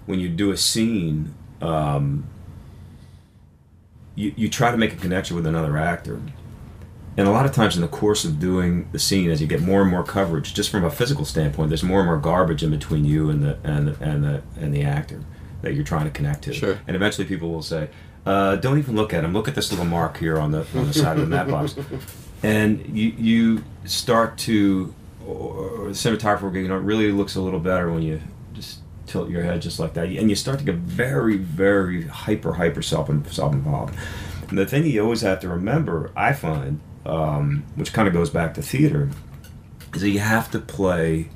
when 0.06 0.20
you 0.20 0.28
do 0.28 0.52
a 0.52 0.56
scene, 0.56 1.34
um, 1.60 2.28
you 4.14 4.32
you 4.36 4.48
try 4.48 4.70
to 4.70 4.76
make 4.76 4.92
a 4.92 4.96
connection 4.96 5.34
with 5.34 5.46
another 5.46 5.76
actor. 5.76 6.20
And 7.16 7.26
a 7.26 7.32
lot 7.32 7.44
of 7.44 7.52
times 7.52 7.74
in 7.74 7.82
the 7.82 7.88
course 7.88 8.24
of 8.24 8.38
doing 8.38 8.88
the 8.92 9.00
scene, 9.00 9.32
as 9.32 9.40
you 9.40 9.48
get 9.48 9.60
more 9.60 9.82
and 9.82 9.90
more 9.90 10.04
coverage, 10.04 10.54
just 10.54 10.70
from 10.70 10.84
a 10.84 10.90
physical 10.90 11.24
standpoint, 11.24 11.70
there's 11.70 11.82
more 11.82 11.98
and 11.98 12.06
more 12.06 12.18
garbage 12.18 12.62
in 12.62 12.70
between 12.70 13.04
you 13.04 13.30
and 13.30 13.42
the 13.42 13.58
and 13.64 13.88
the, 13.88 14.00
and 14.00 14.22
the 14.22 14.42
and 14.60 14.72
the 14.72 14.84
actor 14.84 15.24
that 15.62 15.74
you're 15.74 15.84
trying 15.84 16.04
to 16.04 16.10
connect 16.10 16.44
to. 16.44 16.54
Sure. 16.54 16.78
And 16.86 16.94
eventually, 16.94 17.26
people 17.26 17.50
will 17.50 17.62
say, 17.62 17.90
uh, 18.26 18.56
"Don't 18.56 18.78
even 18.78 18.96
look 18.96 19.12
at 19.12 19.24
him. 19.24 19.32
Look 19.32 19.48
at 19.48 19.54
this 19.54 19.70
little 19.70 19.84
mark 19.86 20.16
here 20.18 20.38
on 20.38 20.50
the 20.52 20.66
on 20.76 20.86
the 20.86 20.94
side 20.94 21.18
of 21.18 21.28
the 21.28 21.36
matte 21.36 21.48
box." 21.48 21.74
And 22.42 22.84
you 22.96 23.14
you 23.16 23.64
start 23.84 24.38
to, 24.38 24.94
or 25.26 25.88
the 25.88 25.94
cinematographer, 25.94 26.54
you 26.54 26.68
know, 26.68 26.76
really 26.76 27.12
looks 27.12 27.36
a 27.36 27.40
little 27.40 27.60
better 27.60 27.92
when 27.92 28.02
you 28.02 28.20
just 28.52 28.80
tilt 29.06 29.30
your 29.30 29.42
head 29.42 29.62
just 29.62 29.78
like 29.78 29.94
that, 29.94 30.08
and 30.08 30.28
you 30.28 30.34
start 30.36 30.58
to 30.58 30.64
get 30.64 30.76
very 30.76 31.36
very 31.36 32.06
hyper 32.06 32.54
hyper 32.54 32.82
self 32.82 33.10
self 33.32 33.52
involved. 33.52 33.94
And 34.48 34.58
the 34.58 34.66
thing 34.66 34.84
you 34.84 35.02
always 35.02 35.22
have 35.22 35.40
to 35.40 35.48
remember, 35.48 36.10
I 36.14 36.32
find, 36.32 36.80
um, 37.06 37.64
which 37.74 37.92
kind 37.92 38.06
of 38.06 38.12
goes 38.12 38.28
back 38.28 38.54
to 38.54 38.62
theater, 38.62 39.08
is 39.94 40.02
that 40.02 40.10
you 40.10 40.18
have 40.18 40.50
to 40.50 40.58
play 40.58 41.28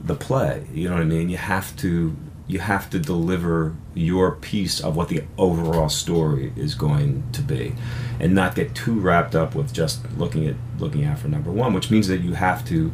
the 0.00 0.14
play. 0.14 0.66
You 0.72 0.88
know 0.88 0.94
what 0.94 1.02
I 1.02 1.06
mean? 1.06 1.28
You 1.28 1.36
have 1.36 1.76
to 1.78 2.16
you 2.48 2.60
have 2.60 2.88
to 2.90 2.98
deliver 2.98 3.74
your 3.94 4.30
piece 4.32 4.80
of 4.80 4.94
what 4.96 5.08
the 5.08 5.24
overall 5.36 5.88
story 5.88 6.52
is 6.56 6.74
going 6.74 7.24
to 7.32 7.42
be, 7.42 7.74
and 8.20 8.34
not 8.34 8.54
get 8.54 8.74
too 8.74 8.98
wrapped 9.00 9.34
up 9.34 9.54
with 9.54 9.72
just 9.72 10.00
looking 10.16 10.46
at 10.46 10.54
looking 10.78 11.04
out 11.04 11.18
for 11.18 11.28
number 11.28 11.50
one, 11.50 11.72
which 11.74 11.90
means 11.90 12.06
that 12.08 12.18
you 12.20 12.34
have 12.34 12.64
to 12.66 12.92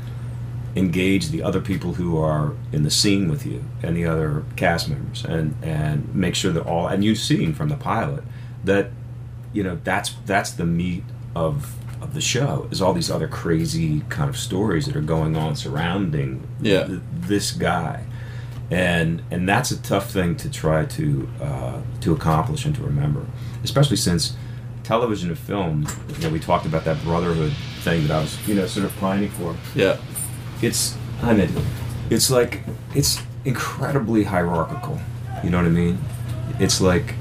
engage 0.74 1.28
the 1.28 1.42
other 1.42 1.61
people 1.61 1.94
who 1.94 2.16
are 2.18 2.55
in 2.72 2.82
the 2.82 2.90
scene 2.90 3.28
with 3.30 3.44
you 3.44 3.62
and 3.82 3.94
the 3.94 4.07
other 4.07 4.42
cast 4.57 4.88
members 4.88 5.22
and 5.24 5.55
and 5.62 6.14
make 6.14 6.34
sure 6.34 6.50
that 6.50 6.62
all 6.64 6.86
and 6.86 7.05
you've 7.05 7.18
seen 7.18 7.53
from 7.53 7.68
the 7.68 7.76
pilot 7.76 8.24
that 8.64 8.88
you 9.53 9.62
know 9.62 9.78
that's 9.84 10.14
that's 10.24 10.50
the 10.53 10.64
meat 10.64 11.05
of 11.36 11.74
of 12.00 12.14
the 12.14 12.22
show 12.22 12.66
is 12.70 12.80
all 12.80 12.94
these 12.94 13.11
other 13.11 13.28
crazy 13.28 14.00
kind 14.09 14.30
of 14.30 14.36
stories 14.36 14.86
that 14.86 14.96
are 14.96 15.03
going 15.03 15.36
on 15.36 15.55
surrounding 15.55 16.42
Yeah. 16.62 16.86
th- 16.86 17.00
this 17.12 17.53
guy 17.53 18.05
and 18.72 19.22
and 19.30 19.48
that's 19.48 19.70
a 19.70 19.82
tough 19.82 20.10
thing 20.10 20.34
to 20.36 20.50
try 20.50 20.84
to 20.86 21.28
uh, 21.40 21.80
to 22.00 22.12
accomplish 22.12 22.64
and 22.64 22.74
to 22.74 22.82
remember 22.82 23.24
especially 23.64 23.96
since 23.96 24.34
television 24.82 25.28
and 25.28 25.38
film 25.38 25.86
you 26.08 26.18
know 26.22 26.30
we 26.30 26.40
talked 26.40 26.66
about 26.66 26.84
that 26.84 27.00
brotherhood 27.04 27.52
thing 27.80 28.06
that 28.06 28.10
I 28.16 28.20
was 28.20 28.48
you 28.48 28.54
know 28.54 28.66
sort 28.66 28.86
of 28.86 28.96
pining 28.98 29.30
for 29.30 29.54
Yeah. 29.74 29.98
it's 30.62 30.96
I 31.22 31.34
mean, 31.34 31.50
it's 32.10 32.30
like 32.32 32.62
it's 32.96 33.20
incredibly 33.44 34.24
hierarchical. 34.24 34.98
You 35.44 35.50
know 35.50 35.58
what 35.58 35.66
I 35.66 35.70
mean? 35.70 35.98
It's 36.58 36.80
like 36.80 37.14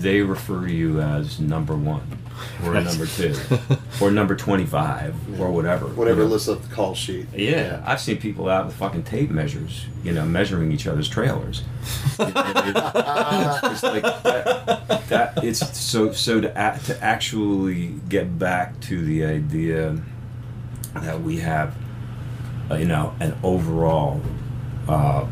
they 0.00 0.22
refer 0.22 0.66
to 0.66 0.72
you 0.72 1.00
as 1.00 1.38
number 1.38 1.76
one 1.76 2.15
or 2.64 2.74
number 2.80 3.06
two 3.06 3.34
or 4.00 4.10
number 4.10 4.34
twenty-five 4.36 5.40
or 5.40 5.50
whatever. 5.50 5.86
Whatever 5.86 6.22
you 6.22 6.26
know? 6.28 6.32
lists 6.34 6.48
up 6.48 6.62
the 6.62 6.74
call 6.74 6.94
sheet. 6.94 7.26
Yeah, 7.34 7.82
I've 7.86 8.00
seen 8.00 8.18
people 8.18 8.48
out 8.48 8.66
with 8.66 8.74
fucking 8.76 9.04
tape 9.04 9.30
measures, 9.30 9.86
you 10.04 10.12
know, 10.12 10.24
measuring 10.24 10.72
each 10.72 10.86
other's 10.86 11.08
trailers. 11.08 11.62
It- 12.18 12.28
it- 12.28 12.76
it's 13.72 13.82
like 13.82 14.02
that, 14.02 15.02
that- 15.08 15.44
It's 15.44 15.76
so 15.78 16.12
so 16.12 16.40
to 16.40 16.56
act, 16.56 16.86
to 16.86 17.02
actually 17.04 17.88
get 18.08 18.38
back 18.38 18.80
to 18.82 19.04
the 19.04 19.24
idea 19.24 19.98
that 20.94 21.20
we 21.22 21.38
have, 21.38 21.74
uh, 22.70 22.76
you 22.76 22.86
know, 22.86 23.14
an 23.20 23.36
overall 23.42 24.22
uh, 24.88 25.26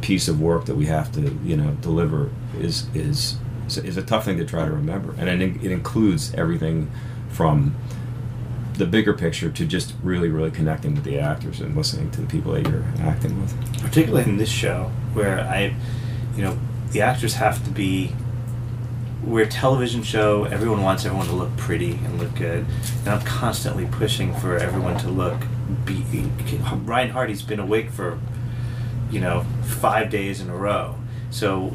piece 0.00 0.28
of 0.28 0.40
work 0.40 0.64
that 0.64 0.76
we 0.76 0.86
have 0.86 1.12
to, 1.12 1.20
you 1.44 1.56
know, 1.56 1.72
deliver 1.82 2.30
is 2.58 2.86
is 2.94 3.36
is 3.78 3.96
a 3.96 4.02
tough 4.02 4.24
thing 4.24 4.38
to 4.38 4.44
try 4.44 4.64
to 4.64 4.70
remember, 4.70 5.14
and 5.18 5.28
it, 5.28 5.64
it 5.64 5.72
includes 5.72 6.34
everything 6.34 6.90
from 7.30 7.74
the 8.74 8.86
bigger 8.86 9.12
picture 9.12 9.50
to 9.50 9.66
just 9.66 9.94
really, 10.02 10.28
really 10.28 10.50
connecting 10.50 10.94
with 10.94 11.04
the 11.04 11.18
actors 11.18 11.60
and 11.60 11.76
listening 11.76 12.10
to 12.10 12.20
the 12.20 12.26
people 12.26 12.52
that 12.52 12.66
you're 12.68 12.84
acting 13.00 13.40
with. 13.40 13.82
particularly 13.82 14.28
in 14.28 14.38
this 14.38 14.48
show 14.48 14.90
where 15.12 15.40
I, 15.40 15.74
you 16.34 16.42
know, 16.42 16.58
the 16.92 17.02
actors 17.02 17.34
have 17.34 17.62
to 17.64 17.70
be. 17.70 18.14
We're 19.22 19.44
a 19.44 19.48
television 19.48 20.02
show. 20.02 20.44
Everyone 20.44 20.82
wants 20.82 21.04
everyone 21.04 21.26
to 21.26 21.34
look 21.34 21.56
pretty 21.56 21.92
and 21.92 22.18
look 22.18 22.34
good, 22.34 22.66
and 23.00 23.08
I'm 23.08 23.22
constantly 23.22 23.86
pushing 23.86 24.34
for 24.34 24.56
everyone 24.56 24.98
to 24.98 25.08
look. 25.08 25.40
Be, 25.84 26.28
Ryan 26.84 27.10
Hardy's 27.10 27.42
been 27.42 27.60
awake 27.60 27.90
for, 27.90 28.18
you 29.10 29.20
know, 29.20 29.44
five 29.62 30.10
days 30.10 30.40
in 30.40 30.50
a 30.50 30.56
row, 30.56 30.96
so 31.30 31.72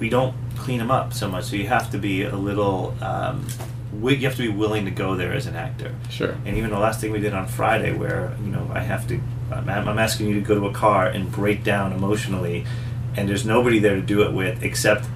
we 0.00 0.08
don't 0.08 0.34
clean 0.58 0.78
them 0.78 0.90
up 0.90 1.12
so 1.12 1.28
much. 1.28 1.44
So 1.44 1.56
you 1.56 1.66
have 1.68 1.90
to 1.92 1.98
be 1.98 2.22
a 2.24 2.36
little. 2.36 2.94
Um, 3.00 3.46
wi- 3.92 4.18
you 4.18 4.26
have 4.26 4.36
to 4.36 4.42
be 4.42 4.48
willing 4.48 4.84
to 4.84 4.90
go 4.90 5.14
there 5.16 5.32
as 5.32 5.46
an 5.46 5.56
actor. 5.56 5.94
Sure. 6.10 6.36
And 6.44 6.56
even 6.56 6.70
the 6.70 6.78
last 6.78 7.00
thing 7.00 7.10
we 7.12 7.20
did 7.20 7.32
on 7.34 7.46
Friday, 7.46 7.92
where 7.92 8.36
you 8.42 8.50
know 8.50 8.70
I 8.74 8.80
have 8.80 9.06
to, 9.08 9.20
I'm, 9.52 9.68
I'm 9.68 9.98
asking 9.98 10.28
you 10.28 10.34
to 10.34 10.40
go 10.40 10.54
to 10.54 10.66
a 10.66 10.72
car 10.72 11.06
and 11.06 11.30
break 11.32 11.64
down 11.64 11.92
emotionally, 11.92 12.66
and 13.16 13.28
there's 13.28 13.44
nobody 13.46 13.78
there 13.78 13.96
to 13.96 14.02
do 14.02 14.22
it 14.22 14.32
with 14.32 14.62
except, 14.62 15.06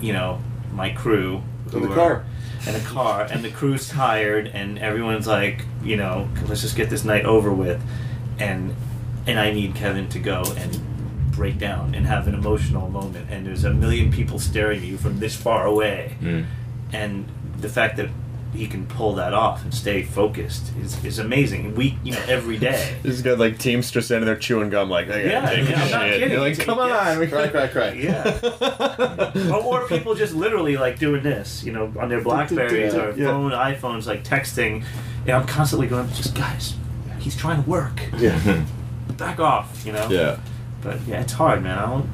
you 0.00 0.12
know, 0.12 0.40
my 0.72 0.90
crew. 0.90 1.42
In 1.66 1.70
who 1.72 1.80
the 1.80 1.92
are- 1.92 1.94
car. 1.94 2.24
And 2.66 2.74
the 2.74 2.80
car, 2.88 3.22
and 3.30 3.44
the 3.44 3.50
crew's 3.50 3.88
tired, 3.88 4.48
and 4.48 4.76
everyone's 4.80 5.28
like, 5.28 5.64
you 5.84 5.96
know, 5.96 6.28
let's 6.48 6.62
just 6.62 6.74
get 6.74 6.90
this 6.90 7.04
night 7.04 7.24
over 7.24 7.52
with, 7.52 7.80
and 8.40 8.74
and 9.28 9.38
I 9.38 9.52
need 9.52 9.76
Kevin 9.76 10.08
to 10.08 10.18
go 10.18 10.42
and 10.56 10.85
break 11.36 11.58
down 11.58 11.94
and 11.94 12.06
have 12.06 12.26
an 12.26 12.34
emotional 12.34 12.88
moment, 12.88 13.28
and 13.30 13.46
there's 13.46 13.64
a 13.64 13.72
million 13.72 14.10
people 14.10 14.38
staring 14.38 14.80
at 14.80 14.84
you 14.84 14.96
from 14.96 15.20
this 15.20 15.36
far 15.36 15.66
away, 15.66 16.16
hmm. 16.20 16.42
and 16.92 17.26
the 17.60 17.68
fact 17.68 17.96
that 17.98 18.08
he 18.54 18.66
can 18.66 18.86
pull 18.86 19.14
that 19.16 19.34
off 19.34 19.62
and 19.64 19.74
stay 19.74 20.02
focused 20.02 20.72
is, 20.80 21.04
is 21.04 21.18
amazing. 21.18 21.74
We, 21.74 21.98
you 22.02 22.12
know, 22.12 22.22
every 22.26 22.56
day. 22.58 22.96
This 23.02 23.16
has 23.16 23.22
got 23.22 23.38
like 23.38 23.58
Teamster 23.58 24.00
standing 24.00 24.24
there 24.26 24.36
chewing 24.36 24.70
gum, 24.70 24.88
like, 24.88 25.10
I 25.10 25.24
Yeah, 25.24 25.50
take 25.50 25.68
yeah, 25.68 25.80
a 25.80 25.84
I'm 25.84 25.90
not 25.90 26.00
kidding. 26.02 26.30
You're 26.30 26.40
like, 26.40 26.58
come 26.58 26.78
on. 26.78 27.18
we- 27.18 27.26
Cry, 27.26 27.48
cry, 27.48 27.66
cry. 27.68 27.90
Yeah. 27.92 29.50
or, 29.52 29.62
or 29.82 29.88
people 29.88 30.14
just 30.14 30.34
literally 30.34 30.76
like 30.78 30.98
doing 30.98 31.22
this, 31.22 31.64
you 31.64 31.72
know, 31.72 31.92
on 32.00 32.08
their 32.08 32.22
Blackberries 32.22 32.94
or 32.94 33.10
Yeah. 33.14 33.26
phone, 33.26 33.50
iPhones, 33.50 34.06
like 34.06 34.24
texting. 34.24 34.84
And 35.26 35.32
I'm 35.32 35.46
constantly 35.46 35.86
going, 35.86 36.08
just 36.14 36.34
guys, 36.34 36.74
he's 37.18 37.36
trying 37.36 37.62
to 37.62 37.68
work. 37.68 38.00
Yeah. 38.16 38.64
Back 39.18 39.38
off, 39.38 39.84
you 39.84 39.92
know. 39.92 40.08
Yeah. 40.08 40.38
But 40.86 41.00
yeah, 41.08 41.20
it's 41.20 41.32
hard, 41.32 41.64
man. 41.64 41.78
I 41.78 41.86
don't. 41.86 42.08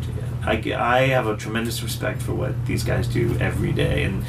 I, 0.44 0.96
I 0.96 1.06
have 1.08 1.26
a 1.26 1.36
tremendous 1.36 1.82
respect 1.82 2.22
for 2.22 2.34
what 2.34 2.64
these 2.64 2.82
guys 2.82 3.06
do 3.06 3.36
every 3.38 3.70
day, 3.70 4.02
and 4.04 4.24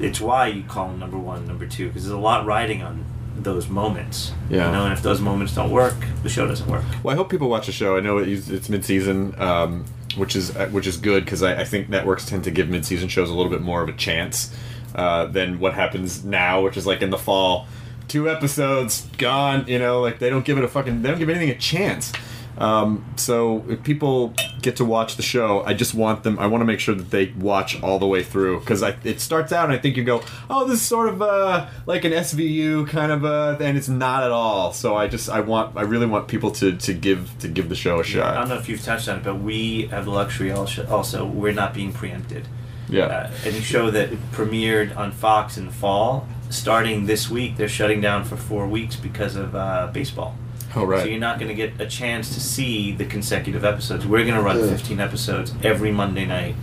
it's 0.00 0.20
why 0.20 0.48
you 0.48 0.64
call 0.64 0.88
them 0.88 0.98
number 0.98 1.16
one, 1.16 1.46
number 1.46 1.64
two, 1.66 1.86
because 1.86 2.02
there's 2.02 2.12
a 2.12 2.18
lot 2.18 2.44
riding 2.44 2.82
on 2.82 3.04
those 3.36 3.68
moments. 3.68 4.32
Yeah. 4.50 4.66
You 4.66 4.72
know, 4.72 4.84
and 4.84 4.92
if 4.92 5.00
those 5.00 5.20
moments 5.20 5.54
don't 5.54 5.70
work, 5.70 5.94
the 6.24 6.28
show 6.28 6.48
doesn't 6.48 6.68
work. 6.68 6.82
Well, 7.04 7.14
I 7.14 7.16
hope 7.16 7.30
people 7.30 7.48
watch 7.48 7.66
the 7.66 7.72
show. 7.72 7.96
I 7.96 8.00
know 8.00 8.18
it's 8.18 8.68
mid-season, 8.68 9.40
um, 9.40 9.84
which 10.16 10.34
is 10.34 10.54
uh, 10.56 10.66
which 10.70 10.88
is 10.88 10.96
good 10.96 11.24
because 11.24 11.44
I, 11.44 11.60
I 11.60 11.64
think 11.64 11.88
networks 11.88 12.26
tend 12.26 12.42
to 12.44 12.50
give 12.50 12.68
mid-season 12.68 13.08
shows 13.08 13.30
a 13.30 13.34
little 13.34 13.50
bit 13.50 13.62
more 13.62 13.80
of 13.80 13.88
a 13.88 13.92
chance 13.92 14.52
uh, 14.96 15.26
than 15.26 15.60
what 15.60 15.74
happens 15.74 16.24
now, 16.24 16.62
which 16.62 16.76
is 16.76 16.84
like 16.84 17.00
in 17.00 17.10
the 17.10 17.18
fall, 17.18 17.68
two 18.08 18.28
episodes 18.28 19.06
gone. 19.18 19.66
You 19.68 19.78
know, 19.78 20.00
like 20.00 20.18
they 20.18 20.30
don't 20.30 20.44
give 20.44 20.58
it 20.58 20.64
a 20.64 20.68
fucking 20.68 21.02
they 21.02 21.10
don't 21.10 21.18
give 21.20 21.28
anything 21.28 21.50
a 21.50 21.58
chance. 21.58 22.12
Um, 22.58 23.04
so 23.16 23.64
if 23.68 23.82
people 23.82 24.34
get 24.62 24.76
to 24.76 24.84
watch 24.84 25.16
the 25.16 25.22
show, 25.22 25.62
I 25.64 25.74
just 25.74 25.94
want 25.94 26.22
them. 26.22 26.38
I 26.38 26.46
want 26.46 26.60
to 26.62 26.64
make 26.64 26.80
sure 26.80 26.94
that 26.94 27.10
they 27.10 27.26
watch 27.38 27.82
all 27.82 27.98
the 27.98 28.06
way 28.06 28.22
through 28.22 28.60
because 28.60 28.82
it 28.82 29.20
starts 29.20 29.52
out 29.52 29.64
and 29.64 29.72
I 29.72 29.78
think 29.78 29.96
you 29.96 30.04
go, 30.04 30.22
oh, 30.48 30.66
this 30.66 30.80
is 30.80 30.86
sort 30.86 31.08
of 31.08 31.20
uh, 31.20 31.68
like 31.86 32.04
an 32.04 32.12
SVU 32.12 32.88
kind 32.88 33.10
of, 33.10 33.24
uh, 33.24 33.56
and 33.60 33.76
it's 33.76 33.88
not 33.88 34.22
at 34.22 34.30
all. 34.30 34.72
So 34.72 34.96
I 34.96 35.08
just 35.08 35.28
I 35.28 35.40
want 35.40 35.76
I 35.76 35.82
really 35.82 36.06
want 36.06 36.28
people 36.28 36.50
to, 36.52 36.76
to 36.76 36.94
give 36.94 37.36
to 37.40 37.48
give 37.48 37.68
the 37.68 37.76
show 37.76 38.00
a 38.00 38.04
shot. 38.04 38.36
I 38.36 38.40
don't 38.40 38.48
know 38.48 38.58
if 38.58 38.68
you've 38.68 38.82
touched 38.82 39.08
on 39.08 39.18
it, 39.18 39.24
but 39.24 39.40
we 39.40 39.86
have 39.86 40.04
the 40.04 40.12
luxury 40.12 40.52
also, 40.52 40.86
also 40.86 41.26
we're 41.26 41.52
not 41.52 41.74
being 41.74 41.92
preempted. 41.92 42.46
Yeah. 42.88 43.06
Uh, 43.06 43.30
any 43.44 43.60
show 43.60 43.90
that 43.90 44.10
premiered 44.32 44.96
on 44.96 45.10
Fox 45.10 45.56
in 45.56 45.66
the 45.66 45.72
fall, 45.72 46.28
starting 46.50 47.06
this 47.06 47.30
week, 47.30 47.56
they're 47.56 47.68
shutting 47.68 48.00
down 48.00 48.24
for 48.24 48.36
four 48.36 48.68
weeks 48.68 48.94
because 48.94 49.36
of 49.36 49.54
uh, 49.54 49.90
baseball. 49.92 50.36
Oh 50.76 50.84
right. 50.84 51.02
So 51.02 51.06
you're 51.06 51.18
not 51.20 51.38
going 51.38 51.48
to 51.48 51.54
get 51.54 51.80
a 51.80 51.86
chance 51.86 52.34
to 52.34 52.40
see 52.40 52.92
the 52.92 53.04
consecutive 53.04 53.64
episodes. 53.64 54.06
We're 54.06 54.24
going 54.24 54.34
to 54.36 54.42
run 54.42 54.58
15 54.58 54.98
episodes 55.00 55.52
every 55.62 55.92
Monday 55.92 56.24
night. 56.26 56.56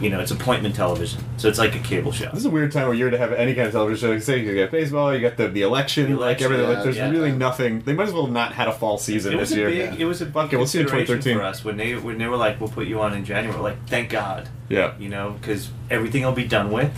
You 0.00 0.10
know, 0.10 0.20
it's 0.20 0.30
appointment 0.30 0.76
television, 0.76 1.24
so 1.38 1.48
it's 1.48 1.58
like 1.58 1.74
a 1.74 1.80
cable 1.80 2.12
show. 2.12 2.26
This 2.26 2.38
is 2.38 2.44
a 2.46 2.50
weird 2.50 2.70
time 2.70 2.88
of 2.88 2.94
year 2.94 3.10
to 3.10 3.18
have 3.18 3.32
any 3.32 3.52
kind 3.52 3.66
of 3.66 3.72
television 3.72 3.98
show. 4.08 4.12
Like, 4.14 4.22
say 4.22 4.38
you 4.38 4.54
got 4.54 4.70
baseball, 4.70 5.12
you 5.12 5.20
got 5.20 5.36
the, 5.36 5.48
the 5.48 5.62
election, 5.62 6.12
The 6.12 6.16
like 6.20 6.40
election, 6.40 6.44
everything. 6.44 6.68
yeah, 6.68 6.74
like, 6.76 6.84
there's 6.84 6.96
yeah. 6.98 7.10
really 7.10 7.32
nothing. 7.32 7.80
They 7.80 7.94
might 7.94 8.06
as 8.06 8.14
well 8.14 8.28
not 8.28 8.52
had 8.52 8.68
a 8.68 8.72
fall 8.72 8.96
season 8.96 9.32
It 9.32 9.38
was 9.40 9.48
this 9.48 9.56
a 9.56 9.60
year. 9.60 9.90
big, 9.90 10.00
it 10.00 10.04
was 10.04 10.22
a 10.22 10.26
Fuck 10.26 10.52
it, 10.52 10.56
we'll 10.56 10.68
see 10.68 10.78
in 10.78 10.84
2013. 10.86 11.36
for 11.36 11.42
us 11.42 11.64
when 11.64 11.76
they 11.76 11.96
when 11.96 12.16
they 12.18 12.28
were 12.28 12.36
like, 12.36 12.60
"We'll 12.60 12.68
put 12.68 12.86
you 12.86 13.00
on 13.00 13.12
in 13.12 13.24
January." 13.24 13.56
We're 13.56 13.64
like, 13.70 13.88
thank 13.88 14.10
God, 14.10 14.48
Yeah. 14.68 14.92
you 15.00 15.08
know, 15.08 15.32
because 15.40 15.70
everything 15.90 16.22
will 16.24 16.30
be 16.30 16.46
done 16.46 16.70
with, 16.70 16.96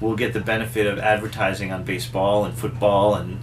we'll 0.00 0.16
get 0.16 0.32
the 0.32 0.40
benefit 0.40 0.88
of 0.88 0.98
advertising 0.98 1.70
on 1.70 1.84
baseball 1.84 2.44
and 2.44 2.52
football, 2.58 3.14
and 3.14 3.38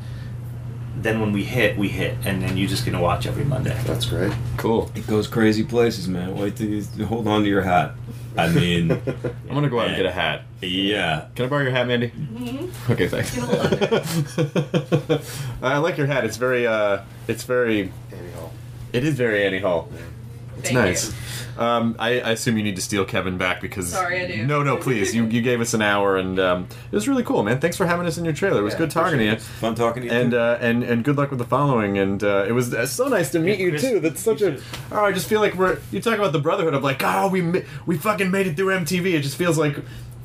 then 1.04 1.22
when 1.22 1.32
we 1.32 1.44
hit, 1.44 1.78
we 1.78 1.90
hit, 1.90 2.18
and 2.26 2.42
then 2.42 2.58
you're 2.58 2.68
just 2.68 2.86
gonna 2.86 3.02
watch 3.02 3.28
every 3.28 3.46
Monday. 3.46 3.80
That's 3.86 4.06
great. 4.06 4.34
Cool. 4.58 4.92
It 4.96 5.08
goes 5.08 5.28
crazy 5.28 5.64
places, 5.64 6.08
man. 6.08 6.36
Wait 6.38 6.56
till 6.56 6.68
you 6.68 7.06
hold 7.06 7.28
on 7.28 7.44
to 7.44 7.50
your 7.50 7.62
hat. 7.62 7.94
I 8.38 8.50
mean, 8.50 8.92
I'm 8.92 9.48
gonna 9.50 9.70
go 9.70 9.80
out 9.80 9.88
and 9.88 9.98
get 9.98 10.06
a 10.06 10.12
hat. 10.12 10.44
yeah. 10.62 11.28
Can 11.36 11.46
I 11.46 11.50
borrow 11.50 11.64
your 11.64 11.72
hat, 11.72 11.88
Mandy? 11.88 12.10
Mm-hmm. 12.10 12.92
Okay, 12.92 13.08
thanks. 13.08 13.38
I 15.62 15.78
like 15.78 15.98
your 15.98 16.08
hat. 16.08 16.26
It's 16.26 16.38
very, 16.38 16.68
uh, 16.68 17.02
it's 17.28 17.44
very. 17.44 17.92
Annie 18.12 18.32
Hall. 18.32 18.52
It 18.94 19.04
is 19.04 19.16
very 19.16 19.46
Annie 19.46 19.60
Hall. 19.60 19.90
It's 20.60 20.70
Thank 20.70 20.76
nice. 20.76 21.14
Um, 21.58 21.96
I, 21.98 22.20
I 22.22 22.32
assume 22.32 22.58
you 22.58 22.64
need 22.64 22.76
to 22.76 22.82
steal 22.82 23.04
Kevin 23.04 23.38
back 23.38 23.62
because. 23.62 23.90
Sorry, 23.90 24.22
I 24.22 24.28
do. 24.28 24.46
No, 24.46 24.62
no, 24.62 24.78
please. 24.86 25.16
You 25.16 25.26
you 25.26 25.42
gave 25.42 25.60
us 25.60 25.74
an 25.74 25.82
hour 25.82 26.18
and 26.18 26.40
um, 26.40 26.68
it 26.92 26.96
was 26.96 27.08
really 27.08 27.24
cool, 27.24 27.44
man. 27.44 27.60
Thanks 27.60 27.78
for 27.78 27.86
having 27.86 28.06
us 28.06 28.18
in 28.18 28.26
your 28.26 28.34
trailer. 28.34 28.60
It 28.60 28.64
was 28.64 28.74
Yeah, 28.74 28.80
good 28.80 28.92
talking 28.92 29.18
to 29.18 29.26
you. 29.26 29.36
Fun 29.38 29.74
talking 29.76 30.04
to 30.04 30.08
you. 30.08 30.14
And 30.14 30.34
uh, 30.34 30.58
and 30.62 30.84
and 30.84 31.04
good 31.04 31.16
luck 31.18 31.30
with 31.32 31.40
the 31.40 31.46
following. 31.46 31.98
And 31.98 32.24
uh, 32.24 32.46
it 32.48 32.52
was 32.52 32.74
uh, 32.74 32.86
so 32.86 33.08
nice 33.08 33.32
to 33.32 33.40
meet 33.40 33.60
you 33.60 33.72
Chris, 33.72 33.82
too. 33.82 34.00
That's 34.00 34.22
such 34.22 34.42
you 34.42 34.50
a. 34.50 34.60
Oh, 34.92 35.06
I 35.06 35.12
just 35.12 35.28
feel 35.28 35.42
like 35.42 35.56
we're. 35.56 35.80
You 35.92 36.02
talk 36.02 36.18
about 36.20 36.32
the 36.32 36.40
brotherhood 36.40 36.74
of 36.74 36.84
like, 36.84 37.02
oh, 37.04 37.28
we 37.30 37.64
we 37.86 37.98
fucking 37.98 38.30
made 38.30 38.48
it 38.48 38.56
through 38.56 38.76
MTV. 38.76 39.14
It 39.14 39.22
just 39.22 39.38
feels 39.38 39.58
like 39.58 39.78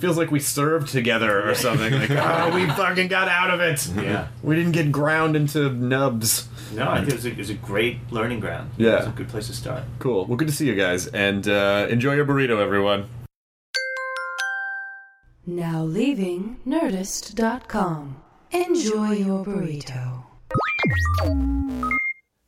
feels 0.02 0.18
like 0.18 0.32
we 0.32 0.40
served 0.40 0.88
together 0.88 1.48
or 1.48 1.54
something. 1.54 1.92
Like, 1.92 2.10
oh, 2.10 2.52
we 2.52 2.66
fucking 2.66 3.06
got 3.06 3.28
out 3.28 3.50
of 3.50 3.60
it. 3.60 3.86
Yeah. 3.94 4.26
We 4.42 4.56
didn't 4.56 4.72
get 4.72 4.90
ground 4.90 5.36
into 5.36 5.70
nubs. 5.70 6.48
No, 6.74 6.90
I 6.90 6.96
think 6.98 7.10
it 7.10 7.14
was 7.14 7.24
a, 7.24 7.28
it 7.28 7.38
was 7.38 7.50
a 7.50 7.54
great 7.54 7.98
learning 8.10 8.40
ground. 8.40 8.70
Yeah. 8.76 8.94
it 8.94 8.96
was 8.96 9.06
a 9.06 9.10
good 9.10 9.28
place 9.28 9.46
to 9.46 9.54
start. 9.54 9.84
Cool. 10.00 10.26
Well, 10.26 10.36
good 10.36 10.48
to 10.48 10.54
see 10.54 10.66
you 10.66 10.74
guys, 10.74 11.06
and 11.06 11.46
uh, 11.46 11.86
enjoy 11.88 12.14
your 12.14 12.26
burrito, 12.26 12.60
everyone. 12.60 13.08
Now 15.46 15.84
leaving 15.84 16.58
Nerdist.com. 16.66 18.22
Enjoy 18.50 19.12
your 19.12 19.44
burrito. 19.44 20.24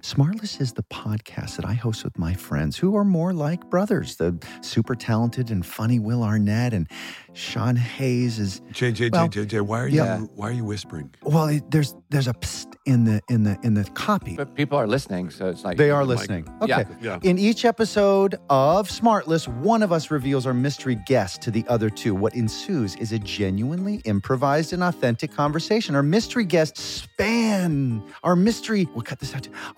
Smartless 0.00 0.60
is 0.60 0.72
the 0.72 0.84
podcast 0.84 1.56
that 1.56 1.64
I 1.64 1.72
host 1.74 2.04
with 2.04 2.16
my 2.18 2.32
friends 2.32 2.76
who 2.76 2.96
are 2.96 3.04
more 3.04 3.32
like 3.32 3.68
brothers. 3.68 4.16
The 4.16 4.38
super 4.62 4.94
talented 4.94 5.50
and 5.50 5.66
funny 5.66 5.98
Will 5.98 6.22
Arnett 6.22 6.72
and 6.72 6.88
Sean 7.34 7.74
Hayes 7.76 8.38
is 8.38 8.60
JJ, 8.72 9.12
Well, 9.12 9.28
JJ, 9.28 9.60
why 9.62 9.80
are 9.80 9.88
yeah. 9.88 10.20
you 10.20 10.30
why 10.34 10.48
are 10.48 10.52
you 10.52 10.64
whispering? 10.64 11.12
well. 11.22 11.48
It, 11.48 11.68
there's 11.70 11.94
there's 12.10 12.28
a 12.28 12.32
psst 12.34 12.74
in 12.86 13.04
the 13.04 13.20
in 13.28 13.42
the 13.42 13.58
in 13.62 13.74
the 13.74 13.84
copy. 13.90 14.36
But 14.36 14.54
people 14.54 14.78
are 14.78 14.86
listening, 14.86 15.30
so 15.30 15.48
it's 15.48 15.64
like 15.64 15.76
They 15.76 15.90
are 15.90 16.04
listening. 16.04 16.48
Yeah. 16.64 16.80
Okay. 16.80 16.90
Yeah. 17.02 17.18
In 17.22 17.38
each 17.38 17.64
episode 17.64 18.36
of 18.48 18.88
Smartless, 18.88 19.46
one 19.48 19.82
of 19.82 19.92
us 19.92 20.10
reveals 20.10 20.46
our 20.46 20.54
mystery 20.54 20.96
guest 21.06 21.42
to 21.42 21.50
the 21.50 21.64
other 21.68 21.90
two. 21.90 22.14
What 22.14 22.34
ensues 22.34 22.94
is 22.96 23.12
a 23.12 23.18
genuinely 23.18 23.96
improvised 24.04 24.72
and 24.72 24.82
authentic 24.82 25.32
conversation. 25.32 25.94
Our 25.96 26.02
mystery 26.04 26.44
guests 26.44 26.82
span 26.82 28.02
our 28.22 28.36
mystery. 28.36 28.88
We'll 28.94 29.02
cut 29.02 29.18
this 29.18 29.34
out 29.34 29.42
too. 29.42 29.52